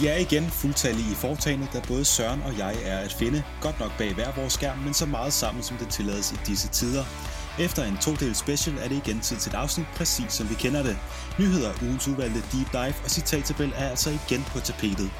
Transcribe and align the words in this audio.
Vi 0.00 0.06
er 0.06 0.16
igen 0.16 0.50
fuldtallige 0.50 1.12
i 1.12 1.14
foretagene, 1.14 1.68
da 1.72 1.80
både 1.88 2.04
Søren 2.04 2.42
og 2.42 2.58
jeg 2.58 2.76
er 2.84 2.98
at 2.98 3.12
finde, 3.12 3.42
godt 3.60 3.80
nok 3.80 3.98
bag 3.98 4.14
hver 4.14 4.32
vores 4.36 4.52
skærm, 4.52 4.78
men 4.78 4.94
så 4.94 5.06
meget 5.06 5.32
sammen, 5.32 5.62
som 5.62 5.76
det 5.76 5.88
tillades 5.88 6.32
i 6.32 6.36
disse 6.46 6.68
tider. 6.68 7.04
Efter 7.58 7.84
en 7.84 7.96
to 7.96 8.34
special 8.34 8.76
er 8.78 8.88
det 8.88 8.96
igen 9.06 9.20
tid 9.20 9.36
til 9.36 9.50
et 9.50 9.54
afsnit, 9.54 9.86
præcis 9.96 10.32
som 10.32 10.50
vi 10.50 10.54
kender 10.54 10.82
det. 10.82 10.98
Nyheder, 11.38 11.72
ugens 11.82 12.08
udvalgte 12.08 12.42
deep 12.52 12.72
dive 12.72 12.94
og 13.04 13.10
citattabel 13.10 13.72
er 13.76 13.88
altså 13.88 14.10
igen 14.10 14.44
på 14.52 14.60
tapetet. 14.60 15.10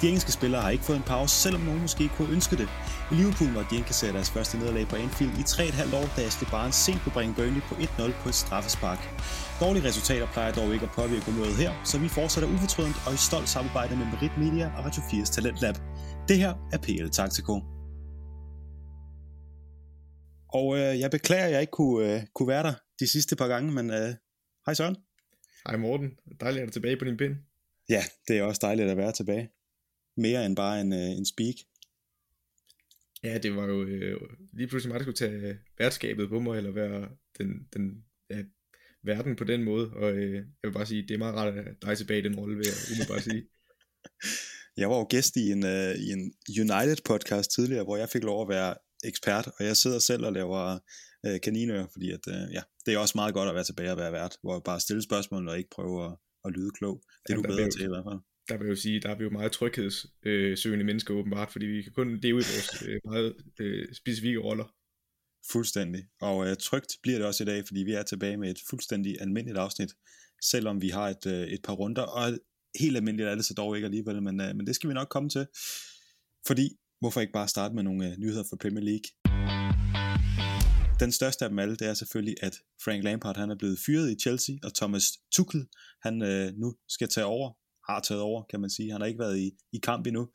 De 0.00 0.06
engelske 0.06 0.32
spillere 0.32 0.62
har 0.62 0.70
ikke 0.70 0.84
fået 0.84 0.96
en 0.96 1.02
pause, 1.02 1.34
selvom 1.34 1.62
nogen 1.62 1.80
måske 1.80 2.10
kunne 2.16 2.32
ønske 2.32 2.56
det. 2.56 2.68
Liverpool 3.16 3.50
måtte 3.56 3.70
de 3.70 3.76
indkassere 3.80 4.12
deres 4.12 4.30
første 4.30 4.58
nederlag 4.58 4.88
på 4.88 4.96
Anfield 4.96 5.34
i 5.42 5.42
3,5 5.42 5.96
år, 6.00 6.06
da 6.16 6.20
Ashley 6.28 6.48
Barnes 6.54 6.78
sent 6.84 7.00
kunne 7.02 7.16
bringe 7.18 7.34
Burnley 7.38 7.62
på 7.70 7.74
1-0 7.74 8.22
på 8.22 8.28
et 8.32 8.38
straffespark. 8.44 9.00
Dårlige 9.62 9.84
resultater 9.88 10.26
plejer 10.34 10.52
dog 10.58 10.68
ikke 10.74 10.86
at 10.88 10.94
påvirke 11.00 11.24
humøret 11.30 11.56
her, 11.62 11.72
så 11.90 11.94
vi 12.04 12.08
fortsætter 12.08 12.48
ufortrødent 12.54 12.98
og 13.06 13.10
i 13.14 13.20
stolt 13.28 13.48
samarbejde 13.54 13.92
med 14.00 14.06
Merit 14.12 14.34
Media 14.42 14.66
og 14.76 14.80
Radio 14.84 15.02
4's 15.08 15.30
Talent 15.34 15.58
Lab. 15.64 15.76
Det 16.28 16.36
her 16.42 16.52
er 16.74 16.78
PL 16.86 17.08
Taktiko. 17.18 17.54
Og 20.58 20.68
øh, 20.78 20.92
jeg 21.02 21.10
beklager, 21.16 21.46
at 21.48 21.52
jeg 21.52 21.60
ikke 21.60 21.76
kunne, 21.80 22.14
øh, 22.14 22.20
kunne 22.34 22.48
være 22.54 22.62
der 22.68 22.74
de 23.00 23.06
sidste 23.14 23.36
par 23.36 23.48
gange, 23.48 23.72
men 23.72 23.90
øh, 23.90 24.10
hej 24.66 24.74
Søren. 24.74 24.96
Hej 25.66 25.76
Morten, 25.76 26.08
dejligt 26.40 26.60
at 26.62 26.66
være 26.66 26.76
tilbage 26.78 26.96
på 26.98 27.04
din 27.04 27.16
pind. 27.16 27.34
Ja, 27.88 28.02
det 28.28 28.38
er 28.38 28.42
også 28.42 28.60
dejligt 28.62 28.90
at 28.90 28.96
være 28.96 29.12
tilbage 29.12 29.48
mere 30.16 30.46
end 30.46 30.56
bare 30.56 30.80
en, 30.80 30.92
øh, 30.92 31.10
en 31.20 31.26
speak. 31.26 31.54
Ja, 33.22 33.38
det 33.38 33.56
var 33.56 33.66
jo 33.66 33.84
øh, 33.84 34.20
lige 34.52 34.68
pludselig 34.68 34.92
mig, 34.92 35.00
der 35.00 35.04
skulle 35.04 35.16
tage 35.16 35.58
værtskabet 35.78 36.28
på 36.28 36.40
mig, 36.40 36.56
eller 36.56 36.70
være 36.70 37.08
den, 37.38 37.68
den 37.74 38.04
ja, 38.30 38.42
verden 39.04 39.36
på 39.36 39.44
den 39.44 39.64
måde, 39.64 39.90
og 39.92 40.12
øh, 40.12 40.34
jeg 40.34 40.44
vil 40.62 40.72
bare 40.72 40.86
sige, 40.86 41.02
det 41.02 41.14
er 41.14 41.18
meget 41.18 41.34
rart 41.34 41.54
at 41.54 41.82
dig 41.82 41.96
tilbage 41.96 42.20
i 42.20 42.22
den 42.22 42.36
rolle, 42.36 42.56
vil 42.56 42.66
jeg 42.98 43.06
bare 43.08 43.20
sige. 43.20 43.42
jeg 44.80 44.90
var 44.90 44.96
jo 44.96 45.06
gæst 45.10 45.36
i 45.36 45.50
en, 45.50 45.64
uh, 45.64 45.94
i 46.04 46.08
en 46.16 46.32
United 46.48 46.96
podcast 47.04 47.50
tidligere, 47.50 47.84
hvor 47.84 47.96
jeg 47.96 48.08
fik 48.08 48.22
lov 48.22 48.42
at 48.42 48.48
være 48.48 48.74
ekspert, 49.04 49.46
og 49.46 49.64
jeg 49.64 49.76
sidder 49.76 49.98
selv 49.98 50.24
og 50.26 50.32
laver 50.32 50.78
uh, 51.26 51.40
kaninører, 51.42 51.86
fordi 51.92 52.10
at, 52.10 52.26
uh, 52.26 52.54
ja, 52.54 52.62
det 52.86 52.94
er 52.94 52.98
også 52.98 53.12
meget 53.16 53.34
godt 53.34 53.48
at 53.48 53.54
være 53.54 53.64
tilbage 53.64 53.92
og 53.92 53.98
være 53.98 54.12
vært, 54.12 54.36
hvor 54.42 54.54
jeg 54.54 54.62
bare 54.64 54.80
stille 54.80 55.02
spørgsmål 55.02 55.48
og 55.48 55.58
ikke 55.58 55.70
prøve 55.70 56.06
at, 56.06 56.16
at 56.44 56.52
lyde 56.52 56.70
klog. 56.70 57.02
Det 57.26 57.32
er 57.32 57.36
ja, 57.36 57.42
du 57.42 57.48
bedre 57.48 57.70
til 57.70 57.82
i 57.82 57.86
hvert 57.86 58.04
fald 58.10 58.20
der 58.48 58.56
vil 58.56 58.64
jeg 58.64 58.70
jo 58.70 58.76
sige, 58.76 59.00
der 59.00 59.08
er 59.08 59.18
vi 59.18 59.24
jo 59.24 59.30
meget 59.30 59.52
tryghedssøgende 59.52 60.84
mennesker 60.84 61.14
åbenbart, 61.14 61.52
fordi 61.52 61.66
vi 61.66 61.82
kan 61.82 61.92
kun 61.92 62.16
leve 62.16 62.38
i 62.40 62.48
vores 62.52 62.82
øh, 62.88 63.00
meget 63.04 63.34
øh, 63.60 63.94
specifikke 63.94 64.38
roller. 64.38 64.74
Fuldstændig. 65.52 66.04
Og 66.20 66.48
øh, 66.48 66.56
trygt 66.56 66.96
bliver 67.02 67.18
det 67.18 67.26
også 67.26 67.42
i 67.42 67.46
dag, 67.46 67.66
fordi 67.66 67.80
vi 67.80 67.92
er 67.92 68.02
tilbage 68.02 68.36
med 68.36 68.50
et 68.50 68.58
fuldstændig 68.70 69.16
almindeligt 69.20 69.58
afsnit, 69.58 69.90
selvom 70.42 70.82
vi 70.82 70.88
har 70.88 71.08
et, 71.08 71.26
øh, 71.26 71.46
et 71.48 71.60
par 71.64 71.72
runder, 71.72 72.02
og 72.02 72.38
helt 72.80 72.96
almindeligt 72.96 73.28
er 73.28 73.34
det 73.34 73.44
så 73.44 73.54
dog 73.54 73.76
ikke 73.76 73.84
alligevel, 73.84 74.22
men, 74.22 74.40
øh, 74.40 74.56
men 74.56 74.66
det 74.66 74.74
skal 74.74 74.88
vi 74.88 74.94
nok 74.94 75.08
komme 75.08 75.28
til. 75.30 75.46
Fordi, 76.46 76.68
hvorfor 77.00 77.20
ikke 77.20 77.32
bare 77.32 77.48
starte 77.48 77.74
med 77.74 77.82
nogle 77.82 78.10
øh, 78.10 78.16
nyheder 78.18 78.44
fra 78.50 78.56
Premier 78.56 78.84
League? 78.84 79.08
Den 81.00 81.12
største 81.12 81.44
af 81.44 81.48
dem 81.48 81.58
alle, 81.58 81.76
det 81.76 81.88
er 81.88 81.94
selvfølgelig, 81.94 82.34
at 82.42 82.54
Frank 82.84 83.04
Lampard 83.04 83.36
han 83.36 83.50
er 83.50 83.58
blevet 83.58 83.78
fyret 83.86 84.10
i 84.10 84.20
Chelsea, 84.22 84.54
og 84.62 84.74
Thomas 84.74 85.04
Tuchel 85.32 85.66
han 86.02 86.22
øh, 86.22 86.52
nu 86.56 86.74
skal 86.88 87.08
tage 87.08 87.24
over 87.24 87.52
har 87.88 88.00
taget 88.00 88.22
over, 88.22 88.42
kan 88.42 88.60
man 88.60 88.70
sige. 88.70 88.92
Han 88.92 89.00
har 89.00 89.08
ikke 89.08 89.18
været 89.18 89.38
i, 89.38 89.50
i 89.72 89.78
kamp 89.78 90.06
endnu. 90.06 90.28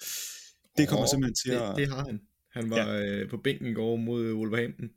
Det 0.77 0.89
kommer 0.89 1.05
oh, 1.05 1.09
simpelthen 1.09 1.35
til 1.35 1.51
det, 1.51 1.61
at... 1.61 1.75
Det 1.75 1.87
har 1.89 2.05
han. 2.05 2.21
Han 2.51 2.69
var 2.69 2.77
ja. 2.77 3.01
øh, 3.01 3.29
på 3.29 3.37
bænken 3.37 3.67
i 3.67 3.73
går 3.73 3.95
mod 3.95 4.33
Wolverhampton. 4.33 4.89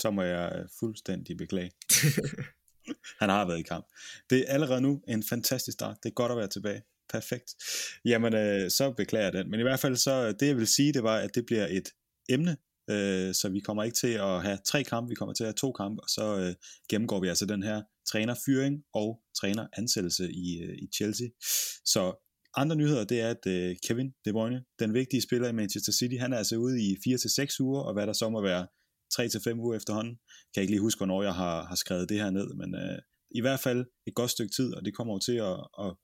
Så 0.00 0.10
må 0.10 0.22
jeg 0.22 0.52
øh, 0.56 0.68
fuldstændig 0.80 1.36
beklage. 1.36 1.70
han 3.20 3.28
har 3.28 3.46
været 3.46 3.58
i 3.58 3.62
kamp. 3.62 3.86
Det 4.30 4.38
er 4.38 4.52
allerede 4.52 4.80
nu 4.80 5.02
en 5.08 5.22
fantastisk 5.22 5.74
start. 5.74 5.96
Det 6.02 6.08
er 6.08 6.14
godt 6.14 6.32
at 6.32 6.38
være 6.38 6.48
tilbage. 6.48 6.82
Perfekt. 7.08 7.54
Jamen, 8.04 8.34
øh, 8.34 8.70
så 8.70 8.94
beklager 8.96 9.24
jeg 9.24 9.32
den. 9.32 9.50
Men 9.50 9.60
i 9.60 9.62
hvert 9.62 9.80
fald 9.80 9.96
så, 9.96 10.32
det 10.32 10.46
jeg 10.46 10.56
vil 10.56 10.66
sige, 10.66 10.92
det 10.92 11.02
var, 11.02 11.16
at 11.16 11.34
det 11.34 11.46
bliver 11.46 11.66
et 11.70 11.88
emne, 12.28 12.56
øh, 12.90 13.34
så 13.34 13.48
vi 13.52 13.60
kommer 13.60 13.84
ikke 13.84 13.96
til 13.96 14.12
at 14.12 14.42
have 14.42 14.58
tre 14.64 14.84
kampe, 14.84 15.08
vi 15.08 15.14
kommer 15.14 15.34
til 15.34 15.44
at 15.44 15.48
have 15.48 15.54
to 15.54 15.72
kampe, 15.72 16.02
og 16.02 16.08
så 16.08 16.38
øh, 16.38 16.54
gennemgår 16.88 17.20
vi 17.20 17.28
altså 17.28 17.46
den 17.46 17.62
her 17.62 17.82
trænerfyring 18.10 18.82
og 18.94 19.20
træneransættelse 19.40 20.32
i, 20.32 20.62
øh, 20.62 20.74
i 20.78 20.86
Chelsea. 20.96 21.26
Så 21.84 22.02
andre 22.56 22.76
nyheder, 22.76 23.04
det 23.04 23.20
er, 23.20 23.30
at 23.30 23.46
øh, 23.46 23.76
Kevin 23.86 24.14
De 24.24 24.32
Bruyne, 24.32 24.64
den 24.78 24.94
vigtige 24.94 25.22
spiller 25.22 25.48
i 25.48 25.52
Manchester 25.52 25.92
City, 25.92 26.16
han 26.20 26.32
er 26.32 26.38
altså 26.38 26.56
ude 26.56 26.82
i 26.82 26.96
4-6 27.08 27.56
uger, 27.60 27.80
og 27.80 27.92
hvad 27.92 28.06
der 28.06 28.12
så 28.12 28.28
må 28.28 28.42
være 28.42 28.66
3-5 29.14 29.60
uger 29.60 29.76
efterhånden. 29.76 30.14
Kan 30.14 30.56
jeg 30.56 30.62
ikke 30.62 30.72
lige 30.72 30.80
huske, 30.80 30.98
hvornår 30.98 31.22
jeg 31.22 31.34
har, 31.34 31.64
har 31.64 31.74
skrevet 31.74 32.08
det 32.08 32.16
her 32.16 32.30
ned, 32.30 32.54
men 32.54 32.74
øh, 32.74 32.98
i 33.30 33.40
hvert 33.40 33.60
fald 33.60 33.86
et 34.06 34.14
godt 34.14 34.30
stykke 34.30 34.54
tid, 34.56 34.74
og 34.74 34.84
det 34.84 34.94
kommer 34.94 35.14
jo 35.14 35.18
til 35.18 35.36
at, 35.50 35.58
at 35.84 35.94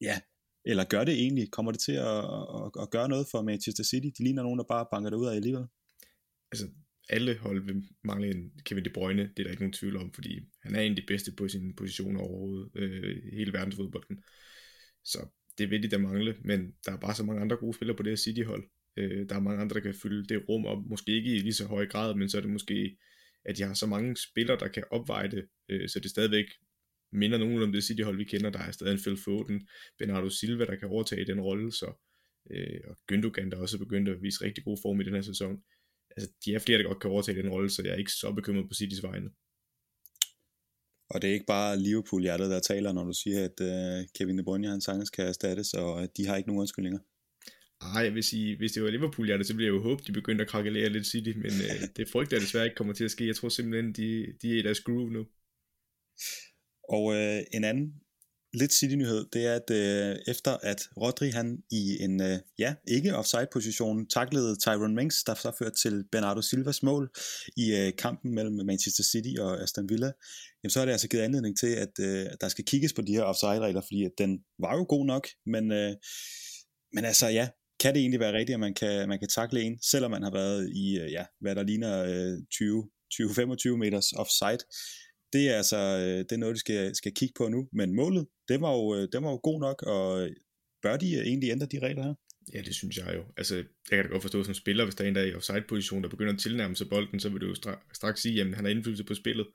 ja, 0.00 0.20
eller 0.64 0.84
gør 0.84 1.04
det 1.04 1.14
egentlig, 1.14 1.50
kommer 1.50 1.72
det 1.72 1.80
til 1.80 1.92
at, 1.92 2.18
at, 2.58 2.70
at 2.82 2.90
gøre 2.90 3.08
noget 3.08 3.26
for 3.30 3.42
Manchester 3.42 3.84
City? 3.84 4.08
De 4.18 4.24
ligner 4.24 4.42
nogen, 4.42 4.58
der 4.58 4.64
bare 4.64 4.86
banker 4.90 5.10
det 5.10 5.16
ud 5.16 5.26
af 5.26 5.34
alligevel. 5.34 5.66
Altså, 6.52 6.66
alle 7.08 7.36
hold 7.36 7.64
vil 7.64 7.84
mangle 8.04 8.30
en 8.30 8.52
Kevin 8.64 8.84
De 8.84 8.90
Bruyne, 8.90 9.22
det 9.22 9.38
er 9.38 9.42
der 9.42 9.50
ikke 9.50 9.62
nogen 9.62 9.72
tvivl 9.72 9.96
om, 9.96 10.12
fordi 10.12 10.40
han 10.62 10.74
er 10.74 10.80
en 10.80 10.92
af 10.92 10.96
de 10.96 11.06
bedste 11.06 11.32
på 11.32 11.48
sin 11.48 11.74
position 11.76 12.16
overhovedet, 12.16 12.70
øh, 12.74 13.22
hele 13.32 13.52
verdensfodbolden. 13.52 14.22
Så 15.04 15.28
det 15.58 15.70
vil 15.70 15.82
de 15.82 15.88
da 15.88 15.98
mangle, 15.98 16.36
men 16.44 16.74
der 16.86 16.92
er 16.92 16.96
bare 16.96 17.14
så 17.14 17.24
mange 17.24 17.40
andre 17.42 17.56
gode 17.56 17.74
spillere 17.74 17.96
på 17.96 18.02
det 18.02 18.10
her 18.10 18.16
City-hold. 18.16 18.64
Øh, 18.96 19.28
der 19.28 19.34
er 19.34 19.40
mange 19.40 19.60
andre, 19.60 19.74
der 19.74 19.80
kan 19.80 19.94
fylde 19.94 20.26
det 20.26 20.48
rum 20.48 20.66
op, 20.66 20.86
måske 20.86 21.12
ikke 21.12 21.36
i 21.36 21.38
lige 21.38 21.52
så 21.52 21.66
høj 21.66 21.86
grad, 21.86 22.14
men 22.14 22.28
så 22.28 22.36
er 22.36 22.40
det 22.40 22.50
måske, 22.50 22.96
at 23.44 23.56
de 23.56 23.62
har 23.62 23.74
så 23.74 23.86
mange 23.86 24.16
spillere, 24.16 24.58
der 24.58 24.68
kan 24.68 24.84
opveje 24.90 25.30
det, 25.30 25.48
øh, 25.68 25.88
så 25.88 26.00
det 26.00 26.10
stadigvæk 26.10 26.46
minder 27.12 27.38
nogen 27.38 27.62
om 27.62 27.72
det 27.72 27.84
City-hold, 27.84 28.16
vi 28.16 28.24
kender. 28.24 28.50
Der 28.50 28.58
er 28.58 28.70
stadig 28.70 28.92
en 28.92 28.98
Phil 28.98 29.16
Foden, 29.24 29.68
Bernardo 29.98 30.30
Silva, 30.30 30.64
der 30.64 30.76
kan 30.76 30.88
overtage 30.88 31.26
den 31.26 31.40
rolle, 31.40 31.72
så, 31.72 31.92
øh, 32.50 32.80
og 32.84 32.96
Gündogan, 33.12 33.50
der 33.50 33.56
også 33.56 33.76
er 33.76 33.78
begyndt 33.78 34.08
at 34.08 34.22
vise 34.22 34.44
rigtig 34.44 34.64
god 34.64 34.78
form 34.82 35.00
i 35.00 35.04
den 35.04 35.14
her 35.14 35.22
sæson 35.22 35.62
altså, 36.16 36.32
de 36.44 36.54
er 36.54 36.58
flere, 36.58 36.78
der 36.78 36.84
godt 36.84 37.00
kan 37.00 37.10
overtage 37.10 37.42
den 37.42 37.50
rolle, 37.50 37.70
så 37.70 37.82
jeg 37.82 37.92
er 37.92 37.96
ikke 37.96 38.12
så 38.12 38.32
bekymret 38.32 38.68
på 38.68 38.74
Citys 38.74 39.02
vegne. 39.02 39.30
Og 41.10 41.22
det 41.22 41.30
er 41.30 41.34
ikke 41.34 41.52
bare 41.56 41.78
Liverpool-hjertet, 41.78 42.50
der 42.50 42.60
taler, 42.60 42.92
når 42.92 43.04
du 43.04 43.12
siger, 43.12 43.44
at 43.44 43.56
uh, 43.70 44.06
Kevin 44.14 44.38
De 44.38 44.44
Bruyne, 44.44 44.68
han 44.68 44.80
sagtens 44.80 45.10
kan 45.10 45.26
erstattes, 45.26 45.74
og 45.74 46.08
de 46.16 46.26
har 46.26 46.36
ikke 46.36 46.48
nogen 46.48 46.60
undskyldninger. 46.60 46.98
Ej, 47.80 48.02
jeg 48.02 48.14
vil 48.14 48.22
sige, 48.22 48.56
hvis 48.56 48.72
det 48.72 48.82
var 48.82 48.90
Liverpool-hjertet, 48.90 49.46
så 49.46 49.52
ville 49.54 49.66
jeg 49.66 49.74
jo 49.76 49.82
håbe, 49.82 50.02
de 50.06 50.12
begyndte 50.12 50.44
at 50.44 50.50
krakkelere 50.50 50.88
lidt 50.88 51.06
City, 51.06 51.32
men 51.44 51.52
uh, 51.66 51.82
det 51.96 52.08
frygter 52.08 52.36
jeg 52.36 52.42
desværre 52.42 52.64
ikke 52.64 52.76
kommer 52.76 52.94
til 52.94 53.04
at 53.04 53.10
ske. 53.10 53.26
Jeg 53.26 53.36
tror 53.36 53.48
simpelthen, 53.48 53.92
de, 53.92 54.08
de 54.42 54.52
er 54.54 54.58
i 54.58 54.62
deres 54.62 54.80
groove 54.80 55.10
nu. 55.10 55.26
Og 56.88 57.04
uh, 57.04 57.40
en 57.56 57.64
anden 57.64 58.00
lidt 58.54 58.72
City-nyhed, 58.72 59.26
det 59.32 59.46
er, 59.46 59.54
at 59.54 59.70
øh, 59.70 60.16
efter 60.26 60.56
at 60.62 60.88
Rodri 60.96 61.30
han 61.30 61.58
i 61.70 62.02
en, 62.02 62.20
øh, 62.22 62.38
ja, 62.58 62.74
ikke 62.88 63.16
offside-position, 63.16 64.08
taklede 64.08 64.56
Tyrone 64.56 64.94
Mings, 64.94 65.24
der 65.24 65.34
så 65.34 65.52
førte 65.58 65.76
til 65.82 66.04
Bernardo 66.12 66.42
Silvas 66.42 66.82
mål 66.82 67.10
i 67.56 67.74
øh, 67.74 67.92
kampen 67.98 68.34
mellem 68.34 68.66
Manchester 68.66 69.04
City 69.04 69.38
og 69.40 69.62
Aston 69.62 69.88
Villa, 69.88 70.12
jamen 70.62 70.70
så 70.70 70.78
har 70.78 70.86
det 70.86 70.92
altså 70.92 71.08
givet 71.08 71.22
anledning 71.22 71.58
til, 71.58 71.66
at 71.66 71.92
øh, 72.00 72.26
der 72.40 72.48
skal 72.48 72.64
kigges 72.64 72.92
på 72.92 73.02
de 73.02 73.12
her 73.12 73.22
offside-regler, 73.22 73.80
fordi 73.80 74.04
at 74.04 74.12
den 74.18 74.38
var 74.58 74.76
jo 74.76 74.86
god 74.88 75.06
nok, 75.06 75.28
men, 75.46 75.72
øh, 75.72 75.94
men 76.92 77.04
altså 77.04 77.26
ja, 77.28 77.48
kan 77.80 77.94
det 77.94 78.00
egentlig 78.00 78.20
være 78.20 78.32
rigtigt, 78.32 78.54
at 78.54 78.60
man 78.60 78.74
kan, 78.74 79.08
man 79.08 79.18
kan 79.18 79.28
takle 79.28 79.62
en, 79.62 79.78
selvom 79.82 80.10
man 80.10 80.22
har 80.22 80.32
været 80.32 80.70
i, 80.74 80.98
øh, 80.98 81.12
ja, 81.12 81.24
hvad 81.40 81.54
der 81.54 81.62
ligner 81.62 82.04
øh, 82.04 82.38
20 82.50 82.88
20-25 83.14 83.76
meters 83.76 84.12
offside? 84.12 84.62
Det 85.32 85.48
er 85.50 85.56
altså 85.56 85.76
øh, 85.76 86.18
det 86.18 86.32
er 86.32 86.36
noget, 86.36 86.54
de 86.54 86.60
skal, 86.60 86.94
skal 86.94 87.14
kigge 87.14 87.34
på 87.36 87.48
nu. 87.48 87.68
Men 87.72 87.94
målet, 87.94 88.26
det 88.48 88.60
var 88.60 88.72
jo, 88.72 88.94
øh, 88.94 89.08
det 89.12 89.22
var 89.22 89.30
jo 89.30 89.40
god 89.42 89.60
nok, 89.60 89.82
og 89.82 90.22
øh, 90.22 90.36
bør 90.82 90.96
de 90.96 91.14
øh, 91.14 91.22
egentlig 91.26 91.50
ændre 91.50 91.66
de 91.66 91.78
regler 91.78 92.02
her? 92.02 92.14
Ja, 92.54 92.60
det 92.62 92.74
synes 92.74 92.96
jeg 92.96 93.14
jo. 93.16 93.24
Altså, 93.36 93.56
jeg 93.56 93.64
kan 93.90 94.04
da 94.04 94.08
godt 94.08 94.22
forstå 94.22 94.44
som 94.44 94.54
spiller, 94.54 94.84
hvis 94.84 94.94
der 94.94 95.04
er 95.04 95.08
en, 95.08 95.14
der 95.14 95.20
er 95.20 95.26
i 95.26 95.34
offside-position, 95.34 96.02
der 96.02 96.08
begynder 96.08 96.32
at 96.32 96.38
tilnærme 96.38 96.76
sig 96.76 96.88
bolden, 96.88 97.20
så 97.20 97.28
vil 97.28 97.40
du 97.40 97.46
jo 97.46 97.54
straks 97.92 98.20
sige, 98.22 98.40
at 98.40 98.46
han 98.46 98.64
har 98.64 98.70
indflydelse 98.70 99.04
på 99.04 99.14
spillet. 99.14 99.46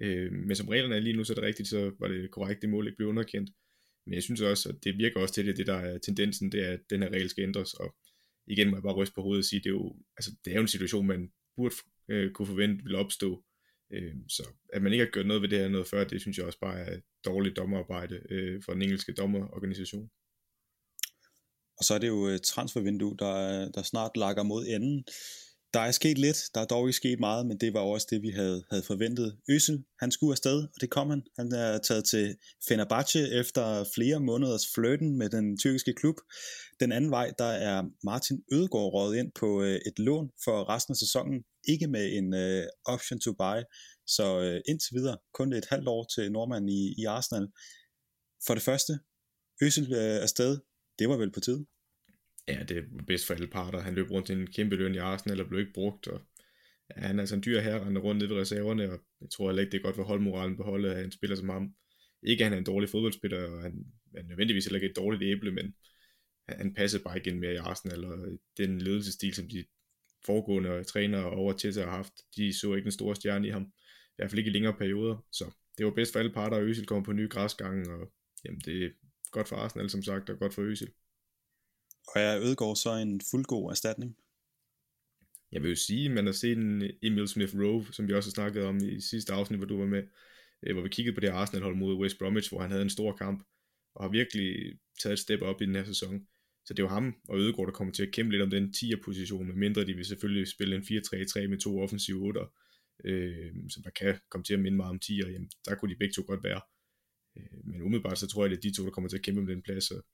Øh, 0.00 0.32
men 0.32 0.56
som 0.56 0.68
reglerne 0.68 0.96
er 0.96 1.00
lige 1.00 1.16
nu, 1.16 1.24
så 1.24 1.32
er 1.32 1.34
det 1.34 1.44
rigtigt, 1.44 1.68
så 1.68 1.92
var 2.00 2.08
det 2.08 2.30
korrekt, 2.30 2.62
det 2.62 2.70
mål 2.70 2.86
ikke 2.86 2.96
blev 2.96 3.08
underkendt. 3.08 3.50
Men 4.06 4.14
jeg 4.14 4.22
synes 4.22 4.40
også, 4.40 4.68
at 4.68 4.74
det 4.84 4.98
virker 4.98 5.20
også 5.20 5.34
til 5.34 5.46
det, 5.46 5.56
det 5.56 5.66
der 5.66 5.74
er 5.74 5.98
tendensen, 5.98 6.52
det 6.52 6.64
er, 6.66 6.72
at 6.72 6.80
den 6.90 7.02
her 7.02 7.10
regel 7.10 7.28
skal 7.28 7.42
ændres, 7.42 7.74
og 7.74 7.94
igen 8.46 8.70
må 8.70 8.76
jeg 8.76 8.82
bare 8.82 8.94
ryste 8.94 9.14
på 9.14 9.22
hovedet 9.22 9.40
og 9.40 9.44
sige, 9.44 9.60
det 9.60 9.66
er 9.66 9.70
jo, 9.70 9.96
altså, 10.16 10.30
det 10.44 10.50
er 10.50 10.56
jo 10.56 10.62
en 10.62 10.68
situation, 10.68 11.06
man 11.06 11.30
burde 11.56 11.74
øh, 12.08 12.32
kunne 12.32 12.46
forvente 12.46 12.84
vil 12.84 12.94
opstå, 12.94 13.44
Øh, 13.92 14.14
så 14.28 14.42
at 14.72 14.82
man 14.82 14.92
ikke 14.92 15.04
har 15.04 15.10
gjort 15.10 15.26
noget 15.26 15.42
ved 15.42 15.48
det 15.48 15.58
her 15.58 15.68
noget 15.68 15.86
før, 15.86 16.04
det 16.04 16.20
synes 16.20 16.38
jeg 16.38 16.46
også 16.46 16.58
bare 16.58 16.78
er 16.78 17.00
dårligt 17.24 17.56
dommerarbejde 17.56 18.20
øh, 18.30 18.62
for 18.64 18.72
den 18.72 18.82
engelske 18.82 19.12
dommerorganisation. 19.12 20.10
Og 21.78 21.84
så 21.84 21.94
er 21.94 21.98
det 21.98 22.08
jo 22.08 22.28
øh, 22.28 22.38
transfervindue, 22.44 23.16
der, 23.18 23.68
der 23.70 23.82
snart 23.82 24.16
lakker 24.16 24.42
mod 24.42 24.66
enden. 24.66 25.04
Der 25.74 25.80
er 25.80 25.90
sket 25.90 26.18
lidt, 26.18 26.38
der 26.54 26.60
er 26.60 26.64
dog 26.64 26.88
ikke 26.88 26.96
sket 26.96 27.20
meget, 27.20 27.46
men 27.46 27.58
det 27.58 27.74
var 27.74 27.80
også 27.80 28.06
det, 28.10 28.22
vi 28.22 28.30
havde, 28.30 28.64
havde 28.70 28.82
forventet. 28.82 29.38
Øsel, 29.48 29.84
han 30.00 30.10
skulle 30.10 30.32
afsted, 30.32 30.62
og 30.62 30.80
det 30.80 30.90
kom 30.90 31.10
han. 31.10 31.22
Han 31.38 31.52
er 31.52 31.78
taget 31.78 32.04
til 32.04 32.36
Fenerbahce 32.68 33.30
efter 33.30 33.84
flere 33.94 34.20
måneders 34.20 34.66
flirten 34.74 35.18
med 35.18 35.30
den 35.30 35.58
tyrkiske 35.58 35.94
klub. 35.94 36.16
Den 36.80 36.92
anden 36.92 37.10
vej, 37.10 37.32
der 37.38 37.52
er 37.70 37.82
Martin 38.04 38.42
Ødegaard 38.52 38.92
rådet 38.94 39.18
ind 39.18 39.32
på 39.40 39.62
øh, 39.62 39.74
et 39.86 39.98
lån 39.98 40.30
for 40.44 40.68
resten 40.68 40.92
af 40.92 40.96
sæsonen. 40.96 41.44
Ikke 41.68 41.86
med 41.86 42.12
en 42.18 42.34
øh, 42.34 42.66
option 42.84 43.20
to 43.20 43.32
buy, 43.32 43.58
så 44.06 44.40
øh, 44.44 44.60
indtil 44.68 44.94
videre 44.94 45.18
kun 45.34 45.52
et 45.52 45.66
halvt 45.70 45.88
år 45.88 46.06
til 46.14 46.32
nordmanden 46.32 46.68
i, 46.68 46.94
i 46.98 47.04
Arsenal. 47.04 47.48
For 48.46 48.54
det 48.54 48.62
første, 48.62 48.92
Øsel 49.62 49.92
øh, 49.92 50.22
afsted, 50.22 50.58
det 50.98 51.08
var 51.08 51.16
vel 51.16 51.32
på 51.32 51.40
tide? 51.40 51.66
Ja, 52.48 52.64
det 52.68 52.76
er 52.78 52.82
bedst 53.06 53.26
for 53.26 53.34
alle 53.34 53.46
parter. 53.46 53.80
Han 53.80 53.94
løb 53.94 54.10
rundt 54.10 54.26
til 54.26 54.38
en 54.38 54.46
kæmpe 54.46 54.76
løn 54.76 54.94
i 54.94 54.98
Arsenal 54.98 55.40
og 55.40 55.48
blev 55.48 55.60
ikke 55.60 55.72
brugt, 55.72 56.08
og 56.08 56.20
ja, 56.90 57.00
han 57.06 57.18
er 57.18 57.22
altså 57.22 57.34
en 57.34 57.42
dyr 57.46 57.60
her, 57.60 57.86
rende 57.86 58.00
rundt 58.00 58.18
ned 58.18 58.28
ved 58.28 58.36
reserverne, 58.36 58.92
og 58.92 58.98
jeg 59.20 59.30
tror 59.30 59.48
heller 59.48 59.62
ikke, 59.62 59.72
det 59.72 59.78
er 59.78 59.82
godt 59.82 59.96
for 59.96 60.02
holdmoralen 60.02 60.56
på 60.56 60.62
holdet, 60.62 60.90
at 60.90 60.96
han 60.96 61.12
spiller 61.12 61.36
som 61.36 61.48
ham. 61.48 61.74
Ikke 62.22 62.44
at 62.44 62.46
han 62.46 62.52
er 62.52 62.58
en 62.58 62.64
dårlig 62.72 62.88
fodboldspiller, 62.88 63.44
og 63.44 63.62
han 63.62 63.84
er 64.16 64.22
nødvendigvis 64.22 64.64
heller 64.64 64.80
ikke 64.80 64.90
et 64.90 64.96
dårligt 64.96 65.22
æble, 65.22 65.52
men 65.52 65.74
han 66.48 66.74
passede 66.74 67.02
bare 67.02 67.16
ikke 67.16 67.30
ind 67.30 67.38
mere 67.38 67.52
i 67.52 67.56
Arsenal, 67.56 68.04
og 68.04 68.18
den 68.56 68.80
ledelsesstil, 68.80 69.34
som 69.34 69.48
de 69.48 69.64
foregående 70.26 70.84
trænere 70.84 71.30
over 71.30 71.52
til 71.52 71.74
har 71.74 71.90
haft, 71.90 72.12
de 72.36 72.58
så 72.58 72.74
ikke 72.74 72.84
den 72.84 72.92
store 72.92 73.16
stjerne 73.16 73.46
i 73.46 73.50
ham. 73.50 73.62
I 73.62 74.14
hvert 74.16 74.30
fald 74.30 74.38
ikke 74.38 74.50
i 74.50 74.52
længere 74.52 74.74
perioder, 74.74 75.26
så 75.32 75.44
det 75.78 75.86
var 75.86 75.92
bedst 75.92 76.12
for 76.12 76.18
alle 76.18 76.32
parter, 76.32 76.56
at 76.56 76.62
Øsil 76.62 76.86
kommer 76.86 77.04
på 77.04 77.12
nye 77.12 77.28
græsgange, 77.28 77.90
og 77.90 78.12
jamen, 78.44 78.60
det 78.60 78.84
er 78.84 78.90
godt 79.30 79.48
for 79.48 79.56
Arsenal, 79.56 79.90
som 79.90 80.02
sagt, 80.02 80.30
og 80.30 80.38
godt 80.38 80.54
for 80.54 80.62
Øsil. 80.62 80.92
Og 82.08 82.20
er 82.20 82.40
Ødegaard 82.40 82.76
så 82.76 82.92
en 82.94 83.20
fuldgod 83.30 83.70
erstatning? 83.70 84.16
Jeg 85.52 85.62
vil 85.62 85.68
jo 85.68 85.76
sige, 85.76 86.06
at 86.06 86.10
man 86.10 86.26
har 86.26 86.32
set 86.32 86.58
en 86.58 86.82
Emil 87.02 87.28
Smith 87.28 87.58
Rowe, 87.58 87.86
som 87.92 88.08
vi 88.08 88.14
også 88.14 88.28
har 88.28 88.32
snakket 88.32 88.64
om 88.64 88.76
i 88.76 89.00
sidste 89.00 89.32
afsnit, 89.32 89.58
hvor 89.58 89.66
du 89.66 89.78
var 89.78 89.86
med, 89.86 90.02
øh, 90.62 90.72
hvor 90.72 90.82
vi 90.82 90.88
kiggede 90.88 91.14
på 91.14 91.20
det 91.20 91.28
Arsenal-hold 91.28 91.76
mod 91.76 91.94
West 91.94 92.18
Bromwich, 92.18 92.50
hvor 92.50 92.60
han 92.60 92.70
havde 92.70 92.82
en 92.82 92.90
stor 92.90 93.16
kamp, 93.16 93.46
og 93.94 94.04
har 94.04 94.10
virkelig 94.10 94.78
taget 95.02 95.12
et 95.12 95.18
step 95.18 95.42
op 95.42 95.62
i 95.62 95.66
den 95.66 95.74
her 95.74 95.84
sæson. 95.84 96.26
Så 96.64 96.74
det 96.74 96.78
er 96.78 96.82
jo 96.82 96.88
ham 96.88 97.14
og 97.28 97.38
Ødegaard, 97.38 97.66
der 97.66 97.72
kommer 97.72 97.92
til 97.92 98.02
at 98.02 98.12
kæmpe 98.12 98.30
lidt 98.32 98.42
om 98.42 98.50
den 98.50 98.74
10'er-position, 98.76 99.46
med 99.46 99.54
mindre 99.54 99.86
de 99.86 99.94
vil 99.94 100.04
selvfølgelig 100.04 100.48
spille 100.48 100.76
en 100.76 100.82
4-3-3 100.82 101.46
med 101.48 101.58
to 101.58 101.80
offensive 101.80 102.32
8'er, 102.32 102.46
øh, 103.04 103.52
som 103.70 103.82
der 103.82 103.90
kan 103.90 104.18
komme 104.30 104.44
til 104.44 104.54
at 104.54 104.60
minde 104.60 104.76
meget 104.76 104.90
om 104.90 105.00
10'er, 105.04 105.28
jamen 105.30 105.50
der 105.64 105.74
kunne 105.74 105.94
de 105.94 105.98
begge 105.98 106.12
to 106.12 106.22
godt 106.26 106.44
være. 106.44 106.60
Øh, 107.36 107.58
men 107.64 107.82
umiddelbart 107.82 108.18
så 108.18 108.26
tror 108.26 108.44
jeg, 108.44 108.52
at 108.52 108.62
det 108.62 108.68
er 108.68 108.70
de 108.70 108.76
to, 108.76 108.84
der 108.84 108.90
kommer 108.90 109.08
til 109.08 109.16
at 109.16 109.22
kæmpe 109.22 109.40
om 109.40 109.46
den 109.46 109.62
plads, 109.62 109.90
og 109.90 110.04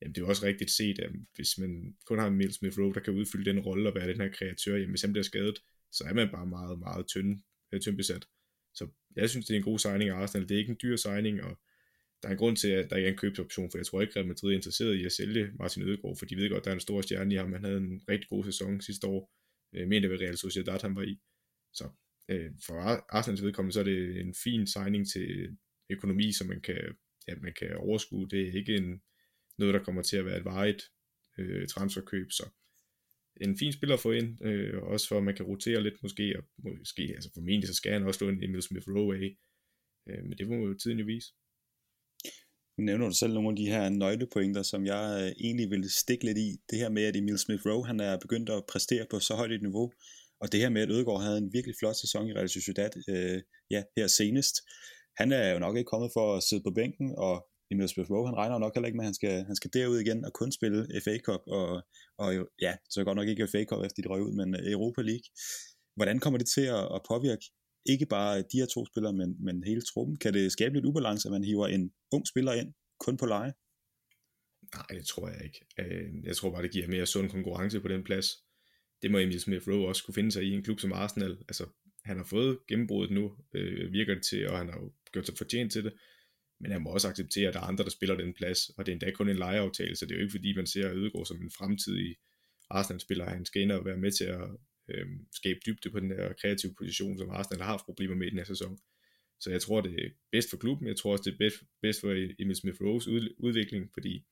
jamen 0.00 0.14
det 0.14 0.20
er 0.20 0.24
jo 0.24 0.28
også 0.28 0.46
rigtigt 0.46 0.70
set, 0.70 0.98
at 0.98 1.10
hvis 1.34 1.58
man 1.58 1.96
kun 2.06 2.18
har 2.18 2.26
Emil 2.26 2.52
Smith 2.52 2.78
Rowe, 2.78 2.94
der 2.94 3.00
kan 3.00 3.14
udfylde 3.14 3.50
den 3.50 3.60
rolle 3.60 3.88
og 3.88 3.94
være 3.94 4.08
den 4.08 4.20
her 4.20 4.28
kreatør, 4.28 4.76
jamen 4.76 4.90
hvis 4.90 5.02
han 5.02 5.12
bliver 5.12 5.24
skadet, 5.24 5.58
så 5.92 6.04
er 6.04 6.14
man 6.14 6.30
bare 6.30 6.46
meget, 6.46 6.78
meget 6.78 7.06
tynd, 7.06 7.42
øh, 7.72 7.80
tynd 7.80 7.96
besat. 7.96 8.26
Så 8.74 8.88
jeg 9.16 9.30
synes, 9.30 9.46
det 9.46 9.54
er 9.54 9.58
en 9.58 9.64
god 9.64 9.78
signing 9.78 10.10
af 10.10 10.14
Arsenal. 10.14 10.48
Det 10.48 10.54
er 10.54 10.58
ikke 10.58 10.70
en 10.70 10.78
dyr 10.82 10.96
signing, 10.96 11.42
og 11.42 11.58
der 12.24 12.28
er 12.28 12.32
en 12.32 12.38
grund 12.38 12.56
til, 12.56 12.68
at 12.68 12.90
der 12.90 12.96
ikke 12.96 13.08
er 13.08 13.12
en 13.12 13.18
købsoption, 13.18 13.70
for 13.70 13.78
jeg 13.78 13.86
tror 13.86 14.00
ikke, 14.00 14.20
at 14.20 14.26
Madrid 14.26 14.50
er 14.50 14.56
interesseret 14.56 14.94
i 14.94 15.04
at 15.04 15.12
sælge 15.12 15.50
Martin 15.58 15.82
Ødegaard, 15.82 16.16
for 16.18 16.26
de 16.26 16.36
ved 16.36 16.48
godt, 16.48 16.60
at 16.60 16.64
der 16.64 16.70
er 16.70 16.74
en 16.74 16.80
stor 16.80 17.00
stjerne 17.00 17.34
i 17.34 17.36
ham. 17.36 17.52
Han 17.52 17.64
havde 17.64 17.76
en 17.76 18.02
rigtig 18.08 18.28
god 18.28 18.44
sæson 18.44 18.80
sidste 18.80 19.06
år, 19.06 19.32
øh, 19.74 19.88
mente 19.88 20.10
ved 20.10 20.20
Real 20.20 20.36
Sociedad, 20.36 20.80
han 20.82 20.96
var 20.96 21.02
i. 21.02 21.20
Så 21.72 21.88
øh, 22.28 22.50
for 22.66 22.74
Arsenals 23.16 23.42
vedkommende, 23.42 23.72
så 23.72 23.80
er 23.80 23.84
det 23.84 24.20
en 24.20 24.34
fin 24.44 24.66
signing 24.66 25.08
til 25.08 25.56
økonomi, 25.90 26.32
som 26.32 26.46
man 26.46 26.60
kan, 26.60 26.96
ja, 27.28 27.34
man 27.42 27.54
kan 27.58 27.76
overskue. 27.76 28.28
Det 28.28 28.48
er 28.48 28.52
ikke 28.52 28.76
en, 28.76 29.02
noget, 29.58 29.74
der 29.74 29.84
kommer 29.84 30.02
til 30.02 30.16
at 30.16 30.24
være 30.24 30.38
et 30.38 30.44
varigt 30.44 30.82
øh, 31.38 31.68
transferkøb, 31.68 32.30
så 32.30 32.48
en 33.40 33.58
fin 33.58 33.72
spiller 33.72 33.94
at 33.94 34.00
få 34.00 34.12
ind, 34.12 34.44
øh, 34.46 34.82
også 34.82 35.08
for 35.08 35.18
at 35.18 35.24
man 35.24 35.36
kan 35.36 35.46
rotere 35.46 35.82
lidt 35.82 36.02
måske, 36.02 36.36
og 36.38 36.44
måske, 36.78 37.02
altså 37.02 37.30
formentlig 37.34 37.68
så 37.68 37.74
skal 37.74 37.92
han 37.92 38.02
også 38.02 38.18
slå 38.18 38.28
en 38.28 38.44
Emil 38.44 38.62
Smith 38.62 38.88
Rowe 38.88 39.16
af, 39.16 39.36
øh, 40.08 40.24
men 40.24 40.38
det 40.38 40.48
må 40.48 40.54
jo 40.54 40.74
tiden 40.74 40.98
jo 40.98 41.04
vise. 41.04 41.32
Nu 42.78 42.84
nævner 42.84 43.08
du 43.08 43.14
selv 43.14 43.34
nogle 43.34 43.50
af 43.50 43.56
de 43.56 43.66
her 43.66 43.88
nøglepointer, 43.88 44.62
som 44.62 44.86
jeg 44.86 45.04
øh, 45.20 45.44
egentlig 45.46 45.70
ville 45.70 45.90
stikke 45.90 46.24
lidt 46.24 46.38
i. 46.38 46.56
Det 46.70 46.78
her 46.78 46.88
med, 46.88 47.04
at 47.04 47.16
Emil 47.16 47.38
Smith 47.38 47.66
Rowe 47.66 47.86
han 47.86 48.00
er 48.00 48.18
begyndt 48.18 48.50
at 48.50 48.66
præstere 48.68 49.06
på 49.10 49.20
så 49.20 49.34
højt 49.34 49.52
et 49.52 49.62
niveau, 49.62 49.92
og 50.40 50.52
det 50.52 50.60
her 50.60 50.68
med, 50.68 50.82
at 50.82 50.90
Ødegaard 50.90 51.22
havde 51.22 51.38
en 51.38 51.52
virkelig 51.52 51.74
flot 51.78 51.96
sæson 51.96 52.28
i 52.28 52.32
Real 52.32 52.48
Sociedad 52.48 52.90
øh, 53.08 53.42
ja, 53.70 53.82
her 53.96 54.06
senest. 54.06 54.54
Han 55.16 55.32
er 55.32 55.52
jo 55.52 55.58
nok 55.58 55.76
ikke 55.76 55.88
kommet 55.88 56.10
for 56.16 56.36
at 56.36 56.42
sidde 56.42 56.62
på 56.62 56.70
bænken, 56.70 57.14
og 57.18 57.46
Emil 57.70 57.88
Smith 57.88 58.10
Rowe, 58.10 58.26
han 58.28 58.36
regner 58.36 58.58
nok 58.58 58.74
heller 58.74 58.86
ikke 58.86 58.96
med, 58.96 59.04
at 59.04 59.10
han 59.10 59.14
skal, 59.14 59.44
han 59.44 59.56
skal 59.56 59.70
derud 59.74 59.98
igen 60.00 60.24
og 60.24 60.32
kun 60.32 60.52
spille 60.52 60.86
FA 61.04 61.18
Cup, 61.18 61.42
og, 61.46 61.82
og 62.18 62.28
ja, 62.60 62.72
så 62.90 63.04
godt 63.04 63.16
nok 63.16 63.28
ikke 63.28 63.48
FA 63.52 63.64
Cup, 63.64 63.84
efter 63.86 64.02
de 64.02 64.08
røg 64.08 64.22
ud, 64.22 64.32
men 64.40 64.48
Europa 64.74 65.02
League. 65.02 65.28
Hvordan 65.96 66.18
kommer 66.18 66.38
det 66.38 66.48
til 66.54 66.66
at, 66.78 66.84
at 66.96 67.00
påvirke 67.08 67.46
ikke 67.86 68.06
bare 68.06 68.42
de 68.42 68.58
her 68.58 68.66
to 68.66 68.86
spillere, 68.86 69.12
men, 69.12 69.36
men 69.44 69.64
hele 69.64 69.82
truppen? 69.82 70.16
Kan 70.16 70.34
det 70.34 70.52
skabe 70.52 70.74
lidt 70.74 70.84
ubalance, 70.84 71.28
at 71.28 71.32
man 71.32 71.44
hiver 71.44 71.66
en 71.66 71.92
ung 72.12 72.26
spiller 72.26 72.52
ind, 72.52 72.74
kun 73.00 73.16
på 73.16 73.26
leje? 73.26 73.52
Nej, 74.74 74.86
det 74.90 75.06
tror 75.06 75.28
jeg 75.28 75.44
ikke. 75.44 75.60
Øh, 75.78 76.24
jeg 76.24 76.36
tror 76.36 76.50
bare, 76.50 76.62
det 76.62 76.70
giver 76.70 76.88
mere 76.88 77.06
sund 77.06 77.30
konkurrence 77.30 77.80
på 77.80 77.88
den 77.88 78.04
plads. 78.04 78.26
Det 79.02 79.10
må 79.10 79.18
Emil 79.18 79.40
Smith 79.40 79.68
Rowe 79.68 79.88
også 79.88 80.04
kunne 80.04 80.14
finde 80.14 80.32
sig 80.32 80.42
i 80.44 80.50
en 80.50 80.62
klub 80.62 80.80
som 80.80 80.92
Arsenal. 80.92 81.38
Altså, 81.48 81.66
han 82.04 82.16
har 82.16 82.24
fået 82.24 82.58
gennembruddet 82.68 83.14
nu, 83.14 83.32
øh, 83.54 83.92
virker 83.92 84.14
det 84.14 84.22
til, 84.22 84.48
og 84.48 84.58
han 84.58 84.68
har 84.68 84.80
jo 84.80 84.92
gjort 85.12 85.26
sig 85.26 85.36
fortjent 85.36 85.72
til 85.72 85.84
det. 85.84 85.92
Men 86.60 86.72
han 86.72 86.82
må 86.82 86.90
også 86.90 87.08
acceptere, 87.08 87.48
at 87.48 87.54
der 87.54 87.60
er 87.60 87.64
andre, 87.64 87.84
der 87.84 87.90
spiller 87.90 88.16
den 88.16 88.34
plads, 88.34 88.68
og 88.68 88.86
det 88.86 88.92
er 88.92 88.94
endda 88.94 89.10
kun 89.10 89.28
en 89.28 89.36
lejeaftale, 89.36 89.96
så 89.96 90.06
det 90.06 90.12
er 90.12 90.16
jo 90.16 90.22
ikke 90.22 90.32
fordi, 90.32 90.56
man 90.56 90.66
ser 90.66 90.92
Ødegaard 90.92 91.26
som 91.26 91.42
en 91.42 91.50
fremtidig 91.50 92.16
Arsenal-spiller. 92.70 93.24
Han 93.24 93.44
skal 93.44 93.62
ind 93.62 93.72
og 93.72 93.84
være 93.84 93.96
med 93.96 94.10
til 94.10 94.24
at 94.24 94.48
øh, 94.88 95.06
skabe 95.32 95.60
dybde 95.66 95.90
på 95.90 96.00
den 96.00 96.10
der 96.10 96.32
kreative 96.32 96.74
position, 96.78 97.18
som 97.18 97.30
Arsenal 97.30 97.60
har 97.60 97.70
haft 97.70 97.84
problemer 97.84 98.14
med 98.14 98.26
i 98.26 98.30
den 98.30 98.38
her 98.38 98.44
sæson. 98.44 98.78
Så 99.40 99.50
jeg 99.50 99.60
tror, 99.60 99.80
det 99.80 100.04
er 100.04 100.10
bedst 100.32 100.50
for 100.50 100.56
klubben. 100.56 100.88
Jeg 100.88 100.96
tror 100.96 101.12
også, 101.12 101.24
det 101.30 101.34
er 101.34 101.38
bedst, 101.38 101.56
bedst 101.82 102.00
for 102.00 102.42
Emil 102.42 102.56
Smith 102.56 102.80
Rose 102.80 103.10
udvikling, 103.38 103.90
fordi 103.94 104.24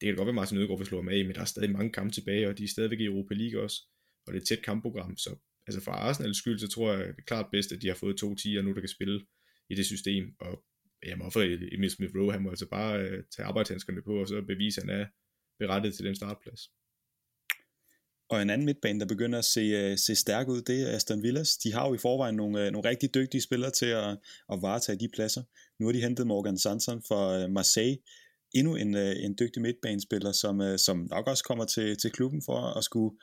det 0.00 0.06
kan 0.06 0.16
godt 0.16 0.26
være, 0.26 0.32
at 0.32 0.34
Martin 0.34 0.58
Ødegaard 0.58 0.78
vil 0.78 0.86
slå 0.86 0.98
ham 0.98 1.08
af, 1.08 1.24
men 1.24 1.34
der 1.34 1.40
er 1.40 1.44
stadig 1.44 1.70
mange 1.70 1.92
kampe 1.92 2.12
tilbage, 2.12 2.48
og 2.48 2.58
de 2.58 2.64
er 2.64 2.68
stadigvæk 2.68 3.00
i 3.00 3.04
Europa 3.04 3.34
League 3.34 3.62
også, 3.62 3.82
og 4.26 4.32
det 4.32 4.38
er 4.38 4.42
et 4.42 4.48
tæt 4.48 4.62
kampprogram, 4.62 5.16
så 5.16 5.36
altså 5.66 5.80
for 5.80 5.92
Arsenals 5.92 6.38
skyld, 6.38 6.58
så 6.58 6.68
tror 6.68 6.92
jeg 6.92 7.06
det 7.06 7.18
er 7.18 7.22
klart 7.26 7.46
bedst, 7.52 7.72
at 7.72 7.82
de 7.82 7.88
har 7.88 7.94
fået 7.94 8.16
to 8.16 8.34
tiger 8.34 8.62
nu, 8.62 8.74
der 8.74 8.80
kan 8.80 8.88
spille 8.88 9.26
i 9.70 9.74
det 9.74 9.86
system, 9.86 10.34
og 10.40 10.64
jamen, 11.06 11.22
hvorfor 11.22 11.40
Emil 11.74 11.90
Smith 11.90 12.16
Rowe, 12.16 12.32
han 12.32 12.42
må 12.42 12.50
altså 12.50 12.68
bare 12.68 13.00
øh, 13.00 13.24
tage 13.36 13.46
arbejdshandskerne 13.46 14.02
på, 14.02 14.20
og 14.20 14.28
så 14.28 14.42
bevise, 14.42 14.80
at 14.80 14.88
han 14.88 15.00
er 15.00 15.06
berettet 15.58 15.94
til 15.94 16.04
den 16.04 16.14
startplads. 16.14 16.60
Og 18.28 18.42
en 18.42 18.50
anden 18.50 18.64
midtbane, 18.64 19.00
der 19.00 19.06
begynder 19.06 19.38
at 19.38 19.44
se, 19.44 19.60
øh, 19.60 19.98
se 19.98 20.16
stærk 20.16 20.48
ud, 20.48 20.62
det 20.62 20.82
er 20.82 20.96
Aston 20.96 21.22
Villas. 21.22 21.56
De 21.56 21.72
har 21.72 21.88
jo 21.88 21.94
i 21.94 21.98
forvejen 21.98 22.34
nogle, 22.34 22.66
øh, 22.66 22.72
nogle 22.72 22.88
rigtig 22.88 23.14
dygtige 23.14 23.42
spillere 23.42 23.70
til 23.70 23.86
at, 23.86 24.18
at 24.52 24.62
varetage 24.62 24.98
de 24.98 25.08
pladser. 25.14 25.42
Nu 25.80 25.86
har 25.86 25.92
de 25.92 26.00
hentet 26.00 26.26
Morgan 26.26 26.58
Sanson 26.58 27.02
fra 27.08 27.38
øh, 27.38 27.50
Marseille. 27.50 27.98
Endnu 28.54 28.74
en, 28.76 28.94
en 28.96 29.36
dygtig 29.40 29.62
midtbanespiller, 29.62 30.32
som, 30.32 30.78
som 30.78 31.06
nok 31.10 31.26
også 31.26 31.44
kommer 31.44 31.64
til, 31.64 31.96
til 31.98 32.10
klubben 32.10 32.42
for 32.46 32.78
at 32.78 32.84
skulle 32.84 33.16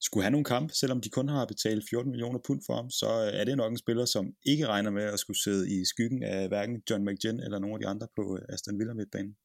skulle 0.00 0.24
have 0.24 0.30
nogle 0.30 0.44
kamp, 0.44 0.70
selvom 0.72 1.00
de 1.00 1.10
kun 1.10 1.28
har 1.28 1.44
betalt 1.44 1.84
14 1.90 2.10
millioner 2.10 2.38
pund 2.46 2.60
for 2.66 2.74
ham, 2.74 2.90
så 2.90 3.06
er 3.06 3.44
det 3.44 3.56
nok 3.56 3.72
en 3.72 3.78
spiller, 3.78 4.04
som 4.04 4.32
ikke 4.46 4.66
regner 4.66 4.90
med 4.90 5.02
at 5.02 5.18
skulle 5.18 5.42
sidde 5.42 5.80
i 5.80 5.84
skyggen 5.84 6.22
af 6.22 6.48
hverken 6.48 6.82
John 6.90 7.04
McGinn 7.04 7.40
eller 7.40 7.58
nogen 7.58 7.74
af 7.74 7.80
de 7.80 7.86
andre 7.86 8.06
på 8.16 8.38
Aston 8.48 8.78
Villa 8.78 8.94
midtbanen. 8.94 9.36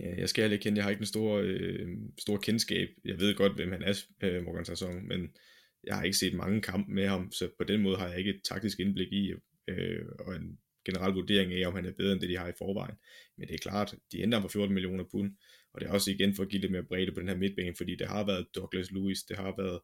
Ja, 0.00 0.14
jeg 0.18 0.28
skal 0.28 0.42
heller 0.42 0.52
ikke 0.52 0.62
kende, 0.62 0.76
jeg 0.76 0.84
har 0.84 0.90
ikke 0.90 1.00
en 1.00 1.06
stor, 1.06 1.38
øh, 1.44 1.88
stor 2.18 2.36
kendskab. 2.36 2.88
Jeg 3.04 3.20
ved 3.20 3.34
godt, 3.34 3.54
hvem 3.54 3.72
han 3.72 3.82
er, 3.82 4.04
øh, 4.22 4.44
Morgan 4.44 4.64
Sanson, 4.64 5.08
men 5.08 5.36
jeg 5.84 5.96
har 5.96 6.02
ikke 6.02 6.16
set 6.16 6.34
mange 6.34 6.62
kampe 6.62 6.92
med 6.92 7.06
ham, 7.08 7.32
så 7.32 7.48
på 7.58 7.64
den 7.64 7.82
måde 7.82 7.96
har 7.96 8.08
jeg 8.08 8.18
ikke 8.18 8.30
et 8.30 8.40
taktisk 8.50 8.80
indblik 8.80 9.12
i, 9.12 9.32
øh, 9.68 10.04
og 10.18 10.36
en 10.36 10.58
generel 10.84 11.14
vurdering 11.14 11.52
af, 11.52 11.68
om 11.68 11.74
han 11.74 11.84
er 11.84 11.92
bedre 11.92 12.12
end 12.12 12.20
det, 12.20 12.28
de 12.28 12.36
har 12.36 12.48
i 12.48 12.58
forvejen. 12.58 12.96
Men 13.38 13.48
det 13.48 13.54
er 13.54 13.58
klart, 13.58 13.94
de 14.12 14.22
ender 14.22 14.40
på 14.40 14.48
14 14.48 14.74
millioner 14.74 15.04
pund, 15.10 15.32
og 15.72 15.80
det 15.80 15.86
er 15.86 15.92
også 15.92 16.10
igen 16.10 16.34
for 16.34 16.42
at 16.42 16.48
give 16.48 16.60
lidt 16.60 16.72
mere 16.72 16.84
bredde 16.84 17.12
på 17.12 17.20
den 17.20 17.28
her 17.28 17.36
midtbane, 17.36 17.74
fordi 17.76 17.96
det 17.96 18.06
har 18.06 18.26
været 18.26 18.46
Douglas 18.54 18.90
Lewis, 18.90 19.22
det 19.22 19.36
har 19.36 19.54
været 19.62 19.80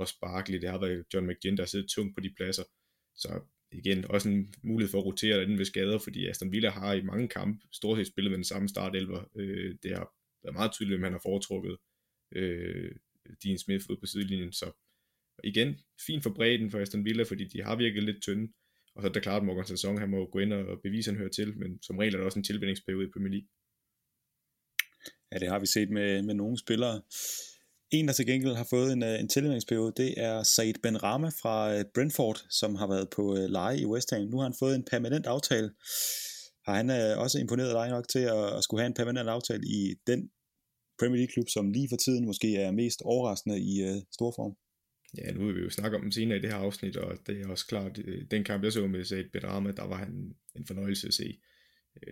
Ross 0.00 0.12
Barkley, 0.12 0.60
det 0.60 0.70
har 0.70 0.80
været 0.80 1.04
John 1.14 1.26
McGinn, 1.26 1.56
der 1.56 1.62
har 1.62 1.68
siddet 1.68 1.90
tungt 1.90 2.14
på 2.14 2.20
de 2.20 2.34
pladser. 2.36 2.64
Så 3.14 3.40
igen, 3.74 4.10
også 4.10 4.28
en 4.28 4.54
mulighed 4.62 4.90
for 4.90 4.98
at 4.98 5.04
rotere 5.04 5.44
den 5.44 5.58
ved 5.58 5.64
skader, 5.64 5.98
fordi 5.98 6.26
Aston 6.26 6.52
Villa 6.52 6.70
har 6.70 6.92
i 6.92 7.02
mange 7.02 7.28
kampe 7.28 7.66
stort 7.72 7.98
set 7.98 8.06
spillet 8.06 8.30
med 8.30 8.36
den 8.36 8.44
samme 8.44 8.68
startelver. 8.68 9.24
Øh, 9.36 9.74
det 9.82 9.90
har 9.90 10.12
været 10.42 10.54
meget 10.54 10.72
tydeligt, 10.72 10.94
at 10.94 11.00
man 11.00 11.12
har 11.12 11.20
foretrukket 11.22 11.76
øh, 12.32 12.92
Dean 13.44 13.58
Smith 13.58 13.84
ud 13.90 13.96
på 13.96 14.06
sidelinjen, 14.06 14.52
så 14.52 14.72
igen, 15.44 15.76
fint 16.06 16.22
for 16.22 16.30
bredden 16.30 16.70
for 16.70 16.78
Aston 16.78 17.04
Villa, 17.04 17.22
fordi 17.22 17.44
de 17.44 17.62
har 17.62 17.76
virket 17.76 18.02
lidt 18.02 18.22
tynde, 18.22 18.52
og 18.94 19.02
så 19.02 19.08
er 19.08 19.12
det 19.12 19.22
klart, 19.22 19.42
at 19.42 19.46
Morgan 19.46 19.66
Sæson, 19.66 19.98
han 19.98 20.10
må 20.10 20.26
gå 20.26 20.38
ind 20.38 20.52
og 20.52 20.80
bevise, 20.82 21.10
at 21.10 21.14
han 21.14 21.18
hører 21.18 21.30
til, 21.30 21.58
men 21.58 21.82
som 21.82 21.98
regel 21.98 22.14
er 22.14 22.18
der 22.18 22.24
også 22.24 22.38
en 22.38 22.44
tilvændingsperiode 22.44 23.06
i 23.06 23.10
Premier 23.12 23.30
League. 23.30 23.48
Ja, 25.32 25.38
det 25.38 25.48
har 25.48 25.58
vi 25.58 25.66
set 25.66 25.90
med, 25.90 26.22
med 26.22 26.34
nogle 26.34 26.58
spillere. 26.58 27.02
En, 27.94 28.08
der 28.08 28.12
til 28.12 28.26
gengæld 28.26 28.54
har 28.54 28.66
fået 28.70 28.92
en, 28.92 29.02
øh, 29.02 29.20
en 29.20 29.28
tilmeldingsperiode, 29.28 29.92
det 29.96 30.14
er 30.16 30.42
Said 30.42 30.74
Ben 30.82 31.02
Rama 31.02 31.28
fra 31.28 31.74
øh, 31.74 31.84
Brentford, 31.94 32.46
som 32.50 32.74
har 32.74 32.88
været 32.88 33.08
på 33.16 33.36
øh, 33.36 33.44
leje 33.50 33.80
i 33.80 33.86
West 33.86 34.10
Ham. 34.10 34.22
Nu 34.22 34.36
har 34.36 34.42
han 34.42 34.54
fået 34.58 34.74
en 34.74 34.84
permanent 34.90 35.26
aftale. 35.26 35.70
Har 36.66 36.74
han 36.76 36.90
også 37.18 37.38
imponeret 37.38 37.74
dig 37.74 37.88
nok 37.88 38.08
til 38.08 38.18
at, 38.18 38.56
at 38.56 38.64
skulle 38.64 38.80
have 38.80 38.86
en 38.86 38.94
permanent 38.94 39.28
aftale 39.28 39.62
i 39.66 39.94
den 40.06 40.30
Premier 40.98 41.16
League-klub, 41.16 41.48
som 41.48 41.70
lige 41.70 41.88
for 41.88 41.96
tiden 41.96 42.26
måske 42.26 42.56
er 42.56 42.70
mest 42.70 43.02
overraskende 43.02 43.60
i 43.60 43.74
uh, 43.88 44.02
storform? 44.12 44.56
Ja, 45.18 45.32
nu 45.32 45.46
vil 45.46 45.56
vi 45.56 45.60
jo 45.60 45.70
snakke 45.70 45.96
om 45.96 46.02
den 46.02 46.12
senere 46.12 46.38
i 46.38 46.40
det 46.40 46.50
her 46.50 46.56
afsnit, 46.56 46.96
og 46.96 47.18
det 47.26 47.40
er 47.40 47.48
også 47.48 47.66
klart, 47.66 47.98
den 48.30 48.44
kamp 48.44 48.64
jeg 48.64 48.72
så 48.72 48.86
med 48.86 49.04
Said 49.04 49.24
Ben 49.32 49.44
Rama, 49.44 49.70
der 49.70 49.86
var 49.86 49.96
han 49.96 50.34
en 50.56 50.66
fornøjelse 50.66 51.06
at 51.06 51.14
se. 51.14 51.38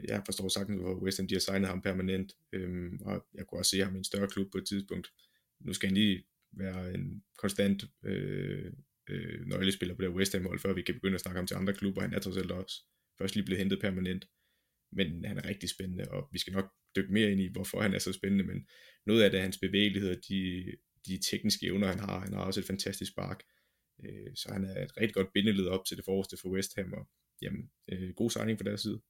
Jeg 0.09 0.23
forstår 0.25 0.49
sagtens, 0.49 0.81
hvor 0.81 1.03
West 1.03 1.19
Ham 1.19 1.29
de 1.29 1.35
har 1.35 1.41
signet 1.41 1.69
ham 1.69 1.83
permanent, 1.83 2.33
øhm, 2.53 2.99
og 3.05 3.27
jeg 3.35 3.47
kunne 3.47 3.61
også 3.61 3.71
se 3.71 3.79
ham 3.85 3.95
i 3.95 3.99
en 3.99 4.05
større 4.05 4.29
klub 4.29 4.53
på 4.53 4.59
et 4.59 4.67
tidspunkt. 4.67 5.13
Nu 5.65 5.73
skal 5.73 5.89
han 5.89 5.97
lige 5.97 6.25
være 6.53 6.95
en 6.95 7.23
konstant 7.39 7.85
øh, 8.05 8.73
øh, 9.11 9.47
nøglespiller 9.47 9.95
på 9.95 10.03
det 10.03 10.09
West 10.09 10.33
Ham 10.33 10.47
hold, 10.47 10.59
før 10.59 10.73
vi 10.73 10.83
kan 10.83 10.95
begynde 10.95 11.15
at 11.15 11.21
snakke 11.21 11.41
om 11.41 11.47
til 11.47 11.55
andre 11.55 11.75
klubber. 11.75 12.01
Han 12.01 12.15
er 12.15 12.19
trods 12.19 12.37
alt 12.37 12.51
også 12.51 12.85
først 13.19 13.35
lige 13.35 13.45
blevet 13.45 13.59
hentet 13.59 13.81
permanent, 13.81 14.25
men 14.93 15.25
han 15.25 15.39
er 15.39 15.49
rigtig 15.49 15.69
spændende, 15.69 16.05
og 16.11 16.29
vi 16.33 16.39
skal 16.39 16.53
nok 16.53 16.73
dykke 16.97 17.13
mere 17.13 17.31
ind 17.33 17.41
i, 17.41 17.53
hvorfor 17.53 17.81
han 17.81 17.95
er 17.95 17.99
så 17.99 18.13
spændende, 18.13 18.45
men 18.45 18.67
noget 19.07 19.23
af 19.23 19.31
det 19.31 19.39
er 19.39 19.43
hans 19.43 19.59
bevægelighed, 19.59 20.11
og 20.11 20.23
de, 20.29 20.65
de 21.07 21.21
tekniske 21.31 21.67
evner, 21.67 21.87
han 21.87 21.99
har. 21.99 22.21
Han 22.21 22.33
har 22.33 22.41
også 22.41 22.61
et 22.61 22.67
fantastisk 22.67 23.13
spark. 23.13 23.43
Øh, 24.05 24.37
så 24.37 24.53
han 24.53 24.65
er 24.65 24.85
et 24.85 24.97
rigtig 24.97 25.15
godt 25.15 25.33
bindeled 25.35 25.67
op 25.67 25.85
til 25.85 25.97
det 25.97 26.05
forreste 26.05 26.37
for 26.37 26.49
West 26.49 26.73
Ham, 26.77 26.93
og 26.93 27.09
jamen, 27.43 27.71
øh, 27.93 28.15
god 28.15 28.31
signing 28.31 28.59
fra 28.59 28.65
deres 28.65 28.81
side. 28.81 29.01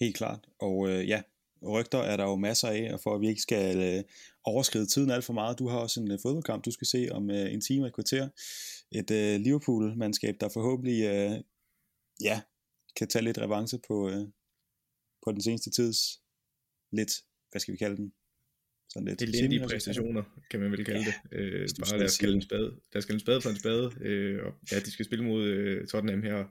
Helt 0.00 0.16
klart, 0.16 0.46
og 0.58 0.88
øh, 0.90 1.08
ja, 1.08 1.22
rygter 1.62 1.98
er 1.98 2.16
der 2.16 2.24
jo 2.24 2.36
masser 2.36 2.68
af, 2.68 2.90
og 2.92 3.00
for 3.00 3.14
at 3.14 3.20
vi 3.20 3.28
ikke 3.28 3.42
skal 3.42 3.96
øh, 3.98 4.04
overskride 4.44 4.86
tiden 4.86 5.10
alt 5.10 5.24
for 5.24 5.32
meget, 5.32 5.58
du 5.58 5.68
har 5.68 5.78
også 5.78 6.00
en 6.00 6.10
øh, 6.10 6.18
fodboldkamp, 6.22 6.64
du 6.64 6.70
skal 6.70 6.86
se 6.86 7.08
om 7.10 7.30
øh, 7.30 7.52
en 7.52 7.60
time 7.60 7.84
og 7.84 7.88
et 7.88 7.94
kvarter. 7.94 8.28
Et 8.92 9.10
øh, 9.10 9.40
Liverpool-mandskab, 9.40 10.36
der 10.40 10.48
forhåbentlig 10.48 11.04
øh, 11.04 11.40
ja, 12.20 12.40
kan 12.96 13.08
tage 13.08 13.24
lidt 13.24 13.38
revanche 13.38 13.78
på, 13.88 14.10
øh, 14.10 14.24
på 15.24 15.32
den 15.32 15.40
seneste 15.40 15.70
tids 15.70 16.22
lidt, 16.92 17.12
hvad 17.50 17.60
skal 17.60 17.72
vi 17.72 17.78
kalde 17.78 17.96
den? 17.96 18.12
Sådan 18.88 19.08
lidt 19.08 19.22
Elendige 19.22 19.66
præstationer, 19.66 20.22
kan 20.50 20.60
man 20.60 20.72
vel 20.72 20.84
kalde 20.84 21.00
ja, 21.00 21.14
det. 21.30 21.38
Øh, 21.38 21.68
bare 21.80 21.98
lad 21.98 22.06
os 22.06 22.18
kalde 22.18 22.34
en 22.34 22.42
spade. 22.42 22.70
Lad 22.92 22.96
os 22.96 23.04
kalde 23.04 23.16
en 23.16 23.20
spade 23.20 23.40
for 23.40 23.50
en 23.50 23.58
spade. 23.58 23.92
Øh, 24.00 24.46
og 24.46 24.52
ja, 24.72 24.80
de 24.80 24.90
skal 24.90 25.04
spille 25.04 25.24
mod 25.24 25.44
øh, 25.44 25.86
Tottenham 25.86 26.22
her. 26.22 26.44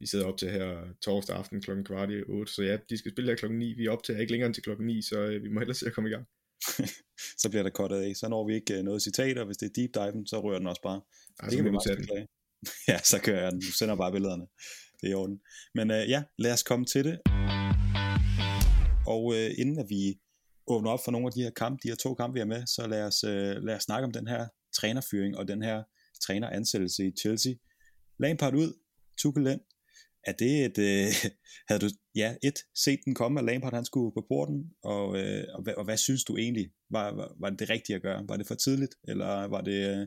Vi 0.00 0.06
sidder 0.06 0.26
op 0.26 0.38
til 0.38 0.50
her 0.50 0.94
torsdag 1.02 1.36
aften 1.36 1.60
klokken 1.62 1.84
kvart 1.84 2.10
i 2.10 2.22
8, 2.28 2.52
så 2.52 2.62
ja, 2.62 2.76
de 2.90 2.98
skal 2.98 3.10
spille 3.10 3.30
her 3.30 3.36
klokken 3.36 3.58
9. 3.58 3.74
Vi 3.74 3.86
er 3.86 3.90
op 3.90 4.02
til 4.02 4.20
ikke 4.20 4.32
længere 4.32 4.46
end 4.46 4.54
til 4.54 4.62
klokken 4.62 4.86
9, 4.86 5.02
så 5.02 5.18
øh, 5.20 5.42
vi 5.42 5.48
må 5.48 5.60
hellere 5.60 5.74
se 5.74 5.86
at 5.86 5.92
komme 5.92 6.10
i 6.10 6.12
gang. 6.12 6.26
så 7.42 7.48
bliver 7.50 7.62
der 7.62 7.70
kottet 7.70 8.00
af. 8.00 8.16
Så 8.16 8.28
når 8.28 8.46
vi 8.46 8.54
ikke 8.54 8.78
øh, 8.78 8.82
noget 8.82 9.02
citater. 9.02 9.44
Hvis 9.44 9.56
det 9.56 9.66
er 9.66 9.72
deep 9.72 9.94
dive, 9.94 10.26
så 10.26 10.40
rører 10.40 10.58
den 10.58 10.66
også 10.66 10.82
bare. 10.82 11.00
Ej, 11.40 11.48
det 11.48 11.56
kan 11.56 11.64
vi 11.64 11.70
meget 11.70 12.28
ja, 12.88 12.98
så 12.98 13.20
kører 13.22 13.42
jeg 13.42 13.52
den. 13.52 13.60
Du 13.60 13.72
sender 13.72 13.96
bare 13.96 14.12
billederne. 14.12 14.46
Det 15.00 15.06
er 15.06 15.10
i 15.10 15.14
orden. 15.14 15.40
Men 15.74 15.90
øh, 15.90 16.08
ja, 16.08 16.22
lad 16.38 16.52
os 16.52 16.62
komme 16.62 16.84
til 16.84 17.04
det. 17.04 17.20
Og 19.06 19.34
øh, 19.36 19.50
inden 19.58 19.78
at 19.78 19.86
vi 19.88 20.20
åbner 20.66 20.90
op 20.90 21.00
for 21.04 21.10
nogle 21.10 21.26
af 21.26 21.32
de 21.32 21.42
her 21.42 21.50
kampe, 21.50 21.80
de 21.82 21.88
her 21.88 21.96
to 21.96 22.14
kampe, 22.14 22.34
vi 22.34 22.40
er 22.40 22.44
med, 22.44 22.66
så 22.66 22.86
lad 22.86 23.02
os, 23.02 23.24
øh, 23.24 23.56
lad 23.66 23.74
os 23.76 23.82
snakke 23.82 24.04
om 24.04 24.12
den 24.12 24.26
her 24.28 24.48
trænerfyring 24.76 25.36
og 25.36 25.48
den 25.48 25.62
her 25.62 25.82
træneransættelse 26.20 27.06
i 27.06 27.10
Chelsea. 27.20 27.52
Lampard 28.18 28.54
ud, 28.54 28.72
Tuchel 29.18 29.46
ind. 29.46 29.60
Er 30.26 30.32
det 30.32 30.64
et, 30.64 30.78
øh, 30.78 31.30
havde 31.68 31.80
du, 31.80 31.88
ja, 32.14 32.36
et, 32.42 32.58
set 32.84 33.00
den 33.04 33.14
komme, 33.14 33.40
at 33.40 33.46
Lampard 33.46 33.74
han 33.74 33.84
skulle 33.84 34.12
på 34.14 34.26
porten, 34.28 34.72
og, 34.82 35.06
øh, 35.20 35.44
og, 35.54 35.62
hvad, 35.62 35.74
og 35.74 35.84
hvad 35.84 35.96
synes 35.96 36.24
du 36.24 36.36
egentlig, 36.36 36.70
var, 36.90 37.14
var, 37.14 37.36
var 37.40 37.50
det 37.50 37.58
det 37.58 37.70
rigtige 37.70 37.96
at 37.96 38.02
gøre? 38.02 38.24
Var 38.28 38.36
det 38.36 38.46
for 38.46 38.54
tidligt, 38.54 38.94
eller 39.08 39.44
var 39.44 39.60
det, 39.60 39.78
øh, 39.90 40.06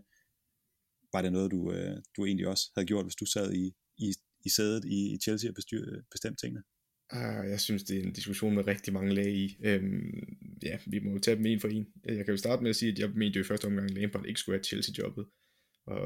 var 1.13 1.21
det 1.21 1.31
noget, 1.31 1.51
du, 1.51 1.71
øh, 1.71 1.97
du 2.17 2.25
egentlig 2.25 2.47
også 2.47 2.71
havde 2.75 2.88
gjort, 2.88 3.05
hvis 3.05 3.15
du 3.15 3.25
sad 3.25 3.53
i, 3.53 3.65
i, 3.97 4.13
i 4.45 4.50
sædet 4.50 4.86
i, 4.86 5.13
i 5.13 5.17
Chelsea 5.24 5.50
og 5.50 5.55
bestyr, 5.55 5.81
øh, 5.91 6.03
bestemt 6.12 6.39
tingene? 6.39 6.63
Ah, 7.09 7.50
jeg 7.50 7.59
synes, 7.59 7.83
det 7.83 7.97
er 7.97 8.03
en 8.03 8.13
diskussion 8.13 8.55
med 8.55 8.67
rigtig 8.67 8.93
mange 8.93 9.13
lag 9.15 9.27
i. 9.27 9.57
Øhm, 9.63 10.38
ja, 10.63 10.77
vi 10.88 11.00
må 11.00 11.12
jo 11.12 11.19
tage 11.19 11.38
dem 11.38 11.45
en 11.45 11.59
for 11.59 11.67
en. 11.67 11.88
Jeg 12.05 12.25
kan 12.25 12.33
jo 12.33 12.38
starte 12.38 12.62
med 12.63 12.69
at 12.69 12.75
sige, 12.75 12.91
at 12.91 13.00
jeg 13.00 13.09
mente 13.09 13.38
jo 13.38 13.43
i 13.43 13.47
første 13.47 13.65
omgang, 13.65 13.91
at 13.91 13.97
Lampard 13.97 14.25
ikke 14.25 14.39
skulle 14.39 14.57
have 14.57 14.63
Chelsea-jobbet. 14.63 15.25
Og 15.86 16.00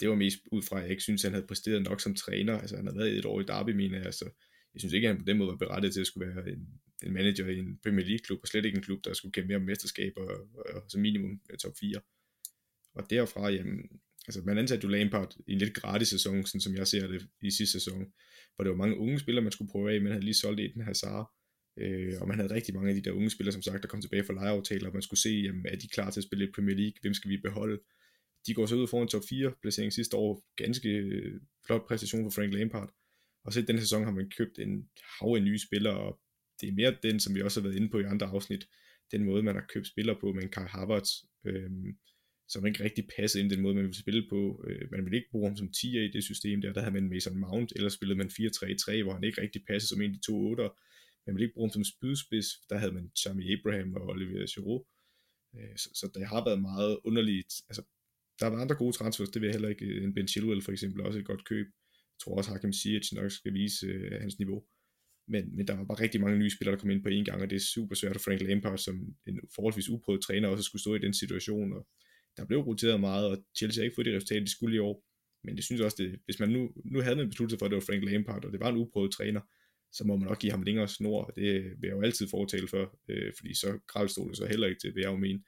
det 0.00 0.08
var 0.08 0.14
mest 0.14 0.38
ud 0.52 0.62
fra, 0.62 0.76
at 0.76 0.82
jeg 0.82 0.90
ikke 0.90 1.02
synes, 1.02 1.24
at 1.24 1.28
han 1.28 1.34
havde 1.34 1.46
præsteret 1.46 1.82
nok 1.82 2.00
som 2.00 2.14
træner. 2.14 2.58
Altså, 2.58 2.76
han 2.76 2.86
havde 2.86 2.98
været 2.98 3.18
et 3.18 3.24
år 3.24 3.40
i 3.40 3.44
Derby, 3.44 3.70
mener 3.70 4.02
jeg. 4.02 4.14
Så 4.14 4.24
jeg 4.74 4.80
synes 4.80 4.94
ikke, 4.94 5.08
at 5.08 5.14
han 5.14 5.22
på 5.22 5.26
den 5.26 5.38
måde 5.38 5.48
var 5.48 5.56
berettiget 5.56 5.92
til 5.92 6.00
at 6.00 6.06
skulle 6.06 6.34
være 6.34 6.48
en, 6.48 6.68
en 7.02 7.12
manager 7.12 7.46
i 7.46 7.58
en 7.58 7.78
Premier 7.82 8.06
League-klub, 8.06 8.38
og 8.42 8.48
slet 8.48 8.64
ikke 8.64 8.76
en 8.76 8.82
klub, 8.82 9.04
der 9.04 9.12
skulle 9.14 9.32
kæmpe 9.32 9.48
mere 9.48 9.56
om 9.56 9.62
mesterskaber, 9.62 10.20
og, 10.20 10.48
og, 10.74 10.84
som 10.88 11.00
minimum 11.00 11.40
top 11.62 11.72
4. 11.80 12.00
Og 12.94 13.10
derfra, 13.10 13.50
jamen, 13.50 13.78
altså 14.26 14.42
man 14.46 14.58
ansatte 14.58 14.84
jo 14.84 14.90
Lampard 14.90 15.36
i 15.46 15.52
en 15.52 15.58
lidt 15.58 15.74
gratis 15.74 16.08
sæson, 16.08 16.46
sådan 16.46 16.60
som 16.60 16.74
jeg 16.74 16.86
ser 16.86 17.06
det 17.06 17.28
i 17.42 17.50
sidste 17.50 17.72
sæson, 17.72 18.06
hvor 18.54 18.64
det 18.64 18.70
var 18.70 18.76
mange 18.76 18.96
unge 18.96 19.18
spillere, 19.18 19.42
man 19.42 19.52
skulle 19.52 19.70
prøve 19.70 19.92
af, 19.94 20.00
man 20.00 20.12
havde 20.12 20.24
lige 20.24 20.34
solgt 20.34 20.74
den 20.74 20.82
Hazard, 20.82 21.30
øh, 21.78 22.14
og 22.20 22.28
man 22.28 22.36
havde 22.36 22.54
rigtig 22.54 22.74
mange 22.74 22.88
af 22.88 22.94
de 22.94 23.02
der 23.02 23.12
unge 23.12 23.30
spillere, 23.30 23.52
som 23.52 23.62
sagt, 23.62 23.82
der 23.82 23.88
kom 23.88 24.00
tilbage 24.00 24.24
fra 24.24 24.34
lejeaftaler, 24.34 24.88
og 24.88 24.92
man 24.92 25.02
skulle 25.02 25.20
se, 25.20 25.30
jamen, 25.30 25.66
er 25.66 25.76
de 25.76 25.88
klar 25.88 26.10
til 26.10 26.20
at 26.20 26.24
spille 26.24 26.44
i 26.48 26.52
Premier 26.54 26.76
League, 26.76 26.98
hvem 27.02 27.14
skal 27.14 27.30
vi 27.30 27.36
beholde? 27.36 27.78
De 28.46 28.54
går 28.54 28.66
så 28.66 28.76
ud 28.76 28.86
foran 28.86 29.08
top 29.08 29.22
4 29.28 29.52
placering 29.62 29.92
sidste 29.92 30.16
år, 30.16 30.44
ganske 30.56 30.88
øh, 30.88 31.40
flot 31.66 31.86
præstation 31.88 32.24
for 32.24 32.30
Frank 32.30 32.54
Lampard, 32.54 32.94
og 33.44 33.52
så 33.52 33.60
i 33.60 33.64
denne 33.64 33.80
sæson 33.80 34.04
har 34.04 34.12
man 34.12 34.30
købt 34.38 34.58
en 34.58 34.88
hav 35.20 35.34
af 35.36 35.42
nye 35.42 35.58
spillere, 35.58 35.98
og 36.00 36.20
det 36.60 36.68
er 36.68 36.72
mere 36.72 36.96
den, 37.02 37.20
som 37.20 37.34
vi 37.34 37.42
også 37.42 37.60
har 37.60 37.68
været 37.68 37.78
inde 37.78 37.90
på 37.90 37.98
i 37.98 38.04
andre 38.04 38.26
afsnit, 38.26 38.64
den 39.12 39.24
måde, 39.24 39.42
man 39.42 39.54
har 39.54 39.66
købt 39.74 39.86
spillere 39.86 40.16
på 40.20 40.32
med 40.32 40.42
en 40.42 40.48
Kai 40.48 40.66
Havertz, 40.66 41.10
øh, 41.46 41.70
som 42.48 42.66
ikke 42.66 42.84
rigtig 42.84 43.04
passer 43.16 43.40
ind 43.40 43.50
den 43.50 43.60
måde, 43.60 43.74
man 43.74 43.84
vil 43.84 43.94
spille 44.04 44.26
på. 44.30 44.64
Øh, 44.66 44.90
man 44.90 45.04
vil 45.04 45.14
ikke 45.14 45.30
bruge 45.30 45.48
ham 45.48 45.56
som 45.56 45.72
10 45.72 46.04
i 46.04 46.12
det 46.12 46.24
system 46.24 46.60
der, 46.60 46.72
der 46.72 46.80
havde 46.80 46.94
man 46.94 47.08
Mason 47.08 47.38
Mount, 47.38 47.72
eller 47.76 47.88
spillede 47.88 48.18
man 48.18 48.30
4-3-3, 48.30 49.02
hvor 49.02 49.14
han 49.14 49.24
ikke 49.24 49.42
rigtig 49.42 49.62
passede 49.68 49.88
som 49.88 50.00
en 50.00 50.10
af 50.10 50.16
de 50.16 50.26
to 50.28 50.34
8'er. 50.52 50.70
Man 51.26 51.34
vil 51.34 51.42
ikke 51.42 51.54
bruge 51.54 51.66
ham 51.68 51.72
som 51.72 51.84
spydspids, 51.84 52.48
der 52.70 52.76
havde 52.78 52.92
man 52.92 53.10
Jamie 53.20 53.52
Abraham 53.52 53.94
og 53.94 54.04
Olivier 54.08 54.46
Giroud. 54.54 54.82
Øh, 55.56 55.76
så, 55.76 55.88
så 55.94 56.10
det 56.14 56.26
har 56.26 56.44
været 56.44 56.62
meget 56.70 56.98
underligt. 57.04 57.52
Altså, 57.68 57.82
der 58.40 58.46
har 58.46 58.50
været 58.50 58.62
andre 58.62 58.76
gode 58.76 58.96
transfers, 58.96 59.28
det 59.28 59.42
vil 59.42 59.46
jeg 59.46 59.54
heller 59.54 59.68
ikke. 59.68 59.84
Øh, 59.84 60.04
en 60.04 60.14
Ben 60.14 60.28
Chilwell 60.28 60.62
for 60.62 60.72
eksempel, 60.72 61.00
også 61.00 61.18
et 61.18 61.24
godt 61.24 61.44
køb. 61.44 61.66
Jeg 61.66 62.20
tror 62.24 62.36
også, 62.36 62.50
Hakim 62.50 62.72
Ziyech 62.72 63.14
nok 63.14 63.30
skal 63.30 63.54
vise 63.54 63.86
øh, 63.86 64.20
hans 64.20 64.38
niveau. 64.38 64.64
Men, 65.28 65.56
men 65.56 65.68
der 65.68 65.76
var 65.76 65.84
bare 65.84 66.00
rigtig 66.00 66.20
mange 66.20 66.38
nye 66.38 66.50
spillere, 66.50 66.76
der 66.76 66.80
kom 66.80 66.90
ind 66.90 67.02
på 67.02 67.08
én 67.08 67.24
gang, 67.24 67.42
og 67.42 67.50
det 67.50 67.56
er 67.56 67.60
super 67.74 67.94
svært 67.94 68.16
for 68.16 68.20
Frank 68.20 68.40
Lampard, 68.40 68.78
som 68.78 68.94
en 69.26 69.40
forholdsvis 69.54 69.88
uprøvet 69.88 70.22
træner, 70.22 70.48
også 70.48 70.64
skulle 70.64 70.82
stå 70.82 70.94
i 70.94 70.98
den 70.98 71.14
situation, 71.14 71.72
og 71.72 71.86
der 72.36 72.44
blev 72.44 72.58
roteret 72.58 73.00
meget, 73.00 73.26
og 73.30 73.44
Chelsea 73.58 73.80
har 73.80 73.84
ikke 73.84 73.94
fået 73.94 74.06
det 74.06 74.14
resultat, 74.14 74.42
de 74.42 74.50
skulle 74.50 74.76
i 74.76 74.78
år. 74.78 75.04
Men 75.44 75.56
det 75.56 75.64
synes 75.64 75.80
også, 75.80 75.96
det, 76.02 76.20
hvis 76.24 76.40
man 76.40 76.48
nu, 76.48 76.70
nu 76.84 77.00
havde 77.00 77.16
man 77.16 77.28
besluttet 77.28 77.58
for, 77.58 77.66
at 77.66 77.70
det 77.70 77.76
var 77.76 77.88
Frank 77.88 78.04
Lampard, 78.04 78.44
og 78.44 78.52
det 78.52 78.60
var 78.60 78.68
en 78.68 78.76
uprøvet 78.76 79.12
træner, 79.12 79.40
så 79.92 80.04
må 80.06 80.16
man 80.16 80.28
nok 80.28 80.38
give 80.38 80.52
ham 80.52 80.62
længere 80.62 80.88
snor. 80.88 81.24
Det 81.36 81.64
vil 81.64 81.88
jeg 81.88 81.96
jo 81.96 82.02
altid 82.02 82.28
fortale 82.28 82.68
for, 82.68 82.98
øh, 83.08 83.32
fordi 83.38 83.54
så 83.54 83.78
gravstod 83.86 84.34
så 84.34 84.46
heller 84.46 84.66
ikke 84.66 84.80
til, 84.80 84.94
vil 84.94 85.00
jeg 85.00 85.10
jo 85.10 85.16
mene. 85.16 85.40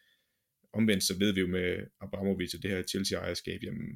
Omvendt 0.73 1.05
så 1.05 1.19
ved 1.19 1.35
vi 1.35 1.41
jo 1.41 1.47
med 1.47 1.69
Abramovic 2.00 2.55
og 2.55 2.62
det 2.62 2.71
her 2.71 2.83
Chelsea-ejerskab, 2.83 3.61
jamen, 3.62 3.88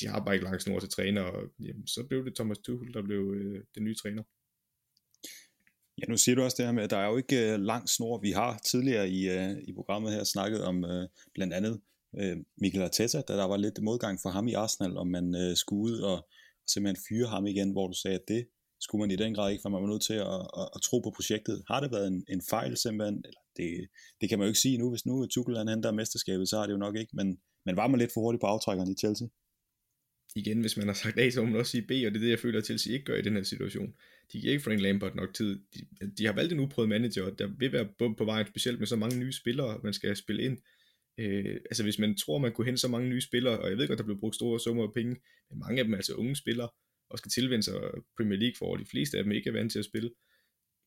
de 0.00 0.06
har 0.08 0.24
bare 0.24 0.34
ikke 0.34 0.44
lang 0.44 0.60
snor 0.60 0.80
til 0.80 0.88
træner, 0.88 1.22
og 1.22 1.42
jamen, 1.60 1.86
så 1.86 2.06
blev 2.08 2.24
det 2.24 2.34
Thomas 2.34 2.58
Tuchel, 2.58 2.94
der 2.94 3.02
blev 3.02 3.34
øh, 3.36 3.64
den 3.74 3.84
nye 3.84 3.94
træner. 3.94 4.22
Ja, 5.98 6.04
nu 6.08 6.16
siger 6.16 6.36
du 6.36 6.42
også 6.42 6.56
det 6.58 6.66
her 6.66 6.72
med, 6.72 6.82
at 6.82 6.90
der 6.90 6.96
er 6.96 7.08
jo 7.08 7.16
ikke 7.16 7.52
øh, 7.52 7.60
lang 7.60 7.88
snor. 7.88 8.20
Vi 8.20 8.30
har 8.30 8.58
tidligere 8.58 9.08
i, 9.08 9.28
øh, 9.28 9.50
i 9.68 9.72
programmet 9.72 10.12
her 10.12 10.24
snakket 10.24 10.64
om 10.64 10.84
øh, 10.84 11.08
blandt 11.34 11.54
andet 11.54 11.80
øh, 12.20 12.36
Mikel 12.56 12.82
Arteta, 12.82 13.20
da 13.20 13.32
der 13.36 13.44
var 13.44 13.56
lidt 13.56 13.82
modgang 13.82 14.18
for 14.22 14.30
ham 14.30 14.48
i 14.48 14.52
Arsenal, 14.52 14.96
om 14.96 15.06
man 15.06 15.34
øh, 15.34 15.56
skulle 15.56 15.82
ud 15.82 15.98
og, 16.00 16.16
og 16.62 16.68
simpelthen 16.72 17.04
fyre 17.08 17.28
ham 17.28 17.46
igen, 17.46 17.70
hvor 17.72 17.86
du 17.88 17.96
sagde, 18.02 18.16
at 18.16 18.28
det 18.28 18.48
skulle 18.80 19.00
man 19.00 19.10
i 19.10 19.16
den 19.16 19.34
grad 19.34 19.50
ikke, 19.52 19.62
for 19.62 19.68
man 19.68 19.82
var 19.82 19.88
nødt 19.88 20.02
til 20.02 20.14
at, 20.14 20.40
at, 20.60 20.68
at 20.76 20.82
tro 20.82 20.98
på 21.00 21.10
projektet. 21.10 21.62
Har 21.70 21.80
det 21.80 21.90
været 21.90 22.06
en, 22.06 22.24
en 22.28 22.42
fejl 22.50 22.76
simpelthen? 22.76 23.16
Eller 23.24 23.40
det, 23.56 23.88
det 24.20 24.28
kan 24.28 24.38
man 24.38 24.46
jo 24.46 24.50
ikke 24.50 24.60
sige 24.60 24.78
nu, 24.78 24.90
hvis 24.90 25.06
nu 25.06 25.26
Tuchel 25.26 25.56
han 25.56 25.68
henter 25.68 25.92
mesterskabet, 25.92 26.48
så 26.48 26.56
har 26.58 26.66
det 26.66 26.72
jo 26.72 26.78
nok 26.78 26.96
ikke, 26.96 27.16
men, 27.16 27.38
men 27.66 27.76
var 27.76 27.86
man 27.86 28.00
lidt 28.00 28.12
for 28.14 28.20
hurtig 28.20 28.40
på 28.40 28.46
aftrækkeren 28.46 28.92
i 28.92 29.00
Chelsea? 29.02 29.28
Igen, 30.36 30.60
hvis 30.60 30.76
man 30.76 30.86
har 30.86 30.94
sagt 30.94 31.18
A, 31.18 31.30
så 31.30 31.42
må 31.42 31.50
man 31.50 31.60
også 31.60 31.70
sige 31.70 31.82
B, 31.82 31.90
og 31.90 32.10
det 32.12 32.16
er 32.16 32.20
det, 32.20 32.30
jeg 32.30 32.38
føler, 32.38 32.58
at 32.58 32.64
Chelsea 32.64 32.92
ikke 32.92 33.04
gør 33.04 33.16
i 33.16 33.22
den 33.22 33.36
her 33.36 33.42
situation. 33.42 33.94
De 34.32 34.40
giver 34.40 34.52
ikke 34.52 34.64
Frank 34.64 34.80
Lampard 34.80 35.14
nok 35.14 35.34
tid. 35.34 35.60
De, 35.74 36.10
de 36.18 36.26
har 36.26 36.32
valgt 36.32 36.52
en 36.52 36.60
uprøvet 36.60 36.88
manager, 36.88 37.22
og 37.22 37.38
der 37.38 37.46
vil 37.58 37.72
være 37.72 37.88
bum 37.98 38.14
på 38.14 38.24
vejen, 38.24 38.46
specielt 38.46 38.78
med 38.78 38.86
så 38.86 38.96
mange 38.96 39.18
nye 39.18 39.32
spillere, 39.32 39.80
man 39.82 39.92
skal 39.92 40.16
spille 40.16 40.42
ind. 40.42 40.58
Øh, 41.18 41.56
altså 41.70 41.82
hvis 41.82 41.98
man 41.98 42.16
tror, 42.16 42.38
man 42.38 42.52
kunne 42.52 42.64
hente 42.64 42.80
så 42.80 42.88
mange 42.88 43.08
nye 43.08 43.20
spillere, 43.20 43.58
og 43.58 43.70
jeg 43.70 43.78
ved 43.78 43.88
godt, 43.88 43.98
der 43.98 44.04
blev 44.04 44.20
brugt 44.20 44.34
store 44.34 44.60
summer 44.60 44.82
af 44.82 44.92
penge, 44.94 45.16
men 45.50 45.58
mange 45.58 45.78
af 45.78 45.84
dem 45.84 45.92
er 45.92 45.96
altså 45.96 46.14
unge 46.14 46.36
spillere, 46.36 46.68
og 47.10 47.18
skal 47.18 47.30
tilvende 47.30 47.62
sig 47.62 47.74
Premier 48.16 48.38
League 48.38 48.56
for, 48.58 48.76
de 48.76 48.86
fleste 48.86 49.18
af 49.18 49.24
dem 49.24 49.32
ikke 49.32 49.48
er 49.48 49.52
vant 49.52 49.72
til 49.72 49.78
at 49.78 49.84
spille, 49.84 50.10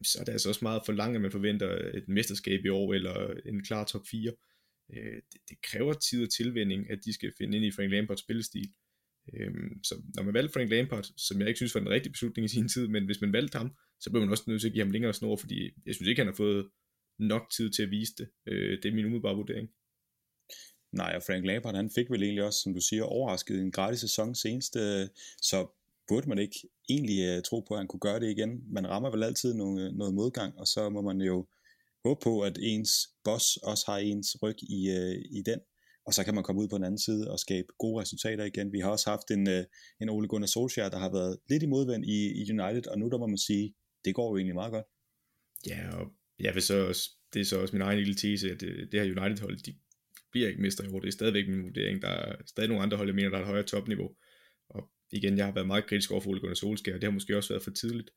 så 0.03 0.19
er 0.19 0.23
det 0.23 0.31
altså 0.31 0.49
også 0.49 0.59
meget 0.61 0.81
for 0.85 0.93
langt, 0.93 1.15
at 1.15 1.21
man 1.21 1.31
forventer 1.31 1.91
et 1.93 2.07
mesterskab 2.07 2.65
i 2.65 2.69
år, 2.69 2.93
eller 2.93 3.33
en 3.45 3.63
klar 3.63 3.83
top 3.85 4.01
4. 4.11 4.31
Øh, 4.93 5.21
det, 5.31 5.41
det 5.49 5.61
kræver 5.61 5.93
tid 5.93 6.23
og 6.23 6.29
tilvænding, 6.31 6.91
at 6.91 6.99
de 7.05 7.13
skal 7.13 7.33
finde 7.37 7.57
ind 7.57 7.65
i 7.65 7.71
Frank 7.71 7.91
Lampards 7.91 8.19
spillestil. 8.19 8.73
Øh, 9.33 9.51
så 9.83 10.01
når 10.15 10.23
man 10.23 10.33
valgte 10.33 10.53
Frank 10.53 10.69
Lampard, 10.69 11.05
som 11.17 11.39
jeg 11.39 11.47
ikke 11.47 11.57
synes 11.57 11.75
var 11.75 11.81
den 11.81 11.89
rigtige 11.89 12.11
beslutning 12.11 12.45
i 12.45 12.47
sin 12.47 12.69
tid, 12.69 12.87
men 12.87 13.05
hvis 13.05 13.21
man 13.21 13.33
valgte 13.33 13.57
ham, 13.57 13.71
så 13.99 14.09
blev 14.11 14.21
man 14.21 14.31
også 14.31 14.43
nødt 14.47 14.61
til 14.61 14.67
at 14.67 14.73
give 14.73 14.85
ham 14.85 14.91
længere 14.91 15.13
snor, 15.13 15.35
fordi 15.35 15.71
jeg 15.85 15.95
synes 15.95 16.09
ikke, 16.09 16.19
han 16.19 16.27
har 16.27 16.35
fået 16.35 16.69
nok 17.19 17.49
tid 17.57 17.69
til 17.69 17.83
at 17.83 17.91
vise 17.91 18.13
det. 18.17 18.29
Øh, 18.47 18.77
det 18.83 18.89
er 18.89 18.95
min 18.95 19.05
umiddelbare 19.05 19.35
vurdering. 19.35 19.69
Nej, 20.91 21.13
og 21.15 21.23
Frank 21.27 21.45
Lampard, 21.45 21.75
han 21.75 21.91
fik 21.95 22.09
vel 22.09 22.23
egentlig 22.23 22.43
også, 22.43 22.59
som 22.63 22.73
du 22.73 22.81
siger, 22.89 23.03
overrasket 23.03 23.59
en 23.61 23.71
gratis 23.71 23.99
sæson 23.99 24.35
senest, 24.35 24.75
øh, 24.75 25.07
så 25.41 25.78
burde 26.09 26.29
man 26.29 26.39
ikke 26.39 26.59
egentlig 26.89 27.37
uh, 27.37 27.43
tro 27.43 27.59
på, 27.67 27.73
at 27.73 27.79
han 27.79 27.87
kunne 27.87 27.99
gøre 28.07 28.19
det 28.19 28.29
igen. 28.29 28.51
Man 28.73 28.87
rammer 28.87 29.11
vel 29.11 29.23
altid 29.23 29.53
nogle, 29.53 29.85
øh, 29.85 29.91
noget 29.91 30.13
modgang, 30.13 30.51
og 30.57 30.67
så 30.67 30.89
må 30.89 31.01
man 31.01 31.21
jo 31.21 31.47
håbe 32.05 32.19
på, 32.23 32.41
at 32.41 32.57
ens 32.61 32.91
boss 33.23 33.57
også 33.57 33.83
har 33.87 33.97
ens 33.97 34.27
ryg 34.43 34.57
i, 34.63 34.79
uh, 34.97 35.37
i 35.37 35.41
den, 35.45 35.59
og 36.05 36.13
så 36.13 36.23
kan 36.23 36.35
man 36.35 36.43
komme 36.43 36.61
ud 36.61 36.67
på 36.67 36.77
den 36.77 36.83
anden 36.83 36.99
side 36.99 37.31
og 37.31 37.39
skabe 37.39 37.67
gode 37.79 38.01
resultater 38.01 38.43
igen. 38.45 38.73
Vi 38.73 38.79
har 38.79 38.89
også 38.89 39.09
haft 39.09 39.31
en, 39.31 39.47
en 40.01 40.09
Ole 40.09 40.27
Gunnar 40.27 40.47
Solskjaer, 40.47 40.89
der 40.89 40.99
har 40.99 41.11
været 41.11 41.37
lidt 41.49 41.63
i 41.63 41.65
modvind 41.65 42.05
i, 42.05 42.19
i 42.41 42.51
United, 42.51 42.87
og 42.87 42.99
nu 42.99 43.09
der 43.09 43.17
må 43.17 43.27
man 43.27 43.37
sige, 43.37 43.73
det 44.05 44.15
går 44.15 44.31
jo 44.31 44.37
egentlig 44.37 44.55
meget 44.55 44.71
godt. 44.71 44.85
Ja, 45.67 45.81
og 45.97 46.05
jeg 46.39 46.53
vil 46.53 46.63
så 46.63 46.87
også, 46.87 47.09
det 47.33 47.39
er 47.41 47.45
så 47.45 47.61
også 47.61 47.75
min 47.75 47.81
egen 47.81 47.99
lille 47.99 48.15
tese, 48.15 48.51
at 48.51 48.61
det, 48.61 48.91
det 48.91 48.99
her 48.99 49.21
United-hold, 49.21 49.57
de 49.57 49.75
bliver 50.31 50.47
ikke 50.47 50.61
mester 50.61 50.83
i 50.83 50.87
år. 50.87 50.99
Det 50.99 51.07
er 51.07 51.11
stadigvæk 51.11 51.47
min 51.49 51.63
vurdering. 51.63 52.01
Der 52.01 52.07
er 52.07 52.35
stadig 52.45 52.69
nogle 52.69 52.83
andre 52.83 52.97
hold, 52.97 53.09
jeg 53.09 53.15
mener, 53.15 53.29
der 53.29 53.37
er 53.37 53.41
et 53.41 53.47
højere 53.47 53.65
topniveau. 53.65 54.09
Igen, 55.11 55.37
jeg 55.37 55.45
har 55.45 55.53
været 55.53 55.67
meget 55.67 55.85
kritisk 55.85 56.11
over 56.11 56.21
for 56.21 56.29
Ole 56.29 56.39
Gunnar 56.39 56.55
Solskjaer, 56.55 56.95
og 56.95 57.01
det 57.01 57.07
har 57.07 57.13
måske 57.13 57.37
også 57.37 57.53
været 57.53 57.63
for 57.63 57.71
tidligt. 57.71 58.09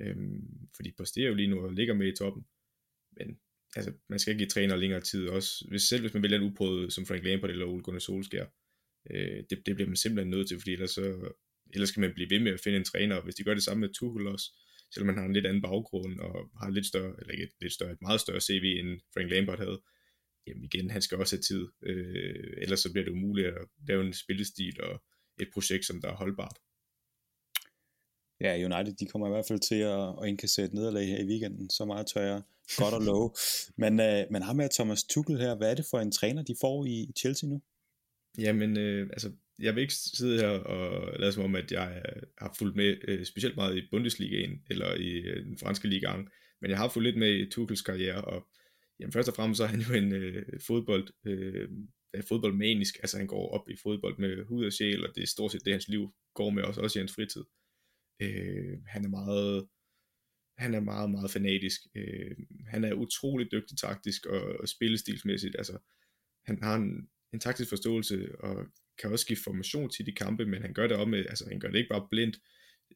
Øhm, 0.00 0.68
fordi 0.76 0.92
Poster 0.96 1.26
jo 1.26 1.34
lige 1.34 1.48
nu 1.48 1.60
og 1.60 1.72
ligger 1.72 1.94
med 1.94 2.06
i 2.12 2.16
toppen. 2.16 2.46
men 3.16 3.38
altså, 3.76 3.92
man 4.08 4.18
skal 4.18 4.30
ikke 4.30 4.38
give 4.38 4.48
træner 4.48 4.76
længere 4.76 5.00
tid 5.00 5.28
også. 5.28 5.66
Hvis, 5.68 5.82
selv 5.82 6.00
hvis 6.00 6.14
man 6.14 6.22
vælger 6.22 6.38
en 6.38 6.44
uprøvet 6.44 6.92
som 6.92 7.06
Frank 7.06 7.24
Lampard 7.24 7.50
eller 7.50 7.66
Ole 7.66 7.82
Gunnar 7.82 7.98
Solskjaer, 7.98 8.46
øh, 9.10 9.44
det, 9.50 9.66
det 9.66 9.74
bliver 9.74 9.88
man 9.88 9.96
simpelthen 9.96 10.30
nødt 10.30 10.48
til, 10.48 10.60
fordi 10.60 10.72
ellers, 10.72 10.90
så, 10.90 11.34
ellers 11.74 11.90
kan 11.90 12.00
man 12.00 12.12
blive 12.14 12.30
ved 12.30 12.40
med 12.40 12.52
at 12.52 12.60
finde 12.60 12.78
en 12.78 12.84
træner, 12.84 13.16
og 13.16 13.24
hvis 13.24 13.34
de 13.34 13.44
gør 13.44 13.54
det 13.54 13.62
samme 13.62 13.80
med 13.80 13.94
Tuchel 13.94 14.26
også, 14.26 14.52
selvom 14.94 15.06
man 15.06 15.18
har 15.18 15.24
en 15.24 15.32
lidt 15.32 15.46
anden 15.46 15.62
baggrund, 15.62 16.20
og 16.20 16.50
har 16.62 16.70
lidt 16.70 16.86
større, 16.86 17.14
eller 17.20 17.32
ikke 17.32 17.44
et, 17.44 17.50
lidt 17.60 17.72
større, 17.72 17.92
et 17.92 18.02
meget 18.02 18.20
større 18.20 18.40
CV, 18.40 18.64
end 18.80 19.00
Frank 19.14 19.30
Lampard 19.30 19.58
havde, 19.58 19.82
jamen 20.46 20.64
igen, 20.64 20.90
han 20.90 21.02
skal 21.02 21.18
også 21.18 21.36
have 21.36 21.42
tid, 21.42 21.66
øh, 21.82 22.52
ellers 22.62 22.80
så 22.80 22.92
bliver 22.92 23.04
det 23.04 23.12
umuligt 23.12 23.46
at 23.46 23.66
lave 23.88 24.06
en 24.06 24.12
spillestil 24.12 24.82
og 24.82 25.02
et 25.40 25.48
projekt, 25.54 25.84
som 25.86 26.00
der 26.00 26.08
er 26.08 26.16
holdbart. 26.16 26.58
Ja, 28.40 28.64
United 28.64 28.94
de 28.94 29.06
kommer 29.06 29.28
i 29.28 29.30
hvert 29.30 29.48
fald 29.48 29.58
til 29.58 29.74
at, 29.74 30.22
at 30.22 30.28
indkassere 30.28 30.66
et 30.66 30.74
nederlag 30.74 31.06
her 31.06 31.20
i 31.22 31.26
weekenden, 31.26 31.70
så 31.70 31.84
meget 31.84 32.06
tør 32.06 32.20
jeg 32.20 32.42
godt 32.76 32.94
at 32.94 33.02
love. 33.02 33.30
men, 33.82 34.00
øh, 34.00 34.24
men 34.30 34.42
ham 34.42 34.56
med 34.56 34.68
Thomas 34.74 35.04
Tuchel 35.04 35.38
her, 35.38 35.54
hvad 35.56 35.70
er 35.70 35.74
det 35.74 35.86
for 35.90 36.00
en 36.00 36.12
træner, 36.12 36.42
de 36.42 36.54
får 36.60 36.84
i 36.84 37.12
Chelsea 37.18 37.48
nu? 37.48 37.62
Jamen, 38.38 38.76
øh, 38.76 39.08
altså, 39.12 39.32
jeg 39.58 39.74
vil 39.74 39.80
ikke 39.80 39.94
sidde 39.94 40.40
her 40.40 40.48
og 40.48 41.18
lade 41.18 41.32
som 41.32 41.44
om, 41.44 41.54
at 41.54 41.72
jeg 41.72 42.02
har 42.38 42.54
fulgt 42.58 42.76
med 42.76 42.96
øh, 43.08 43.26
specielt 43.26 43.56
meget 43.56 43.76
i 43.76 43.88
Bundesligaen, 43.90 44.62
eller 44.70 44.94
i 44.94 45.10
øh, 45.10 45.44
den 45.44 45.58
franske 45.58 45.88
liga, 45.88 46.16
men 46.60 46.70
jeg 46.70 46.78
har 46.78 46.88
fulgt 46.88 47.06
lidt 47.06 47.18
med 47.18 47.34
i 47.34 47.50
Tuchels 47.50 47.82
karriere, 47.82 48.24
og 48.24 48.46
jamen, 49.00 49.12
først 49.12 49.28
og 49.28 49.34
fremmest 49.34 49.58
så 49.58 49.64
er 49.64 49.68
han 49.68 49.80
jo 49.80 49.94
en 49.94 50.12
øh, 50.12 50.60
fodbold, 50.66 51.08
øh, 51.26 51.68
Øh, 52.16 52.22
fodboldmanisk, 52.28 52.96
altså 52.96 53.18
han 53.18 53.26
går 53.26 53.50
op 53.50 53.68
i 53.68 53.76
fodbold 53.76 54.18
med 54.18 54.44
hud 54.44 54.66
og 54.66 54.72
sjæl, 54.72 55.06
og 55.06 55.14
det 55.14 55.22
er 55.22 55.26
stort 55.26 55.52
set 55.52 55.64
det, 55.64 55.72
hans 55.72 55.88
liv 55.88 56.14
går 56.34 56.50
med, 56.50 56.62
også, 56.62 56.80
også 56.80 56.98
i 56.98 57.00
hans 57.00 57.14
fritid. 57.14 57.44
Øh, 58.22 58.78
han 58.86 59.04
er 59.04 59.08
meget 59.08 59.68
han 60.58 60.74
er 60.74 60.80
meget, 60.80 61.10
meget 61.10 61.30
fanatisk. 61.30 61.80
Øh, 61.94 62.36
han 62.66 62.84
er 62.84 62.92
utrolig 62.92 63.52
dygtig 63.52 63.78
taktisk 63.78 64.26
og, 64.26 64.42
og 64.60 64.68
spillestilsmæssigt. 64.68 65.56
Altså, 65.58 65.78
han 66.46 66.62
har 66.62 66.76
en, 66.76 67.08
en 67.32 67.40
taktisk 67.40 67.68
forståelse 67.68 68.40
og 68.40 68.66
kan 68.98 69.10
også 69.12 69.22
skifte 69.22 69.44
formation 69.44 69.90
til 69.90 70.06
de 70.06 70.12
kampe, 70.12 70.46
men 70.46 70.62
han 70.62 70.74
gør 70.74 70.86
det 70.86 70.96
op 70.96 71.08
med, 71.08 71.18
altså 71.18 71.48
han 71.48 71.60
gør 71.60 71.70
det 71.70 71.78
ikke 71.78 71.88
bare 71.88 72.08
blindt. 72.10 72.38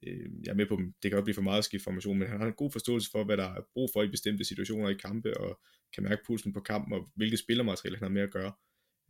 Øh, 0.02 0.30
jeg 0.44 0.50
er 0.50 0.54
med 0.54 0.66
på, 0.66 0.80
det 1.02 1.10
kan 1.10 1.18
også 1.18 1.24
blive 1.24 1.34
for 1.34 1.42
meget 1.42 1.58
at 1.58 1.64
skifte 1.64 1.84
formation, 1.84 2.18
men 2.18 2.28
han 2.28 2.40
har 2.40 2.46
en 2.46 2.52
god 2.52 2.72
forståelse 2.72 3.10
for, 3.10 3.24
hvad 3.24 3.36
der 3.36 3.48
er 3.48 3.60
brug 3.72 3.90
for 3.92 4.02
i 4.02 4.08
bestemte 4.08 4.44
situationer 4.44 4.88
i 4.88 4.94
kampe, 4.94 5.36
og 5.36 5.60
kan 5.94 6.02
mærke 6.02 6.22
pulsen 6.26 6.52
på 6.52 6.60
kampen, 6.60 6.92
og 6.92 7.10
hvilke 7.14 7.36
spillermateriale 7.36 7.96
han 7.96 8.04
har 8.04 8.12
med 8.12 8.22
at 8.22 8.30
gøre. 8.30 8.52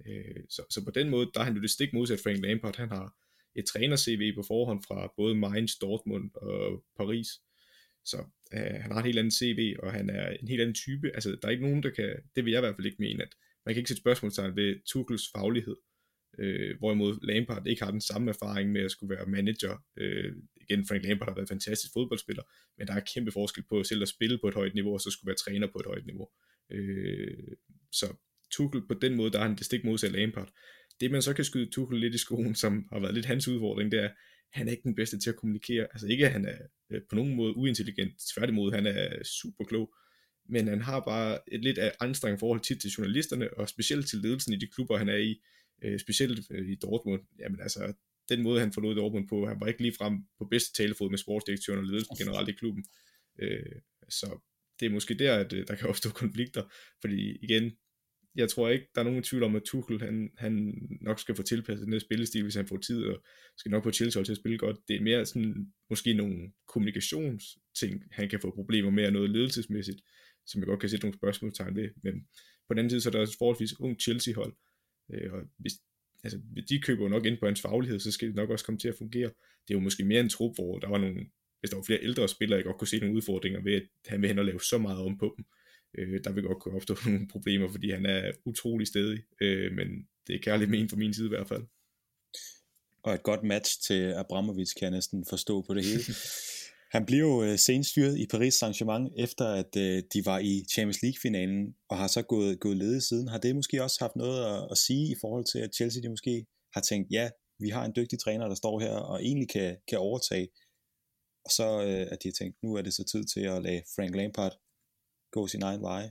Øh, 0.07 0.45
så, 0.49 0.63
så 0.71 0.85
på 0.85 0.91
den 0.91 1.09
måde, 1.11 1.31
der 1.35 1.41
er 1.41 1.45
han 1.45 1.55
jo 1.55 1.63
det 1.63 1.71
stik 1.71 1.93
modsat 1.93 2.21
Frank 2.21 2.45
Lampard. 2.45 2.77
Han 2.77 2.89
har 2.89 3.15
et 3.55 3.65
træner-CV 3.65 4.35
på 4.35 4.43
forhånd 4.43 4.83
fra 4.89 5.13
både 5.17 5.35
Mainz, 5.35 5.73
Dortmund 5.81 6.31
og 6.35 6.85
Paris. 6.97 7.29
Så 8.05 8.17
øh, 8.53 8.81
han 8.83 8.93
har 8.93 8.99
et 8.99 9.05
helt 9.05 9.19
andet 9.19 9.35
CV, 9.35 9.77
og 9.79 9.93
han 9.93 10.11
er 10.11 10.31
en 10.31 10.49
helt 10.49 10.61
anden 10.61 10.75
type. 10.75 11.11
Altså, 11.15 11.31
der 11.31 11.49
er 11.49 11.53
ikke 11.53 11.67
nogen, 11.67 11.83
der 11.83 11.91
kan, 11.91 12.17
det 12.37 12.45
vil 12.45 12.51
jeg 12.51 12.61
i 12.61 12.67
hvert 12.67 12.77
fald 12.77 12.87
ikke 12.87 13.03
mene, 13.03 13.23
at 13.23 13.35
man 13.67 13.75
kan 13.75 13.81
ikke 13.81 13.89
sætte 13.89 14.01
spørgsmålstegn 14.01 14.57
ved 14.57 14.77
Tuchels 14.87 15.31
faglighed. 15.35 15.77
Øh, 16.39 16.79
hvorimod 16.79 17.19
Lampard 17.23 17.67
ikke 17.67 17.85
har 17.85 17.91
den 17.91 18.01
samme 18.01 18.31
erfaring 18.31 18.73
med 18.73 18.81
at 18.81 18.91
skulle 18.91 19.17
være 19.17 19.27
manager. 19.27 19.85
Øh, 19.97 20.33
igen, 20.57 20.87
Frank 20.87 21.05
Lampard 21.05 21.29
har 21.29 21.35
været 21.35 21.45
en 21.45 21.55
fantastisk 21.55 21.93
fodboldspiller, 21.93 22.43
men 22.79 22.87
der 22.87 22.95
er 22.95 23.01
kæmpe 23.15 23.33
forskel 23.33 23.65
på 23.69 23.85
selv 23.85 24.03
at 24.03 24.09
spille 24.09 24.39
på 24.39 24.49
et 24.49 24.55
højt 24.55 24.75
niveau, 24.75 24.93
og 24.93 25.01
så 25.01 25.11
skulle 25.11 25.29
være 25.29 25.37
træner 25.37 25.67
på 25.67 25.79
et 25.79 25.87
højt 25.87 26.07
niveau. 26.07 26.29
Øh, 26.71 27.57
så 27.93 28.07
Tuchel 28.53 28.83
på 28.89 28.95
den 28.95 29.17
måde, 29.17 29.31
der 29.31 29.39
er 29.39 29.43
han 29.43 29.57
det 29.57 29.65
stik 29.65 29.85
modsatte 29.85 30.19
Lampard. 30.19 30.53
Det 31.01 31.11
man 31.11 31.23
så 31.23 31.35
kan 31.35 31.45
skyde 31.45 31.71
Tuchel 31.71 32.01
lidt 32.01 32.15
i 32.15 32.19
skoen, 32.19 32.55
som 32.55 32.89
har 32.93 33.01
været 33.01 33.15
lidt 33.15 33.27
hans 33.27 33.49
udfordring, 33.49 33.93
det 33.93 34.05
er, 34.05 34.11
han 34.53 34.67
er 34.69 34.71
ikke 34.71 34.83
den 34.83 34.95
bedste 34.95 35.19
til 35.19 35.31
at 35.31 35.37
kommunikere. 35.37 35.87
Altså 35.93 36.07
ikke, 36.07 36.27
at 36.27 36.33
han 36.33 36.45
er 36.45 36.59
øh, 36.91 37.01
på 37.09 37.15
nogen 37.15 37.35
måde 37.35 37.57
uintelligent, 37.57 38.13
tværtimod, 38.35 38.73
han 38.73 38.87
er 38.87 39.25
super 39.25 39.65
klog, 39.65 39.95
men 40.49 40.69
han 40.69 40.83
har 40.83 41.01
bare 41.01 41.39
et 41.53 41.65
lidt 41.65 41.79
af 41.79 41.93
anstrengt 42.01 42.41
forhold 42.41 42.61
tit 42.61 42.81
til 42.81 42.91
journalisterne, 42.91 43.55
og 43.55 43.69
specielt 43.69 44.09
til 44.09 44.19
ledelsen 44.19 44.53
i 44.53 44.57
de 44.57 44.67
klubber, 44.75 44.97
han 44.97 45.09
er 45.09 45.17
i, 45.17 45.41
øh, 45.83 46.01
specielt 46.01 46.41
øh, 46.51 46.69
i 46.69 46.75
Dortmund. 46.75 47.23
Jamen 47.39 47.61
altså, 47.61 47.93
den 48.29 48.43
måde, 48.43 48.61
han 48.61 48.73
forlod 48.73 48.95
Dortmund 48.95 49.29
på, 49.29 49.47
han 49.47 49.61
var 49.61 49.67
ikke 49.67 49.83
lige 49.83 49.95
frem 49.99 50.15
på 50.39 50.45
bedste 50.45 50.83
talefod 50.83 51.11
med 51.11 51.19
sportsdirektøren 51.19 51.79
og 51.79 51.85
ledelsen 51.85 52.17
generelt 52.17 52.49
i 52.49 52.53
klubben. 52.53 52.85
Øh, 53.39 53.77
så 54.09 54.41
det 54.81 54.87
er 54.87 54.91
måske 54.91 55.15
der, 55.15 55.37
at 55.37 55.53
øh, 55.53 55.67
der 55.69 55.75
kan 55.75 55.89
opstå 55.89 56.11
konflikter, 56.11 56.63
fordi 57.01 57.39
igen, 57.43 57.73
jeg 58.35 58.49
tror 58.49 58.69
ikke, 58.69 58.87
der 58.95 59.01
er 59.01 59.05
nogen 59.05 59.23
tvivl 59.23 59.43
om, 59.43 59.57
at 59.57 59.63
Tuchel, 59.63 60.01
han, 60.01 60.31
han 60.39 60.75
nok 61.01 61.19
skal 61.21 61.35
få 61.35 61.43
tilpasset 61.43 61.85
den 61.85 61.93
her 61.93 62.01
spillestil, 62.01 62.43
hvis 62.43 62.55
han 62.55 62.67
får 62.67 62.77
tid, 62.77 63.05
og 63.05 63.23
skal 63.57 63.71
nok 63.71 63.85
få 63.85 63.91
Chelsea 63.91 64.23
til 64.23 64.33
at 64.33 64.39
spille 64.39 64.59
godt. 64.59 64.77
Det 64.89 64.97
er 64.97 65.01
mere 65.01 65.27
sådan, 65.27 65.73
måske 65.91 66.15
nogle 66.15 66.53
kommunikationsting, 66.69 68.05
han 68.11 68.29
kan 68.29 68.41
få 68.41 68.55
problemer 68.55 68.91
med, 68.91 69.07
og 69.07 69.13
noget 69.13 69.31
ledelsesmæssigt, 69.31 70.01
som 70.47 70.61
jeg 70.61 70.67
godt 70.67 70.81
kan 70.81 70.89
sætte 70.89 71.07
nogle 71.07 71.19
spørgsmålstegn 71.19 71.77
ved. 71.77 71.89
Men 72.03 72.15
på 72.69 72.75
den 72.75 72.79
anden 72.79 72.91
side, 72.91 73.01
så 73.01 73.09
er 73.09 73.13
der 73.13 73.23
et 73.23 73.29
forholdsvis 73.39 73.81
ung 73.81 74.01
Chelsea-hold, 74.01 74.57
øh, 75.13 75.33
og 75.33 75.41
hvis, 75.59 75.73
altså, 76.25 76.41
de 76.69 76.81
køber 76.81 77.03
jo 77.03 77.09
nok 77.09 77.27
ind 77.27 77.39
på 77.39 77.47
hans 77.47 77.61
faglighed, 77.61 77.99
så 78.01 78.13
skal 78.13 78.29
det 78.29 78.37
nok 78.37 78.51
også 78.51 78.65
komme 78.65 78.79
til 78.79 78.89
at 78.89 78.99
fungere. 78.99 79.31
Det 79.69 79.75
er 79.75 79.79
jo 79.79 79.81
måske 79.81 80.05
mere 80.05 80.21
en 80.21 80.29
trup, 80.29 80.57
hvor 80.57 80.79
der 80.79 80.89
var 80.89 80.99
nogle, 80.99 81.27
hvis 81.61 81.71
der 81.71 81.77
var 81.77 81.85
flere 81.87 82.03
ældre 82.03 82.29
spillere, 82.29 82.57
jeg 82.57 82.65
godt 82.65 82.79
kunne 82.79 82.89
se 82.89 83.01
nogle 83.01 83.17
udfordringer 83.17 83.63
ved, 83.63 83.75
at 83.75 83.89
han 84.07 84.21
vil 84.21 84.29
hen 84.29 84.39
og 84.39 84.45
lave 84.45 84.61
så 84.61 84.79
meget 84.79 84.99
om 84.99 85.19
på 85.19 85.35
dem 85.37 85.45
øh, 85.45 85.60
der 86.25 86.33
vil 86.33 86.43
godt 86.43 86.59
kunne 86.63 86.77
opstå 86.77 86.97
nogle 87.07 87.29
problemer, 87.29 87.69
fordi 87.71 87.91
han 87.91 88.07
er 88.07 88.33
utrolig 88.45 88.87
stedig, 88.87 89.19
øh, 89.41 89.73
men 89.73 89.89
det 90.27 90.35
er 90.35 90.41
kærligt 90.43 90.71
men 90.71 90.89
fra 90.89 90.97
min 90.97 91.15
side 91.15 91.27
i 91.27 91.35
hvert 91.37 91.49
fald. 91.49 91.63
Og 93.03 93.15
et 93.15 93.23
godt 93.23 93.43
match 93.43 93.83
til 93.87 94.13
Abramovic, 94.13 94.75
kan 94.75 94.83
jeg 94.83 94.91
næsten 94.91 95.25
forstå 95.31 95.63
på 95.63 95.75
det 95.75 95.85
hele. 95.85 96.03
Han 96.95 97.07
bliver 97.07 97.27
jo 97.29 97.43
øh, 97.43 97.59
senest 97.59 97.95
fyret 97.95 98.19
i 98.19 98.27
Paris 98.27 98.63
Saint-Germain, 98.63 99.23
efter 99.25 99.47
at 99.47 99.77
øh, 99.77 100.03
de 100.13 100.27
var 100.27 100.39
i 100.39 100.65
Champions 100.73 101.03
League-finalen, 101.03 101.75
og 101.89 101.99
har 101.99 102.07
så 102.07 102.23
gået, 102.23 102.61
gået 102.61 102.77
ledet 102.77 103.03
siden. 103.03 103.29
Har 103.29 103.39
det 103.39 103.57
måske 103.57 103.83
også 103.83 103.97
haft 104.01 104.17
noget 104.17 104.39
at, 104.53 104.69
at 104.71 104.79
sige 104.79 105.13
i 105.13 105.17
forhold 105.21 105.45
til, 105.53 105.59
at 105.59 105.75
Chelsea 105.75 106.03
de 106.03 106.09
måske 106.09 106.47
har 106.75 106.81
tænkt, 106.81 107.09
ja, 107.11 107.31
vi 107.59 107.69
har 107.69 107.85
en 107.85 107.93
dygtig 107.97 108.19
træner, 108.19 108.49
der 108.49 108.55
står 108.55 108.81
her 108.81 108.93
og 108.93 109.23
egentlig 109.23 109.49
kan, 109.49 109.77
kan 109.89 109.99
overtage. 109.99 110.49
Og 111.45 111.51
så 111.51 111.67
øh, 111.87 112.07
at 112.13 112.19
de 112.23 112.29
har 112.29 112.37
tænkt, 112.39 112.57
nu 112.63 112.75
er 112.75 112.83
det 112.83 112.95
så 112.95 113.05
tid 113.13 113.25
til 113.25 113.41
at 113.41 113.63
lade 113.63 113.83
Frank 113.97 114.15
Lampard 114.17 114.55
gå 115.31 115.47
sin 115.47 115.63
egen 115.63 115.83
vej. 115.83 116.11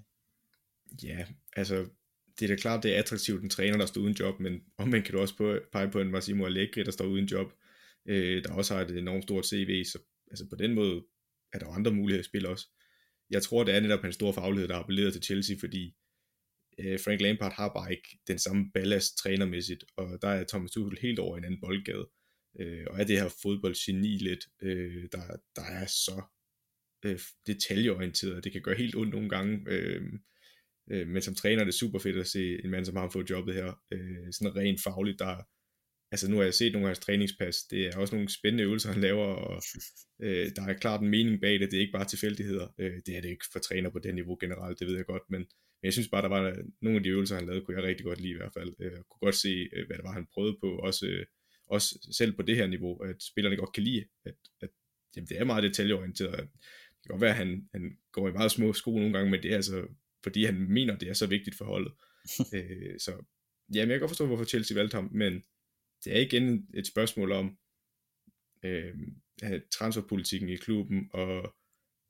Ja, 1.03 1.25
altså, 1.55 1.89
det 2.39 2.45
er 2.51 2.55
da 2.55 2.61
klart, 2.61 2.83
det 2.83 2.95
er 2.95 2.99
attraktivt, 2.99 3.43
en 3.43 3.49
træner, 3.49 3.77
der 3.77 3.85
står 3.85 4.01
uden 4.01 4.13
job, 4.13 4.39
men 4.39 4.61
omvendt 4.77 5.05
kan 5.05 5.15
du 5.15 5.21
også 5.21 5.37
på, 5.37 5.59
pege 5.71 5.91
på 5.91 5.99
en 5.99 6.11
Massimo 6.11 6.45
Allegri, 6.45 6.83
der 6.83 6.91
står 6.91 7.05
uden 7.05 7.25
job, 7.25 7.53
øh, 8.05 8.43
der 8.43 8.53
også 8.53 8.73
har 8.73 8.81
et 8.81 8.97
enormt 8.97 9.23
stort 9.23 9.45
CV, 9.45 9.83
så 9.85 9.99
altså 10.31 10.49
på 10.49 10.55
den 10.55 10.73
måde 10.73 11.05
er 11.53 11.59
der 11.59 11.67
andre 11.67 11.91
muligheder 11.91 12.21
at 12.21 12.25
spille 12.25 12.49
også. 12.49 12.67
Jeg 13.29 13.43
tror, 13.43 13.63
det 13.63 13.75
er 13.75 13.79
netop 13.79 14.01
hans 14.01 14.15
store 14.15 14.33
faglighed, 14.33 14.67
der 14.67 14.73
har 14.73 14.81
appelleret 14.81 15.13
til 15.13 15.23
Chelsea, 15.23 15.55
fordi 15.59 15.95
øh, 16.79 16.99
Frank 16.99 17.21
Lampard 17.21 17.53
har 17.53 17.73
bare 17.73 17.91
ikke 17.91 18.19
den 18.27 18.39
samme 18.39 18.71
ballast 18.73 19.17
trænermæssigt, 19.17 19.83
og 19.97 20.21
der 20.21 20.27
er 20.27 20.43
Thomas 20.43 20.71
Tuchel 20.71 20.99
helt 21.01 21.19
over 21.19 21.37
en 21.37 21.45
anden 21.45 21.61
boldgade, 21.61 22.09
øh, 22.59 22.85
og 22.89 22.99
er 22.99 23.03
det 23.03 23.21
her 23.21 23.29
fodboldgeni 23.41 24.17
lidt, 24.17 24.45
øh, 24.61 25.03
der, 25.11 25.21
der 25.55 25.63
er 25.63 25.85
så 25.85 26.21
øh, 27.05 27.19
detaljeorienteret, 27.47 28.43
det 28.43 28.51
kan 28.51 28.61
gøre 28.61 28.75
helt 28.75 28.95
ondt 28.95 29.13
nogle 29.13 29.29
gange, 29.29 29.65
øh, 29.67 30.01
øh, 30.91 31.07
men 31.07 31.21
som 31.21 31.35
træner 31.35 31.61
er 31.61 31.65
det 31.65 31.73
super 31.73 31.99
fedt 31.99 32.17
at 32.17 32.27
se 32.27 32.63
en 32.63 32.69
mand 32.69 32.85
som 32.85 32.95
ham 32.95 33.11
få 33.11 33.23
jobbet 33.29 33.55
her, 33.55 33.81
øh, 33.91 34.31
sådan 34.31 34.55
rent 34.55 34.83
fagligt, 34.83 35.19
der 35.19 35.43
altså 36.11 36.31
nu 36.31 36.37
har 36.37 36.43
jeg 36.43 36.53
set 36.53 36.73
nogle 36.73 36.87
af 36.87 36.89
hans 36.89 36.99
træningspas, 36.99 37.57
det 37.63 37.87
er 37.87 37.97
også 37.97 38.15
nogle 38.15 38.29
spændende 38.29 38.63
øvelser, 38.63 38.91
han 38.91 39.01
laver, 39.01 39.25
og 39.25 39.61
øh, 40.21 40.51
der 40.55 40.61
er 40.61 40.73
klart 40.73 41.01
en 41.01 41.09
mening 41.09 41.41
bag 41.41 41.59
det, 41.59 41.71
det 41.71 41.77
er 41.77 41.81
ikke 41.81 41.97
bare 41.97 42.05
tilfældigheder, 42.05 42.67
øh, 42.77 42.97
det 43.05 43.17
er 43.17 43.21
det 43.21 43.29
ikke 43.29 43.45
for 43.51 43.59
træner 43.59 43.89
på 43.89 43.99
det 43.99 44.15
niveau 44.15 44.37
generelt, 44.41 44.79
det 44.79 44.87
ved 44.87 44.95
jeg 44.95 45.05
godt, 45.05 45.23
men, 45.29 45.39
men 45.39 45.83
jeg 45.83 45.93
synes 45.93 46.09
bare, 46.09 46.21
der 46.21 46.27
var 46.27 46.55
nogle 46.81 46.97
af 46.97 47.03
de 47.03 47.09
øvelser, 47.09 47.35
han 47.35 47.45
lavede, 47.45 47.65
kunne 47.65 47.77
jeg 47.77 47.83
rigtig 47.83 48.05
godt 48.05 48.21
lide 48.21 48.33
i 48.33 48.37
hvert 48.37 48.53
fald, 48.57 48.73
øh, 48.79 48.91
kunne 48.91 49.25
godt 49.27 49.35
se, 49.35 49.69
øh, 49.73 49.87
hvad 49.87 49.97
det 49.97 50.03
var, 50.03 50.11
han 50.11 50.27
prøvede 50.33 50.57
på, 50.61 50.69
også, 50.77 51.05
øh, 51.07 51.25
også 51.67 52.07
selv 52.17 52.35
på 52.35 52.41
det 52.41 52.55
her 52.55 52.67
niveau, 52.67 53.03
at 53.03 53.15
spillerne 53.31 53.57
godt 53.57 53.73
kan 53.73 53.83
lide, 53.83 54.05
at, 54.25 54.35
at 54.61 54.69
jamen, 55.15 55.27
det 55.27 55.37
er 55.39 55.43
meget 55.43 55.63
detaljeorienteret, 55.63 56.49
kan 57.09 57.13
godt 57.13 57.21
være, 57.21 57.29
at 57.29 57.35
han, 57.35 57.69
han 57.71 57.97
går 58.11 58.29
i 58.29 58.31
meget 58.31 58.51
små 58.51 58.73
sko 58.73 58.91
nogle 58.91 59.13
gange, 59.13 59.31
men 59.31 59.43
det 59.43 59.51
er 59.51 59.55
altså, 59.55 59.87
fordi 60.23 60.45
han 60.45 60.55
mener, 60.55 60.97
det 60.97 61.09
er 61.09 61.13
så 61.13 61.27
vigtigt 61.27 61.57
for 61.57 61.65
holdet. 61.65 61.93
øh, 62.55 62.99
så 62.99 63.11
ja, 63.73 63.81
men 63.81 63.89
jeg 63.89 63.95
kan 63.95 63.99
godt 63.99 64.11
forstå, 64.11 64.25
hvorfor 64.25 64.45
Chelsea 64.45 64.77
valgte 64.77 64.95
ham, 64.95 65.09
men 65.11 65.43
det 66.03 66.15
er 66.15 66.19
igen 66.19 66.67
et 66.73 66.87
spørgsmål 66.87 67.31
om 67.31 67.57
øh, 68.63 68.95
transferpolitikken 69.71 70.49
i 70.49 70.55
klubben, 70.55 71.09
og, 71.13 71.55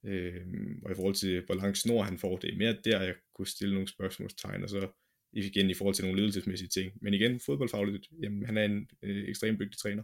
øh, 0.05 0.45
og 0.83 0.91
i 0.91 0.95
forhold 0.95 1.15
til, 1.15 1.45
hvor 1.45 1.55
lang 1.55 1.77
snor 1.77 2.03
han 2.03 2.17
får, 2.17 2.37
det 2.37 2.53
er 2.53 2.57
mere 2.57 2.77
der, 2.83 3.01
jeg 3.01 3.15
kunne 3.35 3.47
stille 3.47 3.73
nogle 3.73 3.87
spørgsmålstegn, 3.87 4.63
og 4.63 4.69
så 4.69 4.89
igen 5.33 5.69
i 5.69 5.73
forhold 5.73 5.95
til 5.95 6.05
nogle 6.05 6.19
ledelsesmæssige 6.19 6.69
ting. 6.69 6.91
Men 7.01 7.13
igen, 7.13 7.39
fodboldfagligt, 7.39 8.07
jamen, 8.21 8.45
han 8.45 8.57
er 8.57 8.63
en 8.63 8.89
øh, 9.01 9.29
ekstremt 9.29 9.59
dygtig 9.59 9.79
træner. 9.79 10.03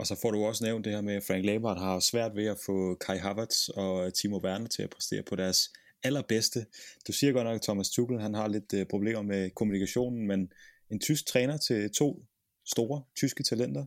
Og 0.00 0.06
så 0.06 0.14
får 0.22 0.30
du 0.30 0.44
også 0.44 0.64
nævnt 0.64 0.84
det 0.84 0.92
her 0.92 1.00
med, 1.00 1.14
at 1.14 1.22
Frank 1.22 1.44
Lampard 1.44 1.78
har 1.78 2.00
svært 2.00 2.36
ved 2.36 2.46
at 2.46 2.58
få 2.66 2.94
Kai 2.94 3.18
Havertz 3.18 3.68
og 3.68 4.14
Timo 4.14 4.40
Werner 4.44 4.68
til 4.68 4.82
at 4.82 4.90
præstere 4.90 5.22
på 5.22 5.36
deres 5.36 5.72
allerbedste. 6.02 6.66
Du 7.06 7.12
siger 7.12 7.32
godt 7.32 7.44
nok, 7.44 7.54
at 7.54 7.62
Thomas 7.62 7.90
Tuchel 7.90 8.20
han 8.20 8.34
har 8.34 8.48
lidt 8.48 8.74
øh, 8.74 8.86
problemer 8.86 9.22
med 9.22 9.50
kommunikationen, 9.50 10.26
men 10.26 10.52
en 10.90 11.00
tysk 11.00 11.26
træner 11.26 11.56
til 11.56 11.90
to 11.90 12.24
store 12.66 13.02
tyske 13.16 13.42
talenter, 13.42 13.86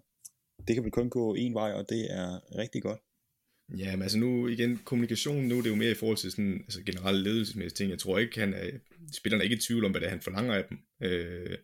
det 0.67 0.76
kan 0.76 0.84
vel 0.84 0.91
kun 0.91 1.10
gå 1.10 1.34
en 1.34 1.54
vej, 1.54 1.71
og 1.71 1.89
det 1.89 2.12
er 2.12 2.58
rigtig 2.58 2.82
godt. 2.82 2.99
Ja, 3.78 3.91
men 3.95 4.02
altså 4.02 4.17
nu 4.17 4.47
igen, 4.47 4.80
kommunikation 4.86 5.43
nu, 5.43 5.58
det 5.58 5.65
er 5.65 5.69
jo 5.69 5.76
mere 5.76 5.91
i 5.91 5.95
forhold 5.95 6.17
til 6.17 6.32
sådan, 6.32 6.62
altså 6.62 6.84
generelle 6.84 7.23
ledelsesmæssige 7.23 7.76
ting. 7.76 7.91
Jeg 7.91 7.99
tror 7.99 8.17
ikke, 8.17 8.39
han 8.39 8.54
er, 8.54 8.69
spillerne 9.13 9.41
er 9.41 9.43
ikke 9.43 9.56
i 9.56 9.60
tvivl 9.60 9.86
om, 9.86 9.91
hvad 9.91 10.02
det 10.02 10.08
er, 10.08 10.12
han 10.12 10.21
forlanger 10.21 10.54
af 10.54 10.63
dem. 10.69 10.78
Øh, 11.02 11.58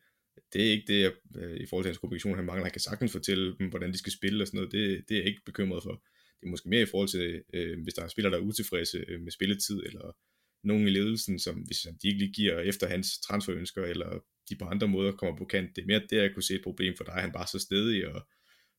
det 0.53 0.67
er 0.67 0.71
ikke 0.71 0.93
det, 0.93 1.01
jeg, 1.01 1.11
øh, 1.35 1.57
i 1.57 1.65
forhold 1.65 1.83
til 1.83 1.89
hans 1.89 1.97
kommunikation, 1.97 2.35
han 2.35 2.45
mangler. 2.45 2.65
Han 2.65 2.71
kan 2.71 2.81
sagtens 2.81 3.11
fortælle 3.11 3.57
dem, 3.57 3.69
hvordan 3.69 3.91
de 3.91 3.97
skal 3.97 4.11
spille 4.11 4.43
og 4.43 4.47
sådan 4.47 4.57
noget. 4.57 4.71
Det, 4.71 5.09
det 5.09 5.15
er 5.15 5.19
jeg 5.19 5.27
ikke 5.27 5.45
bekymret 5.45 5.83
for. 5.83 6.03
Det 6.39 6.45
er 6.45 6.49
måske 6.49 6.69
mere 6.69 6.81
i 6.81 6.85
forhold 6.85 7.09
til, 7.09 7.43
øh, 7.53 7.83
hvis 7.83 7.93
der 7.93 8.03
er 8.03 8.07
spillere, 8.07 8.33
der 8.33 8.39
er 8.39 8.43
utilfredse 8.43 9.05
øh, 9.07 9.21
med 9.21 9.31
spilletid, 9.31 9.83
eller 9.85 10.15
nogen 10.63 10.87
i 10.87 10.91
ledelsen, 10.91 11.39
som 11.39 11.55
hvis 11.55 11.87
de 12.01 12.07
ikke 12.07 12.19
lige 12.19 12.33
giver 12.33 12.59
efter 12.59 12.87
hans 12.87 13.19
transferønsker, 13.19 13.83
eller 13.83 14.19
de 14.49 14.55
på 14.55 14.65
andre 14.65 14.87
måder 14.87 15.11
kommer 15.11 15.37
på 15.37 15.45
kant. 15.45 15.75
Det 15.75 15.81
er 15.81 15.85
mere 15.85 16.01
det, 16.09 16.17
jeg 16.17 16.33
kunne 16.33 16.43
se 16.43 16.55
et 16.55 16.63
problem 16.63 16.93
for 16.97 17.03
dig. 17.03 17.13
Han 17.13 17.31
bare 17.31 17.47
så 17.47 17.59
stedig 17.59 18.07
og 18.07 18.27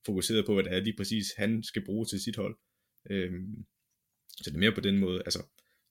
fokuseret 0.06 0.46
på, 0.46 0.54
hvad 0.54 0.64
det 0.64 0.72
er 0.72 0.80
lige 0.80 0.96
præcis, 0.96 1.26
han 1.36 1.62
skal 1.62 1.84
bruge 1.84 2.06
til 2.06 2.20
sit 2.20 2.36
hold. 2.36 2.58
Øhm, 3.10 3.64
så 4.30 4.50
det 4.50 4.54
er 4.54 4.60
mere 4.60 4.74
på 4.74 4.80
den 4.80 4.98
måde. 4.98 5.22
Altså, 5.24 5.42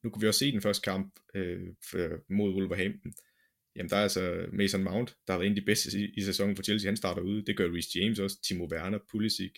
nu 0.03 0.09
kunne 0.09 0.21
vi 0.21 0.27
også 0.27 0.39
se 0.39 0.51
den 0.51 0.61
første 0.61 0.91
kamp 0.91 1.19
øh, 1.35 1.67
mod 2.29 2.53
Wolverhampton. 2.53 3.13
Jamen 3.75 3.89
der 3.89 3.95
er 3.95 4.03
altså 4.03 4.45
Mason 4.53 4.83
Mount, 4.83 5.15
der 5.27 5.33
har 5.33 5.39
været 5.39 5.47
en 5.47 5.57
af 5.57 5.61
de 5.61 5.65
bedste 5.65 5.99
i, 5.99 6.13
i 6.17 6.21
sæsonen 6.21 6.55
for 6.55 6.63
Chelsea, 6.63 6.87
han 6.87 6.97
starter 6.97 7.21
ude. 7.21 7.45
Det 7.45 7.57
gør 7.57 7.73
Reece 7.73 7.99
James 7.99 8.19
også, 8.19 8.41
Timo 8.41 8.67
Werner, 8.71 8.99
Pulisic, 9.11 9.53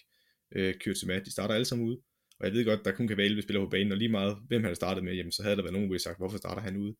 øh, 0.55 0.73
Kyrtsemat, 0.75 1.25
de 1.25 1.31
starter 1.31 1.55
alle 1.55 1.65
sammen 1.65 1.87
ude. 1.87 1.99
Og 2.39 2.45
jeg 2.45 2.53
ved 2.53 2.65
godt, 2.65 2.85
der 2.85 2.91
kun 2.91 3.07
kan 3.07 3.17
være 3.17 3.25
11 3.25 3.41
spillere 3.41 3.65
på 3.65 3.69
banen, 3.69 3.91
og 3.91 3.97
lige 3.97 4.09
meget, 4.09 4.37
hvem 4.47 4.61
han 4.61 4.69
har 4.69 4.75
startet 4.75 5.03
med, 5.03 5.13
jamen 5.13 5.31
så 5.31 5.43
havde 5.43 5.55
der 5.55 5.61
været 5.61 5.73
nogen, 5.73 5.91
der 5.91 5.97
sagt, 5.97 6.17
hvorfor 6.17 6.37
starter 6.37 6.61
han 6.61 6.77
ude? 6.77 6.95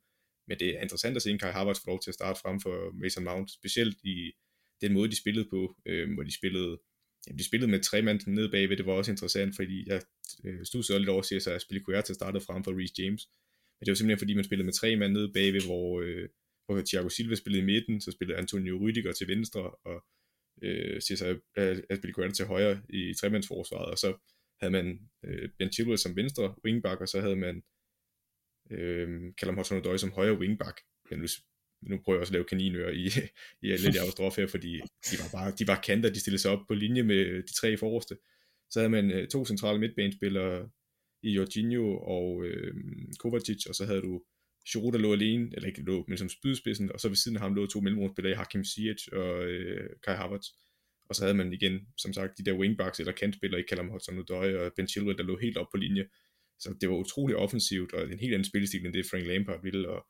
Men 0.47 0.59
det 0.59 0.77
er 0.77 0.81
interessant 0.81 1.15
at 1.15 1.21
se 1.21 1.31
en 1.31 1.39
Kai 1.39 1.51
Havertz 1.51 1.79
få 1.79 1.87
lov 1.87 1.99
til 2.01 2.11
at 2.11 2.15
starte 2.15 2.39
frem 2.39 2.59
for 2.59 2.91
Mason 3.03 3.23
Mount, 3.23 3.51
specielt 3.51 3.97
i 4.03 4.31
den 4.81 4.93
måde, 4.93 5.11
de 5.11 5.15
spillede 5.15 5.47
på, 5.49 5.75
øh, 5.85 6.13
hvor 6.13 6.23
de 6.23 6.35
spillede 6.35 6.77
jamen, 7.27 7.39
de 7.39 7.43
spillede 7.43 7.71
med 7.71 7.79
tre 7.79 8.01
mand 8.01 8.19
nede 8.27 8.49
bagved, 8.51 8.77
det 8.77 8.85
var 8.85 8.93
også 8.93 9.11
interessant, 9.11 9.55
fordi 9.55 9.83
jeg 9.87 10.01
øh, 10.43 10.65
stod 10.65 10.83
så 10.83 10.97
lidt 10.97 11.09
over 11.09 11.19
at 11.19 11.41
sig, 11.41 11.55
at 11.55 11.61
Spilicueta 11.61 12.13
startede 12.13 12.43
frem 12.43 12.63
for 12.63 12.79
Reece 12.79 12.93
James. 12.99 13.27
Men 13.79 13.85
det 13.85 13.91
var 13.91 13.95
simpelthen 13.95 14.19
fordi, 14.19 14.33
man 14.33 14.43
spillede 14.43 14.65
med 14.65 14.73
tre 14.73 14.95
mand 14.95 15.13
nede 15.13 15.31
bagved, 15.33 15.65
hvor, 15.65 16.01
øh, 16.01 16.29
hvor 16.65 16.81
Thiago 16.87 17.09
Silva 17.09 17.35
spillede 17.35 17.63
i 17.63 17.65
midten, 17.65 18.01
så 18.01 18.11
spillede 18.11 18.37
Antonio 18.37 18.77
Rüdiger 18.79 19.13
til 19.13 19.27
venstre, 19.27 19.71
og 19.71 20.05
øh, 20.63 21.01
Cesar 21.01 21.39
Spilicueta 21.95 22.33
til 22.33 22.45
højre 22.45 22.81
i 22.89 23.13
tremandsforsvaret, 23.19 23.91
og 23.91 23.97
så 23.97 24.09
havde 24.61 24.71
man 24.71 24.99
øh, 25.25 25.49
Ben 25.57 25.71
Chilwell 25.71 25.97
som 25.97 26.15
venstre 26.15 26.55
wingback, 26.65 27.01
og 27.01 27.07
så 27.07 27.21
havde 27.21 27.35
man 27.35 27.63
øh, 28.71 29.33
Callum 29.39 29.59
Hudson-Odoi 29.59 29.97
som 29.97 30.11
højre 30.11 30.39
wingback. 30.39 30.81
Men 31.09 31.19
nu 31.19 31.27
nu 31.81 31.99
prøver 32.03 32.17
jeg 32.17 32.21
også 32.21 32.31
at 32.31 32.33
lave 32.33 32.45
kaninører 32.45 32.91
i, 32.91 33.05
i 33.61 33.67
lidt 33.67 33.95
i 33.95 33.99
her, 34.37 34.47
fordi 34.49 34.73
de 35.07 35.15
var 35.21 35.29
bare 35.31 35.51
de 35.59 35.67
var 35.67 35.81
kanter, 35.81 36.09
de 36.09 36.19
stillede 36.19 36.41
sig 36.41 36.51
op 36.51 36.67
på 36.67 36.73
linje 36.73 37.03
med 37.03 37.43
de 37.43 37.53
tre 37.53 37.77
forreste. 37.77 38.17
Så 38.69 38.79
havde 38.79 38.89
man 38.89 39.11
øh, 39.11 39.27
to 39.27 39.45
centrale 39.45 39.79
midtbanespillere 39.79 40.69
i 41.23 41.31
Jorginho 41.31 41.97
og 41.97 42.45
øh, 42.45 42.73
Kovacic, 43.19 43.65
og 43.69 43.75
så 43.75 43.85
havde 43.85 44.01
du 44.01 44.23
Giroud, 44.69 44.91
der 44.91 44.99
lå 44.99 45.13
alene, 45.13 45.49
eller 45.53 45.67
ikke 45.67 45.81
lå, 45.81 46.05
men 46.07 46.17
som 46.17 46.29
spydspidsen, 46.29 46.91
og 46.91 46.99
så 46.99 47.07
ved 47.07 47.15
siden 47.15 47.37
af 47.37 47.41
ham 47.41 47.53
lå 47.53 47.67
to 47.67 47.79
mellemrumspillere, 47.79 48.35
Hakim 48.35 48.63
Ziyech 48.63 49.09
og 49.13 49.43
øh, 49.43 49.89
Kai 50.03 50.15
Havertz. 50.15 50.47
Og 51.09 51.15
så 51.15 51.23
havde 51.23 51.37
man 51.37 51.53
igen, 51.53 51.87
som 51.97 52.13
sagt, 52.13 52.37
de 52.37 52.45
der 52.45 52.53
wingbacks 52.53 52.99
eller 52.99 53.13
kantspillere 53.13 53.59
ikke 53.59 53.67
kalder 53.67 53.83
Callum 53.83 53.95
Hudson-Odoi 53.95 54.59
og 54.59 54.73
Ben 54.75 54.87
Chilwell, 54.87 55.17
der 55.17 55.23
lå 55.23 55.37
helt 55.37 55.57
op 55.57 55.67
på 55.71 55.77
linje. 55.77 56.05
Så 56.59 56.75
det 56.81 56.89
var 56.89 56.95
utrolig 56.95 57.35
offensivt, 57.35 57.93
og 57.93 58.11
en 58.11 58.19
helt 58.19 58.33
anden 58.33 58.45
spillestil, 58.45 58.85
end 58.85 58.93
det 58.93 59.05
Frank 59.05 59.25
Lampard 59.25 59.63
ville, 59.63 59.89
og 59.89 60.07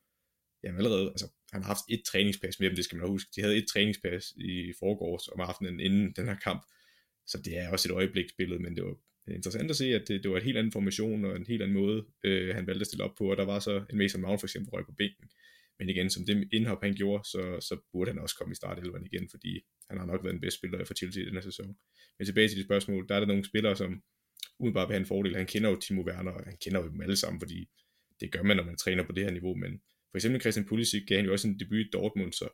jamen 0.64 0.78
allerede, 0.78 1.10
altså 1.10 1.28
han 1.52 1.62
har 1.62 1.68
haft 1.68 1.84
et 1.90 2.04
træningspas 2.06 2.60
med 2.60 2.68
dem, 2.68 2.76
det 2.76 2.86
skal 2.86 2.98
man 2.98 3.08
huske. 3.08 3.32
De 3.36 3.42
havde 3.42 3.58
et 3.58 3.68
træningspas 3.68 4.34
i 4.38 4.74
forgårs 4.80 5.28
om 5.28 5.40
aftenen 5.40 5.80
inden 5.80 6.14
den 6.16 6.26
her 6.26 6.36
kamp, 6.36 6.66
så 7.28 7.42
det 7.46 7.58
er 7.58 7.72
også 7.72 7.90
et 7.90 7.94
øjebliksbillede, 7.94 8.60
men 8.60 8.76
det 8.76 8.84
var 8.84 8.96
Øh, 9.32 9.36
interessant 9.36 9.70
at 9.70 9.76
se, 9.76 9.86
at 9.86 10.08
det, 10.08 10.24
det 10.24 10.32
var 10.32 10.38
en 10.38 10.44
helt 10.44 10.58
anden 10.58 10.72
formation 10.72 11.26
og 11.26 11.36
en 11.36 11.46
helt 11.48 11.62
anden 11.62 11.78
måde, 11.78 12.06
øh, 12.24 12.56
han 12.56 12.68
valgte 12.68 12.82
at 12.82 12.88
stille 12.88 13.04
op 13.04 13.16
på, 13.18 13.32
og 13.32 13.38
der 13.38 13.46
var 13.46 13.60
så 13.60 13.86
en 13.90 13.98
Mason 13.98 14.22
Mount 14.22 14.40
for 14.40 14.48
eksempel 14.48 14.70
røg 14.70 14.86
på 14.86 14.92
bænken. 14.92 15.30
Men 15.80 15.90
igen, 15.90 16.10
som 16.10 16.26
det 16.26 16.48
indhop 16.54 16.84
han 16.84 16.94
gjorde, 16.94 17.24
så, 17.24 17.58
så 17.62 17.78
burde 17.92 18.12
han 18.12 18.20
også 18.20 18.36
komme 18.36 18.52
i 18.52 18.56
startelveren 18.56 19.06
igen, 19.06 19.30
fordi 19.30 19.62
han 19.90 19.98
har 19.98 20.06
nok 20.06 20.24
været 20.24 20.34
den 20.34 20.42
bedste 20.42 20.58
spiller 20.58 20.86
for 20.86 20.94
Chelsea 20.94 21.24
i 21.24 21.26
den 21.26 21.34
her 21.34 21.42
sæson. 21.42 21.76
Men 22.18 22.26
tilbage 22.26 22.48
til 22.48 22.58
de 22.58 22.64
spørgsmål, 22.64 23.08
der 23.10 23.16
er 23.16 23.20
der 23.20 23.28
nogle 23.28 23.46
spillere, 23.46 23.76
som 23.76 24.02
udenbart 24.60 24.90
vil 24.90 24.94
have 24.94 25.00
en 25.00 25.06
fordel. 25.06 25.36
Han 25.36 25.46
kender 25.46 25.70
jo 25.70 25.76
Timo 25.76 26.02
Werner, 26.02 26.32
og 26.32 26.44
han 26.44 26.58
kender 26.64 26.80
jo 26.82 26.90
dem 26.90 27.02
alle 27.02 27.16
sammen, 27.16 27.40
fordi 27.40 27.70
det 28.20 28.32
gør 28.32 28.44
man, 28.44 28.58
når 28.58 28.64
man 28.64 28.78
træner 28.78 29.04
på 29.04 29.12
det 29.12 29.24
her 29.24 29.32
niveau, 29.32 29.56
men 29.56 29.82
for 30.12 30.18
eksempel 30.18 30.42
Christian 30.42 30.66
Pulisic 30.66 31.04
gav 31.08 31.18
han 31.18 31.26
jo 31.26 31.32
også 31.32 31.48
en 31.48 31.60
debut 31.60 31.78
i 31.78 31.90
Dortmund, 31.94 32.34
så 32.34 32.48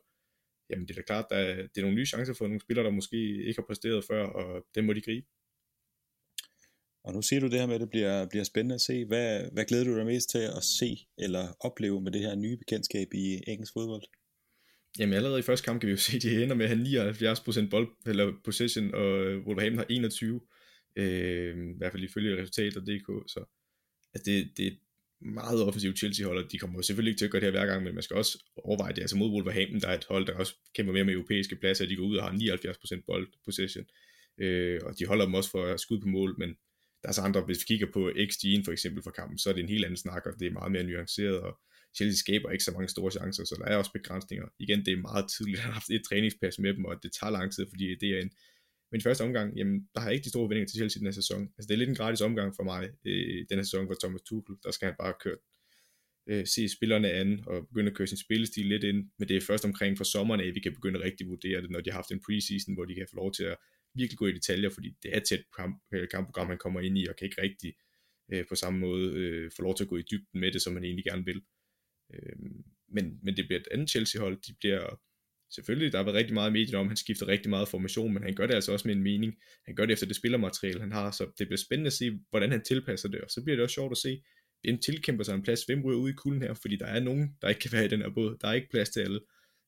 jamen 0.70 0.88
det 0.88 0.90
er 0.90 1.00
da 1.00 1.06
klart, 1.06 1.26
at 1.30 1.56
det 1.74 1.80
er 1.80 1.82
nogle 1.82 1.96
nye 1.96 2.06
chancer 2.06 2.34
for 2.34 2.46
nogle 2.46 2.60
spillere, 2.60 2.86
der 2.86 2.90
måske 2.90 3.16
ikke 3.46 3.60
har 3.60 3.66
præsteret 3.66 4.04
før, 4.04 4.24
og 4.24 4.66
dem 4.74 4.84
må 4.84 4.92
de 4.92 5.00
gribe. 5.00 5.26
Og 7.08 7.14
nu 7.14 7.22
siger 7.22 7.40
du 7.40 7.46
det 7.46 7.60
her 7.60 7.66
med, 7.66 7.74
at 7.74 7.80
det 7.80 7.90
bliver, 7.90 8.26
bliver 8.26 8.44
spændende 8.44 8.74
at 8.74 8.80
se. 8.80 9.04
Hvad, 9.04 9.50
hvad 9.52 9.64
glæder 9.64 9.84
du 9.84 9.96
dig 9.96 10.06
mest 10.06 10.30
til 10.30 10.38
at 10.38 10.64
se 10.78 10.98
eller 11.18 11.44
opleve 11.60 12.00
med 12.00 12.12
det 12.12 12.20
her 12.20 12.34
nye 12.34 12.56
bekendtskab 12.56 13.08
i 13.14 13.40
engelsk 13.46 13.72
fodbold? 13.72 14.02
Jamen 14.98 15.14
allerede 15.14 15.38
i 15.38 15.42
første 15.42 15.64
kamp 15.64 15.80
kan 15.80 15.86
vi 15.86 15.92
jo 15.92 15.96
se, 16.06 16.16
at 16.16 16.22
de 16.22 16.42
ender 16.42 16.56
med 16.56 16.64
at 16.64 16.76
have 16.76 17.34
79% 17.34 17.68
bold, 17.68 17.88
eller 18.06 18.32
possession, 18.44 18.94
og 18.94 19.24
øh, 19.24 19.46
Wolverhampton 19.46 19.78
har 19.78 19.86
21, 19.90 20.40
øh, 20.96 21.56
i 21.56 21.78
hvert 21.78 21.92
fald 21.92 22.04
ifølge 22.04 22.42
resultater.dk, 22.42 23.30
så 23.32 23.44
at 24.14 24.20
det, 24.26 24.50
det, 24.56 24.66
er 24.66 24.76
meget 25.20 25.62
offensivt 25.62 25.98
Chelsea-hold, 25.98 26.48
de 26.48 26.58
kommer 26.58 26.82
selvfølgelig 26.82 27.10
ikke 27.10 27.20
til 27.20 27.24
at 27.24 27.30
gøre 27.30 27.40
det 27.40 27.52
her 27.52 27.58
hver 27.58 27.66
gang, 27.66 27.84
men 27.84 27.94
man 27.94 28.02
skal 28.02 28.16
også 28.16 28.44
overveje 28.64 28.92
det. 28.92 29.00
Altså 29.00 29.16
mod 29.16 29.30
Wolverhampton, 29.30 29.80
der 29.80 29.88
er 29.88 29.94
et 29.94 30.06
hold, 30.08 30.26
der 30.26 30.34
også 30.34 30.54
kæmper 30.74 30.92
mere 30.92 31.04
med 31.04 31.14
europæiske 31.14 31.56
pladser, 31.56 31.86
de 31.86 31.96
går 31.96 32.04
ud 32.04 32.16
og 32.16 32.24
har 32.24 32.32
79% 32.32 33.02
bold 33.06 33.28
possession, 33.44 33.84
øh, 34.38 34.80
og 34.84 34.98
de 34.98 35.06
holder 35.06 35.24
dem 35.24 35.34
også 35.34 35.50
for 35.50 35.76
skud 35.76 36.00
på 36.00 36.08
mål, 36.08 36.34
men 36.38 36.56
der 37.02 37.08
er 37.08 37.12
så 37.12 37.20
andre, 37.20 37.40
hvis 37.40 37.60
vi 37.62 37.64
kigger 37.66 37.86
på 37.92 38.02
XG'en 38.08 38.64
for 38.64 38.72
eksempel 38.72 39.02
for 39.02 39.10
kampen, 39.10 39.38
så 39.38 39.48
er 39.50 39.54
det 39.54 39.62
en 39.62 39.68
helt 39.68 39.84
anden 39.84 39.96
snak, 39.96 40.26
og 40.26 40.32
det 40.40 40.46
er 40.46 40.58
meget 40.58 40.72
mere 40.72 40.82
nuanceret, 40.82 41.40
og 41.40 41.58
Chelsea 41.96 42.16
skaber 42.16 42.50
ikke 42.50 42.64
så 42.64 42.72
mange 42.72 42.88
store 42.88 43.10
chancer, 43.10 43.44
så 43.44 43.54
der 43.60 43.66
er 43.72 43.76
også 43.76 43.92
begrænsninger. 43.92 44.46
Igen, 44.58 44.84
det 44.86 44.92
er 44.92 45.06
meget 45.10 45.26
tidligt 45.36 45.58
at 45.58 45.64
have 45.64 45.72
haft 45.72 45.90
et 45.90 46.02
træningspas 46.08 46.58
med 46.58 46.74
dem, 46.74 46.84
og 46.84 47.02
det 47.02 47.10
tager 47.20 47.30
lang 47.30 47.52
tid, 47.52 47.66
fordi 47.72 47.86
det 48.00 48.10
er 48.16 48.20
en 48.22 48.30
men 48.90 49.00
i 49.00 49.02
første 49.02 49.22
omgang, 49.22 49.56
jamen, 49.56 49.88
der 49.94 50.00
har 50.00 50.08
jeg 50.08 50.14
ikke 50.14 50.24
de 50.24 50.28
store 50.28 50.48
vendinger 50.48 50.68
til 50.68 50.78
Chelsea 50.78 50.98
den 50.98 51.06
her 51.06 51.12
sæson. 51.12 51.42
Altså, 51.42 51.66
det 51.68 51.74
er 51.74 51.78
lidt 51.78 51.90
en 51.90 51.96
gratis 51.96 52.20
omgang 52.20 52.56
for 52.56 52.62
mig 52.62 52.82
øh, 53.04 53.46
den 53.48 53.58
her 53.58 53.62
sæson 53.62 53.86
for 53.86 53.96
Thomas 54.02 54.22
Tuchel. 54.22 54.56
Der 54.64 54.70
skal 54.70 54.86
han 54.86 54.96
bare 54.98 55.14
køre, 55.24 55.36
øh, 56.30 56.46
se 56.46 56.68
spillerne 56.68 57.10
an 57.10 57.44
og 57.46 57.66
begynde 57.68 57.90
at 57.90 57.96
køre 57.96 58.06
sin 58.06 58.24
spillestil 58.26 58.66
lidt 58.66 58.84
ind. 58.84 59.10
Men 59.18 59.28
det 59.28 59.36
er 59.36 59.40
først 59.40 59.64
omkring 59.64 59.96
for 59.96 60.04
sommeren 60.04 60.40
at 60.40 60.54
vi 60.54 60.60
kan 60.60 60.74
begynde 60.74 60.98
at 60.98 61.04
rigtig 61.04 61.26
vurdere 61.26 61.62
det, 61.62 61.70
når 61.70 61.80
de 61.80 61.90
har 61.90 61.98
haft 61.98 62.12
en 62.12 62.20
preseason, 62.26 62.74
hvor 62.74 62.84
de 62.84 62.94
kan 62.94 63.06
få 63.10 63.16
lov 63.16 63.32
til 63.32 63.44
at 63.44 63.56
virkelig 63.98 64.18
gå 64.18 64.26
i 64.26 64.32
detaljer, 64.32 64.70
fordi 64.70 64.96
det 65.02 65.16
er 65.16 65.20
tæt 65.20 65.44
kamp, 65.56 65.82
øh, 65.94 66.08
kampprogram, 66.08 66.46
han 66.46 66.58
kommer 66.58 66.80
ind 66.80 66.98
i, 66.98 67.06
og 67.06 67.16
kan 67.16 67.24
ikke 67.24 67.42
rigtig 67.42 67.74
øh, 68.32 68.44
på 68.48 68.54
samme 68.54 68.78
måde 68.78 69.12
øh, 69.12 69.50
få 69.56 69.62
lov 69.62 69.74
til 69.76 69.84
at 69.84 69.88
gå 69.88 69.96
i 69.96 70.02
dybden 70.10 70.40
med 70.40 70.52
det, 70.52 70.62
som 70.62 70.74
han 70.74 70.84
egentlig 70.84 71.04
gerne 71.04 71.24
vil. 71.24 71.42
Øh, 72.14 72.36
men, 72.88 73.18
men 73.22 73.36
det 73.36 73.46
bliver 73.46 73.60
et 73.60 73.68
andet 73.70 73.90
Chelsea-hold, 73.90 74.36
de 74.46 74.54
bliver 74.60 75.00
selvfølgelig, 75.54 75.92
der 75.92 75.98
har 75.98 76.04
været 76.04 76.16
rigtig 76.16 76.34
meget 76.34 76.50
i 76.50 76.52
medierne 76.52 76.78
om, 76.78 76.86
han 76.86 76.96
skifter 76.96 77.28
rigtig 77.28 77.50
meget 77.50 77.68
formation, 77.68 78.14
men 78.14 78.22
han 78.22 78.34
gør 78.34 78.46
det 78.46 78.54
altså 78.54 78.72
også 78.72 78.88
med 78.88 78.94
en 78.94 79.02
mening. 79.02 79.34
Han 79.66 79.74
gør 79.74 79.86
det 79.86 79.92
efter 79.92 80.06
det 80.06 80.16
spillermateriale, 80.16 80.80
han 80.80 80.92
har, 80.92 81.10
så 81.10 81.30
det 81.38 81.46
bliver 81.46 81.56
spændende 81.56 81.86
at 81.86 81.92
se, 81.92 82.18
hvordan 82.30 82.50
han 82.50 82.64
tilpasser 82.64 83.08
det, 83.08 83.20
og 83.20 83.30
så 83.30 83.42
bliver 83.44 83.56
det 83.56 83.62
også 83.62 83.74
sjovt 83.74 83.92
at 83.92 83.98
se, 83.98 84.22
hvem 84.62 84.78
tilkæmper 84.78 85.24
sig 85.24 85.34
en 85.34 85.42
plads, 85.42 85.64
hvem 85.64 85.84
ryger 85.84 85.98
ud 85.98 86.10
i 86.10 86.12
kulden 86.12 86.42
her, 86.42 86.54
fordi 86.54 86.76
der 86.76 86.86
er 86.86 87.00
nogen, 87.00 87.36
der 87.42 87.48
ikke 87.48 87.60
kan 87.60 87.72
være 87.72 87.84
i 87.84 87.88
den 87.88 88.00
her 88.00 88.10
båd, 88.10 88.36
der 88.40 88.48
er 88.48 88.52
ikke 88.52 88.70
plads 88.70 88.90
til 88.90 89.00
alle, 89.00 89.20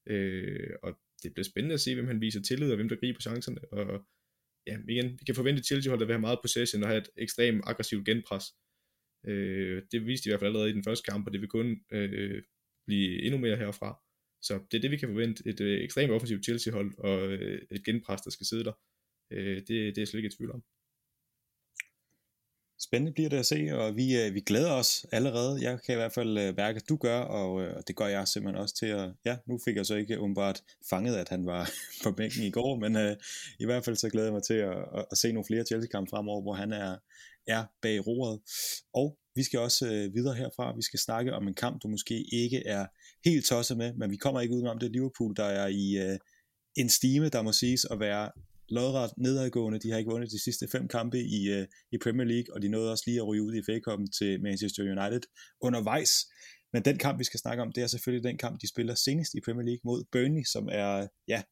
øh, 0.07 0.71
og 0.83 0.99
det 1.23 1.33
bliver 1.35 1.45
spændende 1.45 1.75
at 1.75 1.81
se, 1.81 1.95
hvem 1.95 2.07
han 2.07 2.21
viser 2.21 2.43
tillid, 2.43 2.71
og 2.71 2.77
hvem 2.77 2.89
der 2.89 2.97
griber 2.97 3.21
chancerne, 3.21 3.73
og 3.73 4.07
ja, 4.67 4.79
igen, 4.89 5.19
vi 5.19 5.25
kan 5.25 5.35
forvente 5.35 5.63
Chelsea-holdet 5.63 6.07
at 6.07 6.13
have 6.13 6.21
meget 6.21 6.39
possession 6.43 6.83
og 6.83 6.89
have 6.89 7.01
et 7.01 7.09
ekstremt 7.17 7.63
aggressivt 7.67 8.07
genpres. 8.07 8.45
Øh, 9.27 9.83
det 9.93 10.07
viste 10.07 10.25
de 10.25 10.29
i 10.29 10.31
hvert 10.31 10.41
fald 10.41 10.49
allerede 10.49 10.71
i 10.71 10.73
den 10.73 10.85
første 10.85 11.11
kamp, 11.11 11.27
og 11.27 11.33
det 11.33 11.41
vil 11.41 11.49
kun 11.49 11.81
øh, 11.93 12.43
blive 12.87 13.23
endnu 13.23 13.39
mere 13.39 13.57
herfra. 13.57 14.01
Så 14.43 14.55
det 14.71 14.77
er 14.77 14.81
det, 14.81 14.91
vi 14.91 14.97
kan 14.97 15.09
forvente. 15.09 15.43
Et 15.47 15.61
øh, 15.61 15.85
ekstremt 15.85 16.13
offensivt 16.13 16.45
Chelsea-hold 16.45 16.99
og 16.99 17.33
øh, 17.33 17.63
et 17.71 17.85
genpres, 17.85 18.21
der 18.21 18.31
skal 18.31 18.47
sidde 18.47 18.65
der. 18.65 18.73
Øh, 19.33 19.57
det, 19.57 19.69
det 19.69 19.99
er 19.99 20.03
jeg 20.03 20.09
slet 20.09 20.19
ikke 20.19 20.27
i 20.27 20.37
tvivl 20.37 20.53
om. 20.53 20.63
Spændende 22.83 23.13
bliver 23.13 23.29
det 23.29 23.37
at 23.37 23.47
se, 23.47 23.69
og 23.73 23.97
vi, 23.97 24.17
øh, 24.23 24.35
vi 24.35 24.41
glæder 24.41 24.73
os 24.73 25.07
allerede. 25.13 25.63
Jeg 25.63 25.83
kan 25.83 25.95
i 25.95 25.97
hvert 25.97 26.13
fald 26.13 26.39
øh, 26.39 26.57
mærke, 26.57 26.77
at 26.77 26.89
du 26.89 26.97
gør, 26.97 27.21
og, 27.21 27.63
øh, 27.63 27.77
og 27.77 27.89
det 27.89 27.97
gør 27.97 28.07
jeg 28.07 28.29
simpelthen 28.29 28.63
også 28.63 28.75
til 28.75 28.87
at... 28.87 29.11
Ja, 29.25 29.37
nu 29.47 29.59
fik 29.65 29.77
jeg 29.77 29.87
så 29.87 29.95
ikke 29.95 30.21
umiddelbart 30.21 30.63
fanget, 30.91 31.17
at 31.17 31.29
han 31.29 31.47
var 31.47 31.71
på 32.05 32.13
bænken 32.13 32.43
i 32.43 32.51
går, 32.51 32.77
men 32.77 32.97
øh, 32.97 33.17
i 33.59 33.65
hvert 33.65 33.85
fald 33.85 33.97
så 33.97 34.09
glæder 34.11 34.27
jeg 34.27 34.33
mig 34.33 34.43
til 34.43 34.55
at, 34.55 34.77
at, 34.95 35.05
at 35.11 35.19
se 35.19 35.33
nogle 35.33 35.47
flere 35.47 35.65
Chelsea-kampe 35.65 36.11
fremover, 36.11 36.43
hvor 36.43 36.55
han 36.55 36.73
er, 36.73 36.97
er 37.47 37.65
bag 37.83 38.07
roret. 38.07 38.41
Og 38.95 39.19
vi 39.35 39.43
skal 39.43 39.61
også 39.61 39.87
øh, 39.87 40.15
videre 40.15 40.35
herfra. 40.35 40.77
Vi 40.77 40.83
skal 40.83 40.99
snakke 40.99 41.35
om 41.35 41.49
en 41.49 41.55
kamp, 41.55 41.83
du 41.83 41.89
måske 41.89 42.25
ikke 42.33 42.67
er 42.67 42.87
helt 43.25 43.47
tosset 43.47 43.77
med, 43.77 43.93
men 43.95 44.11
vi 44.11 44.17
kommer 44.17 44.41
ikke 44.41 44.55
udenom 44.55 44.79
det 44.79 44.93
Liverpool, 44.93 45.37
der 45.37 45.45
er 45.45 45.67
i 45.67 45.99
øh, 45.99 46.19
en 46.77 46.89
stime, 46.89 47.29
der 47.29 47.43
må 47.43 47.53
siges 47.53 47.85
at 47.85 48.01
være 48.01 48.31
lodret 48.71 49.11
nedadgående. 49.17 49.79
De 49.79 49.91
har 49.91 49.99
ikke 49.99 50.11
vundet 50.11 50.31
de 50.31 50.43
sidste 50.43 50.69
fem 50.69 50.89
kampe 50.89 51.19
i, 51.19 51.51
øh, 51.51 51.67
i 51.93 51.99
Premier 51.99 52.27
League, 52.27 52.55
og 52.55 52.63
de 52.63 52.69
nåede 52.69 52.93
også 52.93 53.05
lige 53.07 53.21
at 53.21 53.27
ryge 53.27 53.43
ud 53.43 53.55
i 53.55 53.63
fa 53.63 53.79
til 54.19 54.43
Manchester 54.43 54.83
United 54.83 55.21
undervejs. 55.61 56.13
Men 56.73 56.85
den 56.85 56.99
kamp, 56.99 57.19
vi 57.19 57.25
skal 57.25 57.41
snakke 57.41 57.63
om, 57.63 57.73
det 57.73 57.83
er 57.83 57.87
selvfølgelig 57.87 58.25
den 58.29 58.39
kamp, 58.39 58.61
de 58.61 58.69
spiller 58.69 58.95
senest 58.95 59.35
i 59.35 59.41
Premier 59.45 59.67
League 59.67 59.81
mod 59.85 60.05
Burnley, 60.13 60.45
som 60.45 60.69
er 60.73 61.07
ja, 61.29 61.43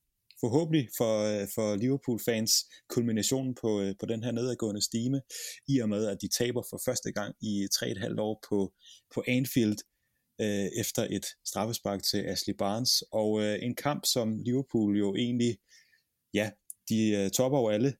forhåbentlig 0.40 0.88
for, 0.96 1.14
øh, 1.32 1.48
for 1.54 1.76
Liverpool-fans 1.76 2.52
kulminationen 2.88 3.54
på, 3.54 3.80
øh, 3.80 3.94
på 4.00 4.06
den 4.06 4.24
her 4.24 4.32
nedadgående 4.32 4.82
stime, 4.82 5.20
i 5.68 5.78
og 5.78 5.88
med, 5.88 6.06
at 6.06 6.18
de 6.22 6.28
taber 6.28 6.62
for 6.70 6.80
første 6.84 7.12
gang 7.12 7.34
i 7.40 7.68
3,5 7.74 8.20
år 8.20 8.44
på, 8.48 8.72
på 9.14 9.24
Anfield, 9.28 9.78
øh, 10.40 10.68
efter 10.82 11.06
et 11.10 11.26
straffespark 11.46 12.02
til 12.02 12.18
Ashley 12.18 12.54
Barnes, 12.54 13.02
og 13.12 13.42
øh, 13.42 13.58
en 13.62 13.74
kamp, 13.74 14.02
som 14.06 14.38
Liverpool 14.38 14.98
jo 14.98 15.14
egentlig, 15.14 15.58
ja, 16.34 16.50
de 16.88 17.10
øh, 17.10 17.30
topper 17.30 17.58
over 17.58 17.70
alle, 17.70 17.94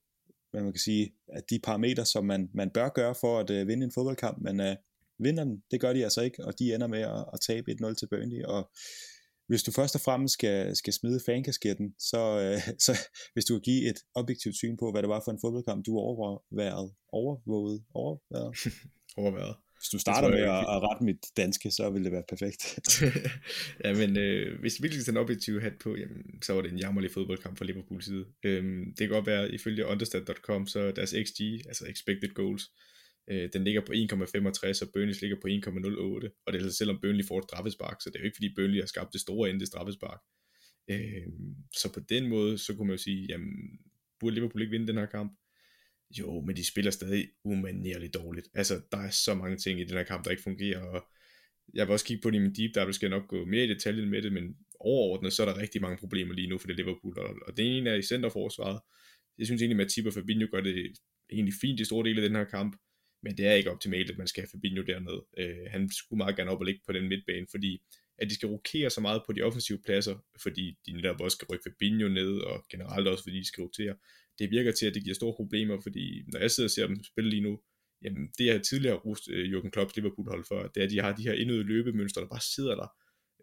hvad 0.51 0.63
man 0.63 0.73
kan 0.73 0.81
sige, 0.81 1.13
at 1.29 1.51
de 1.51 1.59
parametre, 1.59 2.07
som 2.07 2.25
man, 2.25 2.51
man 2.55 2.71
bør 2.71 2.89
gøre 2.89 3.15
for 3.15 3.41
at 3.41 3.51
øh, 3.51 3.69
vinde 3.69 3.85
en 3.85 3.93
fodboldkamp, 3.93 4.39
men 4.43 4.61
øh, 4.61 4.77
vinder 5.19 5.45
den, 5.45 5.63
det 5.71 5.81
gør 5.81 5.93
de 5.93 6.05
altså 6.05 6.23
ikke, 6.23 6.45
og 6.45 6.59
de 6.59 6.75
ender 6.75 6.87
med 6.87 7.01
at, 7.01 7.25
at 7.33 7.41
tabe 7.41 7.71
1-0 7.71 7.95
til 7.95 8.09
Burnley, 8.09 8.45
og 8.45 8.71
hvis 9.49 9.63
du 9.63 9.73
først 9.73 9.95
og 9.95 10.01
fremmest 10.01 10.35
skal, 10.35 10.77
skal 10.77 10.93
smide 10.93 11.21
fankasketten, 11.27 11.95
så, 11.99 12.41
øh, 12.41 12.75
så 12.87 12.99
hvis 13.33 13.45
du 13.45 13.55
kan 13.55 13.61
give 13.61 13.91
et 13.91 13.99
objektivt 14.15 14.57
syn 14.57 14.77
på, 14.77 14.91
hvad 14.91 15.03
det 15.03 15.09
var 15.09 15.23
for 15.25 15.33
en 15.33 15.41
fodboldkamp, 15.41 15.87
du 15.87 15.99
overvejede, 15.99 16.95
overvåget, 17.13 17.85
overvejede, 17.95 18.53
overværet. 19.17 19.57
Hvis 19.79 19.89
du 19.93 19.99
starter 19.99 20.29
med 20.29 20.45
at, 20.57 20.65
at 20.75 20.79
rette 20.87 21.05
mit 21.05 21.23
danske, 21.37 21.71
så 21.71 21.91
vil 21.91 22.05
det 22.05 22.13
være 22.13 22.29
perfekt. 22.29 22.63
ja, 23.85 23.95
men 23.95 24.17
øh, 24.17 24.61
hvis 24.61 24.79
vi 24.79 24.83
virkelig 24.83 25.09
en 25.09 25.17
objektiv 25.17 25.61
hat 25.61 25.77
på, 25.85 25.97
jamen, 25.97 26.43
så 26.43 26.53
var 26.53 26.63
det 26.63 26.73
en 26.73 26.79
jammerlig 26.79 27.11
fodboldkamp 27.11 27.59
fra 27.59 27.65
Liverpools 27.65 28.05
side. 28.05 28.25
Øhm, 28.45 28.85
det 28.87 28.99
kan 28.99 29.09
godt 29.09 29.27
være, 29.27 29.55
ifølge 29.55 29.87
understat.com, 29.87 30.67
så 30.67 30.91
deres 30.91 31.15
XG, 31.27 31.41
altså 31.71 31.85
expected 31.93 32.35
goals, 32.35 32.65
øh, 33.31 33.49
den 33.53 33.65
ligger 33.65 33.81
på 33.87 33.93
1,65, 33.93 34.83
og 34.83 34.89
Burnley 34.93 35.15
ligger 35.21 35.37
på 35.43 35.49
1,08, 35.49 36.43
og 36.47 36.53
det 36.53 36.59
er 36.59 36.65
altså 36.65 36.79
selvom 36.79 36.99
Burnley 37.03 37.25
får 37.29 37.39
et 37.39 37.45
straffespark, 37.45 37.97
så 38.01 38.11
det 38.11 38.17
er 38.17 38.21
jo 38.21 38.25
ikke 38.25 38.37
fordi 38.37 38.55
Burnley 38.57 38.81
har 38.81 38.87
skabt 38.87 39.13
det 39.13 39.21
store 39.21 39.51
ende 39.51 39.67
straffespark. 39.67 40.21
Øh, 40.91 41.29
så 41.81 41.93
på 41.95 42.01
den 42.01 42.29
måde, 42.29 42.59
så 42.59 42.75
kunne 42.75 42.87
man 42.87 42.97
jo 42.97 43.03
sige, 43.03 43.27
jamen, 43.29 43.53
burde 44.21 44.35
Liverpool 44.35 44.63
ikke 44.63 44.71
vinde 44.71 44.87
den 44.87 44.99
her 44.99 45.07
kamp? 45.07 45.33
Jo, 46.11 46.41
men 46.41 46.57
de 46.57 46.65
spiller 46.65 46.91
stadig 46.91 47.29
umanerligt 47.45 48.15
dårligt. 48.15 48.49
Altså, 48.55 48.81
der 48.93 48.99
er 48.99 49.11
så 49.11 49.35
mange 49.35 49.57
ting 49.57 49.81
i 49.81 49.85
den 49.85 49.97
her 49.97 50.05
kamp, 50.05 50.25
der 50.25 50.31
ikke 50.31 50.43
fungerer, 50.43 50.81
og 50.81 51.09
jeg 51.75 51.87
vil 51.87 51.93
også 51.93 52.07
kigge 52.07 52.23
på 52.23 52.31
det 52.31 52.37
i 52.37 52.41
min 52.41 52.55
deep 52.55 52.75
dive, 52.75 52.93
skal 52.93 53.07
jeg 53.11 53.19
nok 53.19 53.29
gå 53.29 53.45
mere 53.45 53.65
i 53.65 53.69
detaljen 53.69 54.11
med 54.11 54.23
det, 54.23 54.33
men 54.33 54.57
overordnet, 54.81 55.33
så 55.33 55.43
er 55.43 55.47
der 55.47 55.63
rigtig 55.63 55.81
mange 55.81 55.99
problemer 55.99 56.35
lige 56.35 56.49
nu 56.49 56.59
for 56.59 56.67
det 56.67 56.77
Liverpool, 56.77 57.19
og, 57.19 57.35
og 57.47 57.57
det 57.57 57.77
ene 57.77 57.91
er 57.91 57.95
i 57.95 58.03
centerforsvaret. 58.03 58.81
Jeg 59.39 59.47
synes 59.47 59.63
egentlig, 59.63 59.81
at 59.81 59.85
Matip 59.85 60.07
og 60.07 60.13
Fabinho 60.13 60.47
gør 60.53 60.61
det 60.61 60.93
egentlig 61.33 61.55
fint 61.61 61.81
i 61.81 61.85
store 61.85 62.09
dele 62.09 62.23
af 62.23 62.29
den 62.29 62.37
her 62.37 62.45
kamp, 62.45 62.77
men 63.23 63.37
det 63.37 63.47
er 63.47 63.53
ikke 63.53 63.71
optimalt, 63.71 64.11
at 64.11 64.19
man 64.19 64.27
skal 64.27 64.41
have 64.43 64.49
Fabinho 64.55 64.83
dernede. 64.83 65.25
Øh, 65.39 65.67
han 65.71 65.91
skulle 65.91 66.19
meget 66.19 66.37
gerne 66.37 66.51
op 66.51 66.61
og 66.61 66.67
ligge 66.67 66.81
på 66.87 66.93
den 66.93 67.09
midtbane, 67.09 67.47
fordi 67.51 67.83
at 68.19 68.31
de 68.31 68.35
skal 68.35 68.49
rokere 68.49 68.91
så 68.91 69.01
meget 69.01 69.23
på 69.27 69.33
de 69.33 69.43
offensive 69.43 69.79
pladser, 69.85 70.17
fordi 70.43 70.79
de 70.87 70.93
netop 70.93 71.21
også 71.21 71.35
skal 71.35 71.47
rykke 71.53 71.71
Fabinho 71.71 72.09
ned, 72.09 72.33
og 72.39 72.65
generelt 72.71 73.09
også 73.09 73.25
fordi 73.25 73.39
de 73.39 73.47
skal 73.47 73.63
rotere. 73.63 73.95
Det 74.39 74.51
virker 74.51 74.73
til, 74.73 74.87
at 74.87 74.95
det 74.95 75.05
giver 75.05 75.15
store 75.15 75.35
problemer, 75.37 75.81
fordi 75.81 76.25
når 76.33 76.41
jeg 76.41 76.51
sidder 76.51 76.67
og 76.67 76.71
ser 76.71 76.87
dem 76.87 77.05
spille 77.05 77.31
lige 77.31 77.43
nu, 77.43 77.61
jamen 78.03 78.29
det 78.39 78.47
jeg 78.47 78.63
tidligere 78.63 78.95
har 78.95 79.01
rust 79.01 79.29
øh, 79.31 79.45
Jürgen 79.53 79.71
Klopps 79.71 79.97
Liverpool 79.97 80.29
hold 80.29 80.45
for, 80.49 80.63
det 80.63 80.81
er, 80.81 80.85
at 80.85 80.91
de 80.91 81.01
har 81.01 81.17
de 81.17 81.23
her 81.23 81.33
indøde 81.33 81.63
løbemønstre, 81.63 82.23
der 82.23 82.29
bare 82.29 82.41
sidder 82.55 82.75
der, 82.75 82.89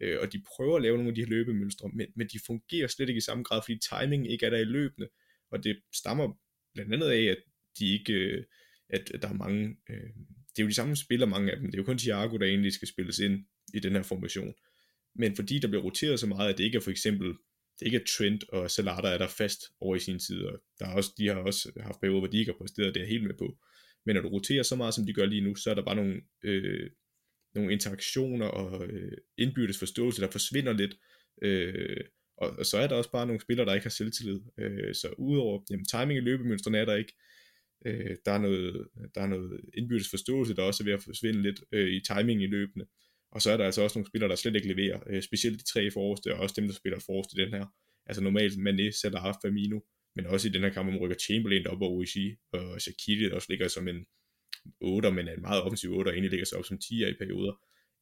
øh, 0.02 0.18
og 0.22 0.34
de 0.34 0.44
prøver 0.56 0.76
at 0.76 0.82
lave 0.82 0.98
nogle 0.98 1.10
af 1.10 1.16
de 1.16 1.22
her 1.22 1.30
løbemønstre, 1.30 1.90
men, 1.94 2.08
men 2.16 2.28
de 2.28 2.40
fungerer 2.46 2.88
slet 2.88 3.10
ikke 3.10 3.18
i 3.18 3.22
samme 3.22 3.44
grad, 3.44 3.62
fordi 3.66 3.80
timing 3.90 4.32
ikke 4.32 4.46
er 4.46 4.50
der 4.50 4.58
i 4.58 4.64
løbende, 4.64 5.10
og 5.52 5.64
det 5.64 5.82
stammer 5.94 6.40
blandt 6.74 6.94
andet 6.94 7.10
af, 7.10 7.24
at 7.24 7.38
de 7.80 7.94
ikke, 7.94 8.14
øh, 8.14 8.44
at, 8.90 9.12
at 9.14 9.22
der 9.22 9.30
er 9.30 9.34
mange, 9.34 9.78
øh, 9.90 10.10
det 10.50 10.60
er 10.60 10.64
jo 10.64 10.68
de 10.68 10.74
samme 10.74 10.96
spillere, 10.96 11.30
mange 11.30 11.52
af 11.52 11.58
dem, 11.58 11.66
det 11.66 11.74
er 11.74 11.82
jo 11.82 11.86
kun 11.86 11.98
Thiago, 11.98 12.38
der 12.38 12.46
egentlig 12.46 12.74
skal 12.74 12.88
spilles 12.88 13.20
ind 13.20 13.46
i 13.74 13.80
den 13.80 13.92
her 13.96 14.04
formation, 14.04 14.54
men 15.16 15.36
fordi 15.36 15.60
der 15.60 15.68
bliver 15.68 15.84
roteret 15.84 16.20
så 16.20 16.28
meget, 16.28 16.50
at 16.50 16.58
det 16.58 16.64
ikke 16.64 16.76
er 16.76 16.82
for 16.82 16.92
eksempel, 16.92 17.28
det 17.80 17.86
ikke 17.86 17.98
er 17.98 18.06
Trent 18.18 18.50
og 18.50 18.72
Salah, 18.72 19.04
der 19.04 19.10
er 19.10 19.18
der 19.18 19.28
fast 19.28 19.62
over 19.80 19.96
i 19.96 20.00
sin 20.00 20.20
tid, 20.20 20.44
og 20.44 20.60
der 20.80 20.86
er 20.86 20.94
også, 20.94 21.12
de 21.18 21.28
har 21.28 21.36
også 21.36 21.72
haft 21.80 22.00
perioder, 22.00 22.20
hvor 22.20 22.28
de 22.28 22.40
ikke 22.40 22.52
har 22.52 22.58
præsteret, 22.58 22.96
det 22.96 23.04
er 23.04 23.08
helt 23.08 23.24
med 23.24 23.36
på, 23.40 23.58
men 24.06 24.16
når 24.16 24.22
du 24.22 24.28
roterer 24.28 24.64
så 24.64 24.76
meget, 24.76 24.94
som 24.94 25.06
de 25.06 25.14
gør 25.14 25.26
lige 25.26 25.42
nu, 25.42 25.56
så 25.56 25.70
er 25.70 25.76
der 25.76 25.86
bare 25.86 25.96
nogle, 25.96 26.22
øh, 26.44 26.90
nogle 27.56 27.74
interaktioner 27.74 28.48
og 28.48 28.88
øh, 28.88 29.18
indbyrdes 29.38 29.80
forståelse, 29.80 30.22
der 30.22 30.32
forsvinder 30.32 30.74
lidt, 30.74 30.96
øh, 31.42 32.04
og, 32.38 32.50
og 32.50 32.66
så 32.66 32.78
er 32.78 32.88
der 32.88 32.96
også 32.96 33.12
bare 33.12 33.26
nogle 33.26 33.42
spillere, 33.42 33.66
der 33.66 33.74
ikke 33.74 33.86
har 33.86 33.90
selvtillid, 33.90 34.40
øh, 34.60 34.96
så 34.96 35.14
udover, 35.18 35.62
jamen 35.70 35.86
timing 35.86 36.18
i 36.18 36.22
løbemønstrene 36.22 36.78
er 36.78 36.86
der 36.86 36.96
ikke, 36.96 37.14
Øh, 37.86 38.16
der, 38.26 38.32
er 38.32 38.38
noget, 38.38 38.88
der 39.16 39.22
er 39.22 39.28
noget 39.28 39.62
indbyrdes 39.74 40.10
forståelse, 40.10 40.56
der 40.56 40.64
også 40.64 40.84
er 40.84 40.86
ved 40.86 40.94
at 40.94 41.04
forsvinde 41.04 41.42
lidt 41.42 41.64
øh, 41.72 41.90
i 41.90 42.00
timing 42.00 42.44
i 42.44 42.48
løbene. 42.48 42.86
Og 43.36 43.42
så 43.42 43.52
er 43.52 43.58
der 43.58 43.66
altså 43.66 43.82
også 43.82 44.00
nogle 44.00 44.08
spillere, 44.08 44.30
der 44.30 44.36
slet 44.36 44.56
ikke 44.56 44.68
leverer. 44.68 45.00
Øh, 45.10 45.22
specielt 45.22 45.60
de 45.60 45.64
tre 45.64 45.92
forreste, 45.92 46.34
og 46.34 46.40
også 46.40 46.56
dem, 46.58 46.68
der 46.68 46.74
spiller 46.74 47.00
forreste 47.00 47.34
i 47.38 47.46
den 47.46 47.54
her. 47.54 47.66
Altså 48.06 48.22
normalt 48.24 48.54
Mané, 48.54 48.92
Salah, 49.02 49.34
Firmino, 49.42 49.80
men 50.16 50.26
også 50.26 50.48
i 50.48 50.52
den 50.52 50.62
her 50.62 50.70
kamp, 50.70 50.90
man 50.90 51.00
rykker 51.00 51.18
Chamberlain 51.18 51.68
op 51.68 51.82
over 51.82 51.92
Oishi, 51.92 52.36
og 52.52 52.82
Shaqiri, 52.82 53.24
der 53.30 53.36
også 53.36 53.48
ligger 53.50 53.68
som 53.68 53.88
en 53.88 54.06
8, 54.82 55.12
men 55.12 55.28
en 55.28 55.42
meget 55.42 55.62
offensiv 55.64 55.92
8, 55.92 56.10
og 56.10 56.14
egentlig 56.14 56.30
ligger 56.30 56.46
sig 56.46 56.58
op 56.58 56.66
som 56.66 56.80
10'er 56.84 57.08
i 57.08 57.18
perioder. 57.20 57.54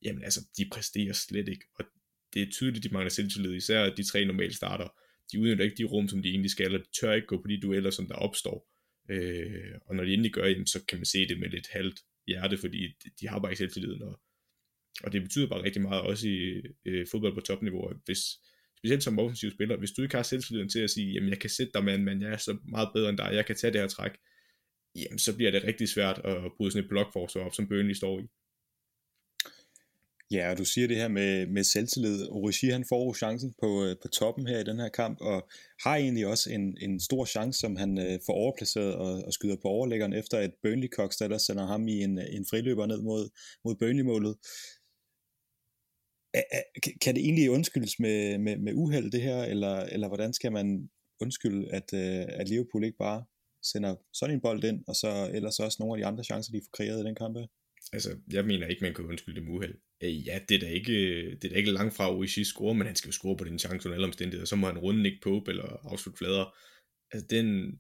Jamen 0.06 0.24
altså, 0.24 0.42
de 0.58 0.70
præsterer 0.72 1.14
slet 1.14 1.48
ikke, 1.48 1.66
og 1.80 1.86
det 2.34 2.42
er 2.42 2.52
tydeligt, 2.52 2.84
de 2.84 2.90
mangler 2.90 3.10
selvtillid, 3.10 3.54
især 3.54 3.84
at 3.84 3.98
de 3.98 4.04
tre 4.04 4.26
normalt 4.26 4.56
starter. 4.56 4.88
De 5.32 5.40
udnytter 5.40 5.66
ikke 5.66 5.78
de 5.78 5.84
rum, 5.84 6.08
som 6.08 6.24
de 6.24 6.30
egentlig 6.30 6.52
skal, 6.52 6.76
og 6.76 6.80
de 6.80 6.92
tør 7.00 7.14
ikke 7.14 7.28
gå 7.28 7.42
på 7.42 7.48
de 7.48 7.62
dueller, 7.62 7.90
som 7.90 8.08
der 8.08 8.16
opstår. 8.16 8.70
Øh, 9.10 9.74
og 9.86 9.96
når 9.96 10.04
de 10.04 10.14
endelig 10.14 10.34
gør, 10.34 10.46
jamen, 10.46 10.68
så 10.68 10.86
kan 10.86 10.98
man 10.98 11.06
se 11.06 11.28
det 11.28 11.40
med 11.40 11.50
lidt 11.50 11.68
halvt 11.72 12.00
hjerte, 12.28 12.58
fordi 12.58 12.80
de 13.20 13.28
har 13.28 13.40
bare 13.40 13.52
ikke 13.52 13.58
selvtilliden. 13.58 14.04
Og, 14.04 14.20
og 15.04 15.14
det 15.14 15.22
betyder 15.22 15.48
bare 15.48 15.64
rigtig 15.64 15.82
meget, 15.82 16.02
også 16.02 16.28
i 16.28 16.62
øh, 16.86 17.08
fodbold 17.12 17.34
på 17.34 17.42
topniveau, 17.42 17.88
at 17.88 17.98
hvis, 18.06 18.20
specielt 18.78 19.04
som 19.04 19.20
offensiv 19.20 19.52
spiller, 19.52 19.78
hvis 19.78 19.92
du 19.92 20.02
ikke 20.02 20.16
har 20.16 20.24
selvtilliden 20.24 20.70
til 20.70 20.80
at 20.80 20.90
sige, 20.90 21.14
jamen 21.14 21.30
jeg 21.30 21.40
kan 21.40 21.50
sætte 21.50 21.72
dig 21.74 21.84
mand, 21.84 22.04
men 22.04 22.22
jeg 22.22 22.32
er 22.32 22.38
så 22.38 22.58
meget 22.70 22.90
bedre 22.94 23.10
end 23.10 23.18
dig, 23.18 23.30
jeg 23.34 23.46
kan 23.46 23.56
tage 23.56 23.74
det 23.74 23.82
her 23.82 23.88
træk, 23.88 24.12
jamen 24.96 25.20
så 25.20 25.36
bliver 25.36 25.52
det 25.52 25.64
rigtig 25.64 25.90
svært 25.90 26.22
at 26.24 26.52
bryde 26.58 26.72
sådan 26.72 26.84
et 26.84 26.90
blokforsvar 26.90 27.42
op, 27.42 27.54
som 27.54 27.68
Burnley 27.68 27.94
står 27.94 28.20
i. 28.20 28.24
Ja, 30.32 30.52
og 30.52 30.58
du 30.58 30.66
siger 30.66 30.88
det 30.88 30.98
her 30.98 31.08
med, 31.08 31.48
med 31.48 31.64
selvtillid. 31.64 32.28
Origi 32.30 32.68
han 32.68 32.86
får 32.90 33.14
chancen 33.14 33.54
på, 33.62 33.86
øh, 33.86 33.96
på 34.02 34.08
toppen 34.08 34.48
her 34.48 34.60
i 34.60 34.64
den 34.64 34.80
her 34.80 34.90
kamp, 34.90 35.22
og 35.22 35.50
har 35.84 35.96
egentlig 35.96 36.28
også 36.28 36.52
en, 36.52 36.78
en 36.82 37.00
stor 37.00 37.26
chance, 37.26 37.60
som 37.60 37.76
han 37.76 37.98
øh, 37.98 38.20
får 38.26 38.34
overplaceret 38.34 38.96
og, 38.96 39.24
og 39.26 39.34
skyder 39.34 39.56
på 39.62 39.68
overlæggeren, 39.68 40.14
efter 40.14 40.38
at 40.38 40.52
Burnley 40.62 40.88
Cox 40.88 41.18
der 41.18 41.38
sender 41.38 41.66
ham 41.66 41.88
i 41.88 42.04
en, 42.04 42.20
en 42.20 42.46
friløber 42.50 42.86
ned 42.86 43.02
mod, 43.02 43.30
mod 43.66 43.76
Burnley-målet. 43.76 44.36
Kan 47.02 47.16
det 47.16 47.24
egentlig 47.24 47.50
undskyldes 47.50 48.00
med, 48.00 48.38
med, 48.38 48.58
med 48.58 48.74
uheld 48.74 49.12
det 49.12 49.22
her, 49.22 49.44
eller, 49.44 49.76
eller 49.80 50.08
hvordan 50.08 50.34
skal 50.34 50.52
man 50.52 50.90
undskylde, 51.22 51.72
at, 51.72 51.94
øh, 51.94 52.26
at 52.40 52.50
Liverpool 52.50 52.84
ikke 52.84 52.98
bare 52.98 53.24
sender 53.64 53.96
sådan 54.14 54.36
en 54.36 54.42
bold 54.42 54.64
ind, 54.64 54.84
og 54.88 54.96
så 54.96 55.30
ellers 55.34 55.60
også 55.60 55.78
nogle 55.80 55.94
af 55.94 55.98
de 56.00 56.06
andre 56.06 56.24
chancer, 56.24 56.52
de 56.52 56.62
får 56.62 56.78
kreeret 56.78 57.04
i 57.04 57.08
den 57.08 57.16
kamp? 57.16 57.38
Altså, 57.94 58.18
jeg 58.32 58.46
mener 58.46 58.68
ikke, 58.68 58.84
man 58.84 58.94
kan 58.94 59.06
undskylde 59.06 59.40
det 59.40 59.48
med 59.48 59.56
uheld. 59.56 59.76
Øh, 60.04 60.28
ja, 60.28 60.40
det 60.50 60.56
er 60.56 60.60
da 60.60 60.70
ikke, 60.70 60.96
det 61.32 61.44
er 61.46 61.50
da 61.50 61.56
ikke 61.56 61.72
langt 61.72 61.94
fra 61.94 62.16
Oishi 62.16 62.44
score, 62.44 62.76
men 62.76 62.88
han 62.88 62.96
skal 62.96 63.08
jo 63.08 63.12
score 63.12 63.38
på 63.38 63.44
den 63.44 63.60
chance 63.60 63.88
under 63.88 63.96
alle 63.96 64.08
omstændigheder. 64.08 64.46
Så 64.46 64.56
må 64.56 64.68
han 64.68 64.78
runde 64.78 65.04
Nick 65.04 65.24
Pope 65.24 65.52
eller 65.52 65.92
afslutte 65.92 66.18
flader. 66.18 66.56
Altså, 67.12 67.28
den, 67.30 67.80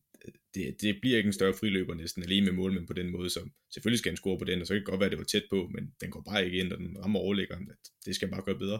det, 0.55 0.81
det 0.81 0.97
bliver 1.01 1.17
ikke 1.17 1.27
en 1.27 1.33
større 1.33 1.53
friløber 1.53 1.93
næsten 1.93 2.23
alene 2.23 2.45
med 2.45 2.53
målmænd 2.53 2.87
på 2.87 2.93
den 2.93 3.11
måde, 3.11 3.29
så 3.29 3.49
selvfølgelig 3.73 3.99
skal 3.99 4.11
han 4.11 4.17
score 4.17 4.39
på 4.39 4.45
den, 4.45 4.61
og 4.61 4.67
så 4.67 4.73
kan 4.73 4.79
det 4.79 4.85
godt 4.85 4.99
være, 4.99 5.05
at 5.05 5.11
det 5.11 5.19
var 5.19 5.25
tæt 5.25 5.43
på, 5.49 5.69
men 5.75 5.93
den 6.01 6.11
går 6.11 6.21
bare 6.21 6.45
ikke 6.45 6.57
ind, 6.57 6.71
og 6.73 6.79
den 6.79 6.97
rammer 6.99 7.19
overlæggeren. 7.19 7.69
Det 8.05 8.15
skal 8.15 8.27
han 8.27 8.35
bare 8.35 8.45
gøre 8.45 8.59
bedre. 8.59 8.79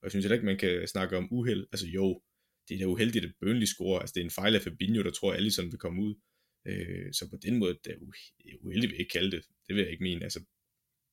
Og 0.00 0.02
jeg 0.02 0.10
synes 0.10 0.24
heller 0.24 0.36
ikke, 0.36 0.46
man 0.46 0.58
kan 0.58 0.88
snakke 0.88 1.16
om 1.16 1.28
uheld. 1.32 1.66
Altså 1.72 1.86
jo, 1.86 2.22
det 2.68 2.74
er 2.74 2.78
da 2.78 2.86
uheldigt, 2.86 3.24
at 3.24 3.32
Burnley 3.40 3.66
scorer. 3.66 4.00
Altså 4.00 4.12
det 4.14 4.20
er 4.20 4.24
en 4.24 4.30
fejl 4.30 4.54
af 4.54 4.62
Fabinho, 4.62 5.02
der 5.02 5.10
tror, 5.10 5.32
at 5.32 5.36
Allison 5.36 5.70
vil 5.72 5.78
komme 5.78 6.02
ud. 6.02 6.14
Øh, 6.66 7.12
så 7.12 7.30
på 7.30 7.36
den 7.42 7.58
måde, 7.58 7.78
det 7.84 7.92
er 7.92 7.96
uheldigt, 8.60 8.90
vil 8.90 8.96
jeg 8.96 9.00
ikke 9.00 9.12
kalde 9.12 9.30
det. 9.30 9.42
Det 9.66 9.74
vil 9.74 9.82
jeg 9.82 9.90
ikke 9.90 10.02
mene. 10.02 10.22
Altså 10.24 10.40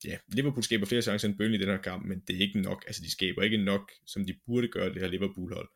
ja, 0.05 0.17
Liverpool 0.27 0.63
skaber 0.63 0.85
flere 0.85 1.01
chancer 1.01 1.27
end 1.27 1.37
Burnley 1.37 1.57
i 1.57 1.61
den 1.61 1.69
her 1.69 1.81
kamp, 1.81 2.05
men 2.05 2.19
det 2.27 2.35
er 2.35 2.39
ikke 2.39 2.61
nok, 2.61 2.83
altså 2.87 3.01
de 3.03 3.11
skaber 3.11 3.41
ikke 3.41 3.57
nok, 3.57 3.91
som 4.05 4.25
de 4.25 4.39
burde 4.45 4.67
gøre 4.67 4.93
det 4.93 5.01
her 5.01 5.07
Liverpool-hold. 5.07 5.69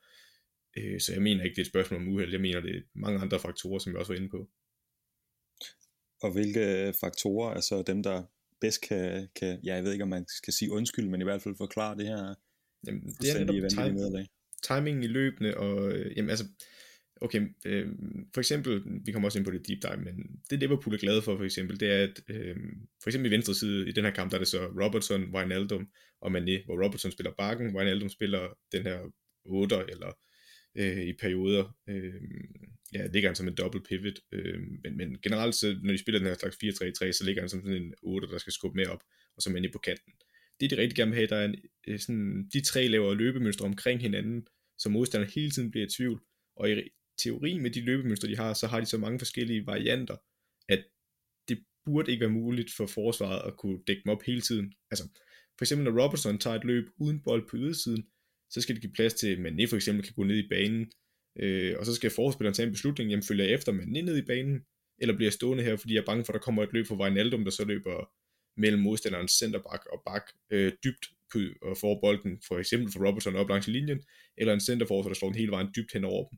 Øh, 0.77 0.99
så 0.99 1.13
jeg 1.13 1.21
mener 1.21 1.43
ikke, 1.43 1.55
det 1.55 1.61
er 1.61 1.65
et 1.65 1.67
spørgsmål 1.67 2.01
om 2.01 2.07
uheld, 2.07 2.31
jeg 2.31 2.41
mener, 2.41 2.59
det 2.61 2.75
er 2.75 2.81
mange 2.95 3.19
andre 3.19 3.39
faktorer, 3.39 3.79
som 3.79 3.91
jeg 3.91 3.99
også 3.99 4.13
var 4.13 4.19
inde 4.19 4.29
på. 4.29 4.49
Og 6.21 6.31
hvilke 6.31 6.93
faktorer 6.99 7.55
er 7.55 7.61
så 7.61 7.83
dem, 7.87 8.03
der 8.03 8.23
bedst 8.61 8.81
kan, 8.81 9.27
kan 9.35 9.59
ja, 9.63 9.75
jeg 9.75 9.83
ved 9.83 9.91
ikke, 9.91 10.03
om 10.03 10.09
man 10.09 10.25
skal 10.27 10.53
sige 10.53 10.71
undskyld, 10.71 11.07
men 11.07 11.21
i 11.21 11.23
hvert 11.23 11.41
fald 11.41 11.55
forklare 11.55 11.97
det 11.97 12.07
her? 12.07 12.35
Jamen, 12.87 13.15
det 13.21 13.29
er 13.29 13.39
netop 13.39 13.69
time, 13.69 14.27
timing 14.63 15.03
i 15.03 15.07
løbende, 15.07 15.57
og 15.57 15.91
øh, 15.91 16.17
jamen, 16.17 16.29
altså, 16.29 16.45
okay, 17.21 17.41
øh, 17.65 17.87
for 18.33 18.41
eksempel, 18.41 18.83
vi 19.05 19.11
kommer 19.11 19.27
også 19.27 19.39
ind 19.39 19.45
på 19.45 19.51
det 19.51 19.67
deep 19.67 19.81
dive, 19.81 19.97
men 19.97 20.41
det 20.49 20.59
Liverpool 20.59 20.95
er 20.95 20.99
glade 20.99 21.21
for 21.21 21.37
for 21.37 21.43
eksempel, 21.43 21.79
det 21.79 21.91
er, 21.91 22.03
at 22.03 22.21
øh, 22.27 22.55
for 23.03 23.09
eksempel 23.09 23.31
i 23.31 23.35
venstre 23.35 23.55
side 23.55 23.89
i 23.89 23.91
den 23.91 24.03
her 24.03 24.11
kamp, 24.11 24.31
der 24.31 24.37
er 24.37 24.39
det 24.39 24.47
så 24.47 24.65
Robertson, 24.65 25.35
Wijnaldum 25.35 25.87
og 26.21 26.31
Mané, 26.37 26.65
hvor 26.65 26.85
Robertson 26.85 27.11
spiller 27.11 27.31
bakken, 27.37 27.75
Wijnaldum 27.75 28.09
spiller 28.09 28.47
den 28.71 28.83
her 28.83 28.99
8 29.45 29.75
eller 29.89 30.17
øh, 30.75 31.01
i 31.01 31.13
perioder, 31.13 31.77
øh, 31.87 32.13
ja, 32.93 33.07
ligger 33.07 33.29
han 33.29 33.35
som 33.35 33.47
en 33.47 33.55
double 33.55 33.81
pivot, 33.81 34.19
øh, 34.31 34.59
men, 34.83 34.97
men 34.97 35.17
generelt, 35.23 35.55
så, 35.55 35.79
når 35.83 35.91
de 35.91 35.97
spiller 35.97 36.19
den 36.19 36.27
her 36.27 36.35
slags 36.35 36.57
4-3-3, 36.63 37.11
så 37.11 37.21
ligger 37.25 37.41
han 37.41 37.49
som 37.49 37.61
sådan 37.61 37.81
en 37.81 37.93
8, 38.01 38.27
der 38.27 38.37
skal 38.37 38.53
skubbe 38.53 38.75
mere 38.75 38.89
op, 38.89 39.03
og 39.35 39.41
så 39.41 39.49
Mané 39.49 39.71
på 39.71 39.79
kanten. 39.79 40.13
Det 40.59 40.69
de 40.69 40.77
rigtig 40.77 40.95
gerne 40.95 41.11
vil 41.11 41.15
have, 41.15 41.27
der 41.27 41.35
er 41.35 41.45
en, 41.45 41.55
øh, 41.87 41.99
sådan, 41.99 42.49
de 42.53 42.61
tre 42.61 42.87
laver 42.87 43.13
løbemønstre 43.13 43.65
omkring 43.65 44.01
hinanden, 44.01 44.47
så 44.77 44.89
modstanderen 44.89 45.33
hele 45.35 45.51
tiden 45.51 45.71
bliver 45.71 45.87
i 45.87 45.89
tvivl, 45.89 46.21
Og 46.55 46.71
i 46.71 46.81
teori 47.23 47.57
med 47.57 47.71
de 47.71 47.81
løbemønstre, 47.81 48.27
de 48.27 48.37
har, 48.37 48.53
så 48.53 48.67
har 48.67 48.79
de 48.79 48.85
så 48.85 48.97
mange 48.97 49.19
forskellige 49.19 49.65
varianter, 49.65 50.15
at 50.69 50.83
det 51.49 51.63
burde 51.85 52.11
ikke 52.11 52.21
være 52.21 52.29
muligt 52.29 52.73
for 52.77 52.85
forsvaret 52.85 53.47
at 53.47 53.57
kunne 53.57 53.79
dække 53.87 54.01
dem 54.05 54.11
op 54.11 54.23
hele 54.23 54.41
tiden. 54.41 54.73
Altså, 54.91 55.03
for 55.57 55.63
eksempel 55.63 55.83
når 55.85 56.03
Robertson 56.03 56.37
tager 56.37 56.55
et 56.55 56.65
løb 56.65 56.85
uden 56.97 57.23
bold 57.23 57.49
på 57.49 57.57
ydersiden, 57.57 58.07
så 58.51 58.61
skal 58.61 58.75
det 58.75 58.81
give 58.81 58.93
plads 58.93 59.13
til, 59.13 59.27
at 59.27 59.37
Mané 59.37 59.69
for 59.69 59.75
eksempel 59.75 60.03
kan 60.05 60.13
gå 60.15 60.23
ned 60.23 60.37
i 60.37 60.47
banen, 60.49 60.91
øh, 61.39 61.75
og 61.79 61.85
så 61.85 61.95
skal 61.95 62.09
forspilleren 62.09 62.53
tage 62.53 62.65
en 62.65 62.73
beslutning, 62.73 63.09
jamen 63.09 63.23
følger 63.23 63.45
jeg 63.45 63.53
efter 63.53 63.71
Mané 63.71 64.01
ned 64.01 64.17
i 64.17 64.25
banen, 64.25 64.61
eller 65.01 65.15
bliver 65.15 65.27
jeg 65.27 65.33
stående 65.33 65.63
her, 65.63 65.75
fordi 65.75 65.93
jeg 65.93 66.01
er 66.01 66.05
bange 66.05 66.25
for, 66.25 66.33
at 66.33 66.37
der 66.39 66.45
kommer 66.45 66.63
et 66.63 66.73
løb 66.73 66.87
fra 66.87 66.99
Wijnaldum, 67.01 67.43
der 67.43 67.51
så 67.51 67.65
løber 67.65 68.09
mellem 68.57 68.81
modstanderens 68.81 69.31
centerback 69.31 69.85
og 69.93 70.01
bak 70.05 70.25
øh, 70.51 70.71
dybt 70.83 71.05
på, 71.31 71.39
og 71.61 71.77
får 71.77 71.99
bolden, 72.01 72.41
for 72.47 72.59
eksempel 72.59 72.91
for 72.91 73.07
Robertson 73.07 73.35
op 73.35 73.49
langs 73.49 73.67
linjen, 73.67 74.01
eller 74.37 74.53
en 74.53 74.59
centerforsvar, 74.59 75.09
der 75.09 75.15
slår 75.15 75.29
den 75.29 75.37
hele 75.37 75.51
vejen 75.51 75.67
dybt 75.75 75.93
hen 75.93 76.05
over 76.05 76.29
dem. 76.29 76.37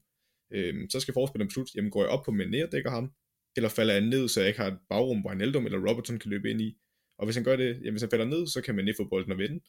Øh, 0.55 0.89
så 0.89 0.99
skal 0.99 1.13
forspilleren 1.13 1.47
beslutte, 1.47 1.71
jamen 1.75 1.91
går 1.91 2.01
jeg 2.01 2.09
op 2.09 2.25
på 2.25 2.31
Mané 2.31 2.63
og 2.65 2.71
dækker 2.71 2.89
ham, 2.89 3.11
eller 3.55 3.69
falder 3.69 3.93
han 3.93 4.03
ned, 4.03 4.27
så 4.27 4.39
jeg 4.39 4.47
ikke 4.47 4.59
har 4.59 4.71
et 4.71 4.79
bagrum, 4.89 5.21
hvor 5.21 5.29
Wijnaldum 5.29 5.65
eller 5.65 5.89
Robertson 5.89 6.19
kan 6.19 6.31
løbe 6.31 6.49
ind 6.49 6.61
i. 6.61 6.77
Og 7.19 7.25
hvis 7.25 7.35
han 7.35 7.43
gør 7.43 7.55
det, 7.55 7.69
jamen 7.69 7.93
hvis 7.93 8.01
han 8.01 8.09
falder 8.09 8.25
ned, 8.25 8.47
så 8.47 8.61
kan 8.61 8.79
Mané 8.79 8.93
få 8.97 9.09
bolden 9.09 9.31
og 9.31 9.37
vende. 9.37 9.59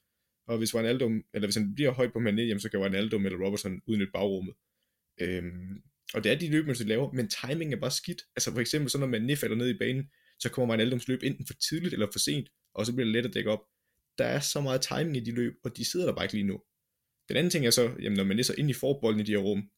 Og 0.47 0.59
hvis 0.59 0.75
Wijnaldum, 0.75 1.25
eller 1.35 1.47
hvis 1.47 1.57
han 1.57 1.75
bliver 1.75 1.91
højt 1.91 2.13
på 2.13 2.19
Mané, 2.19 2.41
jamen 2.41 2.61
så 2.61 2.69
kan 2.71 2.81
Wijnaldum 2.81 3.27
eller 3.27 3.47
Robertson 3.47 3.81
udnytte 3.87 4.13
bagrummet. 4.13 4.55
Øhm, 5.21 5.83
og 6.15 6.25
det 6.25 6.33
er 6.33 6.39
de 6.39 6.51
løbemønstre, 6.51 6.85
de 6.85 6.89
laver, 6.89 7.13
men 7.13 7.29
timing 7.29 7.73
er 7.73 7.81
bare 7.81 7.91
skidt. 7.91 8.23
Altså 8.37 8.53
for 8.53 8.61
eksempel, 8.61 8.91
så 8.91 8.99
når 8.99 9.07
Mané 9.07 9.35
falder 9.35 9.57
ned 9.57 9.69
i 9.69 9.79
banen, 9.79 10.11
så 10.39 10.51
kommer 10.51 10.75
Wijnaldums 10.75 11.09
løb 11.09 11.23
enten 11.23 11.47
for 11.47 11.55
tidligt 11.55 11.93
eller 11.95 12.07
for 12.13 12.19
sent, 12.19 12.49
og 12.75 12.87
så 12.87 12.93
bliver 12.93 13.05
det 13.05 13.13
let 13.13 13.27
at 13.27 13.35
dække 13.35 13.51
op. 13.51 13.61
Der 14.19 14.25
er 14.25 14.41
så 14.41 14.61
meget 14.61 14.83
timing 14.83 15.17
i 15.17 15.21
de 15.21 15.31
løb, 15.31 15.55
og 15.65 15.77
de 15.77 15.85
sidder 15.85 16.07
der 16.07 16.15
bare 16.15 16.25
ikke 16.25 16.35
lige 16.35 16.47
nu. 16.47 16.61
Den 17.29 17.37
anden 17.37 17.51
ting 17.51 17.67
er 17.67 17.71
så, 17.71 17.97
jamen 18.03 18.17
når 18.17 18.25
man 18.25 18.39
er 18.39 18.43
så 18.43 18.55
ind 18.59 18.71
i 18.71 18.73
forbolden 18.73 19.21
i 19.21 19.25
de 19.25 19.33
her 19.33 19.39
rum, 19.39 19.71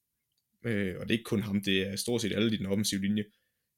øh, 0.64 0.94
og 0.98 1.08
det 1.08 1.14
er 1.14 1.18
ikke 1.18 1.24
kun 1.24 1.42
ham, 1.42 1.62
det 1.62 1.86
er 1.86 1.96
stort 1.96 2.22
set 2.22 2.32
alle 2.32 2.54
i 2.54 2.56
den 2.56 2.66
offensive 2.66 3.00
linje, 3.00 3.24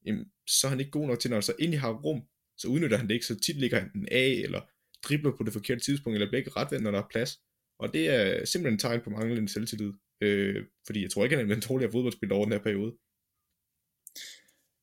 jamen, 0.05 0.25
så 0.47 0.67
er 0.67 0.69
han 0.69 0.79
ikke 0.79 0.91
god 0.91 1.07
nok 1.07 1.19
til, 1.19 1.29
når 1.29 1.35
han 1.35 1.43
så 1.43 1.53
ind 1.59 1.73
i 1.73 1.77
har 1.77 1.93
rum, 1.93 2.21
så 2.57 2.67
udnytter 2.67 2.97
han 2.97 3.07
det 3.07 3.13
ikke, 3.13 3.25
så 3.25 3.39
tit 3.39 3.57
ligger 3.57 3.79
han 3.79 3.91
den 3.93 4.07
af, 4.11 4.41
eller 4.43 4.61
dribler 5.03 5.31
på 5.37 5.43
det 5.43 5.53
forkerte 5.53 5.81
tidspunkt, 5.81 6.15
eller 6.15 6.29
bliver 6.29 6.39
ikke 6.39 6.55
retvendt, 6.55 6.83
når 6.83 6.91
der 6.91 6.99
er 6.99 7.11
plads. 7.11 7.39
Og 7.79 7.93
det 7.93 8.09
er 8.09 8.45
simpelthen 8.45 8.73
et 8.73 8.81
tegn 8.81 9.01
på 9.03 9.09
manglende 9.09 9.49
selvtillid. 9.49 9.93
Øh, 10.21 10.65
fordi 10.85 11.01
jeg 11.01 11.11
tror 11.11 11.23
ikke, 11.23 11.37
han 11.37 11.51
er 11.51 11.55
en 11.55 11.61
dårligere 11.69 11.91
fodboldspiller 11.91 12.35
over 12.35 12.45
den 12.45 12.53
her 12.53 12.63
periode. 12.63 12.93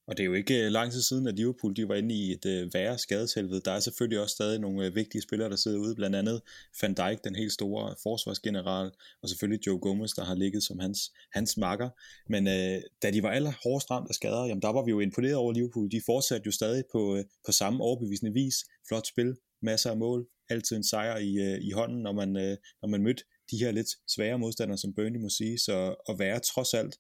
Og 0.09 0.17
det 0.17 0.23
er 0.23 0.27
jo 0.27 0.35
ikke 0.35 0.65
øh, 0.65 0.71
lang 0.71 0.93
tid 0.93 1.03
siden, 1.03 1.27
at 1.27 1.37
Liverpool 1.37 1.77
de 1.77 1.89
var 1.89 1.95
inde 1.95 2.15
i 2.15 2.33
et 2.33 2.47
øh, 2.47 2.75
værre 2.75 2.99
skadeshelvede. 2.99 3.61
Der 3.65 3.73
er 3.73 3.81
selvfølgelig 3.81 4.21
også 4.21 4.35
stadig 4.35 4.59
nogle 4.61 4.87
øh, 4.87 4.95
vigtige 4.95 5.23
spillere, 5.23 5.51
der 5.51 5.57
sidder 5.57 5.79
ude, 5.79 5.95
blandt 5.95 6.17
andet 6.17 6.43
Van 6.83 6.95
Dijk, 6.95 7.25
den 7.25 7.35
helt 7.35 7.53
store 7.53 7.95
forsvarsgeneral, 8.03 8.91
og 9.23 9.29
selvfølgelig 9.29 9.67
Joe 9.67 9.79
Gomez, 9.79 10.11
der 10.13 10.25
har 10.25 10.35
ligget 10.35 10.63
som 10.63 10.79
hans, 10.79 11.13
hans 11.33 11.57
makker. 11.57 11.91
Men 12.29 12.47
øh, 12.47 12.81
da 13.03 13.11
de 13.11 13.23
var 13.23 13.31
aller 13.31 13.53
hårdest 13.63 13.91
ramt 13.91 14.09
af 14.09 14.15
skader, 14.15 14.45
jamen 14.47 14.63
der 14.63 14.73
var 14.73 14.85
vi 14.85 14.91
jo 14.91 15.01
imponeret 15.01 15.35
over 15.35 15.53
Liverpool. 15.53 15.91
De 15.91 16.01
fortsatte 16.07 16.47
jo 16.47 16.53
stadig 16.53 16.85
på, 16.93 17.17
øh, 17.17 17.25
på 17.47 17.53
samme 17.53 17.85
overbevisende 17.85 18.33
vis. 18.33 18.57
Flot 18.89 19.07
spil, 19.07 19.37
masser 19.71 19.91
af 19.91 19.97
mål, 19.97 20.21
altid 20.53 20.77
en 20.77 20.85
sejr 20.93 21.17
i, 21.31 21.33
øh, 21.47 21.59
i 21.69 21.71
hånden, 21.79 22.01
når 22.07 22.15
man, 22.21 22.31
øh, 22.45 22.57
når 22.83 22.89
man 22.89 23.03
mødte 23.03 23.23
de 23.51 23.57
her 23.63 23.71
lidt 23.79 23.91
svære 24.15 24.39
modstandere, 24.39 24.79
som 24.79 24.95
Burnley 24.95 25.21
må 25.21 25.29
sige, 25.29 25.59
så 25.59 25.77
at 26.11 26.15
være 26.19 26.39
trods 26.51 26.75
alt 26.81 26.95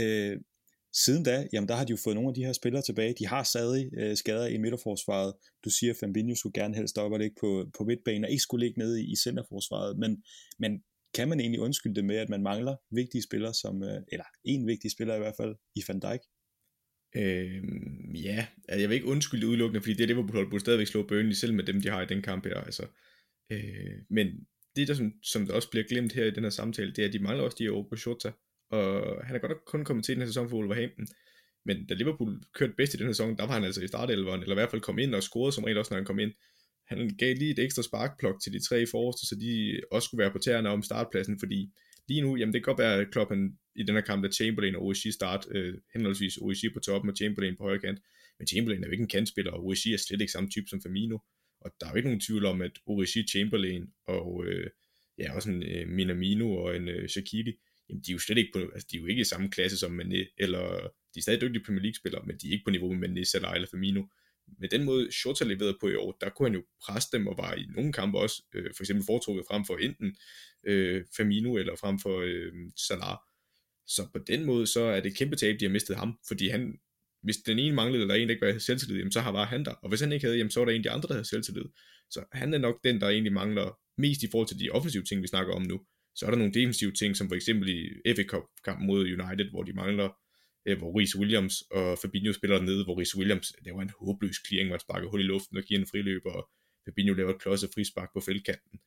øh, 0.00 0.36
Siden 1.04 1.24
da, 1.24 1.46
jamen 1.52 1.68
der 1.68 1.74
har 1.74 1.84
de 1.84 1.90
jo 1.90 1.96
fået 2.04 2.16
nogle 2.16 2.28
af 2.28 2.34
de 2.34 2.44
her 2.44 2.52
spillere 2.52 2.82
tilbage. 2.82 3.14
De 3.18 3.26
har 3.26 3.42
stadig 3.42 3.90
øh, 3.98 4.16
skader 4.16 4.46
i 4.46 4.58
midterforsvaret. 4.58 5.32
Du 5.64 5.70
siger, 5.70 5.92
at 5.92 5.96
Fabinho 6.00 6.34
skulle 6.34 6.60
gerne 6.62 6.74
helst 6.74 6.98
op 6.98 7.12
og 7.12 7.18
ligge 7.18 7.36
på, 7.40 7.70
på 7.78 7.84
midtbanen, 7.84 8.24
og 8.24 8.30
ikke 8.30 8.42
skulle 8.42 8.66
ligge 8.66 8.78
nede 8.78 9.02
i, 9.02 9.12
i 9.12 9.16
centerforsvaret. 9.16 9.98
Men, 9.98 10.22
men 10.58 10.72
kan 11.14 11.28
man 11.28 11.40
egentlig 11.40 11.60
undskylde 11.60 11.94
det 11.94 12.04
med, 12.04 12.16
at 12.16 12.28
man 12.28 12.42
mangler 12.42 12.76
vigtige 12.90 13.22
spillere, 13.22 13.54
som, 13.54 13.82
øh, 13.82 14.00
eller 14.12 14.24
en 14.44 14.66
vigtig 14.66 14.90
spiller 14.90 15.14
i 15.14 15.18
hvert 15.18 15.36
fald, 15.36 15.54
i 15.74 15.82
Van 15.88 16.00
Dijk? 16.00 16.20
Øhm, 17.16 18.14
ja, 18.14 18.46
altså, 18.68 18.80
jeg 18.80 18.88
vil 18.88 18.94
ikke 18.94 19.06
undskylde 19.06 19.46
udelukkende, 19.46 19.80
fordi 19.80 19.94
det 19.94 20.02
er 20.02 20.06
Liverpool 20.06 20.50
burde 20.50 20.60
stadigvæk 20.60 20.86
slå 20.86 21.02
Burnley, 21.02 21.32
selv 21.32 21.54
med 21.54 21.64
dem, 21.64 21.80
de 21.80 21.88
har 21.88 22.02
i 22.02 22.06
den 22.06 22.22
kamp 22.22 22.46
her. 22.46 22.54
Altså. 22.54 22.86
Øh, 23.50 23.98
men 24.10 24.26
det, 24.76 24.88
der 24.88 24.94
som, 24.94 25.12
som 25.22 25.46
der 25.46 25.54
også 25.54 25.70
bliver 25.70 25.84
glemt 25.84 26.12
her 26.12 26.24
i 26.24 26.30
den 26.30 26.42
her 26.42 26.50
samtale, 26.50 26.92
det 26.92 27.02
er, 27.02 27.06
at 27.06 27.12
de 27.12 27.18
mangler 27.18 27.44
også 27.44 27.56
de 27.58 27.64
her 27.64 27.86
på 27.90 27.96
Shota 27.96 28.30
og 28.70 29.24
han 29.26 29.36
er 29.36 29.40
godt 29.40 29.50
nok 29.50 29.62
kun 29.66 29.84
kommet 29.84 30.04
til 30.04 30.14
den 30.14 30.22
her 30.22 30.26
sæson 30.26 30.50
for 30.50 30.56
Wolverhampton, 30.56 31.06
men 31.64 31.86
da 31.86 31.94
Liverpool 31.94 32.42
kørte 32.54 32.72
bedst 32.76 32.94
i 32.94 32.96
den 32.96 33.06
her 33.06 33.12
sæson, 33.12 33.36
der 33.36 33.46
var 33.46 33.54
han 33.54 33.64
altså 33.64 33.82
i 33.82 33.86
startelveren, 33.86 34.42
eller 34.42 34.54
i 34.54 34.60
hvert 34.60 34.70
fald 34.70 34.82
kom 34.82 34.98
ind 34.98 35.14
og 35.14 35.22
scorede 35.22 35.52
som 35.52 35.64
regel 35.64 35.78
også, 35.78 35.94
når 35.94 35.98
han 35.98 36.04
kom 36.06 36.18
ind. 36.18 36.32
Han 36.86 37.10
gav 37.18 37.34
lige 37.34 37.50
et 37.50 37.58
ekstra 37.58 37.82
sparkplok 37.82 38.42
til 38.42 38.52
de 38.52 38.60
tre 38.68 38.86
forreste, 38.86 39.26
så 39.26 39.34
de 39.34 39.80
også 39.90 40.06
skulle 40.06 40.22
være 40.22 40.30
på 40.30 40.38
tæerne 40.38 40.68
om 40.68 40.82
startpladsen, 40.82 41.38
fordi 41.38 41.72
lige 42.08 42.20
nu, 42.20 42.36
jamen 42.36 42.52
det 42.52 42.64
kan 42.64 42.74
godt 42.74 42.78
være, 42.78 43.00
at 43.00 43.10
Klopp 43.10 43.30
han, 43.30 43.58
i 43.76 43.82
den 43.82 43.94
her 43.94 44.02
kamp, 44.02 44.24
at 44.24 44.34
Chamberlain 44.34 44.76
og 44.76 44.84
OSG 44.84 45.12
start, 45.12 45.46
øh, 45.50 45.74
henholdsvis 45.94 46.36
OSG 46.42 46.64
på 46.74 46.80
toppen 46.80 47.10
og 47.10 47.16
Chamberlain 47.16 47.56
på 47.56 47.62
højre 47.62 47.78
kant, 47.78 48.00
men 48.38 48.46
Chamberlain 48.46 48.82
er 48.82 48.86
jo 48.86 48.92
ikke 48.92 49.02
en 49.02 49.08
kantspiller, 49.08 49.52
og 49.52 49.66
OSG 49.66 49.86
er 49.86 49.96
slet 49.96 50.20
ikke 50.20 50.32
samme 50.32 50.50
type 50.50 50.66
som 50.68 50.82
Firmino, 50.82 51.18
og 51.60 51.70
der 51.80 51.86
er 51.86 51.90
jo 51.90 51.96
ikke 51.96 52.08
nogen 52.08 52.20
tvivl 52.20 52.44
om, 52.44 52.62
at 52.62 52.72
OSG, 52.86 53.16
Chamberlain 53.30 53.86
og 54.06 54.44
øh, 54.46 54.70
ja, 55.18 55.34
også 55.34 55.50
en 55.50 55.62
øh, 55.62 55.88
Minamino 55.88 56.56
og 56.56 56.76
en 56.76 56.88
øh, 56.88 57.08
Shaqiri, 57.08 57.52
jamen 57.88 58.02
de 58.02 58.10
er 58.10 58.14
jo 58.14 58.18
slet 58.18 58.38
ikke 58.38 58.52
på, 58.54 58.58
altså 58.74 58.88
de 58.90 58.96
er 58.96 59.00
jo 59.00 59.06
ikke 59.06 59.20
i 59.20 59.24
samme 59.24 59.50
klasse 59.50 59.76
som 59.78 60.00
Mané, 60.00 60.34
eller 60.38 60.90
de 61.14 61.18
er 61.18 61.22
stadig 61.22 61.40
dygtige 61.40 61.64
Premier 61.64 61.82
League-spillere, 61.82 62.26
men 62.26 62.36
de 62.36 62.48
er 62.48 62.52
ikke 62.52 62.64
på 62.64 62.70
niveau 62.70 62.92
med 62.92 63.08
Mané, 63.08 63.24
Salah 63.24 63.54
eller 63.54 63.68
Firmino. 63.70 64.02
Med 64.58 64.68
den 64.68 64.84
måde, 64.84 65.12
Shota 65.12 65.44
leverede 65.44 65.76
på 65.80 65.88
i 65.88 65.94
år, 65.94 66.16
der 66.20 66.28
kunne 66.28 66.48
han 66.48 66.54
jo 66.54 66.64
presse 66.82 67.08
dem 67.12 67.26
og 67.26 67.38
var 67.38 67.54
i 67.54 67.66
nogle 67.76 67.92
kampe 67.92 68.18
også, 68.18 68.42
øh, 68.54 68.70
for 68.76 68.82
eksempel 68.82 69.06
foretrukket 69.06 69.44
frem 69.48 69.64
for 69.64 69.76
enten 69.76 70.16
øh, 70.66 71.04
Firmino 71.16 71.56
eller 71.56 71.76
frem 71.76 71.98
for 71.98 72.20
øh, 72.20 72.52
Salah. 72.76 73.16
Så 73.86 74.08
på 74.12 74.18
den 74.26 74.44
måde, 74.44 74.66
så 74.66 74.80
er 74.80 75.00
det 75.00 75.16
kæmpe 75.16 75.36
tab, 75.36 75.56
de 75.60 75.64
har 75.64 75.72
mistet 75.72 75.96
ham, 75.96 76.18
fordi 76.28 76.48
han, 76.48 76.78
hvis 77.22 77.36
den 77.36 77.58
ene 77.58 77.74
manglede, 77.74 78.02
eller 78.02 78.14
en, 78.14 78.28
der 78.28 78.34
ikke 78.34 78.46
var 78.46 78.58
selvtillid, 78.58 78.96
jamen, 78.96 79.12
så 79.12 79.20
har 79.20 79.32
var 79.32 79.44
han 79.44 79.64
der. 79.64 79.72
Og 79.72 79.88
hvis 79.88 80.00
han 80.00 80.12
ikke 80.12 80.26
havde, 80.26 80.36
jamen, 80.36 80.50
så 80.50 80.60
var 80.60 80.64
der 80.64 80.72
en 80.72 80.78
af 80.78 80.82
de 80.82 80.90
andre, 80.90 81.08
der 81.08 81.14
havde 81.14 81.28
selvtillid. 81.28 81.64
Så 82.10 82.24
han 82.32 82.54
er 82.54 82.58
nok 82.58 82.84
den, 82.84 83.00
der 83.00 83.08
egentlig 83.08 83.32
mangler 83.32 83.78
mest 83.98 84.22
i 84.22 84.28
forhold 84.30 84.48
til 84.48 84.60
de 84.60 84.70
offensive 84.70 85.04
ting, 85.04 85.22
vi 85.22 85.26
snakker 85.26 85.54
om 85.54 85.62
nu. 85.62 85.80
Så 86.14 86.26
er 86.26 86.30
der 86.30 86.38
nogle 86.38 86.54
defensive 86.54 86.92
ting, 86.92 87.16
som 87.16 87.28
for 87.28 87.34
eksempel 87.34 87.68
i 87.68 88.14
FA 88.16 88.22
Cup 88.22 88.42
kampen 88.64 88.86
mod 88.86 89.00
United, 89.00 89.50
hvor 89.50 89.62
de 89.62 89.72
mangler, 89.72 90.08
øh, 90.66 90.78
hvor 90.78 91.00
Rhys 91.00 91.16
Williams 91.16 91.62
og 91.70 91.98
Fabinho 91.98 92.32
spiller 92.32 92.62
nede, 92.62 92.84
hvor 92.84 93.00
Rhys 93.00 93.16
Williams 93.16 93.52
laver 93.64 93.82
en 93.82 93.90
håbløs 94.00 94.36
clearing, 94.46 94.68
hvor 94.68 94.76
han 94.76 94.80
sparker 94.80 95.08
hul 95.08 95.20
i 95.20 95.24
luften 95.24 95.56
og 95.56 95.62
giver 95.62 95.80
en 95.80 95.86
friløb, 95.86 96.22
og 96.26 96.48
Fabinho 96.84 97.14
laver 97.14 97.30
et 97.34 97.40
klodset 97.40 97.70
frispark 97.74 98.12
på 98.12 98.20
feltkanten. 98.20 98.78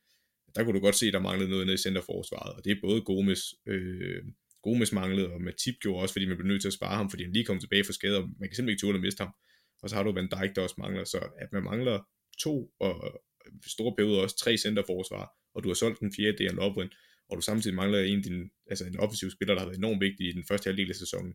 Der 0.54 0.64
kunne 0.64 0.78
du 0.78 0.84
godt 0.84 0.94
se, 0.94 1.06
at 1.06 1.12
der 1.12 1.20
manglede 1.20 1.50
noget 1.50 1.66
nede 1.66 1.74
i 1.74 1.84
centerforsvaret, 1.86 2.52
og 2.56 2.64
det 2.64 2.72
er 2.72 2.80
både 2.82 3.00
Gomes, 3.00 3.54
øh, 3.66 4.22
Gomes 4.62 4.92
manglede, 4.92 5.30
og 5.30 5.42
Matip 5.42 5.74
gjorde 5.80 6.02
også, 6.02 6.14
fordi 6.14 6.26
man 6.26 6.36
blev 6.36 6.48
nødt 6.48 6.60
til 6.62 6.68
at 6.68 6.72
spare 6.72 6.96
ham, 6.96 7.10
fordi 7.10 7.22
han 7.22 7.32
lige 7.32 7.44
kom 7.44 7.60
tilbage 7.60 7.84
fra 7.84 7.92
skade, 7.92 8.16
og 8.16 8.22
man 8.22 8.48
kan 8.48 8.56
simpelthen 8.56 8.68
ikke 8.68 8.80
tåle 8.80 8.94
at 8.94 9.00
miste 9.00 9.24
ham. 9.24 9.34
Og 9.82 9.90
så 9.90 9.96
har 9.96 10.02
du 10.02 10.12
Van 10.12 10.28
Dijk, 10.28 10.56
der 10.56 10.62
også 10.62 10.74
mangler, 10.78 11.04
så 11.04 11.18
at 11.38 11.52
man 11.52 11.62
mangler 11.62 12.08
to, 12.38 12.72
og 12.80 13.22
store 13.66 13.94
perioder 13.96 14.22
også 14.22 14.36
tre 14.38 14.56
centerforsvar, 14.56 15.32
og 15.54 15.64
du 15.64 15.68
har 15.68 15.74
solgt 15.74 16.00
den 16.00 16.12
fjerde, 16.16 16.38
Dejan 16.38 16.54
Lovren, 16.54 16.90
og 17.28 17.36
du 17.36 17.42
samtidig 17.42 17.76
mangler 17.76 18.00
en, 18.00 18.22
din, 18.22 18.50
altså 18.70 18.86
en 18.86 18.98
offensiv 18.98 19.30
spiller, 19.30 19.54
der 19.54 19.60
har 19.60 19.66
været 19.66 19.78
enormt 19.78 20.00
vigtig 20.00 20.28
i 20.28 20.32
den 20.32 20.44
første 20.48 20.68
halvdel 20.68 20.88
af 20.88 20.96
sæsonen, 20.96 21.34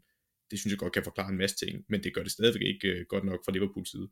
det 0.54 0.60
synes 0.60 0.72
jeg 0.72 0.80
godt 0.80 0.94
kan 0.94 1.04
forklare 1.04 1.30
en 1.30 1.38
masse 1.38 1.56
ting, 1.56 1.86
men 1.90 2.04
det 2.04 2.14
gør 2.14 2.24
det 2.24 2.32
stadigvæk 2.32 2.62
ikke 2.62 2.88
øh, 2.88 3.06
godt 3.10 3.24
nok 3.24 3.46
fra 3.46 3.52
Liverpools 3.52 3.92
side. 3.92 4.08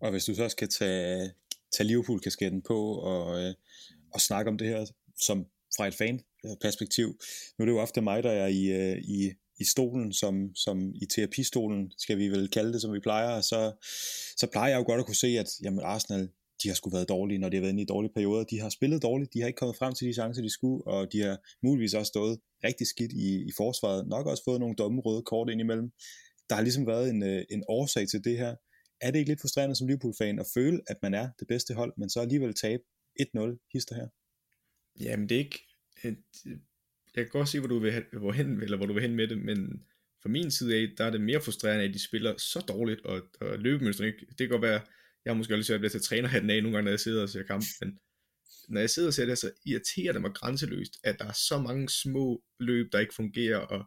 Og 0.00 0.10
hvis 0.10 0.24
du 0.24 0.34
så 0.34 0.48
skal 0.48 0.68
tage, 0.68 1.32
tage 1.72 1.86
Liverpool-kasketten 1.86 2.62
på 2.62 2.78
og, 2.94 3.42
øh, 3.42 3.54
og 4.14 4.20
snakke 4.20 4.50
om 4.50 4.58
det 4.58 4.68
her 4.68 4.86
som 5.20 5.46
fra 5.76 5.86
et 5.86 5.94
fan-perspektiv, 5.94 7.06
nu 7.58 7.62
er 7.62 7.66
det 7.66 7.72
jo 7.72 7.80
ofte 7.80 8.00
mig, 8.00 8.22
der 8.22 8.30
er 8.30 8.46
i, 8.46 8.64
øh, 8.66 8.98
i, 8.98 9.32
i 9.58 9.64
stolen, 9.64 10.12
som, 10.12 10.54
som 10.54 10.94
i 10.94 11.06
terapistolen, 11.06 11.92
skal 11.98 12.18
vi 12.18 12.28
vel 12.28 12.48
kalde 12.48 12.72
det, 12.72 12.80
som 12.82 12.92
vi 12.92 13.00
plejer, 13.00 13.40
så, 13.40 13.72
så 14.36 14.46
plejer 14.52 14.70
jeg 14.70 14.78
jo 14.78 14.84
godt 14.86 15.00
at 15.00 15.06
kunne 15.06 15.22
se, 15.24 15.26
at 15.26 15.48
jamen, 15.62 15.80
Arsenal, 15.84 16.28
de 16.62 16.68
har 16.68 16.74
sgu 16.74 16.90
været 16.90 17.08
dårlige, 17.08 17.38
når 17.38 17.48
de 17.48 17.56
har 17.56 17.60
været 17.60 17.72
inde 17.72 17.82
i 17.82 17.92
dårlige 17.94 18.12
perioder. 18.14 18.44
De 18.44 18.60
har 18.60 18.68
spillet 18.68 19.02
dårligt, 19.02 19.34
de 19.34 19.40
har 19.40 19.46
ikke 19.46 19.56
kommet 19.56 19.76
frem 19.76 19.94
til 19.94 20.08
de 20.08 20.12
chancer, 20.12 20.42
de 20.42 20.50
skulle, 20.50 20.86
og 20.86 21.12
de 21.12 21.20
har 21.20 21.38
muligvis 21.62 21.94
også 21.94 22.10
stået 22.10 22.38
rigtig 22.64 22.86
skidt 22.86 23.12
i, 23.12 23.48
i 23.48 23.52
forsvaret. 23.56 24.08
Nok 24.08 24.26
også 24.26 24.42
fået 24.44 24.60
nogle 24.60 24.74
dumme 24.74 25.00
røde 25.00 25.22
kort 25.22 25.50
ind 25.50 25.60
imellem. 25.60 25.90
Der 26.48 26.54
har 26.54 26.62
ligesom 26.62 26.86
været 26.86 27.10
en, 27.10 27.22
øh, 27.22 27.44
en 27.50 27.64
årsag 27.68 28.08
til 28.08 28.24
det 28.24 28.38
her. 28.38 28.54
Er 29.00 29.10
det 29.10 29.18
ikke 29.18 29.30
lidt 29.30 29.40
frustrerende 29.40 29.76
som 29.76 29.86
Liverpool-fan 29.86 30.38
at 30.38 30.46
føle, 30.54 30.80
at 30.86 30.96
man 31.02 31.14
er 31.14 31.28
det 31.38 31.48
bedste 31.48 31.74
hold, 31.74 31.92
men 31.98 32.10
så 32.10 32.20
alligevel 32.20 32.54
tabe 32.54 32.82
1-0 33.20 33.68
hister 33.72 33.94
her? 33.94 34.08
Jamen 35.00 35.28
det 35.28 35.34
er 35.34 35.38
ikke... 35.38 35.60
Jeg 37.16 37.24
kan 37.24 37.28
godt 37.32 37.48
se, 37.48 37.58
hvor 37.58 37.68
du 37.68 37.78
vil 37.78 37.92
hvorhen, 37.92 38.20
hvor 38.20 38.32
hen, 38.32 38.62
eller 38.62 38.76
hvor 38.76 38.86
du 38.86 38.92
vil 38.92 39.02
hen 39.02 39.14
med 39.14 39.28
det, 39.28 39.38
men 39.38 39.86
fra 40.22 40.28
min 40.28 40.50
side 40.50 40.76
af, 40.76 40.88
der 40.98 41.04
er 41.04 41.10
det 41.10 41.20
mere 41.20 41.40
frustrerende, 41.40 41.84
at 41.84 41.94
de 41.94 42.04
spiller 42.04 42.36
så 42.38 42.60
dårligt, 42.68 43.00
og, 43.00 43.22
og 43.40 43.58
løbemønstret 43.58 44.06
ikke... 44.06 44.26
Det 44.28 44.38
kan 44.38 44.48
godt 44.48 44.62
være, 44.62 44.80
jeg 45.26 45.34
har 45.34 45.36
måske 45.36 45.54
også 45.54 45.58
lyst 45.58 45.66
til 45.66 45.86
at 45.86 45.92
tage 45.92 46.02
trænerhatten 46.02 46.50
af 46.50 46.62
nogle 46.62 46.76
gange, 46.76 46.84
når 46.84 46.92
jeg 46.92 47.00
sidder 47.00 47.22
og 47.22 47.28
ser 47.28 47.42
kamp, 47.42 47.64
men 47.80 47.98
når 48.68 48.80
jeg 48.80 48.90
sidder 48.90 49.08
og 49.08 49.14
ser 49.14 49.26
det, 49.26 49.38
så 49.38 49.50
irriterer 49.66 50.12
det 50.12 50.20
mig 50.20 50.34
grænseløst, 50.34 50.92
at 51.04 51.18
der 51.18 51.24
er 51.24 51.32
så 51.48 51.58
mange 51.58 51.88
små 51.88 52.42
løb, 52.60 52.92
der 52.92 52.98
ikke 52.98 53.14
fungerer, 53.14 53.58
og, 53.58 53.84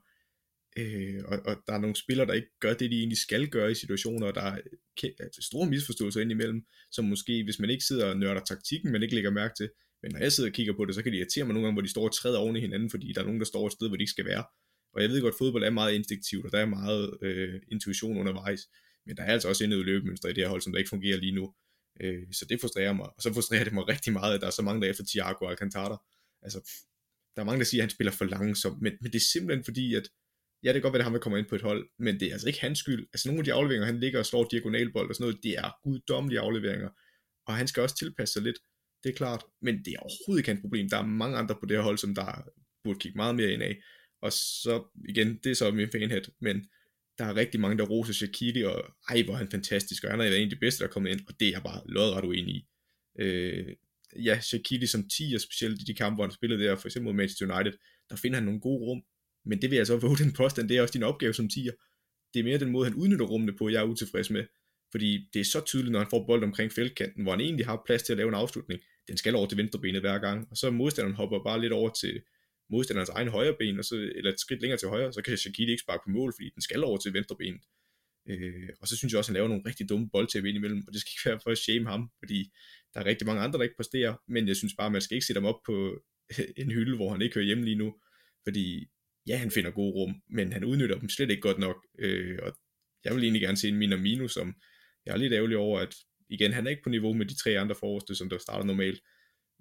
øh, 0.78 1.24
og, 1.26 1.40
og 1.46 1.56
der 1.68 1.74
er 1.74 1.80
nogle 1.80 1.96
spillere, 1.96 2.28
der 2.28 2.34
ikke 2.34 2.60
gør 2.60 2.74
det, 2.74 2.92
de 2.92 2.98
egentlig 2.98 3.18
skal 3.18 3.48
gøre 3.48 3.72
i 3.72 3.76
situationer, 3.76 4.28
og 4.28 4.36
der 4.36 4.42
er 4.42 4.58
altså, 5.20 5.42
store 5.42 5.70
misforståelser 5.70 6.22
indimellem, 6.22 6.66
som 6.92 7.06
måske, 7.06 7.44
hvis 7.44 7.60
man 7.60 7.70
ikke 7.70 7.84
sidder 7.84 8.06
og 8.06 8.18
nørder 8.18 8.42
taktikken, 8.44 8.92
men 8.92 9.04
ikke 9.04 9.16
lægger 9.16 9.32
mærke 9.32 9.54
til, 9.58 9.70
Men 10.04 10.12
når 10.12 10.20
jeg 10.20 10.32
sidder 10.32 10.50
og 10.50 10.54
kigger 10.54 10.74
på 10.74 10.86
det, 10.86 10.96
så 10.96 11.04
kan 11.04 11.12
det 11.12 11.18
irritere 11.18 11.46
mig 11.46 11.54
nogle 11.54 11.66
gange, 11.66 11.76
hvor 11.76 11.82
de 11.82 11.90
står 11.90 12.04
og 12.04 12.14
træder 12.14 12.40
oven 12.40 12.56
i 12.56 12.60
hinanden, 12.60 12.90
fordi 12.90 13.14
der 13.14 13.22
er 13.22 13.26
nogen, 13.26 13.40
der 13.40 13.46
står 13.46 13.68
et 13.68 13.74
sted, 13.74 13.88
hvor 13.88 13.98
de 13.98 14.04
ikke 14.04 14.12
skal 14.12 14.26
være. 14.26 14.44
Og 14.94 15.02
jeg 15.02 15.10
ved 15.10 15.22
godt, 15.22 15.34
at 15.34 15.38
fodbold 15.38 15.64
er 15.64 15.70
meget 15.70 15.94
instinktivt, 15.94 16.46
og 16.46 16.52
der 16.52 16.60
er 16.60 16.66
meget 16.66 17.18
øh, 17.22 17.62
intuition 17.72 18.18
undervejs. 18.18 18.62
Men 19.10 19.18
der 19.18 19.24
er 19.24 19.34
altså 19.34 19.48
også 19.50 19.64
endnu 19.64 19.82
løbemønster 19.84 20.30
i 20.30 20.34
det 20.34 20.44
her 20.44 20.50
hold, 20.50 20.62
som 20.62 20.72
der 20.72 20.80
ikke 20.80 20.90
fungerer 20.90 21.18
lige 21.18 21.36
nu. 21.36 21.54
Øh, 22.02 22.24
så 22.32 22.46
det 22.50 22.62
frustrerer 22.62 22.94
mig. 22.94 23.06
Og 23.06 23.22
så 23.22 23.34
frustrerer 23.34 23.64
det 23.64 23.74
mig 23.74 23.88
rigtig 23.94 24.14
meget, 24.14 24.34
at 24.34 24.42
der 24.42 24.48
er 24.48 24.52
så 24.52 24.62
mange, 24.62 24.82
der 24.82 24.90
efter 24.90 25.04
Thiago 25.08 25.48
Alcantara. 25.48 25.98
Altså, 26.42 26.60
der 27.36 27.42
er 27.42 27.46
mange, 27.46 27.60
der 27.60 27.66
siger, 27.66 27.82
at 27.82 27.86
han 27.86 27.90
spiller 27.90 28.12
for 28.12 28.26
langsomt, 28.26 28.82
men, 28.82 28.94
men 29.02 29.12
det 29.12 29.20
er 29.20 29.30
simpelthen 29.34 29.64
fordi, 29.64 29.96
at 29.96 30.10
ja, 30.64 30.68
det 30.68 30.76
kan 30.76 30.82
godt 30.82 30.94
være, 30.94 31.00
at 31.00 31.10
han 31.10 31.14
vil 31.14 31.22
komme 31.22 31.40
ind 31.40 31.48
på 31.48 31.56
et 31.56 31.62
hold, 31.62 31.90
men 32.00 32.20
det 32.20 32.28
er 32.28 32.34
altså 32.34 32.48
ikke 32.48 32.62
hans 32.62 32.80
skyld. 32.80 33.08
Altså 33.14 33.28
nogle 33.28 33.40
af 33.40 33.46
de 33.46 33.54
afleveringer, 33.54 33.86
han 33.86 34.00
ligger 34.00 34.20
og 34.20 34.26
slår 34.26 34.48
diagonalbold 34.52 35.10
og 35.10 35.16
sådan 35.16 35.24
noget, 35.24 35.44
det 35.44 35.54
er 35.58 35.70
guddommelige 35.84 36.40
afleveringer, 36.40 36.90
og 37.48 37.56
han 37.56 37.68
skal 37.68 37.84
også 37.84 37.98
tilpasse 37.98 38.34
sig 38.34 38.42
lidt, 38.42 38.60
det 39.04 39.10
er 39.10 39.14
klart, 39.14 39.44
men 39.62 39.76
det 39.86 39.94
er 39.94 40.00
overhovedet 40.00 40.40
ikke 40.40 40.50
hans 40.50 40.62
problem. 40.62 40.90
Der 40.90 40.98
er 40.98 41.06
mange 41.06 41.38
andre 41.38 41.56
på 41.60 41.66
det 41.66 41.78
her 41.78 41.84
hold, 41.84 41.98
som 41.98 42.16
der 42.16 42.44
burde 42.84 43.00
kigge 43.00 43.18
meget 43.18 43.36
mere 43.36 43.52
ind 43.52 43.64
af, 43.64 43.82
og 44.22 44.32
så 44.34 44.84
igen, 45.10 45.40
det 45.44 45.50
er 45.50 45.56
så 45.56 45.72
min 45.72 45.92
fanhat, 45.92 46.30
men 46.42 46.66
der 47.20 47.26
er 47.26 47.36
rigtig 47.36 47.60
mange, 47.60 47.78
der 47.78 47.86
roser 47.86 48.14
Shaqiri, 48.14 48.64
og 48.64 48.86
ej, 49.10 49.24
hvor 49.24 49.34
er 49.34 49.38
han 49.38 49.52
fantastisk, 49.52 50.04
og 50.04 50.12
han 50.12 50.22
er 50.22 50.26
en 50.26 50.44
af 50.44 50.50
de 50.50 50.56
bedste, 50.56 50.80
der 50.80 50.88
er 50.90 50.94
kommet 50.94 51.12
ind, 51.12 51.22
og 51.28 51.34
det 51.40 51.48
er 51.48 51.52
jeg 51.52 51.64
bare 51.64 51.82
lodret 51.86 52.26
uenig 52.26 52.56
i. 52.56 52.68
Øh, 53.20 53.76
ja, 54.24 54.40
Shaqiri 54.40 54.88
som 54.88 55.10
10, 55.18 55.34
og 55.36 55.42
specielt 55.42 55.82
i 55.82 55.84
de 55.84 55.94
kampe, 55.94 56.16
hvor 56.16 56.24
han 56.24 56.32
spillede 56.32 56.64
der, 56.64 56.76
for 56.76 56.88
eksempel 56.88 57.06
mod 57.06 57.14
Manchester 57.14 57.56
United, 57.56 57.74
der 58.10 58.16
finder 58.16 58.38
han 58.38 58.46
nogle 58.46 58.62
gode 58.62 58.80
rum, 58.80 59.02
men 59.46 59.62
det 59.62 59.70
vil 59.70 59.78
jeg 59.78 59.88
så 59.88 59.98
våge 59.98 60.18
den 60.18 60.34
påstand, 60.34 60.70
det 60.70 60.78
er 60.78 60.82
også 60.82 60.94
din 60.94 61.04
opgave 61.04 61.34
som 61.34 61.50
10'er. 61.54 61.76
Det 62.34 62.40
er 62.40 62.44
mere 62.44 62.60
den 62.60 62.72
måde, 62.72 62.86
han 62.86 62.96
udnytter 62.96 63.26
rummene 63.26 63.58
på, 63.58 63.70
jeg 63.70 63.80
er 63.82 63.88
utilfreds 63.88 64.30
med. 64.30 64.46
Fordi 64.92 65.30
det 65.34 65.40
er 65.40 65.46
så 65.46 65.62
tydeligt, 65.66 65.92
når 65.92 66.00
han 66.00 66.10
får 66.10 66.26
bold 66.26 66.44
omkring 66.44 66.72
feltkanten, 66.72 67.24
hvor 67.24 67.32
han 67.32 67.42
egentlig 67.42 67.66
har 67.66 67.84
plads 67.86 68.04
til 68.04 68.14
at 68.14 68.18
lave 68.18 68.28
en 68.28 68.34
afslutning. 68.34 68.82
Den 69.08 69.18
skal 69.18 69.36
over 69.36 69.48
til 69.48 69.58
venstrebenet 69.58 70.02
hver 70.02 70.20
gang, 70.20 70.48
og 70.52 70.58
så 70.58 70.72
modstanderen 70.72 71.16
hopper 71.16 71.44
bare 71.44 71.62
lidt 71.62 71.74
over 71.74 71.90
til 71.90 72.22
modstanderens 72.70 73.10
egen 73.10 73.28
højre 73.28 73.56
ben, 73.60 73.80
og 73.80 73.86
så, 73.86 73.96
eller 73.96 74.32
et 74.32 74.40
skridt 74.40 74.62
længere 74.62 74.80
til 74.80 74.88
højre, 74.88 75.14
så 75.14 75.22
kan 75.22 75.38
Shaqiri 75.38 75.72
ikke 75.72 75.82
sparke 75.82 76.04
på 76.06 76.10
mål, 76.10 76.34
fordi 76.36 76.50
den 76.56 76.62
skal 76.62 76.84
over 76.84 76.98
til 76.98 77.14
venstre 77.14 77.36
ben. 77.36 77.60
Øh, 78.30 78.70
og 78.82 78.88
så 78.88 78.98
synes 78.98 79.12
jeg 79.12 79.18
også, 79.18 79.32
at 79.32 79.34
han 79.34 79.40
laver 79.40 79.48
nogle 79.48 79.64
rigtig 79.66 79.90
dumme 79.90 80.10
boldtab 80.10 80.46
ind 80.46 80.58
imellem, 80.58 80.84
og 80.88 80.94
det 80.94 81.02
skal 81.02 81.12
ikke 81.14 81.30
være 81.30 81.40
for 81.44 81.52
at 81.52 81.58
shame 81.58 81.90
ham, 81.90 82.12
fordi 82.20 82.52
der 82.94 83.00
er 83.00 83.06
rigtig 83.06 83.28
mange 83.28 83.42
andre, 83.42 83.58
der 83.58 83.64
ikke 83.64 83.76
præsterer, 83.76 84.16
men 84.28 84.48
jeg 84.48 84.56
synes 84.56 84.74
bare, 84.78 84.86
at 84.86 84.92
man 84.92 85.02
skal 85.02 85.16
ikke 85.16 85.26
sætte 85.26 85.42
ham 85.42 85.46
op 85.46 85.60
på 85.66 86.04
en 86.62 86.72
hylde, 86.72 86.96
hvor 86.96 87.12
han 87.12 87.22
ikke 87.22 87.36
hører 87.36 87.46
hjemme 87.46 87.66
lige 87.66 87.78
nu, 87.84 87.96
fordi 88.44 88.88
ja, 89.28 89.38
han 89.38 89.52
finder 89.52 89.72
gode 89.72 89.94
rum, 89.94 90.22
men 90.30 90.54
han 90.54 90.64
udnytter 90.64 91.00
dem 91.00 91.10
slet 91.10 91.30
ikke 91.30 91.42
godt 91.42 91.60
nok, 91.60 91.86
øh, 92.00 92.40
og 92.42 92.58
jeg 93.04 93.16
vil 93.16 93.24
egentlig 93.24 93.42
gerne 93.42 93.58
se 93.58 93.68
en 93.68 93.78
Minamino, 93.78 94.28
som 94.28 94.56
jeg 95.06 95.14
er 95.14 95.18
lidt 95.18 95.34
ærgerlig 95.34 95.58
over, 95.58 95.80
at 95.80 95.96
igen, 96.30 96.54
han 96.54 96.66
er 96.66 96.70
ikke 96.70 96.84
på 96.84 96.90
niveau 96.90 97.14
med 97.14 97.26
de 97.26 97.38
tre 97.38 97.60
andre 97.60 97.76
forreste, 97.76 98.16
som 98.16 98.30
der 98.30 98.38
starter 98.38 98.66
normalt, 98.66 99.02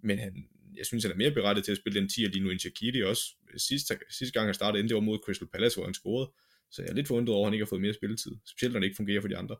men 0.03 0.19
han, 0.19 0.49
jeg 0.77 0.87
synes, 0.87 1.05
han 1.05 1.13
er 1.13 1.17
mere 1.17 1.31
berettet 1.31 1.65
til 1.65 1.73
at 1.73 1.79
spille 1.79 2.01
den 2.01 2.09
10'er 2.13 2.31
lige 2.31 2.45
nu 2.45 2.51
end 2.51 2.61
Shaqiri 2.61 3.03
også. 3.03 3.23
Sidste, 3.57 3.99
sidste 4.11 4.33
gang 4.33 4.47
han 4.47 4.55
startede 4.55 4.81
ind, 4.81 4.89
det 4.89 4.95
var 4.95 5.01
mod 5.01 5.19
Crystal 5.25 5.49
Palace, 5.49 5.77
hvor 5.77 5.85
han 5.85 5.95
scorede, 5.95 6.31
så 6.71 6.83
jeg 6.83 6.91
er 6.91 6.95
lidt 6.95 7.09
forundret 7.09 7.35
over, 7.35 7.45
at 7.45 7.49
han 7.49 7.55
ikke 7.55 7.65
har 7.65 7.69
fået 7.69 7.81
mere 7.81 7.95
spilletid, 7.95 8.33
specielt 8.47 8.73
når 8.73 8.81
det 8.81 8.87
ikke 8.87 8.97
fungerer 8.97 9.21
for 9.21 9.29
de 9.29 9.37
andre. 9.37 9.57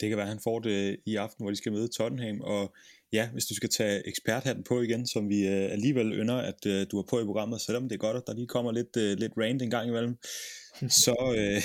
Det 0.00 0.08
kan 0.08 0.16
være, 0.16 0.26
at 0.26 0.34
han 0.36 0.44
får 0.44 0.58
det 0.60 0.96
i 1.06 1.16
aften, 1.16 1.44
hvor 1.44 1.50
de 1.50 1.56
skal 1.56 1.72
møde 1.72 1.88
Tottenham, 1.88 2.40
og 2.40 2.74
ja, 3.12 3.30
hvis 3.32 3.46
du 3.46 3.54
skal 3.54 3.68
tage 3.68 4.08
eksperthatten 4.08 4.64
på 4.64 4.80
igen, 4.80 5.06
som 5.06 5.28
vi 5.28 5.46
øh, 5.46 5.72
alligevel 5.72 6.12
ynder, 6.12 6.34
at 6.34 6.66
øh, 6.66 6.86
du 6.90 6.96
har 6.96 7.06
på 7.10 7.20
i 7.20 7.24
programmet, 7.24 7.60
selvom 7.60 7.88
det 7.88 7.94
er 7.94 8.06
godt, 8.06 8.16
at 8.16 8.22
der 8.26 8.34
lige 8.34 8.46
kommer 8.46 8.72
lidt, 8.72 8.96
øh, 8.96 9.18
lidt 9.18 9.32
rant 9.38 9.62
en 9.62 9.70
gang 9.70 9.88
imellem, 9.88 10.16
så 11.04 11.34
øh, 11.38 11.62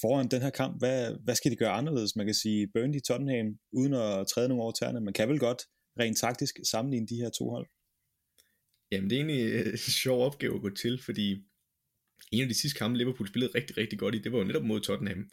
foran 0.00 0.28
den 0.28 0.42
her 0.42 0.50
kamp, 0.50 0.78
hvad, 0.78 1.14
hvad 1.24 1.34
skal 1.34 1.50
de 1.50 1.56
gøre 1.56 1.70
anderledes? 1.70 2.16
Man 2.16 2.26
kan 2.26 2.34
sige 2.34 2.68
Burnley 2.74 3.00
Tottenham, 3.00 3.58
uden 3.72 3.94
at 3.94 4.26
træde 4.26 4.48
nogle 4.48 4.62
over 4.62 4.72
tæerne, 4.72 5.00
man 5.00 5.14
kan 5.14 5.28
vel 5.28 5.38
godt 5.38 5.62
rent 5.98 6.18
taktisk 6.18 6.58
sammenligne 6.70 7.06
de 7.06 7.16
her 7.16 7.30
to 7.30 7.50
hold? 7.50 7.66
Jamen 8.92 9.10
det 9.10 9.16
er 9.16 9.20
egentlig 9.24 9.52
øh, 9.52 9.66
en 9.72 9.78
sjov 9.78 10.26
opgave 10.26 10.54
at 10.54 10.60
gå 10.60 10.70
til, 10.70 11.02
fordi 11.02 11.44
en 12.32 12.42
af 12.42 12.48
de 12.48 12.54
sidste 12.54 12.78
kampe, 12.78 12.98
Liverpool 12.98 13.28
spillede 13.28 13.52
rigtig, 13.54 13.76
rigtig 13.76 13.98
godt 13.98 14.14
i, 14.14 14.18
det 14.18 14.32
var 14.32 14.38
jo 14.38 14.44
netop 14.44 14.64
mod 14.64 14.80
Tottenham. 14.80 15.30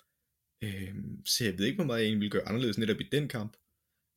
Øh, 0.63 0.95
så 1.25 1.43
jeg 1.45 1.57
ved 1.57 1.65
ikke, 1.65 1.77
hvor 1.77 1.85
meget 1.85 1.99
jeg 1.99 2.05
egentlig 2.05 2.19
ville 2.19 2.31
gøre 2.31 2.47
anderledes 2.47 2.77
netop 2.77 3.01
i 3.01 3.09
den 3.11 3.27
kamp. 3.27 3.57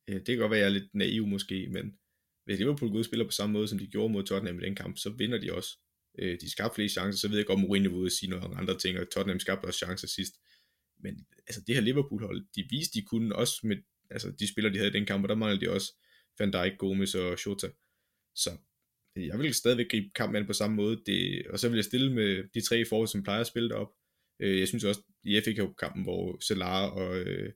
Øh, 0.09 0.15
det 0.15 0.25
kan 0.25 0.37
godt 0.37 0.51
være, 0.51 0.59
at 0.59 0.63
jeg 0.63 0.69
er 0.69 0.79
lidt 0.79 0.95
naiv 0.95 1.27
måske, 1.27 1.67
men 1.71 1.97
hvis 2.45 2.59
Liverpool 2.59 2.91
går 2.91 3.03
spiller 3.03 3.25
på 3.25 3.31
samme 3.31 3.53
måde, 3.53 3.67
som 3.67 3.79
de 3.79 3.87
gjorde 3.87 4.13
mod 4.13 4.23
Tottenham 4.23 4.59
i 4.59 4.65
den 4.65 4.75
kamp, 4.75 4.97
så 4.97 5.09
vinder 5.09 5.37
de 5.37 5.53
også. 5.53 5.77
Øh, 6.19 6.37
de 6.41 6.51
skabte 6.51 6.75
flere 6.75 6.89
chancer, 6.89 7.19
så 7.19 7.27
ved 7.27 7.37
jeg 7.37 7.45
godt, 7.45 7.59
at 7.59 7.61
Mourinho 7.61 7.99
vil 7.99 8.11
sige 8.11 8.29
noget 8.29 8.57
andre 8.57 8.77
ting, 8.77 8.99
og 8.99 9.11
Tottenham 9.11 9.39
skabte 9.39 9.65
også 9.65 9.77
chancer 9.77 10.07
sidst. 10.07 10.33
Men 10.99 11.25
altså, 11.47 11.61
det 11.67 11.75
her 11.75 11.81
Liverpool-hold, 11.81 12.45
de 12.55 12.67
viste, 12.69 12.99
de 12.99 13.05
kunne 13.05 13.35
også 13.35 13.59
med 13.63 13.77
altså, 14.09 14.31
de 14.39 14.47
spillere, 14.47 14.73
de 14.73 14.77
havde 14.77 14.89
i 14.89 14.93
den 14.93 15.05
kamp, 15.05 15.23
og 15.23 15.29
der 15.29 15.35
manglede 15.35 15.65
de 15.65 15.71
også 15.71 15.93
Van 16.39 16.53
Dijk, 16.53 16.77
Gomes 16.77 17.15
og 17.15 17.39
Shota. 17.39 17.69
Så 18.35 18.49
øh, 19.17 19.27
jeg 19.27 19.39
vil 19.39 19.53
stadigvæk 19.53 19.89
gribe 19.91 20.09
kampen 20.15 20.45
på 20.45 20.53
samme 20.53 20.75
måde, 20.75 21.01
det, 21.05 21.47
og 21.47 21.59
så 21.59 21.69
vil 21.69 21.75
jeg 21.75 21.85
stille 21.85 22.13
med 22.13 22.43
de 22.53 22.61
tre 22.61 22.85
forhold, 22.85 23.07
som 23.07 23.23
plejer 23.23 23.41
at 23.41 23.47
spille 23.47 23.69
derop. 23.69 23.91
Øh, 24.39 24.59
jeg 24.59 24.67
synes 24.67 24.83
også, 24.83 25.01
i 25.23 25.41
FA 25.41 25.53
Cup-kampen, 25.53 26.03
hvor 26.03 26.37
Salah 26.41 26.93
og 26.93 27.19
øh, 27.19 27.53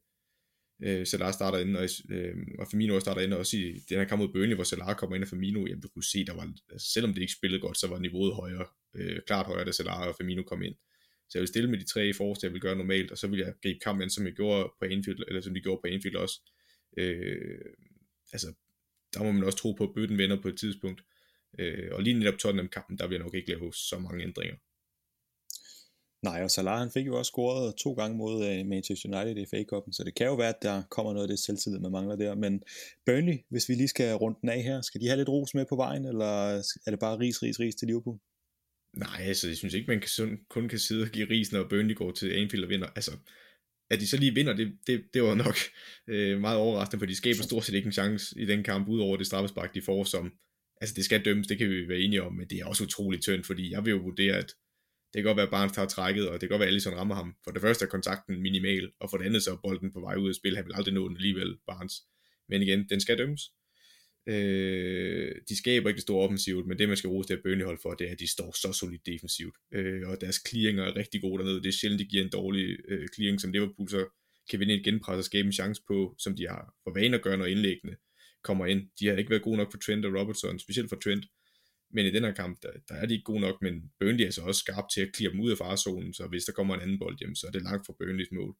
øh, 0.83 1.07
Salah 1.07 1.33
starter 1.33 1.59
ind, 1.59 1.77
og, 1.77 1.89
øh, 2.09 2.35
og 2.59 2.67
Firmino 2.71 2.99
starter 2.99 3.21
ind, 3.21 3.33
og 3.33 3.39
også 3.39 3.57
i 3.57 3.79
den 3.89 3.97
her 3.97 4.05
kamp 4.05 4.19
mod 4.19 4.33
Burnley, 4.33 4.55
hvor 4.55 4.63
Salah 4.63 4.95
kommer 4.95 5.15
ind, 5.15 5.23
og 5.23 5.29
Firmino, 5.29 5.65
jamen 5.65 5.81
du 5.81 5.89
kunne 5.89 6.03
se, 6.03 6.25
der 6.25 6.33
var, 6.33 6.53
altså, 6.71 6.91
selvom 6.93 7.13
det 7.13 7.21
ikke 7.21 7.33
spillede 7.33 7.61
godt, 7.61 7.77
så 7.77 7.87
var 7.87 7.99
niveauet 7.99 8.35
højere, 8.35 8.65
øh, 8.95 9.19
klart 9.27 9.45
højere, 9.45 9.65
da 9.65 9.71
Salah 9.71 10.07
og 10.07 10.15
Firmino 10.17 10.43
kom 10.43 10.61
ind. 10.63 10.75
Så 11.29 11.37
jeg 11.37 11.41
vil 11.41 11.47
stille 11.47 11.69
med 11.69 11.79
de 11.79 11.85
tre 11.85 12.13
forreste, 12.13 12.45
jeg 12.45 12.53
vil 12.53 12.61
gøre 12.61 12.75
normalt, 12.75 13.11
og 13.11 13.17
så 13.17 13.27
vil 13.27 13.39
jeg 13.39 13.53
gribe 13.63 13.79
kampen, 13.79 14.09
som 14.09 14.25
jeg 14.25 14.33
gjorde 14.33 14.73
på 14.79 14.85
Anfield, 14.85 15.23
eller 15.27 15.41
som 15.41 15.53
de 15.53 15.61
gjorde 15.61 15.81
på 15.83 15.87
Anfield 15.87 16.15
også. 16.15 16.41
Øh, 16.97 17.65
altså, 18.33 18.53
der 19.13 19.23
må 19.23 19.31
man 19.31 19.43
også 19.43 19.57
tro 19.57 19.71
på, 19.71 19.83
at 19.83 19.93
bøtten 19.95 20.17
vender 20.17 20.41
på 20.41 20.47
et 20.47 20.57
tidspunkt. 20.57 21.03
Øh, 21.59 21.89
og 21.91 22.03
lige 22.03 22.19
netop 22.19 22.37
Tottenham-kampen, 22.37 22.97
der 22.97 23.07
vil 23.07 23.15
jeg 23.15 23.23
nok 23.23 23.35
ikke 23.35 23.49
lave 23.49 23.73
så 23.73 23.99
mange 23.99 24.23
ændringer. 24.23 24.55
Nej, 26.23 26.43
og 26.43 26.51
Salah 26.51 26.79
han 26.79 26.91
fik 26.91 27.05
jo 27.05 27.17
også 27.17 27.29
scoret 27.29 27.75
to 27.75 27.93
gange 27.93 28.17
mod 28.17 28.35
uh, 28.35 28.67
Manchester 28.67 29.09
United 29.09 29.37
i 29.43 29.45
FA 29.45 29.63
Cup'en, 29.71 29.91
så 29.91 30.03
det 30.05 30.15
kan 30.15 30.27
jo 30.27 30.35
være, 30.35 30.49
at 30.49 30.61
der 30.61 30.83
kommer 30.89 31.13
noget 31.13 31.27
af 31.27 31.31
det 31.31 31.39
selvtillid, 31.39 31.79
man 31.79 31.91
mangler 31.91 32.15
der. 32.15 32.35
Men 32.35 32.63
Burnley, 33.05 33.37
hvis 33.49 33.69
vi 33.69 33.73
lige 33.73 33.87
skal 33.87 34.15
runde 34.15 34.37
den 34.41 34.49
af 34.49 34.63
her, 34.63 34.81
skal 34.81 35.01
de 35.01 35.07
have 35.07 35.17
lidt 35.17 35.29
ros 35.29 35.53
med 35.53 35.65
på 35.69 35.75
vejen, 35.75 36.05
eller 36.05 36.33
er 36.85 36.91
det 36.91 36.99
bare 36.99 37.19
ris, 37.19 37.43
ris, 37.43 37.59
ris 37.59 37.75
til 37.75 37.87
Liverpool? 37.87 38.19
Nej, 38.97 39.21
altså 39.21 39.47
jeg 39.47 39.57
synes 39.57 39.73
ikke, 39.73 39.91
man 39.91 40.01
kan, 40.01 40.37
kun 40.49 40.69
kan 40.69 40.79
sidde 40.79 41.03
og 41.03 41.09
give 41.09 41.29
ris, 41.29 41.51
når 41.51 41.67
Burnley 41.69 41.95
går 41.95 42.11
til 42.11 42.31
Anfield 42.31 42.63
og 42.63 42.69
vinder. 42.69 42.87
Altså, 42.87 43.11
at 43.89 43.99
de 43.99 44.07
så 44.07 44.17
lige 44.17 44.33
vinder, 44.33 44.53
det, 44.53 44.73
det, 44.87 45.03
det 45.13 45.23
var 45.23 45.35
nok 45.35 45.55
øh, 46.07 46.41
meget 46.41 46.57
overraskende, 46.57 46.99
for 46.99 47.05
de 47.05 47.15
skaber 47.15 47.43
stort 47.43 47.65
set 47.65 47.73
ikke 47.73 47.85
en 47.85 47.91
chance 47.91 48.39
i 48.39 48.45
den 48.45 48.63
kamp, 48.63 48.87
udover 48.87 49.17
det 49.17 49.25
straffespark, 49.25 49.73
de 49.73 49.81
får, 49.81 50.03
som, 50.03 50.31
altså 50.81 50.95
det 50.95 51.05
skal 51.05 51.25
dømmes, 51.25 51.47
det 51.47 51.57
kan 51.57 51.69
vi 51.69 51.87
være 51.87 51.99
enige 51.99 52.23
om, 52.23 52.33
men 52.33 52.47
det 52.49 52.59
er 52.59 52.65
også 52.65 52.83
utroligt 52.83 53.23
tyndt, 53.23 53.47
fordi 53.47 53.71
jeg 53.71 53.85
vil 53.85 53.91
jo 53.91 53.97
vurdere, 53.97 54.35
at 54.37 54.53
det 55.13 55.19
kan 55.19 55.23
godt 55.23 55.37
være, 55.37 55.45
at 55.45 55.51
Barnes 55.51 55.73
tager 55.73 55.87
trækket, 55.87 56.27
og 56.29 56.33
det 56.33 56.39
kan 56.41 56.49
godt 56.49 56.59
være, 56.59 56.67
at 56.67 56.73
Allison 56.73 56.93
rammer 56.93 57.15
ham. 57.15 57.35
For 57.43 57.51
det 57.51 57.61
første 57.61 57.85
er 57.85 57.89
kontakten 57.89 58.41
minimal, 58.41 58.91
og 58.99 59.09
for 59.09 59.17
det 59.17 59.25
andet 59.25 59.43
så 59.43 59.51
er 59.51 59.57
bolden 59.63 59.93
på 59.93 59.99
vej 59.99 60.15
ud 60.15 60.29
af 60.29 60.35
spil. 60.35 60.55
Han 60.55 60.65
vil 60.65 60.73
aldrig 60.75 60.93
nå 60.93 61.07
den 61.07 61.17
alligevel, 61.17 61.57
Barnes. 61.67 61.93
Men 62.49 62.61
igen, 62.61 62.89
den 62.89 62.99
skal 63.01 63.17
dømmes. 63.17 63.41
Øh, 64.27 65.35
de 65.49 65.57
skaber 65.57 65.89
ikke 65.89 65.97
det 65.97 66.01
store 66.01 66.23
offensivt, 66.23 66.67
men 66.67 66.79
det 66.79 66.87
man 66.87 66.97
skal 66.97 67.07
rose 67.07 67.29
det 67.29 67.43
Burnley 67.43 67.65
hold 67.65 67.79
for, 67.81 67.93
det 67.93 68.07
er, 68.07 68.11
at 68.11 68.19
de 68.19 68.31
står 68.31 68.51
så 68.51 68.73
solidt 68.79 69.05
defensivt. 69.05 69.55
Øh, 69.73 70.09
og 70.09 70.21
deres 70.21 70.41
clearinger 70.47 70.83
er 70.83 70.95
rigtig 70.95 71.21
gode 71.21 71.43
dernede. 71.43 71.61
Det 71.63 71.67
er 71.67 71.71
sjældent, 71.71 71.99
de 71.99 72.05
giver 72.05 72.23
en 72.23 72.29
dårlig 72.29 72.77
øh, 72.87 73.07
clearing, 73.15 73.41
som 73.41 73.51
Liverpool 73.51 73.89
så 73.89 74.05
kan 74.49 74.59
vinde 74.59 74.73
et 74.73 74.83
genpres 74.83 75.17
og 75.17 75.23
skabe 75.23 75.45
en 75.45 75.53
chance 75.53 75.81
på, 75.87 76.15
som 76.17 76.35
de 76.35 76.47
har 76.47 76.73
for 76.83 76.93
vane 76.93 77.17
at 77.17 77.23
gøre, 77.23 77.37
når 77.37 77.45
indlæggende 77.45 77.95
kommer 78.43 78.65
ind. 78.65 78.87
De 78.99 79.07
har 79.07 79.15
ikke 79.15 79.29
været 79.29 79.43
gode 79.43 79.57
nok 79.57 79.71
for 79.71 79.77
Trent 79.77 80.05
og 80.05 80.19
Robertson, 80.19 80.59
specielt 80.59 80.89
for 80.89 80.95
Trent. 80.95 81.25
Men 81.93 82.05
i 82.05 82.11
den 82.11 82.23
her 82.23 82.33
kamp, 82.33 82.63
der, 82.63 82.71
der 82.89 82.95
er 82.95 83.05
de 83.05 83.13
ikke 83.13 83.23
gode 83.23 83.39
nok, 83.39 83.61
men 83.61 83.91
Burnley 83.99 84.25
er 84.25 84.31
så 84.31 84.41
også 84.41 84.59
skarp 84.59 84.89
til 84.93 85.01
at 85.01 85.13
klire 85.13 85.31
dem 85.31 85.39
ud 85.39 85.51
af 85.51 85.57
farzonen, 85.57 86.13
så 86.13 86.27
hvis 86.27 86.43
der 86.43 86.51
kommer 86.51 86.75
en 86.75 86.81
anden 86.81 86.99
bold 86.99 87.19
hjem, 87.19 87.35
så 87.35 87.47
er 87.47 87.51
det 87.51 87.61
langt 87.61 87.85
fra 87.85 87.93
Burnleys 87.99 88.31
mål. 88.31 88.55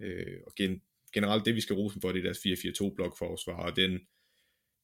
Øh, 0.00 0.36
og 0.46 0.52
gen, 0.56 0.82
generelt 1.14 1.44
det, 1.44 1.54
vi 1.54 1.60
skal 1.60 1.76
rose 1.76 2.00
for, 2.00 2.12
det 2.12 2.18
er 2.18 2.22
deres 2.22 2.46
4-4-2 2.46 2.94
blok 2.94 3.18
forsvar, 3.18 3.56
og 3.70 3.76
den, 3.76 4.00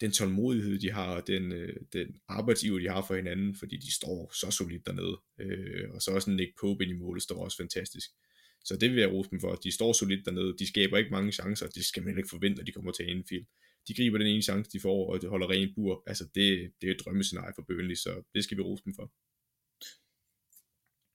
den 0.01 0.13
tålmodighed, 0.13 0.79
de 0.79 0.91
har, 0.91 1.17
og 1.17 1.27
den, 1.27 1.53
øh, 1.53 1.77
den 1.93 2.09
arbejdsiver, 2.29 2.79
de 2.79 2.89
har 2.89 3.05
for 3.07 3.15
hinanden, 3.15 3.55
fordi 3.55 3.77
de 3.77 3.95
står 3.95 4.33
så 4.35 4.51
solidt 4.51 4.87
dernede. 4.87 5.17
Øh, 5.41 5.91
og 5.91 6.03
så 6.03 6.11
også 6.11 6.31
en 6.31 6.37
Nick 6.37 6.53
Pope 6.61 6.85
ind 6.85 6.93
i 6.93 6.99
målet 6.99 7.23
står 7.23 7.45
også 7.45 7.57
fantastisk. 7.57 8.11
Så 8.65 8.77
det 8.77 8.91
vil 8.91 9.01
jeg 9.01 9.13
rose 9.13 9.31
dem 9.31 9.41
for. 9.41 9.55
De 9.55 9.73
står 9.73 9.93
solidt 9.93 10.25
dernede. 10.25 10.57
De 10.59 10.67
skaber 10.67 10.99
ikke 10.99 11.11
mange 11.11 11.33
chancer. 11.33 11.67
Det 11.67 11.85
skal 11.85 12.03
man 12.03 12.19
ikke 12.19 12.29
forvente, 12.29 12.61
at 12.61 12.67
de 12.67 12.73
kommer 12.73 12.93
til 12.93 13.03
Anfield 13.03 13.47
de 13.89 13.95
griber 13.95 14.19
den 14.19 14.27
ene 14.27 14.43
chance, 14.43 14.71
de 14.71 14.81
får, 14.81 15.13
og 15.13 15.21
det 15.21 15.31
holder 15.31 15.51
ren 15.51 15.75
bur. 15.75 16.03
Altså, 16.07 16.25
det, 16.25 16.73
det 16.81 16.87
er 16.89 16.95
et 16.95 17.01
drømmescenarie 17.05 17.53
for 17.55 17.63
Burnley, 17.63 17.95
så 17.95 18.23
det 18.35 18.45
skal 18.45 18.57
vi 18.57 18.63
rose 18.63 18.85
dem 18.85 18.95
for. 18.95 19.13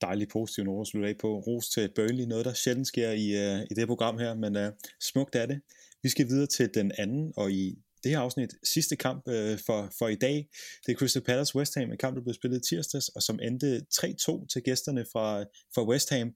Dejlig 0.01 0.27
positiv 0.27 0.63
noget 0.63 0.81
at 0.81 0.87
slutte 0.87 1.09
af 1.09 1.17
på. 1.17 1.39
Ros 1.39 1.69
til 1.69 1.91
Burnley, 1.95 2.25
noget 2.25 2.45
der 2.45 2.53
sjældent 2.53 2.87
sker 2.87 3.11
i, 3.11 3.25
uh, 3.43 3.61
i 3.71 3.73
det 3.75 3.87
program 3.87 4.17
her, 4.17 4.33
men 4.33 4.55
uh, 4.55 4.73
smukt 4.99 5.35
er 5.35 5.45
det. 5.45 5.61
Vi 6.03 6.09
skal 6.09 6.27
videre 6.27 6.47
til 6.47 6.69
den 6.73 6.91
anden, 6.97 7.33
og 7.37 7.51
i 7.51 7.77
det 8.03 8.11
her 8.11 8.19
afsnit, 8.19 8.53
sidste 8.73 8.95
kamp 8.95 9.23
uh, 9.27 9.57
for, 9.65 9.91
for 9.99 10.07
i 10.07 10.15
dag. 10.15 10.47
Det 10.85 10.91
er 10.91 10.95
Crystal 10.95 11.23
Palace 11.23 11.55
West 11.55 11.75
Ham, 11.75 11.91
en 11.91 11.97
kamp, 11.97 12.15
der 12.15 12.23
blev 12.23 12.33
spillet 12.33 12.63
tirsdags, 12.69 13.07
og 13.09 13.21
som 13.21 13.39
endte 13.43 13.85
3-2 13.93 14.47
til 14.47 14.61
gæsterne 14.63 15.05
fra, 15.11 15.41
fra 15.75 15.87
West 15.89 16.09
Ham. 16.09 16.33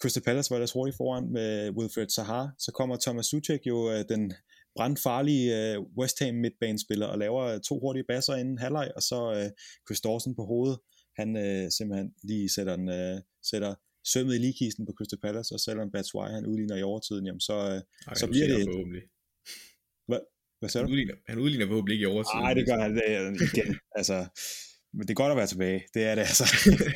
Crystal 0.00 0.22
Palace 0.22 0.50
var 0.50 0.56
ellers 0.56 0.72
hurtigt 0.72 0.96
foran 0.96 1.32
med 1.32 1.70
Wilfred 1.70 2.08
Zaha, 2.08 2.46
så 2.58 2.72
kommer 2.72 2.96
Thomas 2.96 3.26
Suchek 3.26 3.66
jo 3.66 3.78
uh, 3.92 4.00
den 4.08 4.32
brandfarlige 4.76 5.78
uh, 5.78 5.86
West 5.98 6.18
Ham 6.22 6.34
midtbanespiller 6.34 7.06
og 7.06 7.18
laver 7.18 7.58
to 7.58 7.80
hurtige 7.80 8.04
basser 8.08 8.34
inden 8.34 8.58
halvleg, 8.58 8.90
og 8.96 9.02
så 9.02 9.18
uh, 9.30 9.50
Chris 9.86 10.00
Dawson 10.00 10.34
på 10.36 10.44
hovedet, 10.44 10.78
han 11.18 11.28
uh, 11.36 11.66
simpelthen 11.76 12.08
lige 12.22 12.48
sætter, 12.54 12.76
den, 12.76 12.88
uh, 12.88 13.18
sætter 13.50 13.74
sømmet 14.12 14.34
i 14.34 14.38
ligekisten 14.38 14.86
på 14.86 14.92
Crystal 14.98 15.18
Palace, 15.24 15.54
og 15.54 15.60
selvom 15.60 15.90
Batshuayi 15.90 16.32
han 16.34 16.46
udligner 16.46 16.76
i 16.76 16.82
overtiden, 16.82 17.26
jamen 17.26 17.40
så, 17.40 17.56
uh, 17.72 17.80
Ej, 18.08 18.14
så 18.14 18.26
bliver 18.26 18.46
det... 18.46 18.64
Forhåbentlig. 18.64 19.02
Hvad, 20.58 20.68
hvad 20.68 20.68
sagde 20.68 20.82
Han 20.82 20.88
du? 20.88 20.92
udligner, 20.92 21.14
han 21.28 21.38
udligner 21.38 21.66
forhåbentlig 21.66 21.94
ikke 21.94 22.02
i 22.02 22.12
overtiden. 22.14 22.42
Nej, 22.42 22.54
det 22.54 22.66
gør 22.66 22.78
han 22.82 22.96
det, 22.96 23.42
igen. 23.52 23.78
altså, 23.98 24.16
men 24.92 25.02
det 25.02 25.10
er 25.10 25.14
godt 25.14 25.30
at 25.30 25.36
være 25.36 25.46
tilbage. 25.46 25.80
Det 25.94 26.02
er 26.04 26.14
det 26.14 26.22
altså. 26.22 26.46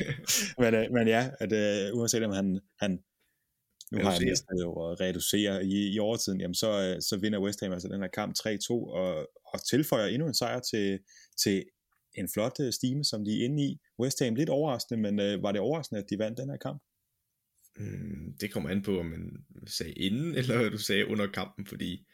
men, 0.61 0.73
øh, 0.75 0.85
men 0.95 1.07
ja, 1.07 1.21
at, 1.39 1.51
uh, 1.91 1.99
uanset 1.99 2.23
om 2.23 2.31
han, 2.31 2.59
han 2.79 2.91
nu 3.91 3.97
har 3.97 4.09
Reducerer. 4.09 4.29
mistet 4.29 4.57
jo 4.61 4.91
at 4.91 5.01
reducere 5.01 5.65
i, 5.65 5.93
i 5.93 5.99
overtiden, 5.99 6.41
jamen 6.41 6.55
så, 6.55 6.69
øh, 6.81 7.01
så 7.01 7.17
vinder 7.21 7.39
West 7.39 7.61
Ham 7.61 7.71
altså 7.71 7.87
den 7.87 8.01
her 8.01 8.07
kamp 8.07 8.35
3-2 8.39 8.71
og, 8.71 9.29
og 9.53 9.65
tilføjer 9.69 10.07
endnu 10.07 10.27
en 10.27 10.33
sejr 10.33 10.59
til, 10.59 10.99
til 11.43 11.65
en 12.15 12.29
flot 12.33 12.57
stime, 12.71 13.03
som 13.03 13.25
de 13.25 13.31
er 13.39 13.45
inde 13.45 13.63
i. 13.63 13.79
West 13.99 14.23
Ham 14.23 14.35
lidt 14.35 14.49
overraskende, 14.49 15.01
men 15.01 15.19
øh, 15.19 15.43
var 15.43 15.51
det 15.51 15.61
overraskende, 15.61 16.01
at 16.01 16.09
de 16.09 16.19
vandt 16.19 16.37
den 16.37 16.49
her 16.49 16.57
kamp? 16.57 16.81
Mm, 17.77 18.33
det 18.41 18.51
kommer 18.51 18.69
an 18.69 18.81
på, 18.81 18.99
om 18.99 19.05
man 19.05 19.45
sagde 19.67 19.93
inden, 19.93 20.35
eller 20.35 20.69
du 20.69 20.77
sagde 20.77 21.07
under 21.07 21.27
kampen, 21.27 21.65
fordi 21.65 22.07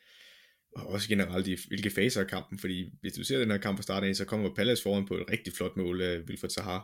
og 0.75 0.87
også 0.87 1.09
generelt 1.09 1.47
i 1.47 1.57
hvilke 1.67 1.89
faser 1.89 2.21
af 2.21 2.27
kampen, 2.27 2.59
fordi 2.59 2.89
hvis 3.01 3.13
du 3.13 3.23
ser 3.23 3.39
den 3.39 3.51
her 3.51 3.57
kamp 3.57 3.77
fra 3.77 3.83
starten 3.83 4.09
af, 4.09 4.15
så 4.15 4.25
kommer 4.25 4.55
Palace 4.55 4.83
foran 4.83 5.05
på 5.05 5.17
et 5.17 5.31
rigtig 5.31 5.53
flot 5.53 5.77
mål 5.77 6.01
af 6.01 6.19
Wilfred 6.19 6.49
Zaha. 6.49 6.79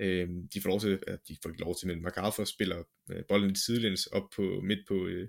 Øhm, 0.00 0.48
de 0.54 0.60
får 0.60 0.68
lov 0.68 0.80
til, 0.80 0.98
at 1.06 1.18
de 1.28 1.36
får 1.42 1.50
ikke 1.50 1.60
lov 1.60 1.76
til, 1.78 1.88
men 1.88 2.02
MacArthur 2.02 2.44
spiller 2.44 2.82
øh, 3.12 3.22
bolden 3.28 3.56
sidelæns 3.56 4.06
op 4.06 4.22
på 4.36 4.60
midt 4.64 4.80
på 4.88 5.06
øh, 5.06 5.28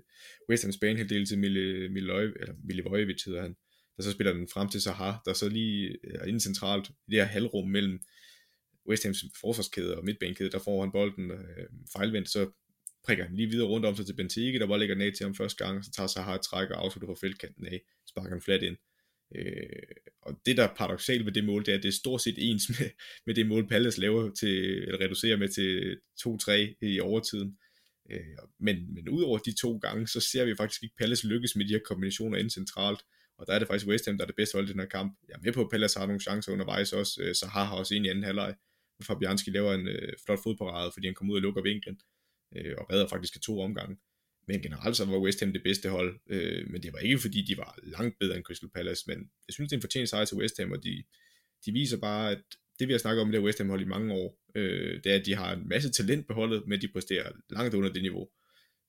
West 0.50 0.64
Ham's 0.64 0.78
banehalvdel 0.80 1.26
til 1.26 1.38
Mille, 1.38 1.88
Mille, 1.88 2.40
eller 2.40 2.54
Milivojevic 2.64 3.22
hedder 3.26 3.42
han, 3.42 3.56
der 3.96 4.02
så 4.02 4.12
spiller 4.12 4.32
den 4.32 4.48
frem 4.52 4.68
til 4.68 4.82
Zaha, 4.82 5.12
der 5.26 5.32
så 5.32 5.48
lige 5.48 5.96
er 6.04 6.24
inde 6.24 6.40
centralt 6.40 6.88
i 6.88 7.10
det 7.10 7.18
her 7.18 7.24
halvrum 7.24 7.68
mellem 7.68 8.00
West 8.88 9.04
Hams 9.04 9.24
forsvarskæde 9.40 9.96
og 9.98 10.04
midtbanekæde, 10.04 10.50
der 10.50 10.58
får 10.58 10.80
han 10.80 10.92
bolden 10.92 11.30
øh, 11.30 11.66
fejlvendt, 11.96 12.30
så 12.30 12.50
prikker 13.04 13.26
den 13.26 13.36
lige 13.36 13.48
videre 13.48 13.68
rundt 13.68 13.86
om 13.86 13.96
sig 13.96 14.06
til 14.06 14.14
Benteke, 14.14 14.58
der 14.58 14.66
bare 14.66 14.78
lægger 14.78 14.94
den 14.94 15.02
af 15.02 15.12
til 15.16 15.24
ham 15.24 15.34
første 15.34 15.64
gang, 15.64 15.84
så 15.84 15.90
tager 15.90 16.06
Sahar 16.06 16.34
et 16.34 16.42
træk 16.42 16.70
og 16.70 16.84
afslutter 16.84 17.14
fra 17.14 17.26
feltkanten 17.26 17.66
af, 17.66 17.80
sparker 18.06 18.30
den 18.30 18.40
flat 18.40 18.62
ind. 18.62 18.76
Øh, 19.34 19.66
og 20.22 20.40
det 20.46 20.56
der 20.56 20.64
er 20.64 20.74
paradoxalt 20.74 21.26
ved 21.26 21.32
det 21.32 21.44
mål, 21.44 21.66
det 21.66 21.72
er, 21.72 21.76
at 21.76 21.82
det 21.82 21.88
er 21.88 21.92
stort 21.92 22.22
set 22.22 22.34
ens 22.38 22.68
med, 22.68 22.90
med 23.26 23.34
det 23.34 23.46
mål, 23.46 23.68
Palace 23.68 24.00
laver 24.00 24.30
til, 24.34 24.82
eller 24.82 25.00
reducerer 25.00 25.36
med 25.36 25.48
til 25.48 25.96
2-3 26.82 26.86
i 26.88 27.00
overtiden. 27.00 27.58
Øh, 28.10 28.20
men, 28.60 28.94
men 28.94 29.08
udover 29.08 29.38
de 29.38 29.54
to 29.60 29.76
gange, 29.76 30.08
så 30.08 30.20
ser 30.20 30.44
vi 30.44 30.54
faktisk 30.56 30.82
ikke 30.82 30.96
Palace 30.96 31.26
lykkes 31.26 31.56
med 31.56 31.64
de 31.64 31.72
her 31.72 31.80
kombinationer 31.88 32.38
ind 32.38 32.50
centralt, 32.50 33.00
og 33.38 33.46
der 33.46 33.52
er 33.52 33.58
det 33.58 33.68
faktisk 33.68 33.88
West 33.88 34.06
Ham, 34.06 34.18
der 34.18 34.24
er 34.24 34.26
det 34.26 34.36
bedste 34.36 34.56
hold 34.56 34.68
i 34.68 34.72
den 34.72 34.80
her 34.80 34.86
kamp. 34.86 35.18
Jeg 35.28 35.34
er 35.34 35.38
med 35.42 35.52
på, 35.52 35.60
at 35.60 35.70
Palace 35.70 35.98
har 35.98 36.06
nogle 36.06 36.20
chancer 36.20 36.52
undervejs 36.52 36.92
også, 36.92 37.22
øh, 37.22 37.34
Sahar 37.34 37.64
har 37.64 37.76
også 37.76 37.94
en 37.94 38.04
i 38.04 38.08
anden 38.08 38.24
halvleg, 38.24 38.54
hvor 38.96 39.04
Fabianski 39.04 39.50
laver 39.50 39.74
en 39.74 39.88
øh, 39.88 40.12
flot 40.26 40.38
fodparade, 40.42 40.90
fordi 40.94 41.06
han 41.06 41.14
kommer 41.14 41.32
ud 41.32 41.38
og 41.38 41.42
lukker 41.42 41.62
vinklen, 41.62 42.00
øh, 42.56 42.74
og 42.78 42.92
redder 42.92 43.08
faktisk 43.08 43.36
af 43.36 43.40
to 43.40 43.60
omgange. 43.60 43.96
Men 44.48 44.62
generelt 44.62 44.96
så 44.96 45.04
var 45.04 45.18
West 45.18 45.40
Ham 45.40 45.52
det 45.52 45.62
bedste 45.62 45.88
hold, 45.88 46.20
øh, 46.30 46.70
men 46.70 46.82
det 46.82 46.92
var 46.92 46.98
ikke 46.98 47.18
fordi, 47.18 47.42
de 47.42 47.56
var 47.56 47.78
langt 47.82 48.18
bedre 48.18 48.36
end 48.36 48.44
Crystal 48.44 48.70
Palace, 48.74 49.04
men 49.06 49.18
jeg 49.18 49.54
synes, 49.54 49.68
det 49.68 49.76
er 49.76 49.78
en 49.78 49.82
fortjent 49.82 50.08
sejr 50.08 50.24
til 50.24 50.36
West 50.36 50.58
Ham, 50.58 50.72
og 50.72 50.84
de, 50.84 51.04
de 51.66 51.72
viser 51.72 51.98
bare, 52.00 52.30
at 52.30 52.42
det 52.78 52.88
vi 52.88 52.92
har 52.92 52.98
snakket 52.98 53.22
om 53.22 53.30
det 53.30 53.40
her 53.40 53.44
West 53.44 53.58
Ham 53.58 53.68
hold 53.68 53.80
i 53.80 53.84
mange 53.84 54.14
år, 54.14 54.40
øh, 54.54 55.04
det 55.04 55.12
er, 55.12 55.16
at 55.16 55.26
de 55.26 55.34
har 55.34 55.52
en 55.56 55.68
masse 55.68 55.90
talent 55.90 56.26
på 56.26 56.34
holdet, 56.34 56.62
men 56.66 56.80
de 56.80 56.88
præsterer 56.88 57.32
langt 57.50 57.74
under 57.74 57.92
det 57.92 58.02
niveau. 58.02 58.28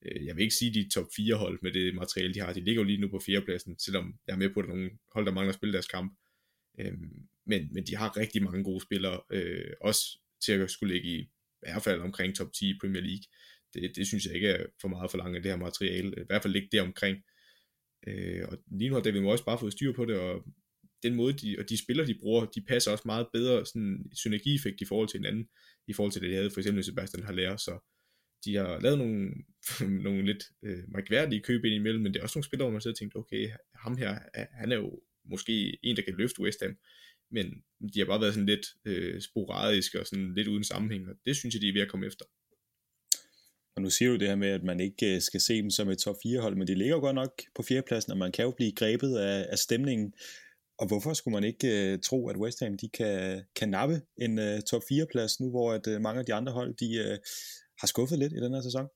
Øh, 0.04 0.26
jeg 0.26 0.36
vil 0.36 0.42
ikke 0.42 0.54
sige, 0.54 0.68
at 0.68 0.74
de 0.74 0.80
er 0.80 0.90
top 0.94 1.06
4 1.16 1.34
hold 1.34 1.58
med 1.62 1.72
det 1.72 1.94
materiale, 1.94 2.34
de 2.34 2.40
har. 2.40 2.52
De 2.52 2.64
ligger 2.64 2.82
jo 2.82 2.86
lige 2.86 3.00
nu 3.00 3.08
på 3.08 3.20
fjerdepladsen, 3.26 3.78
selvom 3.78 4.14
jeg 4.26 4.32
er 4.32 4.36
med 4.36 4.50
på, 4.50 4.60
at 4.60 4.64
der 4.66 4.72
er 4.72 4.76
nogle 4.76 4.90
hold, 5.14 5.26
der 5.26 5.32
mangler 5.32 5.48
at 5.48 5.54
spille 5.54 5.72
deres 5.72 5.86
kamp. 5.86 6.18
Øh, 6.80 6.92
men, 7.46 7.68
men 7.72 7.86
de 7.86 7.96
har 7.96 8.16
rigtig 8.16 8.42
mange 8.42 8.64
gode 8.64 8.82
spillere, 8.82 9.20
øh, 9.30 9.72
også 9.80 10.18
til 10.44 10.52
at 10.52 10.70
skulle 10.70 10.94
ligge 10.94 11.08
i, 11.08 11.18
i 11.20 11.28
hvert 11.62 11.82
fald 11.82 12.00
omkring 12.00 12.36
top 12.36 12.52
10 12.52 12.70
i 12.70 12.78
Premier 12.80 13.02
League. 13.02 13.24
Det, 13.74 13.96
det 13.96 14.06
synes 14.06 14.26
jeg 14.26 14.34
ikke 14.34 14.48
er 14.48 14.66
for 14.80 14.88
meget 14.88 15.10
for 15.10 15.18
langt 15.18 15.36
af 15.36 15.42
det 15.42 15.50
her 15.50 15.58
materiale. 15.58 16.08
I 16.08 16.26
hvert 16.26 16.42
fald 16.42 16.52
ligge 16.52 16.68
der 16.72 16.82
omkring. 16.82 17.16
Øh, 18.06 18.44
og 18.48 18.58
lige 18.78 18.88
nu 18.88 18.94
har 18.94 19.02
David 19.02 19.20
Moyes 19.20 19.42
bare 19.42 19.58
fået 19.58 19.72
styr 19.72 19.92
på 19.92 20.04
det, 20.04 20.18
og 20.18 20.44
den 21.02 21.14
måde, 21.14 21.32
de, 21.32 21.56
og 21.58 21.68
de 21.68 21.78
spillere, 21.78 22.06
de 22.06 22.18
bruger, 22.20 22.44
de 22.44 22.64
passer 22.68 22.90
også 22.90 23.02
meget 23.06 23.26
bedre 23.32 23.66
sådan 23.66 24.10
synergieffekt 24.12 24.80
i 24.80 24.84
forhold 24.84 25.08
til 25.08 25.18
hinanden, 25.18 25.48
i 25.86 25.92
forhold 25.92 26.12
til 26.12 26.22
det, 26.22 26.30
de 26.30 26.34
havde 26.34 26.50
for 26.50 26.60
eksempel 26.60 26.84
Sebastian 26.84 27.24
Haller, 27.24 27.56
så 27.56 27.78
de 28.44 28.56
har 28.56 28.80
lavet 28.80 28.98
nogle, 28.98 29.30
nogle 30.06 30.26
lidt 30.26 30.44
øh, 30.62 30.78
mærkværdige 30.88 31.42
køb 31.42 31.64
ind 31.64 31.74
imellem, 31.74 32.02
men 32.02 32.14
det 32.14 32.20
er 32.20 32.24
også 32.24 32.38
nogle 32.38 32.46
spillere, 32.46 32.66
hvor 32.66 32.72
man 32.72 32.80
sidder 32.80 32.94
og 32.94 32.98
tænkt, 32.98 33.16
okay, 33.16 33.50
ham 33.74 33.96
her, 33.96 34.18
han 34.34 34.72
er 34.72 34.76
jo 34.76 35.00
måske 35.24 35.78
en, 35.82 35.96
der 35.96 36.02
kan 36.02 36.14
løfte 36.14 36.40
West 36.40 36.62
Ham, 36.62 36.76
men 37.30 37.46
de 37.94 37.98
har 37.98 38.06
bare 38.06 38.20
været 38.20 38.34
sådan 38.34 38.46
lidt 38.46 38.66
øh, 38.84 39.20
sporadiske 39.20 40.00
og 40.00 40.06
sådan 40.06 40.34
lidt 40.34 40.48
uden 40.48 40.64
sammenhæng, 40.64 41.08
og 41.08 41.14
det 41.26 41.36
synes 41.36 41.54
jeg, 41.54 41.62
de 41.62 41.68
er 41.68 41.72
ved 41.72 41.82
at 41.82 41.90
komme 41.90 42.06
efter. 42.06 42.24
Nu 43.84 43.90
siger 43.90 44.10
du 44.10 44.16
det 44.16 44.28
her 44.28 44.36
med, 44.36 44.48
at 44.48 44.62
man 44.62 44.80
ikke 44.80 45.14
øh, 45.14 45.20
skal 45.20 45.40
se 45.40 45.62
dem 45.62 45.70
som 45.70 45.90
et 45.90 45.98
top 45.98 46.16
4 46.22 46.40
hold, 46.40 46.56
men 46.56 46.66
de 46.66 46.74
ligger 46.74 46.94
jo 46.94 47.00
godt 47.00 47.14
nok 47.14 47.42
på 47.54 47.62
fjerdepladsen, 47.62 48.12
og 48.12 48.18
man 48.18 48.32
kan 48.32 48.44
jo 48.44 48.50
blive 48.50 48.72
grebet 48.72 49.16
af, 49.16 49.46
af 49.50 49.58
stemningen. 49.58 50.12
Og 50.78 50.86
hvorfor 50.86 51.14
skulle 51.14 51.32
man 51.32 51.44
ikke 51.44 51.92
uh, 51.92 52.00
tro, 52.00 52.28
at 52.28 52.36
West 52.36 52.60
Ham 52.60 52.78
de 52.78 52.88
kan, 52.88 53.42
kan 53.56 53.68
nappe 53.68 54.02
en 54.18 54.38
uh, 54.38 54.60
top 54.70 54.82
4 54.88 55.06
plads 55.12 55.40
nu, 55.40 55.50
hvor 55.50 55.72
at, 55.72 55.86
uh, 55.86 56.00
mange 56.00 56.20
af 56.20 56.26
de 56.26 56.34
andre 56.34 56.52
hold 56.52 56.74
de 56.74 57.00
uh, 57.00 57.16
har 57.80 57.86
skuffet 57.86 58.18
lidt 58.18 58.32
i 58.32 58.36
den 58.36 58.54
her 58.54 58.62
sæson? 58.62 58.86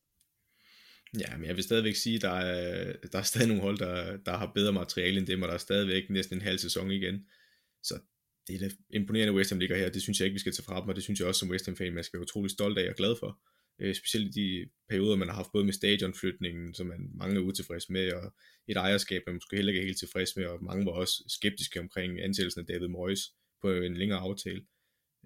Ja, 1.21 1.37
men 1.37 1.47
jeg 1.47 1.57
vil 1.57 1.65
stadigvæk 1.65 1.97
sige, 1.97 2.17
at 2.17 2.23
der 2.23 2.31
er, 2.31 2.93
der 3.13 3.19
er 3.19 3.23
stadig 3.23 3.49
nogle 3.49 3.63
hold, 3.63 3.79
der, 3.79 4.17
der 4.17 4.37
har 4.37 4.53
bedre 4.55 4.73
materiale 4.73 5.19
end 5.19 5.27
dem, 5.27 5.43
og 5.43 5.49
der 5.49 5.55
er 5.55 5.59
stadigvæk 5.59 6.11
næsten 6.11 6.37
en 6.37 6.43
halv 6.43 6.59
sæson 6.59 6.91
igen. 6.91 7.27
Så 7.83 7.99
det 8.47 8.55
er 8.55 8.59
da 8.59 8.75
imponerende 8.91 9.35
West 9.35 9.51
Ham 9.51 9.59
ligger 9.59 9.77
her, 9.77 9.89
det 9.89 10.03
synes 10.03 10.21
jeg 10.21 10.27
ikke, 10.27 10.35
vi 10.35 10.39
skal 10.41 10.53
tage 10.53 10.65
fra 10.65 10.81
dem, 10.81 10.89
og 10.89 10.95
det 10.95 11.03
synes 11.03 11.21
jeg 11.21 11.29
også 11.29 11.39
som 11.39 11.51
West 11.51 11.67
Ham-fan, 11.67 11.93
man 11.95 12.05
skal 12.05 12.19
være 12.19 12.23
utrolig 12.23 12.51
stolt 12.51 12.79
af 12.79 12.89
og 12.89 12.97
glad 12.97 13.17
for. 13.21 13.39
Øh, 13.81 13.95
specielt 13.95 14.37
i 14.37 14.41
de 14.41 14.71
perioder, 14.89 15.17
man 15.17 15.29
har 15.29 15.35
haft 15.35 15.53
både 15.53 15.65
med 15.65 15.73
stadionflytningen, 15.73 16.75
som 16.75 16.87
man 16.87 17.11
mange 17.15 17.37
er 17.37 17.41
utilfreds 17.41 17.91
med, 17.91 18.13
og 18.13 18.35
et 18.69 18.77
ejerskab, 18.77 19.23
man 19.27 19.35
måske 19.35 19.57
heller 19.57 19.73
ikke 19.73 19.81
er 19.81 19.85
helt 19.85 19.99
tilfreds 19.99 20.37
med, 20.37 20.47
og 20.47 20.65
mange 20.65 20.87
var 20.87 20.93
også 20.93 21.25
skeptiske 21.29 21.81
omkring 21.81 22.21
ansættelsen 22.21 22.61
af 22.61 22.67
David 22.67 22.89
Moyes 22.89 23.21
på 23.63 23.73
en 23.73 23.97
længere 23.97 24.19
aftale. 24.19 24.67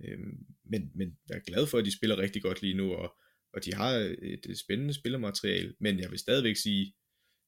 Øh, 0.04 0.18
men, 0.64 0.90
men 0.94 1.18
jeg 1.28 1.36
er 1.36 1.40
glad 1.40 1.66
for, 1.66 1.78
at 1.78 1.84
de 1.84 1.96
spiller 1.96 2.18
rigtig 2.18 2.42
godt 2.42 2.62
lige 2.62 2.74
nu, 2.74 2.92
og, 2.92 3.16
og 3.54 3.64
de 3.64 3.74
har 3.74 4.16
et 4.22 4.58
spændende 4.58 4.94
spillermateriale, 4.94 5.74
men 5.80 5.98
jeg 6.00 6.10
vil 6.10 6.18
stadigvæk 6.18 6.56
sige, 6.56 6.94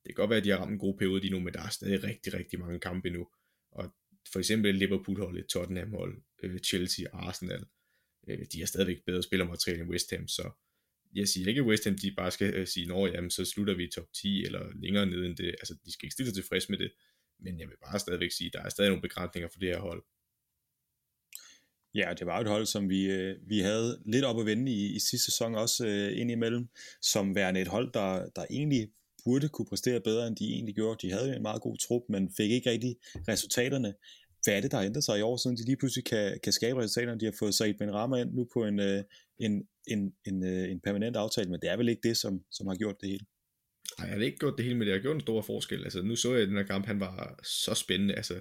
det 0.05 0.15
kan 0.15 0.23
godt 0.23 0.31
være, 0.31 0.39
at 0.39 0.45
de 0.45 0.51
har 0.51 0.59
ramt 0.59 0.73
en 0.73 0.79
god 0.79 0.99
periode 0.99 1.21
lige 1.21 1.33
nu, 1.33 1.41
men 1.41 1.55
der 1.55 1.63
er 1.63 1.69
stadig 1.69 2.05
rigtig, 2.05 2.35
rigtig 2.35 2.59
mange 2.59 2.81
kampe 2.81 3.11
nu. 3.11 3.29
Og 3.73 3.95
for 4.33 4.39
eksempel 4.39 4.75
Liverpool-holdet, 4.75 5.47
Tottenham-hold, 5.47 6.23
øh, 6.43 6.59
Chelsea, 6.59 7.07
Arsenal, 7.13 7.65
øh, 8.29 8.47
de 8.53 8.59
har 8.59 8.67
stadigvæk 8.67 9.05
bedre 9.07 9.23
spillermateriale 9.23 9.83
end 9.83 9.91
West 9.91 10.11
Ham, 10.11 10.29
så 10.29 10.51
jeg 11.15 11.29
siger 11.29 11.49
ikke, 11.49 11.61
at 11.61 11.67
West 11.67 11.85
Ham 11.85 11.99
de 11.99 12.13
bare 12.17 12.31
skal 12.31 12.55
øh, 12.55 12.67
sige, 12.67 12.95
at 12.95 13.15
jamen, 13.15 13.31
så 13.31 13.45
slutter 13.45 13.75
vi 13.75 13.85
i 13.85 13.91
top 13.91 14.13
10 14.13 14.45
eller 14.45 14.63
længere 14.83 15.07
nede 15.07 15.27
end 15.27 15.37
det. 15.37 15.49
Altså, 15.49 15.75
de 15.85 15.93
skal 15.93 16.07
ikke 16.07 16.13
stille 16.13 16.29
sig 16.29 16.35
tilfreds 16.35 16.69
med 16.69 16.79
det. 16.79 16.93
Men 17.41 17.61
jeg 17.61 17.69
vil 17.69 17.77
bare 17.87 17.99
stadigvæk 17.99 18.33
sige, 18.33 18.47
at 18.47 18.53
der 18.53 18.63
er 18.63 18.69
stadig 18.69 18.89
nogle 18.91 19.03
begrænsninger 19.03 19.49
for 19.49 19.59
det 19.59 19.69
her 19.69 19.81
hold. 19.81 20.03
Ja, 21.95 22.15
det 22.19 22.27
var 22.27 22.41
et 22.41 22.49
hold, 22.49 22.67
som 22.67 22.91
vi, 22.91 23.05
øh, 23.11 23.37
vi 23.47 23.59
havde 23.59 24.03
lidt 24.07 24.25
op 24.25 24.41
at 24.41 24.47
vende 24.47 24.73
i, 24.73 24.97
i 24.97 24.99
sidste 24.99 25.25
sæson 25.25 25.55
også 25.55 25.87
øh, 25.87 26.21
indimellem, 26.21 26.69
som 27.03 27.35
værende 27.35 27.61
et 27.61 27.69
hold, 27.69 27.93
der, 27.93 28.29
der 28.37 28.47
egentlig 28.51 28.89
burde 29.25 29.49
kunne 29.49 29.67
præstere 29.67 30.01
bedre, 30.01 30.27
end 30.27 30.37
de 30.37 30.45
egentlig 30.45 30.75
gjorde. 30.75 31.07
De 31.07 31.13
havde 31.13 31.37
en 31.37 31.43
meget 31.43 31.63
god 31.63 31.77
trup, 31.79 32.03
men 32.09 32.33
fik 32.37 32.51
ikke 32.51 32.71
rigtig 32.71 32.97
resultaterne. 33.29 33.95
Hvad 34.45 34.57
er 34.57 34.61
det, 34.61 34.71
der 34.71 34.77
har 34.77 34.85
ændret 34.85 35.05
sig 35.05 35.19
i 35.19 35.23
år, 35.23 35.37
siden 35.37 35.57
de 35.57 35.65
lige 35.65 35.77
pludselig 35.77 36.05
kan, 36.05 36.39
kan 36.43 36.53
skabe 36.53 36.81
resultaterne? 36.81 37.21
De 37.21 37.25
har 37.25 37.35
fået 37.39 37.55
Said 37.55 37.75
Ben 37.75 37.95
Rama 37.95 38.17
ind 38.17 38.35
nu 38.35 38.49
på 38.55 38.65
en, 38.65 38.81
øh, 38.81 39.03
en, 39.39 39.69
en, 39.89 40.13
en, 40.27 40.45
øh, 40.45 40.71
en 40.71 40.81
permanent 40.81 41.17
aftale, 41.17 41.51
men 41.51 41.61
det 41.61 41.71
er 41.71 41.77
vel 41.77 41.89
ikke 41.89 42.09
det, 42.09 42.17
som, 42.17 42.41
som 42.51 42.67
har 42.67 42.75
gjort 42.75 43.01
det 43.01 43.09
hele? 43.09 43.25
Nej, 43.99 44.09
han 44.09 44.19
har 44.19 44.25
ikke 44.25 44.39
gjort 44.39 44.55
det 44.57 44.65
hele, 44.65 44.79
men 44.79 44.87
det 44.87 44.95
har 44.95 45.03
gjort 45.03 45.15
en 45.15 45.21
stor 45.21 45.43
forskel. 45.43 45.85
Altså, 45.85 46.03
nu 46.03 46.17
så 46.17 46.35
jeg 46.35 46.47
den 46.47 46.57
her 46.57 46.63
kamp, 46.63 46.87
han 46.87 47.01
var 47.01 47.41
så 47.43 47.75
spændende. 47.75 48.15
Altså, 48.15 48.41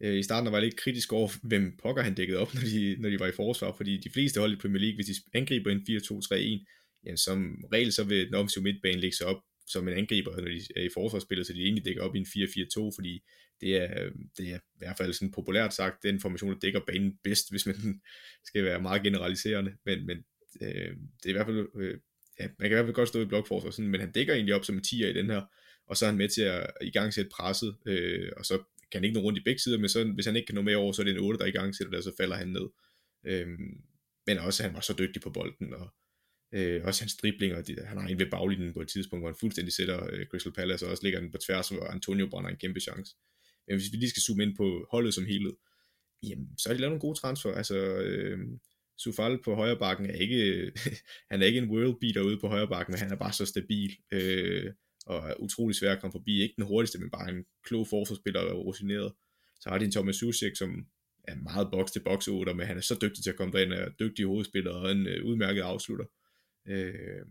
øh, 0.00 0.18
I 0.18 0.22
starten 0.22 0.52
var 0.52 0.58
jeg 0.58 0.64
lidt 0.64 0.76
kritisk 0.76 1.12
over, 1.12 1.28
hvem 1.42 1.76
pokker 1.82 2.02
han 2.02 2.14
dækkede 2.14 2.38
op, 2.38 2.50
når 2.54 2.60
de, 2.60 2.96
når 3.00 3.08
de 3.10 3.20
var 3.20 3.26
i 3.26 3.32
forsvar, 3.36 3.74
fordi 3.76 4.00
de 4.00 4.10
fleste 4.10 4.40
hold 4.40 4.52
i 4.52 4.56
Premier 4.56 4.80
League, 4.80 4.96
hvis 4.96 5.06
de 5.06 5.38
angriber 5.38 5.70
en 5.70 5.86
4-2-3-1, 5.88 7.02
ja, 7.06 7.16
som 7.16 7.64
regel 7.72 7.92
så 7.92 8.04
vil 8.04 8.26
den 8.26 8.34
offensive 8.34 8.62
midtbane 8.64 9.00
lægge 9.00 9.16
sig 9.16 9.26
op 9.26 9.42
som 9.66 9.88
en 9.88 9.94
angriber, 9.94 10.30
når 10.36 10.48
de 10.48 10.60
er 10.76 10.82
i 10.82 10.94
forsvarsspillet, 10.94 11.46
så 11.46 11.52
de 11.52 11.62
egentlig 11.62 11.84
dækker 11.84 12.02
op 12.02 12.14
i 12.14 12.18
en 12.18 12.26
4-4-2, 12.26 12.90
fordi 12.96 13.22
det 13.62 13.76
er, 13.76 14.10
det 14.36 14.52
er 14.52 14.56
i 14.56 14.60
hvert 14.78 14.96
fald 14.98 15.12
sådan 15.12 15.32
populært 15.32 15.74
sagt, 15.74 16.02
den 16.02 16.20
formation, 16.20 16.52
der 16.52 16.58
dækker 16.58 16.80
banen 16.86 17.18
bedst, 17.24 17.50
hvis 17.50 17.66
man 17.66 17.76
skal 18.48 18.64
være 18.64 18.80
meget 18.80 19.02
generaliserende, 19.02 19.72
men, 19.84 20.06
men 20.06 20.16
øh, 20.62 20.96
det 21.22 21.24
er 21.24 21.28
i 21.28 21.32
hvert 21.32 21.46
fald, 21.46 21.68
øh, 21.76 21.98
ja, 22.40 22.48
man 22.58 22.68
kan 22.68 22.70
i 22.70 22.74
hvert 22.74 22.84
fald 22.84 22.94
godt 22.94 23.08
stå 23.08 23.20
i 23.20 23.24
blokforsvar, 23.24 23.70
sådan, 23.70 23.90
men 23.90 24.00
han 24.00 24.12
dækker 24.12 24.34
egentlig 24.34 24.54
op 24.54 24.64
som 24.64 24.74
en 24.74 24.84
10'er 24.86 25.06
i 25.06 25.12
den 25.12 25.30
her, 25.30 25.42
og 25.86 25.96
så 25.96 26.04
er 26.04 26.10
han 26.10 26.18
med 26.18 26.28
til 26.28 26.42
at 26.42 26.70
i 26.82 26.90
gang 26.90 27.14
sætte 27.14 27.30
presset, 27.30 27.76
øh, 27.86 28.32
og 28.36 28.44
så 28.44 28.56
kan 28.92 28.98
han 28.98 29.04
ikke 29.04 29.18
nå 29.18 29.24
rundt 29.24 29.38
i 29.38 29.42
begge 29.44 29.60
sider, 29.60 29.78
men 29.78 29.88
så, 29.88 30.04
hvis 30.04 30.26
han 30.26 30.36
ikke 30.36 30.46
kan 30.46 30.54
nå 30.54 30.62
med 30.62 30.74
over, 30.74 30.92
så 30.92 31.02
er 31.02 31.04
det 31.04 31.12
en 31.12 31.24
8, 31.24 31.38
der 31.38 31.46
i 31.46 31.50
gang 31.50 31.76
sætter 31.76 31.90
det, 31.90 31.98
og 31.98 32.04
så 32.04 32.12
falder 32.16 32.36
han 32.36 32.48
ned. 32.48 32.68
Øh, 33.26 33.48
men 34.26 34.38
også, 34.38 34.62
han 34.62 34.74
var 34.74 34.80
så 34.80 34.94
dygtig 34.98 35.22
på 35.22 35.30
bolden, 35.30 35.74
og 35.74 35.94
Øh, 36.54 36.84
også 36.84 37.02
hans 37.02 37.16
driblinger, 37.16 37.62
de, 37.62 37.76
han 37.84 37.98
har 37.98 38.08
en 38.08 38.18
ved 38.18 38.30
baglinjen 38.30 38.72
på 38.72 38.80
et 38.80 38.88
tidspunkt, 38.88 39.22
hvor 39.22 39.28
han 39.28 39.36
fuldstændig 39.40 39.72
sætter 39.72 40.08
øh, 40.12 40.26
Crystal 40.26 40.52
Palace, 40.52 40.86
og 40.86 40.90
også 40.90 41.02
ligger 41.02 41.20
den 41.20 41.30
på 41.30 41.38
tværs, 41.38 41.68
hvor 41.68 41.84
Antonio 41.84 42.26
brænder 42.26 42.50
en 42.50 42.56
kæmpe 42.56 42.80
chance. 42.80 43.16
Men 43.66 43.76
hvis 43.76 43.92
vi 43.92 43.96
lige 43.96 44.10
skal 44.10 44.22
zoome 44.22 44.42
ind 44.42 44.56
på 44.56 44.86
holdet 44.90 45.14
som 45.14 45.26
helhed, 45.26 45.52
jamen, 46.22 46.58
så 46.58 46.68
har 46.68 46.74
de 46.74 46.80
lavet 46.80 46.90
nogle 46.90 47.00
gode 47.00 47.18
transfer. 47.18 47.52
Altså, 47.52 47.76
øh, 47.76 48.38
Sufal 48.98 49.38
på 49.44 49.54
højre 49.54 49.78
bakken 49.78 50.06
er 50.06 50.14
ikke, 50.14 50.72
han 51.30 51.42
er 51.42 51.46
ikke 51.46 51.58
en 51.58 51.70
world 51.70 52.00
beater 52.00 52.22
ude 52.22 52.38
på 52.40 52.48
højre 52.48 52.68
bakken, 52.68 52.92
men 52.92 52.98
han 52.98 53.12
er 53.12 53.16
bare 53.16 53.32
så 53.32 53.46
stabil, 53.46 53.96
øh, 54.12 54.72
og 55.06 55.28
er 55.30 55.34
utrolig 55.40 55.76
svær 55.76 55.92
at 55.92 56.00
komme 56.00 56.12
forbi. 56.12 56.42
Ikke 56.42 56.54
den 56.56 56.64
hurtigste, 56.64 56.98
men 56.98 57.10
bare 57.10 57.30
en 57.30 57.44
klog 57.64 57.88
forsvarsspiller 57.88 58.40
og 58.40 58.64
rutineret. 58.66 59.12
Så 59.60 59.68
har 59.68 59.78
de 59.78 59.84
en 59.84 59.92
Thomas 59.92 60.16
Susek, 60.16 60.56
som 60.56 60.86
er 61.24 61.36
meget 61.36 61.68
box 61.72 61.90
til 61.90 62.02
box 62.04 62.28
men 62.28 62.66
han 62.66 62.76
er 62.76 62.80
så 62.80 62.98
dygtig 63.02 63.22
til 63.22 63.30
at 63.30 63.36
komme 63.36 63.52
derind, 63.52 63.72
og 63.72 63.78
er 63.78 63.90
dygtig 64.00 64.26
hovedspiller 64.26 64.70
og 64.70 64.92
en 64.92 65.06
øh, 65.06 65.24
udmærket 65.24 65.60
afslutter. 65.60 66.04
Øh, 66.68 67.24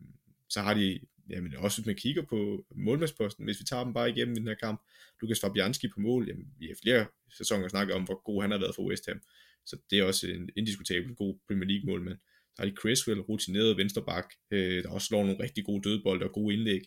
så 0.49 0.61
har 0.61 0.73
de, 0.73 0.99
jamen 1.31 1.55
også 1.55 1.77
hvis 1.77 1.85
man 1.85 1.95
kigger 1.95 2.21
på 2.21 2.65
målmandsposten, 2.75 3.45
hvis 3.45 3.59
vi 3.59 3.65
tager 3.65 3.83
dem 3.83 3.93
bare 3.93 4.09
igennem 4.09 4.35
i 4.35 4.39
den 4.39 4.47
her 4.47 4.55
kamp, 4.55 4.81
Lukas 5.21 5.39
Fabianski 5.39 5.87
på 5.87 5.99
mål, 5.99 6.27
jamen 6.27 6.45
vi 6.59 6.67
har 6.67 6.75
flere 6.83 7.05
sæsoner 7.37 7.67
snakket 7.67 7.95
om, 7.95 8.03
hvor 8.03 8.23
god 8.23 8.41
han 8.41 8.51
har 8.51 8.57
været 8.57 8.75
for 8.75 8.83
West 8.89 9.05
Ham, 9.07 9.21
så 9.65 9.77
det 9.89 9.99
er 9.99 10.03
også 10.03 10.27
en 10.27 10.49
indiskutabel 10.57 11.15
god 11.15 11.39
Premier 11.47 11.69
League 11.69 11.85
målmand. 11.85 12.17
Så 12.55 12.61
har 12.61 12.65
de 12.65 12.75
Creswell, 12.75 13.21
rutineret 13.21 13.77
vensterbak, 13.77 14.33
øh, 14.51 14.83
der 14.83 14.89
også 14.89 15.07
slår 15.07 15.23
nogle 15.23 15.43
rigtig 15.43 15.65
gode 15.65 15.89
dødbolde 15.89 16.25
og 16.25 16.31
gode 16.31 16.55
indlæg. 16.55 16.81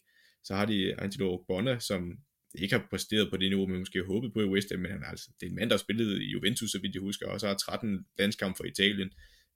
Så 0.44 0.54
har 0.54 0.64
de 0.64 1.00
Angelo 1.00 1.44
Bonner, 1.48 1.78
som 1.78 2.18
ikke 2.54 2.74
har 2.74 2.86
præsteret 2.90 3.30
på 3.30 3.36
det 3.36 3.50
niveau, 3.50 3.66
man 3.66 3.78
måske 3.78 4.02
håbet 4.02 4.32
på 4.32 4.40
i 4.40 4.44
West 4.44 4.70
Ham, 4.70 4.80
men 4.80 4.90
han 4.90 5.02
er 5.02 5.06
altså, 5.06 5.30
det 5.40 5.46
er 5.46 5.50
en 5.50 5.56
mand, 5.56 5.70
der 5.70 5.76
har 5.76 5.78
spillet 5.78 6.22
i 6.22 6.24
Juventus, 6.24 6.70
så 6.70 6.78
vidt 6.78 6.94
jeg 6.94 7.00
husker, 7.00 7.26
og 7.26 7.40
så 7.40 7.46
har 7.46 7.54
13 7.54 8.06
landskampe 8.18 8.56
for 8.56 8.64
Italien, 8.64 9.10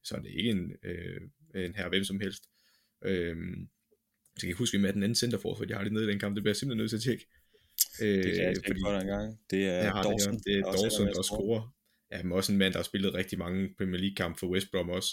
så 0.04 0.16
er 0.16 0.20
det 0.20 0.30
ikke 0.30 0.50
en, 0.50 0.72
øh, 0.82 1.20
en 1.54 1.74
her 1.74 1.88
hvem 1.88 2.04
som 2.04 2.20
helst. 2.20 2.44
Øh, 3.04 3.36
jeg 4.42 4.46
kan 4.46 4.48
ikke 4.48 4.58
huske, 4.58 4.78
hvem 4.78 4.88
er 4.88 4.92
den 4.92 5.02
anden 5.02 5.14
centerforsvar, 5.14 5.64
de 5.64 5.74
har 5.74 5.84
det 5.84 5.92
nede 5.92 6.04
i 6.04 6.08
den 6.08 6.18
kamp, 6.18 6.34
det 6.34 6.42
bliver 6.42 6.52
jeg 6.52 6.56
simpelthen 6.56 6.78
nødt 6.82 6.90
til 6.90 6.96
at 6.96 7.02
tjekke. 7.02 7.26
Øh, 8.02 8.22
det 8.24 8.40
er 8.40 8.46
jeg 8.46 8.56
fordi, 8.66 8.80
på 8.84 8.90
en 8.90 9.06
gang. 9.06 9.38
Det 9.50 9.64
er 9.64 10.02
Dawson, 10.02 10.34
det, 10.34 10.44
det 10.44 10.58
er 10.58 10.62
Dawson, 10.62 11.06
der 11.06 11.22
scorer. 11.22 11.74
Ja, 12.12 12.22
men 12.22 12.32
også 12.32 12.52
en 12.52 12.58
mand, 12.58 12.72
der 12.72 12.78
har 12.78 12.84
spillet 12.84 13.14
rigtig 13.14 13.38
mange 13.38 13.74
Premier 13.78 14.00
League 14.00 14.14
kampe 14.16 14.38
for 14.38 14.46
West 14.46 14.70
Brom 14.72 14.90
også, 14.90 15.10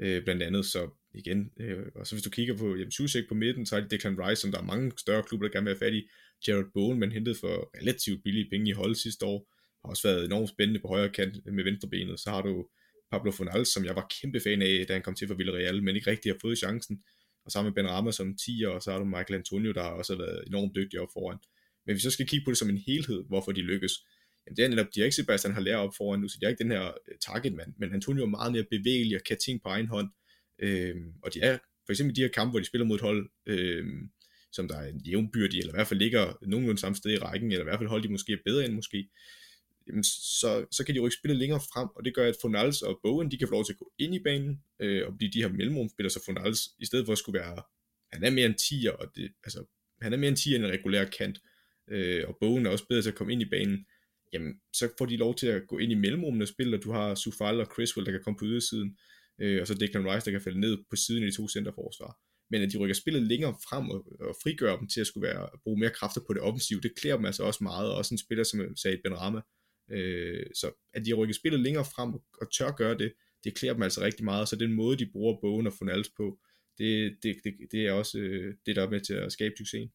øh, 0.00 0.24
blandt 0.24 0.42
andet, 0.42 0.66
så 0.66 0.90
igen, 1.14 1.50
øh, 1.60 1.86
og 1.94 2.06
så 2.06 2.14
hvis 2.14 2.22
du 2.22 2.30
kigger 2.30 2.56
på 2.56 2.76
jamen, 2.76 2.90
Susek 2.90 3.28
på 3.28 3.34
midten, 3.34 3.66
så 3.66 3.76
er 3.76 3.80
det 3.80 3.90
Declan 3.90 4.20
Rice, 4.20 4.40
som 4.42 4.50
der 4.52 4.58
er 4.58 4.62
mange 4.62 4.92
større 4.98 5.22
klubber, 5.22 5.46
der 5.46 5.52
gerne 5.52 5.64
vil 5.64 5.74
have 5.74 5.86
fat 5.86 5.94
i, 5.94 6.08
Jared 6.48 6.64
Bowen, 6.74 6.98
man 6.98 7.12
hentede 7.12 7.36
for 7.40 7.70
relativt 7.80 8.22
billige 8.24 8.50
penge 8.50 8.70
i 8.70 8.72
hold 8.72 8.94
sidste 8.94 9.26
år, 9.26 9.48
har 9.84 9.90
også 9.90 10.08
været 10.08 10.24
enormt 10.24 10.48
spændende 10.48 10.80
på 10.80 10.88
højre 10.88 11.08
kant 11.08 11.52
med 11.52 11.64
venstrebenet, 11.64 12.20
så 12.20 12.30
har 12.30 12.42
du 12.42 12.66
Pablo 13.10 13.30
Fonals, 13.30 13.68
som 13.68 13.84
jeg 13.84 13.96
var 13.96 14.12
kæmpe 14.20 14.40
fan 14.40 14.62
af, 14.62 14.84
da 14.88 14.92
han 14.92 15.02
kom 15.02 15.14
til 15.14 15.28
for 15.28 15.34
Villarreal, 15.34 15.82
men 15.82 15.96
ikke 15.96 16.10
rigtig 16.10 16.32
har 16.32 16.38
fået 16.40 16.58
chancen, 16.58 17.02
og 17.44 17.52
sammen 17.52 17.68
med 17.70 17.74
Ben 17.74 17.90
Rama 17.90 18.12
som 18.12 18.36
10'er, 18.40 18.68
og 18.68 18.82
så 18.82 18.90
har 18.90 18.98
du 18.98 19.04
Michael 19.04 19.34
Antonio, 19.34 19.72
der 19.72 19.82
også 19.82 20.12
har 20.12 20.22
været 20.24 20.44
enormt 20.46 20.74
dygtig 20.74 21.00
op 21.00 21.08
foran. 21.12 21.38
Men 21.86 21.94
hvis 21.94 22.04
vi 22.04 22.10
så 22.10 22.10
skal 22.10 22.26
kigge 22.26 22.44
på 22.44 22.50
det 22.50 22.58
som 22.58 22.70
en 22.70 22.82
helhed, 22.86 23.24
hvorfor 23.28 23.52
de 23.52 23.60
lykkes, 23.60 23.92
jamen 24.46 24.56
det 24.56 24.64
er 24.64 24.68
netop, 24.68 24.86
de 24.94 25.00
er 25.00 25.04
ikke 25.04 25.16
Sebastian 25.16 25.54
har 25.54 25.60
lært 25.60 25.76
op 25.76 25.94
foran 25.96 26.20
nu, 26.20 26.28
så 26.28 26.38
de 26.40 26.44
er 26.44 26.50
ikke 26.50 26.62
den 26.64 26.72
her 26.72 26.86
øh, 26.86 27.18
targetmand, 27.26 27.74
men 27.78 27.94
Antonio 27.94 28.22
er 28.22 28.28
meget 28.28 28.52
mere 28.52 28.64
bevægelig 28.70 29.16
og 29.16 29.22
kan 29.26 29.38
ting 29.38 29.62
på 29.62 29.68
egen 29.68 29.86
hånd, 29.86 30.08
øhm, 30.58 31.12
og 31.22 31.34
de 31.34 31.40
er 31.40 31.58
for 31.86 31.92
eksempel 31.92 32.16
de 32.16 32.20
her 32.20 32.28
kampe, 32.28 32.50
hvor 32.50 32.58
de 32.58 32.64
spiller 32.64 32.86
mod 32.86 32.96
et 32.96 33.02
hold, 33.02 33.30
øhm, 33.46 34.10
som 34.52 34.68
der 34.68 34.76
er 34.76 34.88
en 34.88 35.00
jævnbyrdig, 35.00 35.58
eller 35.58 35.72
i 35.72 35.76
hvert 35.76 35.86
fald 35.86 36.00
ligger 36.00 36.38
nogenlunde 36.42 36.80
samme 36.80 36.96
sted 36.96 37.10
i 37.12 37.18
rækken, 37.18 37.52
eller 37.52 37.64
i 37.64 37.68
hvert 37.68 37.78
fald 37.78 37.88
hold, 37.88 38.02
de 38.02 38.08
måske 38.08 38.32
er 38.32 38.36
bedre 38.44 38.64
end 38.64 38.74
måske, 38.74 39.08
jamen 39.90 40.04
så, 40.04 40.66
så 40.70 40.84
kan 40.84 40.94
de 40.94 41.00
rykke 41.00 41.16
spillet 41.16 41.38
længere 41.38 41.60
frem, 41.60 41.88
og 41.96 42.04
det 42.04 42.14
gør, 42.14 42.28
at 42.28 42.36
Fonals 42.40 42.82
og 42.82 43.00
Bowen, 43.02 43.30
de 43.30 43.38
kan 43.38 43.48
få 43.48 43.54
lov 43.54 43.64
til 43.64 43.72
at 43.72 43.78
gå 43.78 43.92
ind 43.98 44.14
i 44.14 44.22
banen, 44.22 44.62
øh, 44.80 45.06
og 45.06 45.16
blive 45.16 45.30
de 45.30 45.42
her 45.42 45.48
mellemrumspillere, 45.48 46.10
så 46.10 46.22
Fonals, 46.24 46.60
i 46.78 46.86
stedet 46.86 47.06
for 47.06 47.12
at 47.12 47.18
skulle 47.18 47.40
være, 47.40 47.62
han 48.12 48.24
er 48.24 48.30
mere 48.30 48.46
en 48.46 48.58
10'er, 48.60 48.90
og 48.90 49.06
det, 49.16 49.32
altså, 49.44 49.64
han 50.02 50.12
er 50.12 50.16
mere 50.16 50.28
en 50.28 50.36
10'er 50.36 50.54
end 50.54 50.64
en 50.64 50.70
regulær 50.70 51.04
kant, 51.04 51.38
øh, 51.90 52.24
og 52.28 52.36
Bowen 52.40 52.66
er 52.66 52.70
også 52.70 52.86
bedre 52.88 53.02
til 53.02 53.08
at 53.08 53.14
komme 53.14 53.32
ind 53.32 53.42
i 53.42 53.50
banen, 53.50 53.86
jamen, 54.32 54.60
så 54.72 54.88
får 54.98 55.06
de 55.06 55.16
lov 55.16 55.34
til 55.34 55.46
at 55.46 55.62
gå 55.68 55.78
ind 55.78 55.92
i 55.92 55.94
mellemrummene 55.94 56.44
og 56.44 56.48
spille, 56.48 56.76
og 56.76 56.82
du 56.82 56.92
har 56.92 57.14
Sufal 57.14 57.60
og 57.60 57.66
Criswell, 57.66 58.06
der 58.06 58.12
kan 58.12 58.20
komme 58.24 58.38
på 58.38 58.44
ydersiden, 58.44 58.96
øh, 59.40 59.60
og 59.60 59.66
så 59.66 59.74
Declan 59.74 60.06
Rice, 60.06 60.24
der 60.24 60.30
kan 60.30 60.40
falde 60.40 60.60
ned 60.60 60.78
på 60.90 60.96
siden 60.96 61.22
af 61.22 61.30
de 61.30 61.36
to 61.36 61.48
centerforsvar. 61.48 62.18
Men 62.50 62.62
at 62.62 62.72
de 62.72 62.78
rykker 62.78 62.94
spillet 62.94 63.22
længere 63.22 63.54
frem 63.68 63.90
og, 63.90 64.06
og 64.20 64.36
frigør 64.42 64.76
dem 64.76 64.88
til 64.88 65.00
at 65.00 65.06
skulle 65.06 65.28
være, 65.28 65.48
bruge 65.64 65.80
mere 65.80 65.90
kræfter 65.90 66.20
på 66.26 66.34
det 66.34 66.42
offensive, 66.42 66.80
det 66.80 66.92
klæder 67.00 67.16
dem 67.16 67.24
altså 67.24 67.42
også 67.42 67.64
meget, 67.64 67.90
og 67.90 67.96
også 67.96 68.14
en 68.14 68.18
spiller 68.18 68.44
som 68.44 68.60
øh, 68.60 68.70
sagde 68.76 69.00
Ben 69.04 69.20
Rama, 69.20 69.40
Øh, 69.90 70.46
så 70.54 70.70
at 70.94 71.06
de 71.06 71.12
rykker 71.12 71.34
spillet 71.34 71.60
længere 71.60 71.84
frem 71.84 72.14
og 72.14 72.52
tør 72.52 72.70
gøre 72.70 72.98
det, 72.98 73.12
det 73.44 73.54
klæder 73.54 73.74
dem 73.74 73.82
altså 73.82 74.00
rigtig 74.00 74.24
meget, 74.24 74.48
så 74.48 74.56
den 74.56 74.72
måde, 74.72 74.98
de 74.98 75.10
bruger 75.12 75.40
bogen 75.40 75.66
og 75.66 75.72
Fonals 75.72 76.10
på, 76.16 76.38
det, 76.78 77.16
det, 77.22 77.36
det, 77.44 77.52
det 77.72 77.86
er 77.86 77.92
også 77.92 78.18
øh, 78.18 78.54
det, 78.66 78.76
der 78.76 78.82
er 78.86 78.90
med 78.90 79.00
til 79.00 79.14
at 79.14 79.32
skabe 79.32 79.54
succes. 79.58 79.90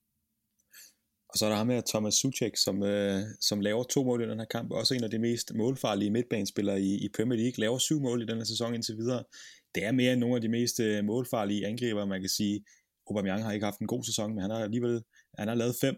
Og 1.30 1.38
så 1.38 1.46
er 1.46 1.50
der 1.50 1.58
ham 1.58 1.70
her, 1.70 1.82
Thomas 1.88 2.14
Suchek, 2.14 2.58
som, 2.58 2.84
øh, 2.84 3.22
som 3.42 3.62
laver 3.62 3.84
to 3.84 4.04
mål 4.04 4.22
i 4.22 4.30
den 4.30 4.40
her 4.40 4.46
kamp. 4.46 4.72
Også 4.72 4.94
en 4.96 5.04
af 5.04 5.10
de 5.10 5.20
mest 5.20 5.54
målfarlige 5.54 6.12
midtbanespillere 6.12 6.82
i, 6.82 7.06
i 7.06 7.10
Premier 7.16 7.40
League. 7.40 7.58
Laver 7.58 7.78
syv 7.78 8.00
mål 8.00 8.22
i 8.22 8.26
den 8.26 8.38
her 8.38 8.44
sæson 8.44 8.74
indtil 8.74 8.98
videre. 8.98 9.24
Det 9.76 9.84
er 9.84 9.92
mere 9.92 10.12
end 10.14 10.20
nogle 10.20 10.36
af 10.36 10.42
de 10.42 10.50
mest 10.50 10.80
øh, 10.80 11.06
målfarlige 11.06 11.68
angriber, 11.68 12.06
man 12.06 12.22
kan 12.22 12.30
sige. 12.30 12.66
Aubameyang 13.10 13.44
har 13.44 13.52
ikke 13.52 13.66
haft 13.66 13.80
en 13.80 13.88
god 13.88 14.04
sæson, 14.04 14.34
men 14.34 14.42
han 14.42 14.52
har 14.52 14.64
alligevel 14.64 15.04
han 15.38 15.48
har 15.48 15.56
lavet 15.56 15.76
fem. 15.82 15.96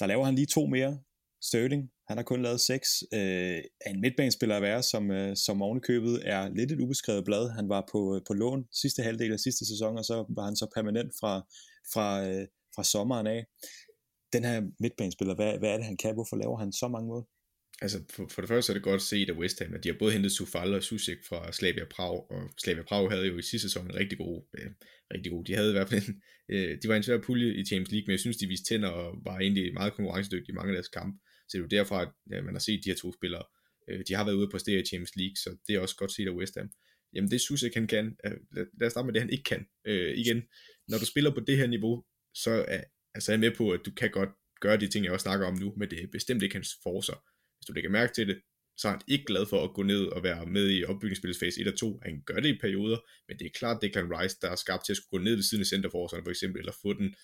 Der 0.00 0.06
laver 0.06 0.24
han 0.24 0.34
lige 0.34 0.46
to 0.46 0.66
mere. 0.66 0.98
Sterling 1.42 1.90
han 2.12 2.18
har 2.18 2.24
kun 2.24 2.42
lavet 2.42 2.60
seks. 2.60 2.88
Øh, 3.14 3.60
en 3.90 4.00
midtbanespiller 4.00 4.56
at 4.56 4.62
være, 4.62 4.82
som, 4.82 5.10
øh, 5.10 5.36
som 5.36 5.62
ovenikøbet 5.62 6.20
er 6.24 6.48
lidt 6.48 6.72
et 6.72 6.80
ubeskrevet 6.80 7.24
blad. 7.24 7.50
Han 7.50 7.68
var 7.68 7.88
på, 7.92 8.00
øh, 8.16 8.20
på 8.26 8.32
lån 8.34 8.64
sidste 8.82 9.02
halvdel 9.02 9.32
af 9.32 9.40
sidste 9.40 9.64
sæson, 9.66 9.98
og 9.98 10.04
så 10.04 10.16
var 10.36 10.44
han 10.44 10.56
så 10.56 10.66
permanent 10.76 11.12
fra, 11.20 11.32
fra, 11.92 12.06
øh, 12.28 12.46
fra 12.74 12.84
sommeren 12.84 13.26
af. 13.26 13.46
Den 14.32 14.44
her 14.44 14.62
midtbanespiller, 14.80 15.34
hvad, 15.34 15.58
hvad 15.58 15.70
er 15.70 15.76
det, 15.76 15.86
han 15.86 15.96
kan? 15.96 16.14
Hvorfor 16.14 16.36
laver 16.36 16.58
han 16.58 16.72
så 16.72 16.88
mange 16.88 17.08
mål? 17.08 17.24
Altså, 17.82 17.98
for, 18.14 18.28
for 18.32 18.40
det 18.42 18.48
første 18.48 18.70
er 18.70 18.74
det 18.74 18.82
godt 18.82 19.02
set 19.02 19.28
se, 19.28 19.34
West 19.34 19.58
Ham, 19.62 19.74
at 19.74 19.84
de 19.84 19.88
har 19.88 19.96
både 19.98 20.12
hentet 20.12 20.32
Sufal 20.32 20.74
og 20.74 20.82
Susik 20.82 21.20
fra 21.28 21.52
Slavia 21.52 21.86
Prag, 21.94 22.30
og 22.30 22.42
Slavia 22.62 22.82
Prag 22.82 23.10
havde 23.10 23.26
jo 23.26 23.38
i 23.38 23.42
sidste 23.42 23.68
sæson 23.68 23.86
en 23.86 23.94
rigtig 23.94 24.18
god, 24.18 24.36
øh, 24.58 24.70
rigtig 25.14 25.32
god. 25.32 25.44
De 25.44 25.54
havde 25.54 25.70
i 25.70 25.76
hvert 25.76 25.88
fald 25.88 26.02
en, 26.08 26.14
øh, 26.54 26.78
de 26.82 26.88
var 26.88 26.96
en 26.96 27.02
svær 27.02 27.20
pulje 27.26 27.54
i 27.60 27.64
Champions 27.64 27.92
League, 27.92 28.06
men 28.06 28.12
jeg 28.12 28.20
synes, 28.20 28.36
de 28.36 28.46
viste 28.46 28.74
tænder 28.74 28.88
og 28.88 29.06
var 29.24 29.38
egentlig 29.38 29.74
meget 29.74 29.92
konkurrencedygtige 29.94 30.52
i 30.52 30.58
mange 30.58 30.70
af 30.70 30.76
deres 30.76 30.88
kampe. 30.88 31.18
Så 31.48 31.52
det 31.52 31.58
er 31.58 31.62
jo 31.62 31.66
derfra, 31.66 32.02
at 32.02 32.08
ja, 32.30 32.42
man 32.42 32.54
har 32.54 32.60
set 32.60 32.84
de 32.84 32.90
her 32.90 32.96
to 32.96 33.12
spillere. 33.12 33.44
Øh, 33.88 34.04
de 34.08 34.14
har 34.14 34.24
været 34.24 34.36
ude 34.36 34.46
på 34.46 34.50
præstere 34.50 34.80
i 34.80 34.84
Champions 34.84 35.16
League, 35.16 35.36
så 35.36 35.56
det 35.66 35.74
er 35.74 35.80
også 35.80 35.96
godt 35.96 36.12
set 36.12 36.28
af 36.28 36.32
West 36.32 36.58
Ham. 36.58 36.70
Jamen 37.14 37.30
det 37.30 37.40
synes 37.40 37.62
jeg, 37.62 37.70
han 37.74 37.86
kan. 37.86 38.16
Øh, 38.24 38.32
lad, 38.52 38.66
lad 38.80 38.86
os 38.86 38.92
starte 38.92 39.06
med 39.06 39.12
det, 39.14 39.22
han 39.22 39.30
ikke 39.30 39.44
kan. 39.44 39.66
Øh, 39.84 40.18
igen, 40.18 40.42
når 40.88 40.98
du 40.98 41.06
spiller 41.06 41.34
på 41.34 41.40
det 41.40 41.56
her 41.56 41.66
niveau, 41.66 42.04
så 42.34 42.50
er, 42.68 42.84
altså 43.14 43.32
er 43.32 43.34
jeg 43.34 43.40
med 43.40 43.56
på, 43.56 43.70
at 43.70 43.80
du 43.86 43.90
kan 43.90 44.10
godt 44.10 44.30
gøre 44.60 44.76
de 44.76 44.88
ting, 44.88 45.04
jeg 45.04 45.12
også 45.12 45.24
snakker 45.24 45.46
om 45.46 45.54
nu, 45.54 45.74
men 45.76 45.90
det 45.90 46.02
er 46.02 46.06
bestemt 46.12 46.42
ikke 46.42 46.54
hans 46.54 46.76
forser. 46.82 47.24
Hvis 47.58 47.66
du 47.66 47.72
lægger 47.72 47.90
mærke 47.90 48.12
til 48.12 48.28
det, 48.28 48.42
så 48.76 48.88
er 48.88 48.92
han 48.92 49.00
ikke 49.08 49.24
glad 49.24 49.46
for 49.46 49.64
at 49.64 49.74
gå 49.74 49.82
ned 49.82 50.04
og 50.06 50.22
være 50.22 50.46
med 50.46 50.70
i 50.70 50.84
opbygningsspillets 50.84 51.40
fase 51.40 51.60
1 51.60 51.68
og 51.68 51.78
2. 51.78 52.00
Han 52.02 52.22
gør 52.26 52.40
det 52.40 52.48
i 52.48 52.58
perioder, 52.60 52.98
men 53.28 53.38
det 53.38 53.46
er 53.46 53.50
klart 53.54 53.82
Declan 53.82 54.10
Rice, 54.12 54.36
der 54.42 54.50
er 54.50 54.56
skabt 54.56 54.84
til 54.84 54.92
at 54.92 54.96
skulle 54.96 55.18
gå 55.18 55.24
ned 55.24 55.34
ved 55.34 55.42
siden 55.42 55.62
af 55.62 55.66
centerforsvarerne 55.66 56.24
for 56.24 56.30
eksempel, 56.30 56.58
eller 56.58 56.72
få 56.82 56.92
den 56.92 57.14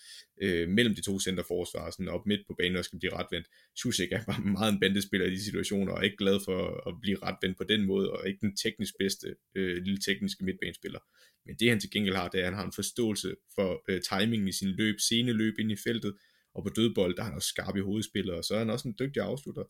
øh, 0.42 0.68
mellem 0.68 0.94
de 0.94 1.00
to 1.00 1.20
centerforsvarer, 1.20 1.90
sådan 1.90 2.08
op 2.08 2.26
midt 2.26 2.40
på 2.46 2.54
banen 2.58 2.76
og 2.76 2.84
skal 2.84 2.98
blive 2.98 3.16
retvendt. 3.16 3.46
Susik 3.76 4.12
er 4.12 4.24
bare 4.24 4.40
meget 4.58 4.72
en 4.72 4.80
bandespiller 4.80 5.26
i 5.26 5.30
de 5.30 5.44
situationer, 5.44 5.92
og 5.92 5.98
er 5.98 6.02
ikke 6.02 6.16
glad 6.16 6.40
for 6.44 6.88
at 6.88 6.94
blive 7.00 7.18
retvendt 7.22 7.58
på 7.58 7.64
den 7.64 7.86
måde, 7.86 8.10
og 8.12 8.28
ikke 8.28 8.40
den 8.40 8.56
teknisk 8.56 8.94
bedste 8.98 9.36
øh, 9.54 9.76
lille 9.76 10.00
tekniske 10.00 10.44
midtbanespiller. 10.44 11.00
Men 11.46 11.56
det 11.56 11.68
han 11.68 11.80
til 11.80 11.90
gengæld 11.90 12.14
har, 12.14 12.28
det 12.28 12.40
er, 12.40 12.44
at 12.44 12.50
han 12.50 12.58
har 12.58 12.64
en 12.64 12.72
forståelse 12.72 13.34
for 13.54 13.82
øh, 13.88 14.00
timingen 14.10 14.48
i 14.48 14.52
sin 14.52 14.68
løb, 14.68 15.00
sene 15.00 15.32
løb 15.32 15.54
ind 15.58 15.72
i 15.72 15.76
feltet, 15.76 16.14
og 16.54 16.62
på 16.62 16.68
dødbold, 16.68 17.14
der 17.16 17.22
er 17.22 17.26
han 17.26 17.34
også 17.34 17.48
skarp 17.48 17.76
i 17.76 17.80
hovedspillet, 17.80 18.34
og 18.34 18.44
så 18.44 18.54
er 18.54 18.58
han 18.58 18.70
også 18.70 18.88
en 18.88 18.94
dygtig 18.98 19.22
afslutter 19.22 19.64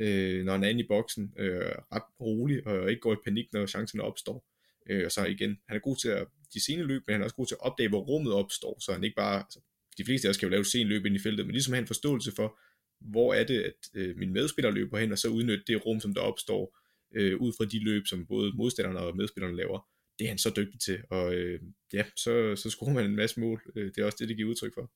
øh, 0.00 0.44
når 0.44 0.52
han 0.52 0.64
er 0.64 0.68
inde 0.68 0.84
i 0.84 0.86
boksen, 0.88 1.32
øh, 1.38 1.72
ret 1.92 2.02
rolig 2.20 2.66
og 2.66 2.90
ikke 2.90 3.00
går 3.00 3.12
i 3.12 3.24
panik, 3.24 3.46
når 3.52 3.66
chancen 3.66 4.00
opstår. 4.00 4.44
Øh, 4.90 5.04
og 5.04 5.12
så 5.12 5.24
igen, 5.24 5.58
han 5.68 5.76
er 5.76 5.80
god 5.80 5.96
til 5.96 6.08
at 6.08 6.26
de 6.54 6.64
sene 6.64 6.82
løb, 6.82 7.02
men 7.06 7.12
han 7.12 7.20
er 7.20 7.24
også 7.24 7.36
god 7.36 7.46
til 7.46 7.54
at 7.54 7.66
opdage, 7.66 7.88
hvor 7.88 8.00
rummet 8.00 8.32
opstår, 8.32 8.78
så 8.80 8.92
han 8.92 9.04
ikke 9.04 9.16
bare, 9.16 9.38
altså, 9.40 9.60
de 9.98 10.04
fleste 10.04 10.28
af 10.28 10.30
os 10.30 10.36
kan 10.36 10.46
jo 10.46 10.50
lave 10.50 10.64
sen 10.64 10.86
løb 10.86 11.06
ind 11.06 11.16
i 11.16 11.18
feltet, 11.18 11.46
men 11.46 11.52
ligesom 11.52 11.74
han 11.74 11.82
en 11.82 11.86
forståelse 11.86 12.32
for, 12.36 12.58
hvor 13.00 13.34
er 13.34 13.44
det, 13.44 13.62
at 13.62 13.80
øh, 13.94 14.16
min 14.16 14.32
medspiller 14.32 14.70
løber 14.70 14.98
hen, 14.98 15.12
og 15.12 15.18
så 15.18 15.28
udnytte 15.28 15.64
det 15.66 15.86
rum, 15.86 16.00
som 16.00 16.14
der 16.14 16.20
opstår, 16.20 16.78
øh, 17.14 17.36
ud 17.40 17.52
fra 17.56 17.64
de 17.64 17.78
løb, 17.78 18.06
som 18.06 18.26
både 18.26 18.52
modstanderne 18.56 18.98
og 18.98 19.16
medspillerne 19.16 19.56
laver. 19.56 19.88
Det 20.18 20.24
er 20.24 20.28
han 20.28 20.38
så 20.38 20.52
dygtig 20.56 20.80
til, 20.80 20.98
og 21.10 21.34
øh, 21.34 21.60
ja, 21.92 22.04
så, 22.16 22.56
så 22.56 22.70
skruer 22.70 22.92
man 22.92 23.04
en 23.04 23.16
masse 23.16 23.40
mål. 23.40 23.62
Øh, 23.76 23.86
det 23.86 23.98
er 23.98 24.04
også 24.04 24.16
det, 24.20 24.28
det 24.28 24.36
giver 24.36 24.50
udtryk 24.50 24.74
for. 24.74 24.92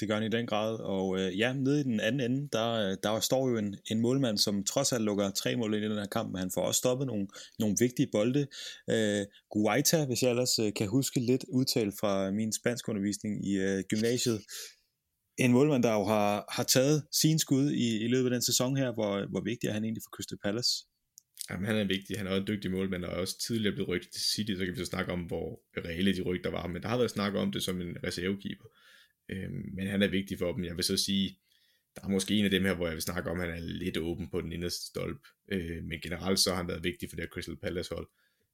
Det 0.00 0.08
gør 0.08 0.14
han 0.14 0.24
i 0.24 0.36
den 0.36 0.46
grad, 0.46 0.80
og 0.80 1.20
øh, 1.20 1.38
ja, 1.38 1.52
nede 1.52 1.80
i 1.80 1.82
den 1.82 2.00
anden 2.00 2.20
ende, 2.30 2.48
der, 2.52 2.72
øh, 2.72 2.96
der 3.02 3.20
står 3.20 3.48
jo 3.48 3.56
en, 3.56 3.76
en 3.90 4.00
målmand, 4.00 4.38
som 4.38 4.64
trods 4.64 4.92
alt 4.92 5.04
lukker 5.04 5.30
tre 5.30 5.56
mål 5.56 5.74
ind 5.74 5.84
i 5.84 5.88
den 5.88 5.98
her 5.98 6.06
kamp, 6.06 6.32
men 6.32 6.38
han 6.38 6.50
får 6.54 6.62
også 6.62 6.78
stoppet 6.78 7.06
nogle, 7.06 7.26
nogle 7.58 7.76
vigtige 7.80 8.08
bolde. 8.12 8.46
Øh, 8.90 9.26
Guaita, 9.50 10.06
hvis 10.06 10.22
jeg 10.22 10.30
ellers 10.30 10.58
øh, 10.58 10.72
kan 10.76 10.88
huske 10.88 11.20
lidt 11.20 11.44
udtalt 11.48 11.94
fra 12.00 12.30
min 12.30 12.52
spanskundervisning 12.52 13.46
i 13.46 13.52
øh, 13.56 13.84
gymnasiet, 13.88 14.40
en 15.38 15.52
målmand, 15.52 15.82
der 15.82 15.92
jo 15.92 16.04
har, 16.04 16.44
har 16.56 16.62
taget 16.62 17.02
sin 17.12 17.38
skud 17.38 17.70
i, 17.70 18.04
i 18.04 18.08
løbet 18.08 18.24
af 18.24 18.30
den 18.30 18.42
sæson 18.42 18.76
her, 18.76 18.92
hvor, 18.92 19.30
hvor 19.30 19.40
vigtig 19.40 19.68
er 19.68 19.72
han 19.72 19.84
egentlig 19.84 20.02
for 20.04 20.16
Crystal 20.16 20.38
Palace? 20.44 20.70
Jamen, 21.50 21.66
han 21.66 21.76
er 21.76 21.84
vigtig. 21.84 22.18
Han 22.18 22.26
er 22.26 22.30
også 22.30 22.40
en 22.40 22.46
dygtig 22.46 22.70
målmand, 22.70 23.04
og 23.04 23.12
er 23.12 23.16
også 23.16 23.36
tidligere 23.46 23.74
blevet 23.74 23.88
rygtet 23.88 24.12
til 24.12 24.22
City, 24.22 24.52
så 24.52 24.64
kan 24.64 24.74
vi 24.74 24.78
så 24.78 24.84
snakke 24.84 25.12
om, 25.12 25.20
hvor 25.20 25.60
reelle 25.86 26.16
de 26.16 26.22
rygter 26.22 26.50
var. 26.50 26.66
Men 26.66 26.82
der 26.82 26.88
har 26.88 26.96
været 26.96 27.10
snak 27.10 27.34
om 27.34 27.52
det 27.52 27.62
som 27.62 27.80
en 27.80 27.96
reservekeeper. 28.06 28.68
Øh, 29.28 29.50
men 29.50 29.86
han 29.86 30.02
er 30.02 30.08
vigtig 30.08 30.38
for 30.38 30.52
dem. 30.52 30.64
Jeg 30.64 30.76
vil 30.76 30.84
så 30.84 30.96
sige, 30.96 31.38
der 31.96 32.02
er 32.04 32.08
måske 32.08 32.34
en 32.34 32.44
af 32.44 32.50
dem 32.50 32.64
her, 32.64 32.74
hvor 32.74 32.86
jeg 32.86 32.94
vil 32.94 33.02
snakke 33.02 33.30
om, 33.30 33.40
at 33.40 33.46
han 33.46 33.56
er 33.56 33.66
lidt 33.66 33.96
åben 33.96 34.30
på 34.30 34.40
den 34.40 34.52
inderste 34.52 34.86
stolp. 34.86 35.26
Øh, 35.52 35.84
men 35.84 36.00
generelt 36.00 36.38
så 36.38 36.50
har 36.50 36.56
han 36.56 36.68
været 36.68 36.84
vigtig 36.84 37.08
for 37.08 37.16
det 37.16 37.22
her 37.22 37.28
Crystal 37.28 37.56
Palace 37.56 37.94
hold. 37.94 38.08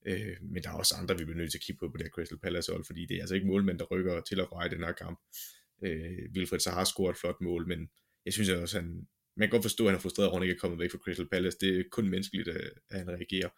Øh, 0.07 0.37
men 0.43 0.63
der 0.63 0.71
er 0.71 0.75
også 0.75 0.95
andre, 0.99 1.19
vi 1.19 1.25
bliver 1.25 1.39
nødt 1.39 1.51
til 1.51 1.59
at 1.59 1.63
kigge 1.63 1.79
på 1.79 1.89
på 1.89 1.97
det 1.97 2.05
her 2.05 2.11
Crystal 2.11 2.39
Palace 2.39 2.73
hold, 2.73 2.85
fordi 2.85 3.07
det 3.07 3.17
er 3.17 3.21
altså 3.21 3.35
ikke 3.35 3.47
målmænd, 3.47 3.79
der 3.79 3.85
rykker 3.85 4.21
til 4.21 4.41
og 4.41 4.49
fra 4.49 4.67
i 4.67 4.69
den 4.69 4.85
her 4.85 4.93
kamp. 4.93 5.19
Øh, 5.85 6.19
Wilfred 6.37 6.59
så 6.59 6.71
har 6.71 6.85
scoret 6.85 7.13
et 7.15 7.21
flot 7.21 7.41
mål, 7.41 7.69
men 7.69 7.89
jeg 8.25 8.33
synes 8.33 8.49
også, 8.49 8.79
at 8.79 8.85
han, 8.85 9.07
man 9.37 9.49
kan 9.49 9.51
godt 9.51 9.65
forstå, 9.65 9.85
at 9.85 9.91
han 9.91 9.97
er 9.97 10.01
frustreret 10.01 10.29
over, 10.29 10.37
at 10.37 10.41
han 10.41 10.49
ikke 10.49 10.59
er 10.59 10.61
kommet 10.61 10.79
væk 10.79 10.91
fra 10.91 10.99
Crystal 10.99 11.29
Palace. 11.29 11.59
Det 11.61 11.79
er 11.79 11.85
kun 11.91 12.09
menneskeligt, 12.09 12.49
at, 12.49 12.71
at 12.91 12.99
han 12.99 13.09
reagerer. 13.09 13.49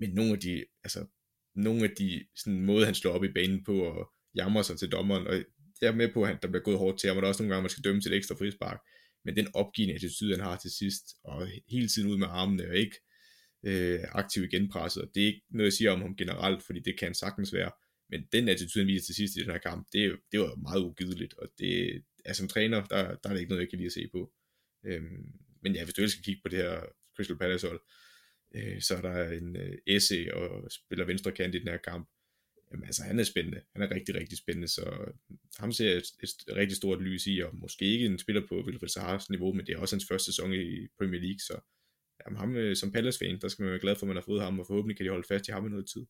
Men 0.00 0.10
nogle 0.10 0.32
af 0.32 0.38
de, 0.38 0.64
altså, 0.84 1.06
nogle 1.54 1.84
af 1.84 1.90
de 1.90 2.26
sådan, 2.34 2.60
måde, 2.60 2.84
han 2.84 2.94
slår 2.94 3.12
op 3.12 3.24
i 3.24 3.32
banen 3.32 3.64
på 3.64 3.80
og 3.80 4.12
jammer 4.34 4.62
sig 4.62 4.78
til 4.78 4.92
dommeren, 4.92 5.26
og 5.26 5.44
jeg 5.80 5.88
er 5.88 5.94
med 5.94 6.12
på, 6.12 6.22
at 6.22 6.42
der 6.42 6.48
bliver 6.48 6.62
gået 6.62 6.78
hårdt 6.78 7.00
til 7.00 7.08
ham, 7.08 7.16
og 7.16 7.22
der 7.22 7.26
er 7.26 7.28
også 7.28 7.42
nogle 7.42 7.54
gange, 7.54 7.62
man 7.62 7.70
skal 7.70 7.84
dømme 7.84 8.00
til 8.00 8.12
et 8.12 8.16
ekstra 8.16 8.34
frispark. 8.34 8.80
Men 9.24 9.36
den 9.36 9.48
opgivende 9.54 9.94
attitude, 9.94 10.36
han 10.36 10.44
har 10.44 10.56
til 10.56 10.70
sidst, 10.70 11.04
og 11.24 11.48
hele 11.68 11.88
tiden 11.88 12.10
ud 12.10 12.18
med 12.18 12.26
armene, 12.30 12.68
og 12.68 12.76
ikke 12.76 12.96
øh, 13.66 14.00
aktiv 14.12 14.44
i 14.44 14.48
genpresset, 14.56 15.10
det 15.14 15.22
er 15.22 15.26
ikke 15.26 15.42
noget, 15.50 15.64
jeg 15.64 15.72
siger 15.72 15.90
om 15.90 16.00
ham 16.00 16.16
generelt, 16.16 16.62
fordi 16.62 16.80
det 16.80 16.98
kan 16.98 17.14
sagtens 17.14 17.52
være. 17.52 17.70
Men 18.10 18.20
den 18.32 18.48
attitude, 18.48 18.84
han 18.84 18.92
viser 18.92 19.06
til 19.06 19.14
sidst 19.14 19.36
i 19.36 19.40
den 19.40 19.50
her 19.50 19.58
kamp, 19.58 19.86
det, 19.92 20.18
det 20.32 20.40
var 20.40 20.54
meget 20.54 20.80
ugideligt, 20.80 21.34
og 21.34 21.48
det, 21.58 22.02
er 22.26 22.32
som 22.32 22.48
træner, 22.48 22.84
der, 22.84 23.02
der 23.14 23.28
er 23.28 23.32
det 23.32 23.40
ikke 23.40 23.50
noget, 23.50 23.62
jeg 23.62 23.70
kan 23.70 23.78
lide 23.78 23.86
at 23.86 23.92
se 23.92 24.08
på. 24.12 24.32
Øhm, 24.86 25.32
men 25.62 25.74
ja, 25.74 25.84
hvis 25.84 25.94
du 25.94 26.08
skal 26.08 26.24
kigge 26.24 26.40
på 26.44 26.48
det 26.48 26.58
her 26.58 26.80
Crystal 27.16 27.38
Palace 27.38 27.66
hold, 27.66 27.80
øh, 28.54 28.80
så 28.80 28.96
er 28.96 29.00
der 29.00 29.30
en 29.30 29.56
øh, 29.56 29.78
Esse 29.86 30.34
og 30.34 30.70
spiller 30.70 31.04
venstre 31.04 31.32
kant 31.32 31.54
i 31.54 31.58
den 31.58 31.68
her 31.68 31.76
kamp. 31.76 32.08
Jamen 32.76 32.86
altså, 32.86 33.02
han 33.02 33.18
er 33.18 33.24
spændende. 33.24 33.60
Han 33.72 33.82
er 33.82 33.90
rigtig, 33.90 34.14
rigtig 34.14 34.38
spændende, 34.38 34.68
så 34.68 34.82
øh, 34.82 35.36
ham 35.58 35.72
ser 35.72 35.88
jeg 35.88 35.96
et, 35.96 36.04
et 36.22 36.56
rigtig 36.56 36.76
stort 36.76 37.02
lys 37.02 37.26
i, 37.26 37.40
og 37.40 37.50
måske 37.56 37.84
ikke 37.84 38.06
en 38.06 38.18
spiller 38.18 38.42
på 38.48 38.54
Wilfred 38.66 38.88
Sahars 38.88 39.30
niveau, 39.30 39.52
men 39.52 39.66
det 39.66 39.72
er 39.72 39.78
også 39.78 39.94
hans 39.96 40.06
første 40.08 40.24
sæson 40.24 40.52
i 40.52 40.86
Premier 40.98 41.20
League, 41.20 41.38
så 41.38 41.60
jamen, 42.20 42.38
ham 42.38 42.56
øh, 42.56 42.76
som 42.76 42.92
Palace-fan, 42.92 43.40
der 43.40 43.48
skal 43.48 43.62
man 43.62 43.70
være 43.70 43.80
glad 43.80 43.96
for, 43.96 44.02
at 44.02 44.08
man 44.08 44.16
har 44.16 44.22
fået 44.22 44.42
ham, 44.42 44.60
og 44.60 44.66
forhåbentlig 44.66 44.96
kan 44.96 45.06
de 45.06 45.10
holde 45.10 45.28
fast 45.28 45.48
i 45.48 45.52
ham 45.52 45.66
i 45.66 45.70
noget 45.70 45.88
tid. 45.94 46.04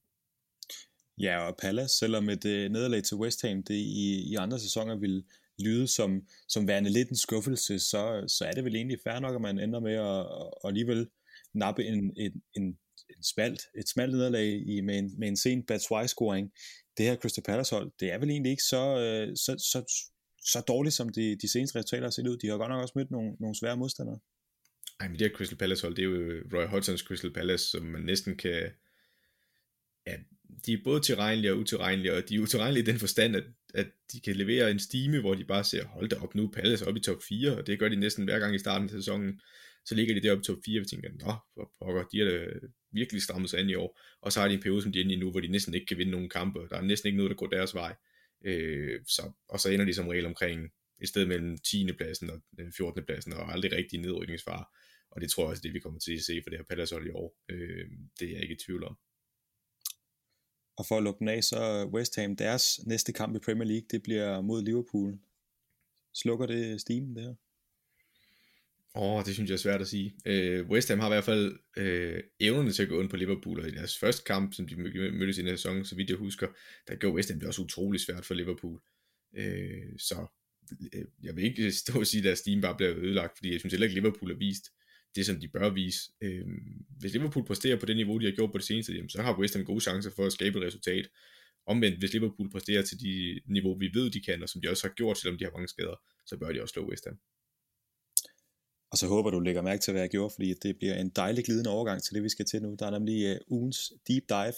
Ja, 1.20 1.38
og 1.48 1.56
Palace, 1.62 1.96
selvom 1.98 2.28
et 2.28 2.44
øh, 2.44 2.70
nederlag 2.70 3.02
til 3.02 3.16
West 3.16 3.42
Ham, 3.42 3.62
det 3.62 3.74
i, 3.74 4.30
i 4.30 4.34
andre 4.34 4.58
sæsoner 4.60 4.96
vil 4.96 5.24
lyde 5.58 5.86
som, 5.88 6.10
som 6.48 6.68
værende 6.68 6.90
lidt 6.90 7.10
en 7.10 7.16
skuffelse, 7.16 7.78
så, 7.78 8.24
så 8.28 8.44
er 8.44 8.52
det 8.52 8.64
vel 8.64 8.76
egentlig 8.76 8.98
fair 9.04 9.20
nok, 9.20 9.34
at 9.34 9.40
man 9.40 9.58
ender 9.58 9.80
med 9.80 9.94
at, 9.94 10.20
at 10.64 10.68
alligevel 10.68 11.08
nappe 11.54 11.84
en, 11.84 12.12
en, 12.16 12.42
en, 12.56 12.78
en 13.16 13.22
smalt, 13.22 13.60
et 13.78 13.88
smalt 13.88 14.12
nederlag 14.12 14.62
i, 14.66 14.80
med, 14.80 14.98
en, 14.98 15.10
med 15.18 15.28
en 15.28 15.36
sen 15.36 15.62
Batshuayi-scoring. 15.70 16.52
Det 16.96 17.06
her 17.06 17.16
Crystal 17.16 17.44
Palace 17.44 17.74
hold, 17.74 17.92
det 18.00 18.12
er 18.12 18.18
vel 18.18 18.30
egentlig 18.30 18.50
ikke 18.50 18.62
så, 18.62 18.84
øh, 18.98 19.36
så, 19.36 19.52
så, 19.72 19.78
så 20.52 20.60
dårligt, 20.60 20.94
som 20.94 21.08
de, 21.08 21.36
de 21.42 21.48
seneste 21.52 21.78
resultater 21.78 22.04
har 22.04 22.10
set 22.10 22.26
ud. 22.26 22.36
De 22.36 22.46
har 22.46 22.56
godt 22.56 22.70
nok 22.70 22.82
også 22.82 22.94
mødt 22.96 23.10
nogle, 23.10 23.36
nogle 23.40 23.56
svære 23.56 23.76
modstandere. 23.76 24.18
Ej, 25.00 25.08
men 25.08 25.18
det 25.18 25.26
her 25.26 25.36
Crystal 25.36 25.58
Palace 25.58 25.82
hold, 25.82 25.94
det 25.96 26.02
er 26.02 26.08
jo 26.08 26.42
Roy 26.52 26.66
Hodgsons 26.66 27.00
Crystal 27.00 27.32
Palace, 27.32 27.64
som 27.70 27.82
man 27.82 28.02
næsten 28.02 28.36
kan, 28.36 28.70
ja, 30.06 30.16
de 30.66 30.72
er 30.72 30.78
både 30.84 31.00
tilregnelige 31.00 31.52
og 31.52 31.58
utilregnelige, 31.58 32.14
og 32.14 32.28
de 32.28 32.34
er 32.34 32.40
utilregnelige 32.40 32.82
i 32.82 32.86
den 32.86 32.98
forstand, 32.98 33.36
at, 33.36 33.44
at 33.74 33.86
de 34.12 34.20
kan 34.20 34.36
levere 34.36 34.70
en 34.70 34.78
stime, 34.78 35.20
hvor 35.20 35.34
de 35.34 35.44
bare 35.44 35.64
ser, 35.64 35.86
hold 35.86 36.08
da 36.08 36.16
op 36.16 36.34
nu, 36.34 36.48
Palace 36.48 36.86
op 36.86 36.96
i 36.96 37.00
top 37.00 37.22
4, 37.28 37.56
og 37.56 37.66
det 37.66 37.78
gør 37.78 37.88
de 37.88 37.96
næsten 37.96 38.24
hver 38.24 38.38
gang 38.38 38.54
i 38.54 38.58
starten 38.58 38.88
af 38.88 38.92
sæsonen. 38.92 39.40
Så 39.86 39.94
ligger 39.94 40.14
de 40.14 40.22
deroppe 40.22 40.42
i 40.42 40.44
top 40.44 40.58
4, 40.64 40.80
og 40.80 40.86
tænker, 40.86 41.10
nå, 41.12 41.32
for 41.54 41.72
pokker, 41.78 42.04
de 42.12 42.18
har 42.18 42.26
da 42.30 42.46
virkelig 42.90 43.22
strammet 43.22 43.50
sig 43.50 43.60
an 43.60 43.70
i 43.70 43.74
år. 43.74 44.00
Og 44.20 44.32
så 44.32 44.40
har 44.40 44.48
de 44.48 44.54
en 44.54 44.60
periode, 44.60 44.82
som 44.82 44.92
de 44.92 44.98
er 44.98 45.04
inde 45.04 45.14
i 45.14 45.18
nu, 45.18 45.30
hvor 45.30 45.40
de 45.40 45.48
næsten 45.48 45.74
ikke 45.74 45.86
kan 45.86 45.98
vinde 45.98 46.12
nogen 46.12 46.28
kampe, 46.28 46.58
der 46.70 46.76
er 46.76 46.82
næsten 46.82 47.06
ikke 47.06 47.16
noget, 47.16 47.30
der 47.30 47.36
går 47.36 47.46
deres 47.46 47.74
vej. 47.74 47.94
Øh, 48.44 49.00
så, 49.06 49.32
og 49.48 49.60
så 49.60 49.70
ender 49.70 49.84
de 49.84 49.94
som 49.94 50.08
regel 50.08 50.26
omkring 50.26 50.72
et 51.02 51.08
sted 51.08 51.26
mellem 51.26 51.58
10. 51.58 51.92
pladsen 51.92 52.30
og 52.30 52.40
øh, 52.58 52.72
14. 52.76 53.04
Pladsen, 53.04 53.32
og 53.32 53.52
aldrig 53.52 53.72
rigtig 53.72 54.00
nedrykningsfare. 54.00 54.64
Og 55.10 55.20
det 55.20 55.30
tror 55.30 55.42
jeg 55.42 55.50
også, 55.50 55.62
det 55.62 55.74
vi 55.74 55.78
kommer 55.78 56.00
til 56.00 56.14
at 56.14 56.22
se 56.22 56.40
for 56.42 56.50
det 56.50 56.58
her 56.58 56.64
Palace 56.64 56.96
i 57.06 57.10
år. 57.10 57.36
Øh, 57.48 57.86
det 58.20 58.28
er 58.28 58.32
jeg 58.32 58.42
ikke 58.42 58.54
i 58.54 58.58
tvivl 58.66 58.84
om. 58.84 58.96
Og 60.76 60.86
for 60.86 60.96
at 60.96 61.02
lukke 61.02 61.18
den 61.18 61.28
af, 61.28 61.44
så 61.44 61.90
West 61.94 62.16
Ham, 62.16 62.36
deres 62.36 62.86
næste 62.86 63.12
kamp 63.12 63.36
i 63.36 63.38
Premier 63.38 63.68
League, 63.68 63.86
det 63.90 64.02
bliver 64.02 64.40
mod 64.40 64.62
Liverpool. 64.62 65.18
Slukker 66.14 66.46
det 66.46 66.80
stimen 66.80 67.16
der? 67.16 67.34
Åh, 68.96 69.16
oh, 69.16 69.24
det 69.24 69.34
synes 69.34 69.50
jeg 69.50 69.54
er 69.54 69.58
svært 69.58 69.80
at 69.80 69.88
sige. 69.88 70.14
Øh, 70.26 70.66
West 70.66 70.88
Ham 70.88 70.98
har 70.98 71.06
i 71.06 71.14
hvert 71.14 71.24
fald 71.24 71.58
øh, 71.76 72.22
evnerne 72.40 72.72
til 72.72 72.82
at 72.82 72.88
gå 72.88 73.00
ind 73.00 73.10
på 73.10 73.16
Liverpool, 73.16 73.60
og 73.60 73.68
i 73.68 73.70
deres 73.70 73.98
første 73.98 74.22
kamp, 74.26 74.54
som 74.54 74.68
de 74.68 74.76
mødtes 74.76 75.38
i 75.38 75.42
den 75.42 75.56
sæson, 75.56 75.84
så 75.84 75.96
vidt 75.96 76.10
jeg 76.10 76.18
husker, 76.18 76.48
der 76.88 76.96
gjorde 76.96 77.14
West 77.14 77.30
Ham 77.30 77.40
det 77.40 77.48
også 77.48 77.62
utrolig 77.62 78.00
svært 78.00 78.24
for 78.24 78.34
Liverpool. 78.34 78.80
Øh, 79.36 79.98
så 79.98 80.26
øh, 80.94 81.04
jeg 81.22 81.36
vil 81.36 81.44
ikke 81.44 81.72
stå 81.72 82.00
og 82.00 82.06
sige, 82.06 82.20
at 82.20 82.24
deres 82.24 82.38
steam 82.38 82.60
bare 82.60 82.76
bliver 82.76 82.96
ødelagt, 82.96 83.36
fordi 83.36 83.52
jeg 83.52 83.60
synes 83.60 83.72
heller 83.72 83.86
ikke, 83.86 84.00
Liverpool 84.00 84.30
har 84.30 84.38
vist 84.38 84.64
det, 85.16 85.26
som 85.26 85.40
de 85.40 85.48
bør 85.48 85.70
vise. 85.70 86.00
Øh, 86.22 86.44
hvis 87.00 87.12
Liverpool 87.12 87.46
præsterer 87.46 87.76
på 87.76 87.86
det 87.86 87.96
niveau, 87.96 88.18
de 88.18 88.24
har 88.24 88.32
gjort 88.32 88.52
på 88.52 88.58
det 88.58 88.66
seneste, 88.66 88.92
jamen, 88.92 89.08
så 89.08 89.22
har 89.22 89.38
West 89.38 89.54
Ham 89.54 89.64
gode 89.64 89.80
chancer 89.80 90.10
for 90.16 90.26
at 90.26 90.32
skabe 90.32 90.58
et 90.58 90.64
resultat. 90.64 91.08
Omvendt, 91.66 91.98
hvis 91.98 92.12
Liverpool 92.12 92.50
præsterer 92.50 92.82
til 92.82 93.00
de 93.00 93.40
niveau, 93.46 93.78
vi 93.78 93.90
ved, 93.94 94.10
de 94.10 94.20
kan, 94.20 94.42
og 94.42 94.48
som 94.48 94.60
de 94.60 94.70
også 94.70 94.88
har 94.88 94.94
gjort, 94.94 95.18
selvom 95.18 95.38
de 95.38 95.44
har 95.44 95.52
mange 95.52 95.68
skader, 95.68 95.96
så 96.26 96.36
bør 96.38 96.52
de 96.52 96.62
også 96.62 96.72
slå 96.72 96.90
West 96.90 97.04
Ham. 97.04 97.18
Og 98.92 98.98
så 98.98 99.06
håber 99.06 99.30
du 99.30 99.40
lægger 99.40 99.62
mærke 99.62 99.80
til, 99.80 99.92
hvad 99.92 100.02
jeg 100.02 100.10
gjorde, 100.10 100.34
fordi 100.34 100.54
det 100.62 100.76
bliver 100.76 100.94
en 100.94 101.08
dejlig 101.08 101.44
glidende 101.44 101.70
overgang 101.70 102.02
til 102.02 102.14
det, 102.14 102.22
vi 102.22 102.28
skal 102.28 102.44
til 102.44 102.62
nu. 102.62 102.76
Der 102.78 102.86
er 102.86 102.90
nemlig 102.90 103.32
uh, 103.32 103.58
ugens 103.58 103.92
deep 104.08 104.24
dive. 104.28 104.54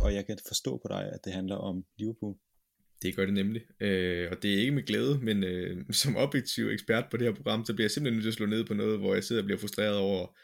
Og 0.00 0.14
jeg 0.14 0.26
kan 0.26 0.38
forstå 0.46 0.76
på 0.76 0.88
dig, 0.88 1.12
at 1.12 1.20
det 1.24 1.32
handler 1.32 1.56
om 1.56 1.84
Liverpool. 1.98 2.34
Det 3.02 3.16
gør 3.16 3.24
det 3.24 3.34
nemlig. 3.34 3.62
Øh, 3.80 4.28
og 4.30 4.42
det 4.42 4.54
er 4.54 4.60
ikke 4.60 4.72
med 4.72 4.82
glæde, 4.82 5.18
men 5.22 5.44
øh, 5.44 5.84
som 6.02 6.16
objektiv 6.16 6.68
ekspert 6.68 7.04
på 7.10 7.16
det 7.16 7.26
her 7.26 7.34
program, 7.34 7.64
så 7.64 7.74
bliver 7.74 7.84
jeg 7.84 7.90
simpelthen 7.90 8.16
nødt 8.16 8.24
til 8.24 8.30
at 8.30 8.34
slå 8.34 8.46
ned 8.46 8.64
på 8.64 8.74
noget, 8.74 8.98
hvor 8.98 9.14
jeg 9.14 9.24
sidder 9.24 9.42
og 9.42 9.46
bliver 9.46 9.58
frustreret 9.58 9.96
over 9.96 10.36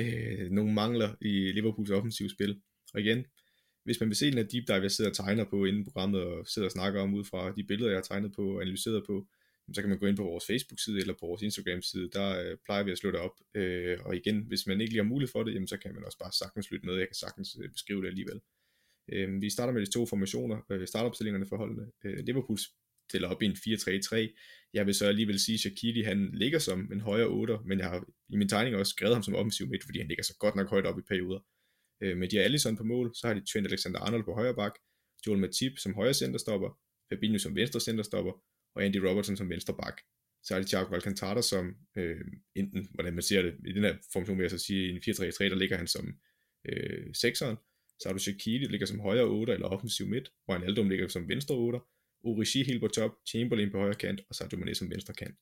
øh, 0.00 0.50
nogle 0.50 0.74
mangler 0.74 1.14
i 1.20 1.52
Liverpools 1.52 1.90
offensive 1.90 2.30
spil. 2.30 2.60
Og 2.94 3.00
igen, 3.00 3.24
hvis 3.84 4.00
man 4.00 4.08
vil 4.08 4.16
se 4.16 4.26
den 4.26 4.38
her 4.38 4.44
deep 4.44 4.68
dive, 4.68 4.82
jeg 4.82 4.90
sidder 4.90 5.10
og 5.10 5.16
tegner 5.16 5.44
på 5.44 5.64
inden 5.64 5.84
programmet, 5.84 6.20
og 6.20 6.46
sidder 6.46 6.68
og 6.68 6.72
snakker 6.72 7.00
om 7.00 7.14
ud 7.14 7.24
fra 7.24 7.52
de 7.52 7.64
billeder, 7.64 7.90
jeg 7.90 7.96
har 7.96 8.02
tegnet 8.02 8.32
på 8.36 8.42
og 8.42 8.62
analyseret 8.62 9.02
på, 9.06 9.26
så 9.74 9.80
kan 9.80 9.88
man 9.88 9.98
gå 9.98 10.06
ind 10.06 10.16
på 10.16 10.22
vores 10.22 10.46
Facebook-side 10.46 11.00
eller 11.00 11.14
på 11.20 11.26
vores 11.26 11.42
Instagram-side, 11.42 12.10
der 12.12 12.28
øh, 12.42 12.56
plejer 12.64 12.82
vi 12.82 12.90
at 12.90 12.98
slå 12.98 13.10
det 13.10 13.20
op. 13.20 13.36
Øh, 13.54 13.98
og 14.04 14.16
igen, 14.16 14.44
hvis 14.48 14.66
man 14.66 14.80
ikke 14.80 14.92
lige 14.92 15.02
har 15.02 15.08
mulighed 15.08 15.32
for 15.32 15.42
det, 15.42 15.54
jamen, 15.54 15.68
så 15.68 15.76
kan 15.76 15.94
man 15.94 16.04
også 16.04 16.18
bare 16.18 16.32
sagtens 16.32 16.70
lytte 16.70 16.86
med, 16.86 16.94
jeg 16.94 17.08
kan 17.08 17.14
sagtens 17.14 17.56
øh, 17.62 17.70
beskrive 17.70 18.02
det 18.02 18.08
alligevel. 18.08 18.40
Øh, 19.12 19.40
vi 19.40 19.50
starter 19.50 19.72
med 19.72 19.80
de 19.86 19.90
to 19.90 20.06
formationer, 20.06 20.58
øh, 20.70 20.86
startopstillingerne 20.86 21.46
for 21.46 21.56
holdene. 21.56 21.86
Øh, 22.04 22.18
Liverpool 22.18 22.58
stiller 23.08 23.28
op 23.28 23.42
i 23.42 23.46
en 23.46 23.52
4-3-3. 23.52 24.70
Jeg 24.72 24.86
vil 24.86 24.94
så 24.94 25.06
alligevel 25.06 25.40
sige, 25.40 25.54
at 25.54 25.60
Shaqiri 25.60 26.02
han 26.02 26.30
ligger 26.32 26.58
som 26.58 26.92
en 26.92 27.00
højere 27.00 27.28
8, 27.28 27.58
men 27.64 27.78
jeg 27.78 27.88
har 27.90 28.04
i 28.28 28.36
min 28.36 28.48
tegning 28.48 28.76
også 28.76 28.90
skrevet 28.90 29.14
ham 29.14 29.22
som 29.22 29.34
offensiv 29.34 29.68
midt, 29.68 29.84
fordi 29.84 29.98
han 29.98 30.08
ligger 30.08 30.24
så 30.24 30.36
godt 30.38 30.56
nok 30.56 30.68
højt 30.68 30.86
op 30.86 30.98
i 30.98 31.02
perioder. 31.02 31.40
Øh, 32.02 32.16
med 32.16 32.28
de 32.28 32.36
har 32.36 32.44
Allison 32.44 32.76
på 32.76 32.84
mål, 32.84 33.14
så 33.14 33.26
har 33.26 33.34
de 33.34 33.44
Trent 33.52 33.66
Alexander-Arnold 33.66 34.24
på 34.24 34.34
højre 34.34 34.54
bak, 34.54 34.72
Joel 35.26 35.38
Matip 35.38 35.78
som 35.78 35.94
højre 35.94 36.14
centerstopper, 36.14 36.78
Fabinho 37.08 37.38
som 37.38 37.56
venstre 37.56 37.80
centerstopper, 37.80 38.32
og 38.76 38.84
Andy 38.84 38.96
Robertson 38.96 39.36
som 39.36 39.50
venstre 39.50 39.74
bak. 39.74 40.00
Så 40.42 40.56
er 40.56 40.62
Thiago 40.62 40.94
Alcantara 40.94 41.42
som 41.42 41.76
øh, 41.96 42.24
enten, 42.54 42.88
hvordan 42.94 43.14
man 43.14 43.22
ser 43.22 43.42
det, 43.42 43.56
i 43.66 43.72
den 43.72 43.84
her 43.84 43.96
formation 44.12 44.38
vil 44.38 44.44
jeg 44.44 44.50
så 44.50 44.58
sige, 44.58 44.86
i 44.86 44.90
en 44.90 44.96
4-3-3, 44.96 45.44
der 45.44 45.54
ligger 45.54 45.76
han 45.76 45.86
som 45.86 46.18
øh, 46.68 47.14
sekseren, 47.14 47.56
så 48.00 48.08
har 48.08 48.12
du 48.12 48.18
Shaqiri, 48.18 48.64
der 48.64 48.70
ligger 48.70 48.86
som 48.86 49.00
højre 49.00 49.24
8 49.24 49.52
eller 49.52 49.66
offensiv 49.66 50.06
midt, 50.06 50.32
hvor 50.44 50.54
Aldum 50.54 50.88
ligger 50.88 51.08
som 51.08 51.28
venstre 51.28 51.54
8, 51.54 51.78
Origi 52.24 52.62
helt 52.62 52.80
på 52.80 52.88
top, 52.88 53.10
Chamberlain 53.28 53.70
på 53.70 53.78
højre 53.78 53.94
kant, 53.94 54.20
og 54.28 54.34
Sadio 54.34 54.58
Mane 54.58 54.74
som 54.74 54.90
venstre 54.90 55.14
kant. 55.14 55.36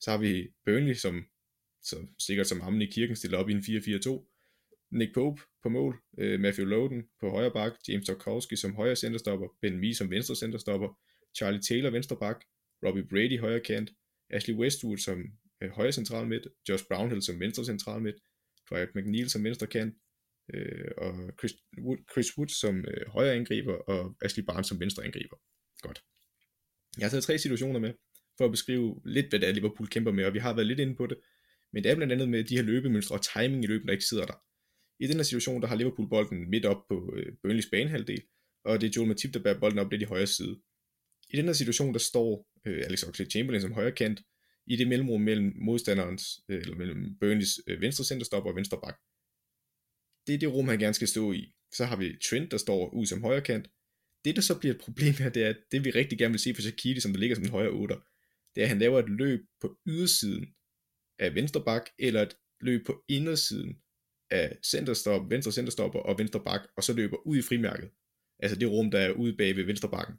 Så 0.00 0.10
har 0.10 0.18
vi 0.18 0.48
Burnley, 0.64 0.94
som, 0.94 1.24
som 1.82 2.08
sikkert 2.18 2.46
som 2.46 2.60
hammen 2.60 2.82
i 2.82 2.86
kirken 2.86 3.16
stiller 3.16 3.38
op 3.38 3.48
i 3.48 3.52
en 3.52 3.58
4-4-2. 3.58 4.28
Nick 4.90 5.14
Pope 5.14 5.42
på 5.62 5.68
mål, 5.68 6.02
øh, 6.18 6.40
Matthew 6.40 6.66
Loden 6.66 7.02
på 7.20 7.30
højre 7.30 7.50
bak, 7.50 7.72
James 7.88 8.06
Tarkowski 8.06 8.56
som 8.56 8.74
højre 8.74 8.96
centerstopper, 8.96 9.48
Ben 9.62 9.78
Mee 9.78 9.94
som 9.94 10.10
venstre 10.10 10.36
centerstopper, 10.36 10.98
Charlie 11.36 11.62
Taylor 11.62 11.90
venstre 11.90 12.16
bak, 12.16 12.44
Robbie 12.86 13.08
Brady 13.10 13.38
højre 13.40 13.60
kant, 13.60 13.90
Ashley 14.30 14.54
Westwood 14.54 14.98
som 14.98 15.18
øh, 15.62 15.70
højre 15.70 15.92
central 15.92 16.26
midt, 16.26 16.48
Josh 16.68 16.84
Brownhill 16.88 17.22
som 17.22 17.40
venstre 17.40 17.64
central 17.64 18.02
midt, 18.02 18.16
Dwight 18.70 18.94
McNeil 18.94 19.30
som 19.30 19.44
venstre 19.44 19.66
kant, 19.66 19.94
øh, 20.54 20.90
og 20.96 21.12
Chris 21.38 21.52
Wood, 21.78 21.98
Chris 22.12 22.38
Wood 22.38 22.48
som 22.48 22.84
øh, 22.88 23.08
højre 23.08 23.34
angriber, 23.34 23.74
og 23.74 24.16
Ashley 24.22 24.44
Barnes 24.44 24.66
som 24.66 24.80
venstre 24.80 25.04
angriber. 25.04 25.36
Godt. 25.80 26.02
Jeg 26.98 27.04
har 27.04 27.10
taget 27.10 27.24
tre 27.24 27.38
situationer 27.38 27.80
med, 27.80 27.92
for 28.38 28.44
at 28.44 28.50
beskrive 28.50 29.00
lidt, 29.04 29.28
hvad 29.28 29.40
det 29.40 29.48
er, 29.48 29.52
Liverpool 29.52 29.88
kæmper 29.88 30.12
med, 30.12 30.24
og 30.24 30.34
vi 30.34 30.38
har 30.38 30.54
været 30.54 30.66
lidt 30.66 30.80
inde 30.80 30.96
på 30.96 31.06
det, 31.06 31.18
men 31.72 31.84
det 31.84 31.90
er 31.90 31.96
blandt 31.96 32.12
andet 32.12 32.28
med 32.28 32.44
de 32.44 32.56
her 32.56 32.62
løbemønstre 32.62 33.16
og 33.16 33.22
timing 33.22 33.64
i 33.64 33.66
løbet, 33.66 33.86
der 33.86 33.92
ikke 33.92 34.04
sidder 34.04 34.26
der. 34.26 34.42
I 35.00 35.06
den 35.06 35.16
her 35.16 35.22
situation, 35.22 35.62
der 35.62 35.68
har 35.68 35.76
Liverpool 35.76 36.08
bolden 36.08 36.50
midt 36.50 36.64
op 36.64 36.82
på 36.88 37.14
øh, 37.16 37.32
Burnleys 37.42 37.70
banehalvdel, 37.70 38.22
og 38.64 38.80
det 38.80 38.86
er 38.86 38.92
Joel 38.96 39.08
Matip, 39.08 39.34
der 39.34 39.42
bærer 39.42 39.60
bolden 39.60 39.78
op 39.78 39.90
lidt 39.90 40.02
i 40.02 40.04
højre 40.04 40.26
side. 40.26 40.60
I 41.32 41.36
den 41.36 41.44
her 41.44 41.52
situation, 41.52 41.92
der 41.92 41.98
står 41.98 42.48
øh, 42.66 42.82
Alex 42.86 43.02
Oxlade-Chamberlain 43.02 43.60
som 43.60 43.72
højre 43.72 43.92
kant, 43.92 44.20
i 44.66 44.76
det 44.76 44.88
mellemrum 44.88 45.20
mellem 45.20 45.52
modstanderens, 45.56 46.40
øh, 46.48 46.60
eller 46.60 46.76
mellem 46.76 47.16
Burnleys 47.20 47.60
øh, 47.66 47.80
venstre 47.80 48.04
centerstopper 48.04 48.50
og 48.50 48.56
venstre 48.56 48.80
bak 48.84 48.96
det 50.26 50.34
er 50.34 50.38
det 50.38 50.52
rum, 50.52 50.68
han 50.68 50.78
gerne 50.78 50.94
skal 50.94 51.08
stå 51.08 51.32
i. 51.32 51.52
Så 51.72 51.84
har 51.84 51.96
vi 51.96 52.16
Trent, 52.24 52.50
der 52.50 52.56
står 52.56 52.94
ud 52.94 53.06
som 53.06 53.22
højre 53.22 53.40
kant. 53.40 53.68
Det, 54.24 54.36
der 54.36 54.42
så 54.42 54.58
bliver 54.58 54.74
et 54.74 54.80
problem 54.80 55.14
her, 55.14 55.28
det 55.28 55.44
er, 55.44 55.48
at 55.48 55.56
det 55.72 55.84
vi 55.84 55.90
rigtig 55.90 56.18
gerne 56.18 56.32
vil 56.32 56.40
se 56.40 56.54
for 56.54 56.62
Shaqiri, 56.62 57.00
som 57.00 57.12
der 57.12 57.20
ligger 57.20 57.36
som 57.36 57.44
en 57.44 57.50
højre 57.50 57.70
8, 57.70 57.94
det 58.54 58.60
er, 58.60 58.64
at 58.64 58.68
han 58.68 58.78
laver 58.78 58.98
et 58.98 59.08
løb 59.08 59.40
på 59.60 59.78
ydersiden 59.86 60.46
af 61.18 61.34
venstre 61.34 61.64
bak, 61.64 61.90
eller 61.98 62.22
et 62.22 62.36
løb 62.60 62.86
på 62.86 63.04
indersiden 63.08 63.76
af 64.30 64.58
centerstop, 64.64 65.30
venstre 65.30 65.52
centerstopper 65.52 65.98
og 65.98 66.18
venstre 66.18 66.44
bak, 66.44 66.60
og 66.76 66.84
så 66.84 66.92
løber 66.92 67.26
ud 67.26 67.36
i 67.36 67.42
frimærket. 67.42 67.90
Altså 68.38 68.58
det 68.58 68.70
rum, 68.70 68.90
der 68.90 68.98
er 68.98 69.10
ude 69.10 69.36
bag 69.36 69.56
ved 69.56 69.64
venstre 69.64 69.90
bakken. 69.90 70.16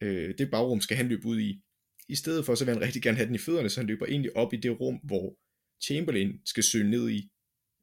Øh, 0.00 0.34
det 0.38 0.50
bagrum 0.50 0.80
skal 0.80 0.96
han 0.96 1.08
løbe 1.08 1.26
ud 1.26 1.40
i. 1.40 1.60
I 2.08 2.14
stedet 2.14 2.44
for, 2.44 2.54
så 2.54 2.64
vil 2.64 2.74
han 2.74 2.82
rigtig 2.82 3.02
gerne 3.02 3.16
have 3.16 3.26
den 3.26 3.34
i 3.34 3.38
fødderne, 3.38 3.68
så 3.68 3.80
han 3.80 3.86
løber 3.86 4.06
egentlig 4.06 4.36
op 4.36 4.54
i 4.54 4.56
det 4.56 4.80
rum, 4.80 4.96
hvor 4.96 5.36
Chamberlain 5.84 6.40
skal 6.44 6.62
søge 6.62 6.90
ned 6.90 7.10
i. 7.10 7.30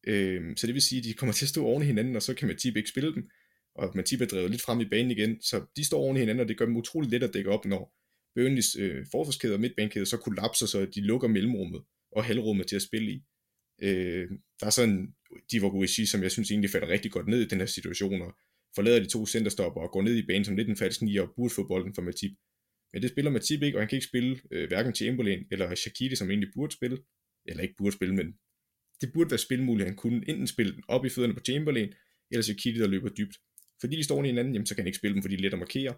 Øh, 0.07 0.57
så 0.57 0.68
det 0.68 0.74
vil 0.74 0.82
sige, 0.82 0.99
at 0.99 1.05
de 1.05 1.13
kommer 1.13 1.34
til 1.34 1.45
at 1.45 1.49
stå 1.49 1.65
oven 1.65 1.84
i 1.84 1.86
hinanden, 1.86 2.15
og 2.15 2.22
så 2.22 2.34
kan 2.34 2.47
Matip 2.47 2.76
ikke 2.76 2.89
spille 2.89 3.13
dem. 3.13 3.30
Og 3.76 3.91
Matip 3.95 4.22
er 4.22 4.26
drevet 4.26 4.51
lidt 4.51 4.61
frem 4.61 4.80
i 4.80 4.89
banen 4.89 5.11
igen, 5.11 5.41
så 5.41 5.65
de 5.76 5.84
står 5.84 5.99
oven 5.99 6.18
i 6.18 6.20
hinanden, 6.20 6.41
og 6.41 6.47
det 6.47 6.57
gør 6.57 6.65
dem 6.65 6.76
utroligt 6.76 7.11
let 7.11 7.24
at 7.24 7.34
dække 7.34 7.49
op, 7.49 7.65
når 7.65 7.93
Burnleys 8.36 8.76
øh, 8.76 9.05
forsvarskæde 9.11 9.53
og 9.53 9.59
midtbanekæde 9.59 10.05
så 10.05 10.18
kollapser, 10.18 10.65
så 10.65 10.86
de 10.86 11.01
lukker 11.01 11.28
mellemrummet 11.28 11.82
og 12.11 12.24
halvrummet 12.24 12.68
til 12.68 12.76
at 12.76 12.82
spille 12.82 13.11
i. 13.11 13.24
Øh, 13.82 14.30
der 14.59 14.65
er 14.65 14.70
sådan 14.70 15.13
Divock 15.51 15.74
Origi, 15.74 16.05
som 16.05 16.24
jeg 16.24 16.32
synes 16.32 16.51
egentlig 16.51 16.70
falder 16.70 16.88
rigtig 16.88 17.11
godt 17.11 17.28
ned 17.28 17.41
i 17.41 17.47
den 17.47 17.59
her 17.59 17.65
situation, 17.65 18.22
og 18.22 18.38
forlader 18.78 18.99
de 19.03 19.09
to 19.15 19.21
centerstopper 19.25 19.82
og 19.86 19.91
går 19.91 20.01
ned 20.07 20.15
i 20.15 20.28
banen 20.30 20.45
som 20.45 20.55
lidt 20.55 20.69
en 20.69 20.82
falsk 20.84 21.01
nier 21.01 21.21
og 21.21 21.34
burde 21.36 21.53
få 21.57 21.67
bolden 21.71 21.93
for 21.95 22.01
Matip. 22.01 22.34
Men 22.93 23.01
det 23.01 23.09
spiller 23.09 23.32
Matip 23.32 23.61
ikke, 23.63 23.78
og 23.78 23.82
han 23.82 23.89
kan 23.89 23.97
ikke 23.99 24.11
spille 24.11 24.32
øh, 24.51 24.67
hverken 24.67 24.95
Chamberlain 24.99 25.41
eller 25.51 25.75
Shaqiri, 25.75 26.15
som 26.15 26.30
egentlig 26.30 26.51
burde 26.55 26.73
spille, 26.73 26.97
eller 27.49 27.63
ikke 27.63 27.78
burde 27.78 27.95
spille, 27.95 28.15
men 28.15 28.28
det 29.01 29.07
burde 29.13 29.32
være 29.32 29.45
spilmuligt. 29.47 29.88
Han 29.88 29.97
kunne 30.03 30.21
enten 30.32 30.47
spille 30.47 30.71
den 30.75 30.84
op 30.88 31.05
i 31.05 31.09
fødderne 31.09 31.34
på 31.34 31.43
Chamberlain, 31.47 31.89
eller 32.32 32.43
Shaqiri, 32.43 32.80
der 32.80 32.88
løber 32.88 33.09
dybt. 33.09 33.36
Fordi 33.82 33.95
de 33.95 34.03
står 34.03 34.23
i 34.23 34.28
hinanden, 34.28 34.53
jamen, 34.53 34.65
så 34.65 34.75
kan 34.75 34.82
han 34.82 34.88
ikke 34.88 35.01
spille 35.01 35.13
dem, 35.13 35.21
fordi 35.21 35.36
de 35.36 35.39
er 35.39 35.43
let 35.43 35.53
at 35.53 35.59
markere. 35.59 35.93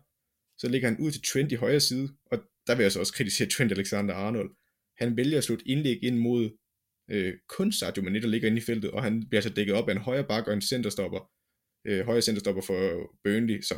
Så 0.58 0.70
lægger 0.70 0.90
han 0.90 1.00
ud 1.00 1.12
til 1.12 1.22
Trent 1.24 1.52
i 1.52 1.56
højre 1.56 1.80
side, 1.80 2.08
og 2.32 2.38
der 2.68 2.76
vil 2.76 2.84
jeg 2.84 2.92
så 2.92 3.00
også 3.00 3.14
kritisere 3.14 3.50
Trent 3.54 3.72
Alexander-Arnold. 3.72 4.50
Han 4.98 5.18
vælger 5.18 5.38
at 5.38 5.44
slutte 5.44 5.68
indlæg 5.68 6.04
ind 6.04 6.18
mod 6.18 6.50
øh, 7.12 7.34
kun 7.48 7.72
Sadio 7.72 8.04
Mane, 8.04 8.22
der 8.22 8.28
ligger 8.28 8.48
inde 8.48 8.58
i 8.58 8.62
feltet, 8.70 8.92
og 8.92 9.04
han 9.04 9.30
bliver 9.30 9.42
så 9.42 9.50
dækket 9.50 9.76
op 9.76 9.90
af 9.90 9.94
en 9.94 10.02
højre 10.02 10.28
bak 10.28 10.48
og 10.48 10.54
en 10.54 10.62
centerstopper, 10.62 11.30
øh, 11.86 12.06
højre 12.06 12.22
centerstopper 12.22 12.62
for 12.62 12.80
Burnley, 13.24 13.62
så 13.62 13.76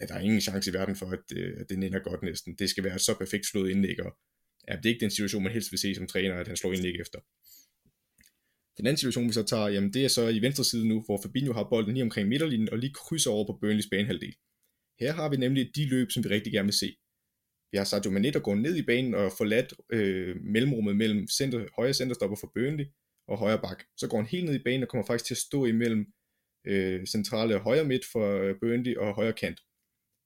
er 0.00 0.06
der 0.06 0.14
er 0.14 0.20
ingen 0.20 0.40
chance 0.40 0.70
i 0.70 0.74
verden 0.74 0.96
for, 0.96 1.06
at, 1.06 1.24
øh, 1.36 1.56
at 1.60 1.68
den 1.68 1.82
ender 1.82 1.98
godt 1.98 2.22
næsten. 2.22 2.54
Det 2.58 2.70
skal 2.70 2.84
være 2.84 2.94
et 2.94 3.00
så 3.00 3.18
perfekt 3.18 3.46
slået 3.46 3.70
indlæg, 3.70 4.02
og 4.02 4.16
ja, 4.68 4.76
det 4.76 4.86
er 4.86 4.90
ikke 4.90 5.00
den 5.00 5.10
situation, 5.10 5.42
man 5.42 5.52
helst 5.52 5.72
vil 5.72 5.78
se 5.78 5.94
som 5.94 6.06
træner, 6.06 6.34
at 6.34 6.48
han 6.48 6.56
slår 6.56 6.72
indlæg 6.72 7.00
efter. 7.00 7.18
Den 8.78 8.86
anden 8.86 8.96
situation, 8.96 9.28
vi 9.28 9.32
så 9.32 9.42
tager, 9.42 9.68
jamen 9.68 9.92
det 9.92 10.04
er 10.04 10.08
så 10.08 10.28
i 10.28 10.42
venstre 10.42 10.64
side 10.64 10.88
nu, 10.88 11.02
hvor 11.06 11.20
Fabinho 11.22 11.52
har 11.52 11.68
bolden 11.70 11.94
lige 11.94 12.02
omkring 12.02 12.28
midterlinjen 12.28 12.70
og 12.70 12.78
lige 12.78 12.94
krydser 12.94 13.30
over 13.30 13.46
på 13.46 13.58
Burnleys 13.60 13.88
banehalvdel. 13.90 14.34
Her 15.00 15.12
har 15.12 15.28
vi 15.28 15.36
nemlig 15.36 15.70
de 15.76 15.84
løb, 15.88 16.10
som 16.10 16.24
vi 16.24 16.28
rigtig 16.28 16.52
gerne 16.52 16.66
vil 16.66 16.74
se. 16.74 16.96
Vi 17.72 17.78
har 17.78 17.84
Sadio 17.84 18.10
Mane, 18.10 18.30
der 18.30 18.40
går 18.40 18.54
ned 18.54 18.76
i 18.76 18.82
banen 18.82 19.14
og 19.14 19.32
forladt 19.38 19.74
øh, 19.92 20.36
mellemrummet 20.42 20.96
mellem 20.96 21.28
center, 21.28 21.66
højre 21.76 21.94
centerstopper 21.94 22.36
for 22.40 22.50
Burnley 22.54 22.86
og 23.28 23.38
højre 23.38 23.58
bak. 23.58 23.84
Så 23.96 24.08
går 24.08 24.16
han 24.16 24.26
helt 24.26 24.44
ned 24.44 24.54
i 24.54 24.62
banen 24.64 24.82
og 24.82 24.88
kommer 24.88 25.06
faktisk 25.06 25.24
til 25.26 25.34
at 25.34 25.38
stå 25.38 25.66
imellem 25.66 26.06
øh, 26.66 27.06
centrale 27.06 27.58
højre 27.58 27.84
midt 27.84 28.04
for 28.12 28.42
øh, 28.42 28.54
Burnley 28.60 28.96
og 28.96 29.14
højre 29.14 29.32
kant. 29.32 29.60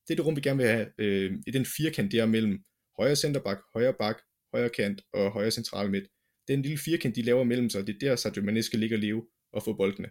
Det 0.08 0.14
er 0.14 0.16
det 0.16 0.26
rum, 0.26 0.36
vi 0.36 0.40
gerne 0.40 0.58
vil 0.58 0.66
have 0.66 0.86
øh, 0.98 1.32
i 1.46 1.50
den 1.50 1.66
firkant 1.76 2.12
der 2.12 2.26
mellem 2.26 2.64
højre 2.98 3.16
centerbak, 3.16 3.58
højre 3.74 3.94
bak, 3.98 4.18
højre 4.54 4.68
kant 4.68 5.02
og 5.12 5.32
højre 5.32 5.50
central 5.50 5.90
midt. 5.90 6.04
Den 6.48 6.62
lille 6.62 6.78
firkant, 6.78 7.16
de 7.16 7.22
laver 7.22 7.44
mellem 7.44 7.70
sig, 7.70 7.86
det 7.86 7.94
er 7.94 8.08
der 8.08 8.16
Sadio 8.16 8.42
Mane 8.42 8.62
skal 8.62 8.78
ligge 8.78 8.96
og 8.96 9.00
leve 9.00 9.26
og 9.52 9.62
få 9.62 9.72
boldene. 9.72 10.10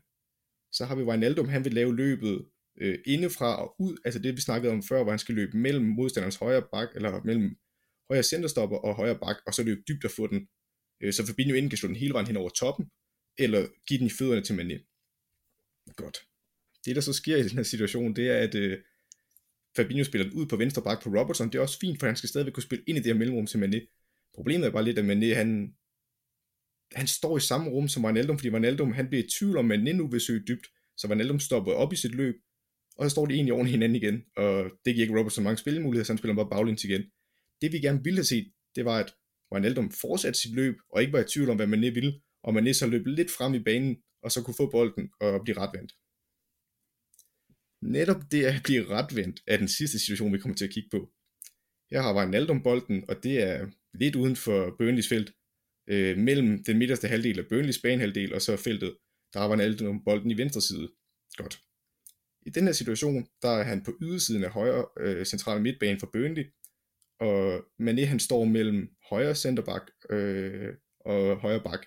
Så 0.72 0.86
har 0.86 0.96
vi 0.96 1.04
Wijnaldum, 1.04 1.48
han 1.48 1.66
vil 1.66 1.74
lave 1.74 1.96
løbet 1.96 2.46
øh, 2.82 3.00
indefra 3.06 3.64
og 3.64 3.76
ud, 3.80 3.98
altså 4.06 4.20
det 4.20 4.36
vi 4.36 4.42
snakkede 4.42 4.74
om 4.74 4.84
før, 4.84 5.04
hvor 5.04 5.12
han 5.12 5.20
skal 5.20 5.36
løbe 5.36 5.58
mellem 5.58 5.86
modstanderens 5.86 6.36
højre 6.36 6.68
bak, 6.72 6.90
eller 6.96 7.24
mellem 7.24 7.56
højre 8.10 8.24
centerstopper 8.24 8.78
og 8.78 8.96
højre 8.96 9.20
bak, 9.20 9.36
og 9.48 9.54
så 9.54 9.64
løbe 9.64 9.82
dybt 9.88 10.06
og 10.06 10.12
få 10.12 10.28
den, 10.28 10.48
øh, 11.02 11.14
så 11.14 11.26
Fabinho 11.26 11.56
inden 11.56 11.70
kan 11.70 11.78
slå 11.78 11.88
den 11.88 11.96
hele 11.96 12.14
vejen 12.14 12.28
hen 12.28 12.38
over 12.38 12.50
toppen, 12.50 12.86
eller 13.38 13.68
give 13.88 14.00
den 14.00 14.08
i 14.08 14.16
fødderne 14.20 14.42
til 14.42 14.54
Mané. 14.60 14.95
Godt. 15.96 16.18
Det 16.86 16.96
der 16.96 17.02
så 17.02 17.14
sker 17.14 17.38
i 17.38 17.44
den 17.44 17.58
her 17.58 17.64
situation, 17.64 18.16
det 18.16 18.30
er, 18.30 18.38
at 18.38 18.56
øh, 18.56 18.78
Fabinho 19.76 20.04
spiller 20.04 20.30
den 20.30 20.40
ud 20.40 20.46
på 20.46 20.56
venstre 20.56 20.82
bak 20.82 21.04
på 21.04 21.10
Robertson. 21.10 21.48
Det 21.48 21.56
er 21.56 21.62
også 21.62 21.80
fint, 21.80 22.00
for 22.00 22.08
han 22.08 22.16
skal 22.16 22.30
stadigvæk 22.30 22.54
kunne 22.54 22.64
spille 22.64 22.84
ind 22.88 22.98
i 22.98 23.02
det 23.02 23.12
her 23.12 23.20
mellemrum 23.20 23.46
til 23.48 23.58
Mané. 23.58 23.80
Problemet 24.34 24.68
er 24.68 24.72
bare 24.72 24.84
lidt, 24.84 25.00
at 25.00 25.06
Mané, 25.06 25.36
han, 25.36 25.74
han 26.94 27.08
står 27.08 27.38
i 27.38 27.40
samme 27.40 27.70
rum 27.70 27.88
som 27.88 28.04
Wijnaldum, 28.04 28.38
fordi 28.38 28.50
Wijnaldum, 28.50 28.92
han 28.92 29.08
bliver 29.08 29.24
i 29.24 29.28
tvivl 29.40 29.58
om, 29.58 29.72
at 29.72 29.80
Mané 29.80 29.92
nu 29.92 30.08
vil 30.08 30.22
søge 30.22 30.44
dybt, 30.48 30.68
så 30.98 31.08
Wijnaldum 31.08 31.40
stopper 31.40 31.74
op 31.74 31.94
i 31.94 31.96
sit 31.96 32.16
løb, 32.16 32.36
og 32.98 33.06
så 33.06 33.10
står 33.10 33.26
de 33.26 33.34
egentlig 33.34 33.54
oven 33.54 33.68
hinanden 33.68 33.96
igen, 33.96 34.24
og 34.36 34.72
det 34.86 34.96
giver 34.96 35.08
ikke 35.08 35.20
Robertson 35.20 35.44
mange 35.44 35.58
spillemuligheder, 35.58 36.06
så 36.06 36.14
han 36.14 36.18
spiller 36.18 36.36
bare 36.36 36.50
baglæns 36.50 36.84
igen. 36.84 37.04
Det 37.62 37.72
vi 37.72 37.80
gerne 37.80 38.04
ville 38.04 38.18
have 38.18 38.26
set, 38.26 38.52
det 38.76 38.86
var, 38.86 39.00
at 39.00 39.14
Wijnaldum 39.52 39.92
fortsatte 39.92 40.40
sit 40.40 40.56
løb, 40.56 40.76
og 40.90 41.02
ikke 41.02 41.14
var 41.14 41.20
i 41.20 41.28
tvivl 41.34 41.50
om, 41.50 41.56
hvad 41.56 41.68
Mané 41.68 41.94
ville, 41.94 42.22
og 42.44 42.58
Mané 42.58 42.74
så 42.74 42.88
løb 42.88 43.06
lidt 43.06 43.32
frem 43.32 43.54
i 43.54 43.60
banen, 43.60 43.98
og 44.26 44.32
så 44.32 44.40
kunne 44.44 44.60
få 44.62 44.72
bolden 44.72 45.06
og 45.20 45.42
blive 45.44 45.58
retvendt. 45.58 45.92
Netop 47.96 48.22
det 48.32 48.44
at 48.46 48.62
blive 48.64 48.84
retvendt 48.98 49.38
er 49.48 49.58
den 49.58 49.68
sidste 49.68 50.00
situation, 50.00 50.34
vi 50.34 50.38
kommer 50.38 50.56
til 50.56 50.66
at 50.66 50.74
kigge 50.74 50.90
på. 50.92 51.00
Her 51.92 52.02
har 52.02 52.16
Wijnaldum 52.16 52.64
bolden, 52.64 53.06
og 53.10 53.24
det 53.24 53.36
er 53.44 53.68
lidt 53.94 54.16
uden 54.16 54.36
for 54.36 54.76
Burnleys 54.78 55.10
felt, 55.10 55.34
øh, 55.90 56.18
mellem 56.18 56.64
den 56.64 56.78
midterste 56.78 57.08
halvdel 57.08 57.40
af 57.40 57.48
Burnleys 57.50 57.82
banehalvdel, 57.82 58.34
og 58.34 58.42
så 58.42 58.58
feltet, 58.58 58.98
der 59.34 59.40
har 59.40 59.50
Wijnaldum 59.50 60.04
bolden 60.04 60.32
i 60.32 60.38
venstre 60.38 60.62
side. 60.62 60.88
Godt. 61.38 61.62
I 62.46 62.50
den 62.50 62.66
her 62.66 62.72
situation, 62.72 63.28
der 63.42 63.50
er 63.50 63.64
han 63.64 63.84
på 63.84 63.92
ydersiden 64.02 64.44
af 64.44 64.52
højre 64.52 64.86
øh, 65.00 65.26
centrale 65.26 65.62
midtbane 65.62 66.00
for 66.00 66.10
Burnley, 66.14 66.46
og 67.20 67.58
Mané 67.82 68.06
han 68.06 68.20
står 68.20 68.46
mellem 68.46 68.90
højre 69.10 69.36
centerback 69.36 69.92
øh, 70.10 70.74
og 71.00 71.38
højre 71.38 71.64
bak, 71.64 71.86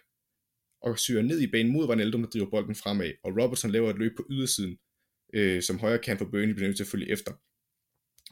og 0.82 0.98
syrer 0.98 1.22
ned 1.22 1.40
i 1.40 1.50
banen 1.50 1.72
mod 1.72 1.88
Wijnaldum, 1.88 2.22
der 2.22 2.30
driver 2.30 2.50
bolden 2.50 2.74
fremad, 2.74 3.12
og 3.24 3.32
Robertson 3.42 3.70
laver 3.70 3.90
et 3.90 3.98
løb 3.98 4.12
på 4.16 4.26
ydersiden, 4.30 4.78
øh, 5.34 5.62
som 5.62 5.78
højre 5.78 5.98
kan 5.98 6.18
for 6.18 6.24
Burnley 6.24 6.54
bliver 6.54 6.68
nødt 6.68 6.76
til 6.76 6.84
at 6.84 6.90
følge 6.90 7.10
efter. 7.10 7.32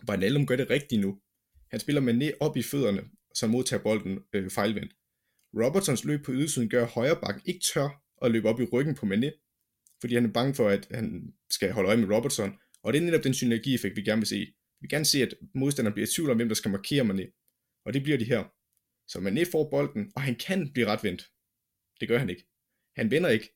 Wijnaldum 0.09 0.47
gør 0.47 0.57
det 0.57 0.71
rigtigt 0.71 1.01
nu. 1.01 1.21
Han 1.71 1.81
spiller 1.81 2.03
Mané 2.03 2.37
op 2.41 2.57
i 2.57 2.63
fødderne, 2.63 3.05
så 3.35 3.47
modtager 3.47 3.83
bolden 3.83 4.19
øh, 4.33 4.51
fejlvendt. 4.51 4.93
Robertsons 5.55 6.05
løb 6.05 6.25
på 6.25 6.33
ydersiden 6.33 6.69
gør 6.69 6.87
højre 6.87 7.21
bak 7.23 7.43
ikke 7.45 7.61
tør 7.75 7.89
at 8.23 8.31
løbe 8.31 8.49
op 8.49 8.61
i 8.61 8.65
ryggen 8.65 8.95
på 8.95 9.07
Mané, 9.07 9.31
fordi 10.01 10.15
han 10.15 10.25
er 10.25 10.33
bange 10.33 10.55
for, 10.55 10.69
at 10.69 10.89
han 10.91 11.35
skal 11.51 11.73
holde 11.73 11.89
øje 11.89 11.97
med 11.97 12.17
Robertson, 12.17 12.53
og 12.83 12.93
det 12.93 13.01
er 13.01 13.05
netop 13.05 13.25
den 13.25 13.35
synergieffekt, 13.35 13.97
vi 13.97 14.03
gerne 14.03 14.21
vil 14.21 14.29
se. 14.29 14.37
Vi 14.37 14.81
vil 14.81 14.91
gerne 14.91 15.05
se, 15.05 15.23
at 15.23 15.35
modstanderen 15.55 15.93
bliver 15.95 16.07
i 16.07 16.11
tvivl 16.11 16.31
om, 16.31 16.37
hvem 16.37 16.49
der 16.49 16.55
skal 16.55 16.71
markere 16.71 17.05
Mané, 17.05 17.27
og 17.87 17.95
det 17.95 18.03
bliver 18.03 18.19
de 18.19 18.25
her. 18.25 18.45
Så 19.09 19.19
Mané 19.19 19.51
får 19.53 19.71
bolden, 19.71 20.13
og 20.17 20.23
han 20.23 20.37
kan 20.47 20.73
blive 20.73 20.87
retvendt. 20.87 21.23
Det 22.01 22.09
gør 22.09 22.19
han 22.19 22.31
ikke. 22.31 22.45
Han 22.97 23.11
vender 23.11 23.29
ikke, 23.29 23.53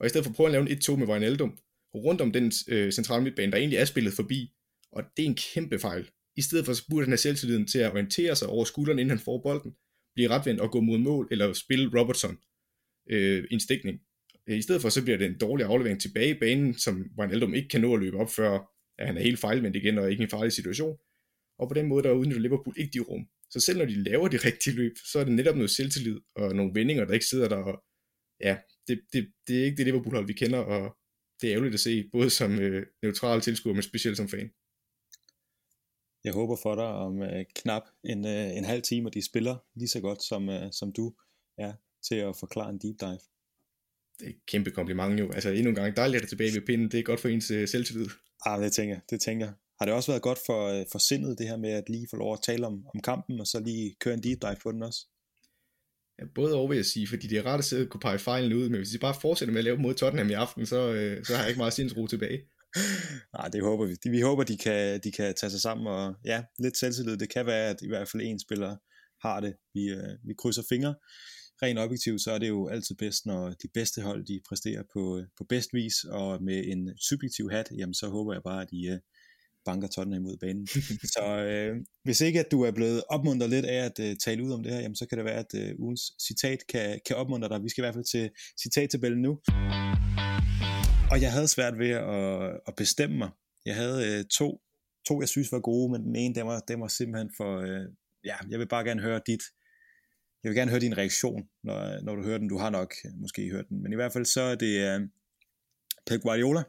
og 0.00 0.06
i 0.06 0.08
stedet 0.08 0.24
for 0.24 0.30
at 0.30 0.36
prøve 0.36 0.46
at 0.46 0.52
lave 0.52 0.70
en 0.70 0.78
1-2 0.78 0.96
med 0.96 1.06
Wijnaldum, 1.06 1.58
rundt 1.94 2.20
om 2.20 2.32
den 2.32 2.52
øh, 2.68 2.92
centrale 2.92 3.24
midtbane, 3.24 3.52
der 3.52 3.58
egentlig 3.58 3.78
er 3.78 3.84
spillet 3.84 4.12
forbi, 4.12 4.52
og 4.92 5.02
det 5.16 5.22
er 5.22 5.26
en 5.26 5.38
kæmpe 5.54 5.78
fejl. 5.78 6.10
I 6.36 6.42
stedet 6.42 6.64
for 6.66 6.72
så 6.72 6.84
burde 6.90 7.04
han 7.04 7.10
have 7.10 7.18
selvtilliden 7.18 7.66
til 7.66 7.78
at 7.78 7.92
orientere 7.92 8.36
sig 8.36 8.48
over 8.48 8.64
skulderen, 8.64 8.98
inden 8.98 9.10
han 9.10 9.18
får 9.18 9.42
bolden, 9.42 9.74
blive 10.14 10.28
retvendt 10.28 10.60
og 10.60 10.70
gå 10.70 10.80
mod 10.80 10.98
mål, 10.98 11.28
eller 11.30 11.52
spille 11.52 12.00
Robertson 12.00 12.38
øh, 13.10 13.44
en 13.50 13.60
stikning. 13.60 14.00
Øh, 14.48 14.58
I 14.58 14.62
stedet 14.62 14.82
for, 14.82 14.88
så 14.88 15.02
bliver 15.02 15.18
det 15.18 15.26
en 15.26 15.38
dårlig 15.38 15.66
aflevering 15.66 16.00
tilbage 16.00 16.30
i 16.30 16.38
banen, 16.38 16.74
som 16.74 17.10
Wijnaldum 17.18 17.54
ikke 17.54 17.68
kan 17.68 17.80
nå 17.80 17.94
at 17.94 18.00
løbe 18.00 18.16
op, 18.16 18.30
før 18.30 18.58
at 18.98 19.06
han 19.06 19.16
er 19.16 19.22
helt 19.22 19.38
fejlvendt 19.38 19.76
igen, 19.76 19.98
og 19.98 20.10
ikke 20.10 20.20
i 20.20 20.24
en 20.24 20.30
farlig 20.30 20.52
situation. 20.52 20.96
Og 21.58 21.68
på 21.68 21.74
den 21.74 21.86
måde, 21.86 22.02
der 22.02 22.12
udnytter 22.12 22.42
Liverpool 22.42 22.74
ikke 22.78 22.92
de 22.92 23.00
rum. 23.00 23.26
Så 23.52 23.60
selv 23.60 23.78
når 23.78 23.84
de 23.84 24.02
laver 24.02 24.28
de 24.28 24.36
rigtige 24.48 24.76
løb, 24.76 24.92
så 25.12 25.18
er 25.18 25.24
det 25.24 25.32
netop 25.32 25.56
noget 25.56 25.70
selvtillid, 25.70 26.20
og 26.34 26.54
nogle 26.56 26.74
vendinger, 26.74 27.04
der 27.04 27.14
ikke 27.14 27.26
sidder 27.26 27.48
der, 27.48 27.56
og 27.56 27.84
ja, 28.40 28.58
det, 28.88 29.00
det, 29.12 29.32
det 29.46 29.60
er 29.60 29.64
ikke 29.64 29.76
det 29.76 29.86
Liverpool-hold, 29.86 30.26
vi 30.26 30.32
kender, 30.32 30.58
og 30.58 30.96
det 31.40 31.48
er 31.48 31.52
ærgerligt 31.52 31.74
at 31.74 31.80
se, 31.80 32.08
både 32.12 32.30
som 32.30 32.58
øh, 32.58 32.86
neutral 33.02 33.40
tilskuer, 33.40 33.74
men 33.74 33.82
specielt 33.82 34.16
som 34.16 34.28
fan. 34.28 34.50
Jeg 36.24 36.32
håber 36.32 36.56
for 36.62 36.74
dig 36.74 36.84
om 36.84 37.22
øh, 37.22 37.44
knap 37.54 37.82
en, 38.04 38.26
øh, 38.26 38.56
en 38.56 38.64
halv 38.64 38.82
time, 38.82 39.08
og 39.08 39.14
de 39.14 39.22
spiller 39.24 39.56
lige 39.74 39.88
så 39.88 40.00
godt, 40.00 40.22
som, 40.22 40.48
øh, 40.48 40.72
som 40.72 40.92
du 40.92 41.14
er 41.58 41.72
til 42.08 42.14
at 42.14 42.36
forklare 42.36 42.70
en 42.70 42.78
deep 42.78 43.00
dive 43.00 43.18
det 44.22 44.26
er 44.26 44.30
et 44.30 44.46
kæmpe 44.46 44.70
kompliment 44.70 45.20
jo. 45.20 45.32
Altså 45.32 45.50
endnu 45.50 45.68
en 45.68 45.74
gang, 45.74 45.96
dejligt 45.96 46.22
at 46.22 46.28
tilbage 46.28 46.54
ved 46.54 46.66
pinden. 46.66 46.90
Det 46.90 46.98
er 46.98 47.02
godt 47.02 47.20
for 47.20 47.28
ens 47.28 47.50
uh, 47.50 47.64
selvtillid. 47.68 48.06
Ah, 48.46 48.62
det 48.62 48.72
tænker 48.72 48.94
jeg. 48.94 49.02
Det 49.10 49.20
tænker 49.20 49.46
jeg. 49.46 49.54
Har 49.82 49.86
det 49.86 49.94
også 49.94 50.12
været 50.12 50.22
godt 50.22 50.38
for, 50.46 50.80
uh, 50.80 50.86
for 50.92 50.98
sindet, 50.98 51.38
det 51.38 51.48
her 51.48 51.56
med 51.56 51.70
at 51.70 51.88
lige 51.88 52.06
få 52.10 52.16
lov 52.16 52.32
at 52.32 52.38
tale 52.46 52.66
om, 52.66 52.86
om 52.94 53.00
kampen, 53.00 53.40
og 53.40 53.46
så 53.46 53.60
lige 53.60 53.94
køre 54.00 54.14
en 54.14 54.22
deep 54.22 54.42
dive 54.42 54.56
på 54.62 54.72
den 54.72 54.82
også? 54.82 55.00
Ja, 56.18 56.24
både 56.34 56.54
over 56.54 56.68
vil 56.68 56.76
jeg 56.76 56.84
sige, 56.84 57.08
fordi 57.08 57.26
det 57.26 57.38
er 57.38 57.46
rart 57.46 57.58
at 57.58 57.64
sidde 57.64 57.82
og 57.82 57.88
kunne 57.88 58.00
pege 58.00 58.18
fejlen 58.18 58.52
ud, 58.52 58.68
men 58.68 58.78
hvis 58.78 58.94
I 58.94 58.98
bare 58.98 59.14
fortsætter 59.20 59.52
med 59.52 59.60
at 59.60 59.64
lave 59.64 59.76
mod 59.76 59.94
Tottenham 59.94 60.30
i 60.30 60.32
aften, 60.32 60.66
så, 60.66 60.80
uh, 60.88 61.24
så 61.24 61.32
har 61.34 61.42
jeg 61.42 61.48
ikke 61.48 61.58
meget 61.58 61.72
sindsro 61.72 62.06
tilbage. 62.06 62.40
Nej, 63.36 63.48
det 63.48 63.62
håber 63.62 63.86
vi. 63.86 64.10
Vi 64.10 64.20
håber, 64.20 64.44
de 64.44 64.56
kan, 64.56 65.00
de 65.04 65.12
kan 65.12 65.34
tage 65.34 65.50
sig 65.50 65.60
sammen, 65.60 65.86
og 65.86 66.14
ja, 66.24 66.44
lidt 66.58 66.76
selvtillid. 66.76 67.16
Det 67.16 67.32
kan 67.32 67.46
være, 67.46 67.70
at 67.70 67.82
i 67.82 67.88
hvert 67.88 68.08
fald 68.08 68.22
en 68.22 68.40
spiller 68.40 68.76
har 69.26 69.40
det. 69.40 69.54
Vi, 69.74 69.92
uh, 69.92 70.28
vi 70.28 70.34
krydser 70.38 70.62
fingre 70.68 70.94
rent 71.62 71.78
objektivt, 71.78 72.20
så 72.22 72.30
er 72.32 72.38
det 72.38 72.48
jo 72.48 72.68
altid 72.68 72.94
bedst, 72.94 73.26
når 73.26 73.48
de 73.50 73.68
bedste 73.74 74.02
hold, 74.02 74.26
de 74.26 74.40
præsterer 74.48 74.82
på, 74.92 75.22
på 75.38 75.44
bedst 75.48 75.70
vis, 75.72 76.04
og 76.04 76.42
med 76.42 76.64
en 76.64 76.98
subjektiv 76.98 77.50
hat, 77.50 77.68
jamen 77.78 77.94
så 77.94 78.08
håber 78.08 78.32
jeg 78.32 78.42
bare, 78.42 78.62
at 78.62 78.70
de, 78.70 78.86
øh, 78.86 78.98
banker 79.64 79.88
Tottenham 79.88 80.26
ud 80.26 80.32
af 80.32 80.38
banen. 80.38 80.66
så 81.14 81.24
øh, 81.50 81.76
hvis 82.04 82.20
ikke 82.20 82.40
at 82.40 82.50
du 82.50 82.62
er 82.62 82.70
blevet 82.70 83.02
opmuntret 83.08 83.50
lidt 83.50 83.66
af 83.66 83.84
at 83.84 83.98
øh, 84.00 84.16
tale 84.24 84.44
ud 84.44 84.52
om 84.52 84.62
det 84.62 84.72
her, 84.72 84.80
jamen, 84.80 84.96
så 84.96 85.06
kan 85.06 85.18
det 85.18 85.24
være, 85.24 85.38
at 85.38 85.54
øh, 85.54 85.74
ugens 85.78 86.02
citat 86.26 86.58
kan, 86.68 87.00
kan 87.06 87.16
opmuntre 87.16 87.48
dig. 87.48 87.62
Vi 87.62 87.68
skal 87.68 87.82
i 87.82 87.84
hvert 87.84 87.94
fald 87.94 88.04
til 88.04 88.30
citattabellen 88.62 89.22
nu. 89.22 89.32
Og 91.10 91.20
jeg 91.20 91.32
havde 91.32 91.48
svært 91.48 91.78
ved 91.78 91.90
at, 91.90 92.60
at 92.68 92.74
bestemme 92.76 93.18
mig. 93.18 93.30
Jeg 93.66 93.76
havde 93.76 94.18
øh, 94.18 94.24
to, 94.24 94.60
to, 95.08 95.20
jeg 95.20 95.28
synes 95.28 95.52
var 95.52 95.60
gode, 95.60 95.92
men 95.92 96.02
den 96.04 96.16
ene, 96.16 96.34
den 96.34 96.46
var, 96.46 96.60
den 96.60 96.80
var 96.80 96.88
simpelthen 96.88 97.30
for... 97.36 97.60
Øh, 97.60 97.86
ja, 98.24 98.36
jeg 98.50 98.58
vil 98.58 98.68
bare 98.68 98.84
gerne 98.84 99.02
høre 99.02 99.20
dit... 99.26 99.42
Jeg 100.42 100.48
vil 100.48 100.56
gerne 100.56 100.70
høre 100.70 100.80
din 100.80 100.98
reaktion, 100.98 101.42
når, 101.64 102.02
når 102.04 102.14
du 102.16 102.22
hører 102.22 102.38
den. 102.38 102.48
Du 102.48 102.58
har 102.58 102.70
nok 102.70 102.94
måske 103.20 103.50
hørt 103.50 103.68
den. 103.68 103.82
Men 103.82 103.92
i 103.92 103.96
hvert 103.96 104.12
fald 104.12 104.24
så 104.24 104.40
er 104.40 104.54
det 104.54 104.94
øh, 104.94 105.00
Pep 106.06 106.20
Guardiola. 106.22 106.62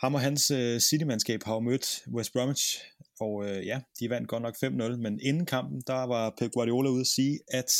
Ham 0.00 0.14
og 0.14 0.20
hans 0.20 0.50
øh, 0.50 0.80
City-mandskab 0.80 1.42
har 1.44 1.54
jo 1.54 1.60
mødt 1.60 2.04
West 2.08 2.32
Bromwich, 2.32 2.80
og 3.20 3.48
øh, 3.48 3.66
ja, 3.66 3.80
de 4.00 4.10
vandt 4.10 4.28
godt 4.28 4.42
nok 4.42 4.56
5-0, 4.56 4.96
men 4.96 5.20
inden 5.20 5.46
kampen, 5.46 5.82
der 5.86 6.06
var 6.06 6.34
Pep 6.38 6.52
Guardiola 6.52 6.88
ude 6.88 7.00
at 7.00 7.06
sige, 7.06 7.40
at 7.48 7.70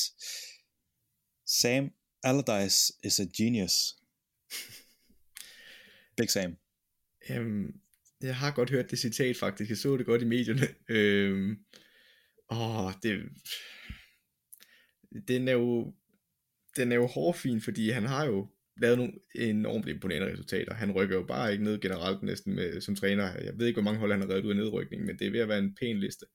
Sam 1.46 1.90
Allardyce 2.22 2.92
is 3.04 3.20
a 3.20 3.24
genius. 3.38 3.96
Big 6.16 6.30
Sam. 6.30 6.56
Øhm, 7.30 7.80
jeg 8.22 8.36
har 8.36 8.50
godt 8.50 8.70
hørt 8.70 8.90
det 8.90 8.98
citat 8.98 9.36
faktisk, 9.36 9.70
jeg 9.70 9.78
så 9.78 9.96
det 9.96 10.06
godt 10.06 10.22
i 10.22 10.24
medierne. 10.24 10.68
Øhm, 10.88 11.58
åh, 12.50 12.92
det, 13.02 13.20
den 15.28 15.48
er 15.48 15.52
jo, 15.52 15.94
den 16.76 16.92
er 16.92 16.96
jo 16.96 17.06
hårfin, 17.06 17.60
fordi 17.60 17.90
han 17.90 18.06
har 18.06 18.24
jo 18.24 18.48
lavet 18.80 18.98
nogle 18.98 19.12
enormt 19.34 19.88
imponerende 19.88 20.32
resultater. 20.32 20.74
Han 20.74 20.92
rykker 20.92 21.16
jo 21.16 21.22
bare 21.22 21.52
ikke 21.52 21.64
ned 21.64 21.80
generelt 21.80 22.22
næsten 22.22 22.54
med, 22.54 22.80
som 22.80 22.96
træner. 22.96 23.24
Jeg 23.24 23.58
ved 23.58 23.66
ikke, 23.66 23.80
hvor 23.80 23.90
mange 23.90 24.00
hold 24.00 24.12
han 24.12 24.20
har 24.20 24.28
reddet 24.28 24.44
ud 24.44 24.50
af 24.50 24.56
nedrykning, 24.56 25.04
men 25.04 25.18
det 25.18 25.26
er 25.26 25.30
ved 25.30 25.40
at 25.40 25.48
være 25.48 25.58
en 25.58 25.74
pæn 25.80 26.00
liste. 26.00 26.26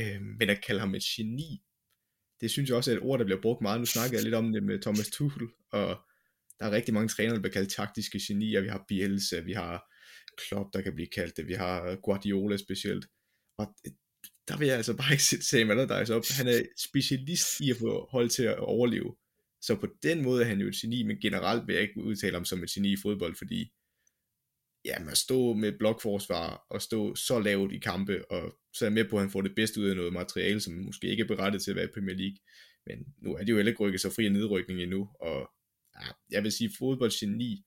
Øh, 0.00 0.20
men 0.38 0.50
at 0.50 0.64
kalde 0.66 0.80
ham 0.80 0.94
et 0.94 1.02
geni, 1.02 1.62
det 2.40 2.50
synes 2.50 2.68
jeg 2.68 2.76
også 2.76 2.90
er 2.90 2.96
et 2.96 3.02
ord, 3.02 3.18
der 3.18 3.24
bliver 3.24 3.40
brugt 3.40 3.62
meget. 3.62 3.80
Nu 3.80 3.86
snakkede 3.86 4.16
jeg 4.16 4.24
lidt 4.24 4.34
om 4.34 4.52
det 4.52 4.62
med 4.62 4.82
Thomas 4.82 5.10
Tuchel, 5.10 5.48
og 5.72 5.88
der 6.58 6.66
er 6.66 6.70
rigtig 6.70 6.94
mange 6.94 7.08
trænere, 7.08 7.34
der 7.34 7.40
bliver 7.40 7.52
kaldt 7.52 7.72
taktiske 7.72 8.20
genier. 8.28 8.60
Vi 8.60 8.68
har 8.68 8.84
Bielsa, 8.88 9.40
vi 9.40 9.52
har 9.52 9.92
Klopp, 10.38 10.72
der 10.72 10.80
kan 10.80 10.94
blive 10.94 11.08
kaldt 11.14 11.36
det, 11.36 11.46
vi 11.46 11.52
har 11.52 11.96
Guardiola 11.96 12.56
specielt. 12.56 13.06
Og 13.58 13.66
der 14.48 14.56
vil 14.58 14.68
jeg 14.68 14.76
altså 14.76 14.96
bare 14.96 15.12
ikke 15.12 15.24
sætte 15.24 15.46
Sam 15.46 15.70
Allardyce 15.70 16.14
op. 16.14 16.22
Han 16.38 16.48
er 16.48 16.62
specialist 16.78 17.60
i 17.60 17.70
at 17.70 17.76
få 17.76 18.08
hold 18.10 18.28
til 18.30 18.42
at 18.42 18.58
overleve. 18.58 19.16
Så 19.66 19.76
på 19.80 19.86
den 20.02 20.22
måde 20.22 20.42
er 20.42 20.46
han 20.46 20.60
jo 20.60 20.68
et 20.68 20.74
geni, 20.74 21.02
men 21.02 21.20
generelt 21.20 21.66
vil 21.66 21.74
jeg 21.74 21.82
ikke 21.82 22.02
udtale 22.02 22.34
ham 22.34 22.44
som 22.44 22.62
et 22.62 22.70
geni 22.70 22.92
i 22.92 22.96
fodbold, 23.02 23.34
fordi 23.34 23.72
ja, 24.84 24.98
man 24.98 25.16
stå 25.16 25.52
med 25.52 25.72
blokforsvar 25.78 26.66
og 26.70 26.82
stå 26.82 27.14
så 27.14 27.40
lavt 27.40 27.72
i 27.72 27.78
kampe, 27.78 28.30
og 28.30 28.58
så 28.72 28.84
er 28.84 28.88
jeg 28.88 28.94
med 28.94 29.08
på, 29.10 29.16
at 29.16 29.22
han 29.22 29.30
får 29.30 29.42
det 29.42 29.54
bedste 29.54 29.80
ud 29.80 29.88
af 29.88 29.96
noget 29.96 30.12
materiale, 30.12 30.60
som 30.60 30.74
måske 30.74 31.06
ikke 31.06 31.22
er 31.22 31.26
berettet 31.26 31.62
til 31.62 31.70
at 31.70 31.76
være 31.76 31.84
i 31.84 31.94
Premier 31.94 32.16
League. 32.16 32.36
Men 32.86 32.98
nu 33.22 33.34
er 33.34 33.38
det 33.38 33.48
jo 33.48 33.56
heller 33.56 33.72
ikke 33.72 33.82
rykket 33.82 34.00
så 34.00 34.10
fri 34.10 34.26
af 34.26 34.32
nedrykning 34.32 34.82
endnu, 34.82 35.08
og 35.20 35.50
ja, 36.00 36.08
jeg 36.30 36.42
vil 36.42 36.52
sige 36.52 36.70
fodboldgeni, 36.78 37.64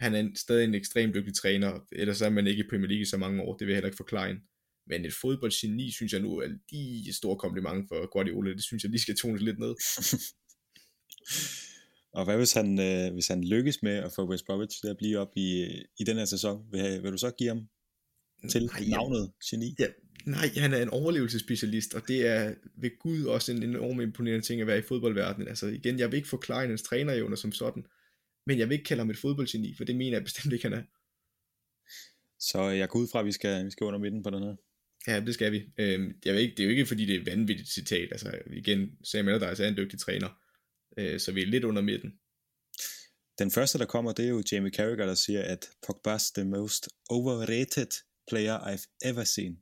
han 0.00 0.14
er 0.14 0.30
stadig 0.36 0.64
en 0.64 0.74
ekstremt 0.74 1.14
dygtig 1.14 1.34
træner, 1.34 1.80
ellers 1.92 2.20
er 2.20 2.30
man 2.30 2.46
ikke 2.46 2.64
i 2.64 2.68
Premier 2.70 2.88
League 2.88 3.02
i 3.02 3.04
så 3.04 3.16
mange 3.16 3.42
år, 3.42 3.56
det 3.56 3.66
vil 3.66 3.72
jeg 3.72 3.76
heller 3.76 3.88
ikke 3.88 4.04
forklare. 4.04 4.40
Men 4.86 5.04
et 5.04 5.14
fodboldgeni, 5.14 5.92
synes 5.92 6.12
jeg 6.12 6.20
nu 6.20 6.36
er 6.36 6.48
lige 6.70 7.08
et 7.08 7.14
stort 7.14 7.38
kompliment 7.38 7.88
for 7.88 8.12
Guardiola, 8.12 8.50
det 8.50 8.64
synes 8.64 8.82
jeg 8.82 8.90
lige 8.90 9.00
skal 9.00 9.16
tones 9.16 9.42
lidt 9.42 9.58
ned. 9.58 9.74
Og 12.12 12.24
hvad 12.24 12.36
hvis 12.36 12.52
han, 12.52 12.80
øh, 12.80 13.12
hvis 13.12 13.28
han 13.28 13.44
lykkes 13.44 13.82
med 13.82 13.92
at 13.92 14.12
få 14.12 14.28
West 14.28 14.46
Bromwich 14.46 14.80
til 14.80 14.88
at 14.88 14.96
blive 14.96 15.18
op 15.18 15.32
i, 15.36 15.62
i 15.98 16.04
den 16.06 16.16
her 16.16 16.24
sæson? 16.24 16.66
Vil, 16.72 17.02
vil 17.02 17.12
du 17.12 17.18
så 17.18 17.30
give 17.30 17.48
ham 17.48 17.68
til 18.50 18.66
nej, 18.66 18.84
navnet 18.88 19.32
geni? 19.50 19.74
Ja, 19.78 19.86
nej, 20.26 20.48
han 20.56 20.72
er 20.72 20.82
en 20.82 20.88
overlevelsesspecialist, 20.88 21.94
og 21.94 22.02
det 22.08 22.26
er 22.26 22.54
ved 22.76 22.98
Gud 22.98 23.24
også 23.24 23.52
en 23.52 23.62
enormt 23.62 24.02
imponerende 24.02 24.46
ting 24.46 24.60
at 24.60 24.66
være 24.66 24.78
i 24.78 24.82
fodboldverdenen. 24.82 25.48
Altså 25.48 25.66
igen, 25.66 25.98
jeg 25.98 26.10
vil 26.10 26.16
ikke 26.16 26.28
forklare 26.28 26.66
hans 26.66 26.82
trænerevner 26.82 27.36
som 27.36 27.52
sådan, 27.52 27.86
men 28.46 28.58
jeg 28.58 28.68
vil 28.68 28.74
ikke 28.74 28.84
kalde 28.84 29.00
ham 29.00 29.10
et 29.10 29.18
fodboldgeni, 29.18 29.74
for 29.76 29.84
det 29.84 29.96
mener 29.96 30.16
jeg 30.16 30.24
bestemt 30.24 30.52
ikke, 30.52 30.68
han 30.68 30.72
er. 30.72 30.82
Så 32.38 32.62
jeg 32.62 32.88
går 32.88 32.98
ud 32.98 33.08
fra, 33.12 33.20
at 33.20 33.26
vi 33.26 33.32
skal, 33.32 33.64
vi 33.64 33.70
skal 33.70 33.84
under 33.84 33.98
midten 33.98 34.22
på 34.22 34.30
den 34.30 34.42
her. 34.42 34.56
Ja, 35.06 35.20
det 35.20 35.34
skal 35.34 35.52
vi. 35.52 35.62
Øhm, 35.78 36.12
jeg 36.24 36.34
ved 36.34 36.40
ikke, 36.40 36.54
det 36.54 36.60
er 36.60 36.64
jo 36.64 36.70
ikke, 36.70 36.86
fordi 36.86 37.06
det 37.06 37.16
er 37.16 37.24
vanvittigt 37.24 37.68
citat. 37.68 38.08
Altså 38.12 38.38
igen, 38.52 38.90
Sam 39.04 39.28
Allardyce 39.28 39.64
er 39.64 39.68
en 39.68 39.76
dygtig 39.76 39.98
træner 39.98 40.41
øh, 40.98 41.20
så 41.20 41.32
vi 41.32 41.42
er 41.42 41.46
lidt 41.46 41.64
under 41.64 41.82
midten. 41.82 42.12
Den 43.38 43.50
første, 43.50 43.78
der 43.78 43.84
kommer, 43.84 44.12
det 44.12 44.24
er 44.24 44.28
jo 44.28 44.42
Jamie 44.52 44.72
Carragher, 44.72 45.06
der 45.06 45.14
siger, 45.14 45.42
at 45.42 45.70
Pogba's 45.86 46.32
the 46.34 46.44
most 46.44 46.88
overrated 47.10 47.90
player 48.30 48.58
I've 48.58 48.98
ever 49.04 49.24
seen. 49.24 49.56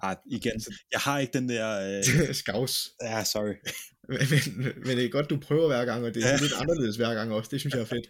Ah, 0.00 0.16
igen, 0.30 0.60
jeg 0.92 1.00
har 1.00 1.18
ikke 1.18 1.32
den 1.32 1.48
der... 1.48 1.98
Øh... 1.98 2.34
Skavs. 2.42 2.90
Ja, 3.02 3.24
sorry. 3.24 3.54
men, 4.08 4.18
men, 4.56 4.72
men 4.86 4.96
det 4.96 5.04
er 5.04 5.08
godt, 5.08 5.30
du 5.30 5.38
prøver 5.40 5.66
hver 5.66 5.84
gang, 5.84 6.04
og 6.04 6.14
det 6.14 6.24
er 6.24 6.28
ja. 6.28 6.36
lidt 6.36 6.52
anderledes 6.60 6.96
hver 6.96 7.14
gang 7.14 7.32
også. 7.32 7.48
Det 7.50 7.60
synes 7.60 7.74
jeg 7.74 7.80
er 7.80 7.92
fedt. 7.96 8.08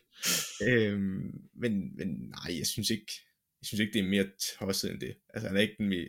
øhm, 0.68 1.30
men, 1.62 1.96
men 1.96 2.08
nej, 2.08 2.58
jeg 2.58 2.66
synes 2.66 2.90
ikke, 2.90 3.12
jeg 3.60 3.66
synes 3.66 3.80
ikke, 3.80 3.92
det 3.92 4.00
er 4.00 4.08
mere 4.08 4.26
tosset 4.58 4.90
end 4.90 5.00
det. 5.00 5.14
Altså, 5.34 5.48
han 5.48 5.56
er 5.56 5.60
ikke 5.60 5.74
den 5.78 5.88
mere... 5.88 6.08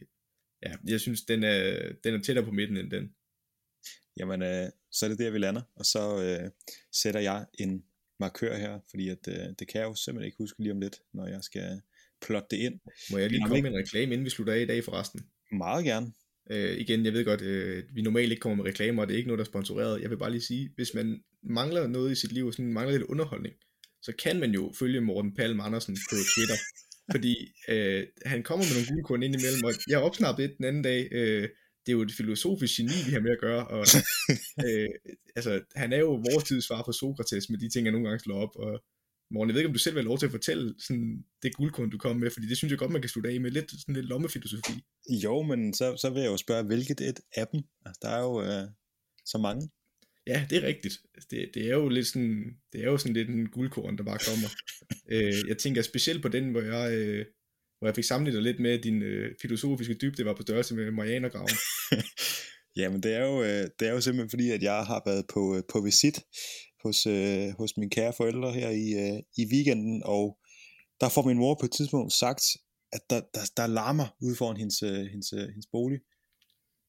Ja, 0.66 0.76
jeg 0.88 1.02
synes, 1.02 1.22
den 1.22 1.44
er, 1.44 1.92
den 2.04 2.14
er 2.14 2.22
tættere 2.22 2.46
på 2.46 2.52
midten 2.52 2.78
end 2.78 2.92
den 2.92 3.10
jamen 4.18 4.42
øh, 4.42 4.70
så 4.92 5.06
er 5.06 5.10
det 5.10 5.20
der, 5.20 5.30
vi 5.30 5.38
lander, 5.38 5.62
og 5.76 5.86
så 5.86 6.24
øh, 6.24 6.52
sætter 6.92 7.20
jeg 7.20 7.46
en 7.60 7.84
markør 8.20 8.58
her, 8.58 8.80
fordi 8.90 9.10
at, 9.10 9.28
øh, 9.28 9.46
det 9.60 9.68
kan 9.68 9.82
jeg 9.82 9.88
jo 9.88 9.96
simpelthen 9.96 10.26
ikke 10.26 10.38
huske 10.38 10.62
lige 10.62 10.72
om 10.72 10.80
lidt, 10.80 10.98
når 11.14 11.28
jeg 11.28 11.44
skal 11.44 11.82
plotte 12.22 12.48
det 12.52 12.58
ind. 12.58 12.80
Må 13.12 13.18
jeg 13.18 13.30
lige 13.30 13.42
komme 13.42 13.62
med 13.62 13.72
en 13.72 13.78
reklame, 13.78 14.14
inden 14.14 14.26
vi 14.26 14.30
slutter 14.30 14.54
af 14.54 14.60
i 14.60 14.66
dag 14.66 14.84
forresten? 14.84 15.22
Meget 15.52 15.86
gerne. 15.86 16.12
Øh, 16.52 16.78
igen, 16.78 17.06
jeg 17.06 17.14
ved 17.14 17.26
godt, 17.26 17.42
øh, 17.42 17.84
vi 17.94 18.02
normalt 18.02 18.32
ikke 18.32 18.42
kommer 18.42 18.64
med 18.64 18.72
reklamer, 18.72 19.02
og 19.02 19.08
det 19.08 19.14
er 19.14 19.18
ikke 19.18 19.28
noget, 19.28 19.40
der 19.40 19.46
er 19.46 19.54
sponsoreret. 19.54 20.02
Jeg 20.02 20.10
vil 20.10 20.18
bare 20.18 20.32
lige 20.32 20.42
sige, 20.42 20.70
hvis 20.76 20.94
man 20.94 21.24
mangler 21.44 21.88
noget 21.88 22.12
i 22.12 22.16
sit 22.16 22.32
liv, 22.32 22.52
sådan 22.52 22.74
mangler 22.74 22.98
lidt 22.98 23.10
underholdning, 23.10 23.56
så 24.02 24.12
kan 24.20 24.40
man 24.40 24.52
jo 24.52 24.74
følge 24.80 25.02
Morten 25.02 25.36
Palm 25.36 25.60
Andersen 25.60 25.98
på 26.10 26.16
Twitter, 26.36 26.60
fordi 27.14 27.36
øh, 27.70 28.04
han 28.26 28.44
kommer 28.44 28.66
med 28.66 28.74
nogle 28.74 28.88
guldkorn 28.90 29.24
ind 29.24 29.36
imellem, 29.36 29.64
og 29.64 29.74
jeg 29.90 30.00
opsnappede 30.00 30.48
det 30.48 30.58
den 30.58 30.66
anden 30.66 30.84
dag, 30.84 31.08
øh, 31.12 31.50
det 31.86 31.92
er 31.92 31.98
jo 31.98 32.02
et 32.02 32.12
filosofisk 32.12 32.78
geni, 32.78 32.98
vi 33.06 33.12
har 33.12 33.20
med 33.20 33.32
at 33.32 33.40
gøre, 33.40 33.68
og 33.68 33.86
øh, 34.66 34.90
altså, 35.36 35.62
han 35.76 35.94
er 35.94 35.98
jo 35.98 36.12
vores 36.12 36.44
tids 36.44 36.66
svar 36.66 36.84
på 36.84 36.92
Sokrates 36.92 37.50
med 37.50 37.60
de 37.60 37.70
ting, 37.70 37.86
jeg 37.86 37.92
nogle 37.92 38.08
gange 38.08 38.24
slår 38.24 38.42
op, 38.42 38.56
og 38.56 38.84
Morgen, 39.32 39.50
jeg 39.50 39.54
ved 39.54 39.62
ikke, 39.62 39.68
om 39.68 39.74
du 39.74 39.80
selv 39.80 39.96
vil 39.96 40.02
have 40.02 40.08
lov 40.08 40.18
til 40.18 40.26
at 40.26 40.32
fortælle 40.32 40.76
sådan, 40.80 41.26
det 41.44 41.56
guldkorn, 41.56 41.90
du 41.90 41.98
kom 41.98 42.16
med, 42.16 42.30
fordi 42.32 42.48
det 42.48 42.58
synes 42.58 42.72
jeg 42.72 42.80
godt, 42.80 42.92
man 42.92 43.02
kan 43.02 43.10
slutte 43.10 43.30
af 43.30 43.42
med 43.42 43.52
lidt, 43.52 43.72
sådan 43.72 43.96
lidt 43.96 44.06
lommefilosofi. 44.06 44.74
Jo, 45.24 45.42
men 45.42 45.74
så, 45.74 45.98
så 45.98 46.10
vil 46.10 46.22
jeg 46.22 46.32
jo 46.32 46.38
spørge, 46.38 46.64
hvilket 46.64 47.02
et 47.02 47.20
af 47.36 47.48
dem? 47.48 47.62
Altså, 47.86 48.00
der 48.02 48.10
er 48.10 48.22
jo 48.22 48.42
øh, 48.42 48.68
så 49.26 49.38
mange. 49.38 49.70
Ja, 50.28 50.48
det 50.50 50.58
er 50.58 50.68
rigtigt. 50.68 50.98
Det, 51.32 51.52
det, 51.54 51.66
er 51.66 51.76
jo 51.76 51.90
lidt 51.90 52.08
sådan, 52.08 52.58
det 52.74 52.82
er 52.82 52.86
jo 52.86 52.98
sådan 52.98 53.14
lidt 53.14 53.30
en 53.30 53.50
guldkorn, 53.50 53.98
der 53.98 54.04
bare 54.04 54.20
kommer. 54.30 54.50
øh, 55.14 55.48
jeg 55.48 55.58
tænker 55.58 55.82
specielt 55.82 56.22
på 56.22 56.28
den, 56.28 56.52
hvor 56.52 56.62
jeg, 56.62 56.98
øh, 56.98 57.26
hvor 57.78 57.88
jeg 57.88 57.96
fik 57.96 58.04
sammenlignet 58.04 58.44
lidt 58.44 58.60
med, 58.60 58.80
din 58.80 59.02
øh, 59.02 59.36
filosofiske 59.42 59.94
dybde 59.94 60.26
var 60.26 60.34
på 60.36 60.42
størrelse 60.42 60.76
med 60.76 60.92
Marianergraven. 60.92 61.50
Jamen 62.80 63.04
det 63.04 63.14
er, 63.14 63.26
jo, 63.26 63.44
øh, 63.44 63.68
det 63.80 63.88
er 63.88 63.92
jo 63.92 64.02
simpelthen 64.02 64.30
fordi, 64.30 64.52
at 64.52 64.64
jeg 64.64 64.86
har 64.86 65.02
været 65.06 65.26
på, 65.34 65.56
øh, 65.56 65.64
på 65.72 65.82
visit 65.82 66.18
hos, 66.84 67.06
øh, 67.06 67.48
hos 67.60 67.78
mine 67.78 67.90
kære 67.90 68.14
forældre 68.18 68.52
her 68.54 68.70
i, 68.70 68.88
øh, 69.04 69.20
i 69.38 69.44
weekenden, 69.54 70.02
og 70.06 70.38
der 71.02 71.10
får 71.10 71.24
min 71.26 71.38
mor 71.38 71.58
på 71.60 71.66
et 71.66 71.72
tidspunkt 71.72 72.14
sagt, 72.14 72.44
at 72.92 73.02
der, 73.10 73.22
der, 73.34 73.44
der 73.58 73.68
larmer 73.68 74.08
ude 74.22 74.36
foran 74.36 74.58
hendes, 74.58 74.84
øh, 74.84 75.06
hendes, 75.14 75.34
øh, 75.34 75.48
hendes 75.56 75.70
bolig. 75.72 76.00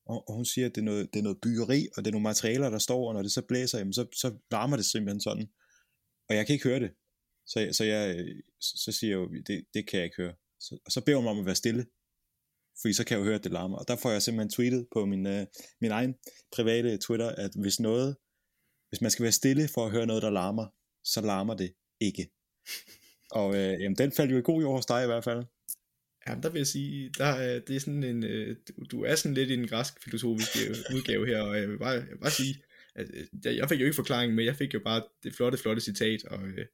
Og, 0.07 0.29
og 0.29 0.35
hun 0.35 0.45
siger, 0.45 0.67
at 0.67 0.75
det 0.75 0.81
er, 0.81 0.85
noget, 0.85 1.09
det 1.13 1.19
er 1.19 1.23
noget 1.23 1.39
byggeri, 1.43 1.89
og 1.97 2.05
det 2.05 2.09
er 2.11 2.13
nogle 2.13 2.31
materialer, 2.31 2.71
der 2.71 2.79
står, 2.79 3.09
og 3.09 3.15
når 3.15 3.23
det 3.23 3.33
så 3.33 3.43
blæser, 3.49 3.79
jamen, 3.79 3.93
så, 3.93 4.07
så 4.13 4.29
larmer 4.51 4.77
det 4.77 4.87
simpelthen 4.87 5.21
sådan. 5.21 5.47
Og 6.29 6.37
jeg 6.37 6.47
kan 6.47 6.53
ikke 6.53 6.69
høre 6.69 6.81
det. 6.81 6.91
Så, 7.47 7.69
så 7.73 7.85
jeg 7.85 8.17
øh, 8.19 8.43
så 8.61 8.93
siger 8.93 9.11
jeg 9.11 9.17
jo, 9.17 9.29
det, 9.47 9.65
det 9.75 9.89
kan 9.89 9.97
jeg 9.99 10.05
ikke 10.05 10.23
høre. 10.23 10.35
Så, 10.61 10.79
og 10.87 10.93
så 10.93 11.01
beder 11.01 11.17
hun 11.17 11.25
mig 11.25 11.31
om 11.31 11.39
at 11.39 11.47
være 11.47 11.55
stille, 11.55 11.87
fordi 12.81 12.93
så 12.95 13.05
kan 13.05 13.15
jeg 13.15 13.21
jo 13.21 13.25
høre, 13.25 13.35
at 13.35 13.45
det 13.45 13.53
larmer. 13.53 13.79
Og 13.79 13.89
der 13.89 13.97
får 13.97 14.11
jeg 14.11 14.23
simpelthen 14.23 14.51
tweetet 14.51 14.87
på 14.93 15.05
min, 15.05 15.27
øh, 15.27 15.47
min 15.81 15.91
egen 15.91 16.15
private 16.53 16.99
Twitter, 16.99 17.29
at 17.29 17.51
hvis 17.63 17.81
noget, 17.81 18.17
hvis 18.89 19.01
man 19.01 19.11
skal 19.11 19.23
være 19.23 19.33
stille 19.33 19.69
for 19.75 19.87
at 19.87 19.93
høre 19.93 20.07
noget, 20.07 20.23
der 20.23 20.31
larmer, 20.31 20.67
så 21.05 21.21
larmer 21.21 21.55
det 21.55 21.75
ikke. 22.01 22.31
Og 23.31 23.57
øh, 23.57 23.81
jamen, 23.81 23.99
den 23.99 24.13
faldt 24.13 24.33
jo 24.33 24.39
i 24.39 24.43
god 24.43 24.63
jord 24.63 24.77
hos 24.77 24.87
dig 24.87 25.03
i 25.03 25.07
hvert 25.07 25.25
fald. 25.25 25.45
Ja, 26.27 26.35
der 26.43 26.51
vil 26.51 26.59
jeg 26.59 26.67
sige, 26.67 27.11
der, 27.19 27.61
det 27.61 27.77
er 27.77 27.81
sådan 27.81 28.05
en, 28.05 28.25
øh, 28.25 28.57
du 28.91 29.05
er 29.05 29.15
sådan 29.15 29.35
lidt 29.35 29.51
i 29.51 29.57
den 29.57 29.69
græsk 29.69 30.05
filosofiske 30.05 30.59
udgave 30.95 31.27
her, 31.27 31.41
og 31.43 31.57
jeg 31.57 31.69
vil 31.69 31.79
bare, 31.79 31.91
jeg 31.91 32.09
vil 32.11 32.19
bare 32.19 32.31
sige, 32.31 32.55
at 32.95 33.07
øh, 33.15 33.57
jeg 33.57 33.69
fik 33.69 33.81
jo 33.81 33.85
ikke 33.85 33.97
forklaringen 33.97 34.37
med, 34.37 34.45
jeg 34.45 34.57
fik 34.57 34.75
jo 34.75 34.81
bare 34.85 35.03
det 35.23 35.35
flotte, 35.35 35.59
flotte 35.59 35.83
citat, 35.83 36.25
og 36.25 36.49
øh, 36.49 36.67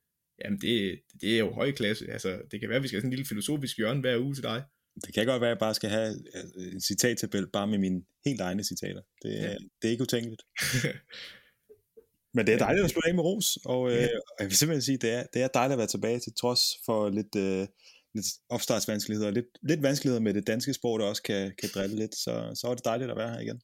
Jamen 0.45 0.61
det, 0.61 1.01
det 1.21 1.35
er 1.35 1.39
jo 1.39 1.53
høj 1.53 1.73
klasse. 1.73 2.11
Altså, 2.11 2.43
det 2.51 2.61
kan 2.61 2.69
være, 2.69 2.77
at 2.77 2.83
vi 2.83 2.89
skal 2.89 2.97
have 2.97 3.01
sådan 3.01 3.13
en 3.13 3.17
lille 3.17 3.29
filosofisk 3.29 3.77
hjørne 3.77 4.01
hver 4.01 4.19
uge 4.19 4.35
til 4.35 4.43
dig. 4.43 4.63
Det 5.07 5.15
kan 5.15 5.27
godt 5.27 5.41
være, 5.41 5.51
at 5.51 5.55
jeg 5.55 5.59
bare 5.59 5.75
skal 5.75 5.91
have 5.91 6.15
øh, 6.35 6.73
en 6.73 6.81
citattabel 6.81 7.47
bare 7.47 7.67
med 7.67 7.79
mine 7.79 8.03
helt 8.25 8.41
egne 8.41 8.65
citater. 8.65 9.03
Det, 9.23 9.35
ja. 9.35 9.55
det 9.83 9.89
er 9.89 9.91
ikke 9.91 10.03
utænkeligt. 10.03 10.43
Men 12.35 12.47
det 12.47 12.55
er 12.55 12.59
dejligt 12.59 12.85
at 12.85 12.91
spille 12.91 13.09
af 13.09 13.15
med 13.15 13.25
ros, 13.25 13.59
og, 13.65 13.93
øh, 13.93 14.09
og 14.29 14.39
jeg 14.39 14.49
vil 14.49 14.57
simpelthen 14.57 14.83
sige, 14.83 14.99
det 14.99 15.11
er, 15.11 15.23
det 15.35 15.43
er 15.43 15.49
dejligt 15.49 15.73
at 15.73 15.79
være 15.79 15.87
tilbage 15.87 16.19
til 16.21 16.33
trods 16.35 16.61
for 16.85 17.11
lidt, 17.11 17.37
øh, 17.37 17.67
lidt 18.15 18.27
opstartsvanskeligheder, 18.49 19.31
lidt, 19.31 19.47
lidt 19.63 19.83
vanskeligheder 19.83 20.21
med 20.21 20.35
det 20.35 20.47
danske 20.47 20.75
sprog, 20.75 20.99
der 21.01 21.07
også 21.07 21.23
kan, 21.23 21.53
kan 21.59 21.69
drille 21.75 21.97
lidt, 21.97 22.15
så, 22.15 22.53
så 22.55 22.67
er 22.67 22.75
det 22.75 22.85
dejligt 22.85 23.11
at 23.11 23.17
være 23.17 23.31
her 23.31 23.41
igen. 23.41 23.61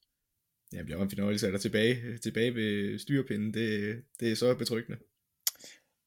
Ja, 0.73 0.77
det 0.77 0.85
bliver 0.85 1.03
en 1.03 1.09
fornøjelse 1.09 1.47
at 1.47 1.53
dig 1.53 1.61
tilbage, 1.61 2.17
tilbage 2.17 2.55
ved 2.55 2.99
styrpinden. 2.99 3.53
Det, 3.53 3.95
det 4.19 4.31
er 4.31 4.35
så 4.35 4.55
betryggende. 4.55 4.97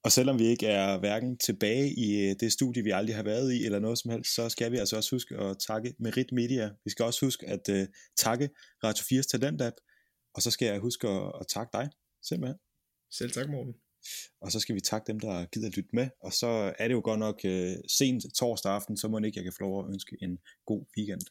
Og 0.05 0.13
selvom 0.13 0.39
vi 0.39 0.45
ikke 0.45 0.67
er 0.67 0.99
hverken 0.99 1.39
tilbage 1.39 1.95
i 1.95 2.09
øh, 2.21 2.37
det 2.41 2.53
studie, 2.53 2.83
vi 2.83 2.91
aldrig 2.91 3.17
har 3.17 3.23
været 3.23 3.53
i, 3.53 3.65
eller 3.65 3.79
noget 3.79 3.99
som 3.99 4.11
helst, 4.11 4.35
så 4.35 4.49
skal 4.49 4.73
vi 4.73 4.77
altså 4.77 4.97
også 4.97 5.15
huske 5.15 5.37
at 5.37 5.57
takke 5.69 5.95
Merit 5.99 6.33
Media. 6.33 6.71
Vi 6.85 6.91
skal 6.91 7.05
også 7.05 7.27
huske 7.27 7.47
at 7.49 7.69
uh, 7.69 7.85
takke 8.17 8.51
Radio 8.85 9.03
4's 9.03 9.27
Talentab, 9.31 9.73
og 10.35 10.43
så 10.43 10.51
skal 10.51 10.67
jeg 10.67 10.79
huske 10.79 11.09
at, 11.09 11.33
at 11.41 11.47
takke 11.49 11.71
dig, 11.73 11.91
simpelthen. 12.29 12.59
Selv 13.19 13.31
tak, 13.31 13.49
Morten. 13.51 13.75
Og 14.41 14.53
så 14.53 14.61
skal 14.61 14.75
vi 14.75 14.81
takke 14.81 15.07
dem, 15.07 15.21
der 15.21 15.47
gider 15.53 15.69
at 15.69 15.77
lytte 15.77 15.91
med. 15.93 16.09
Og 16.21 16.33
så 16.33 16.75
er 16.79 16.89
det 16.89 16.95
jo 16.95 17.01
godt 17.05 17.21
nok 17.21 17.41
uh, 17.45 17.75
sent 17.99 18.23
torsdag 18.39 18.73
aften, 18.73 18.97
så 18.97 19.09
må 19.09 19.19
ikke 19.19 19.39
jeg 19.39 19.45
kan 19.45 19.53
få 19.59 19.63
lov 19.65 19.85
at 19.85 19.93
ønske 19.93 20.17
en 20.23 20.39
god 20.67 20.87
weekend. 20.97 21.23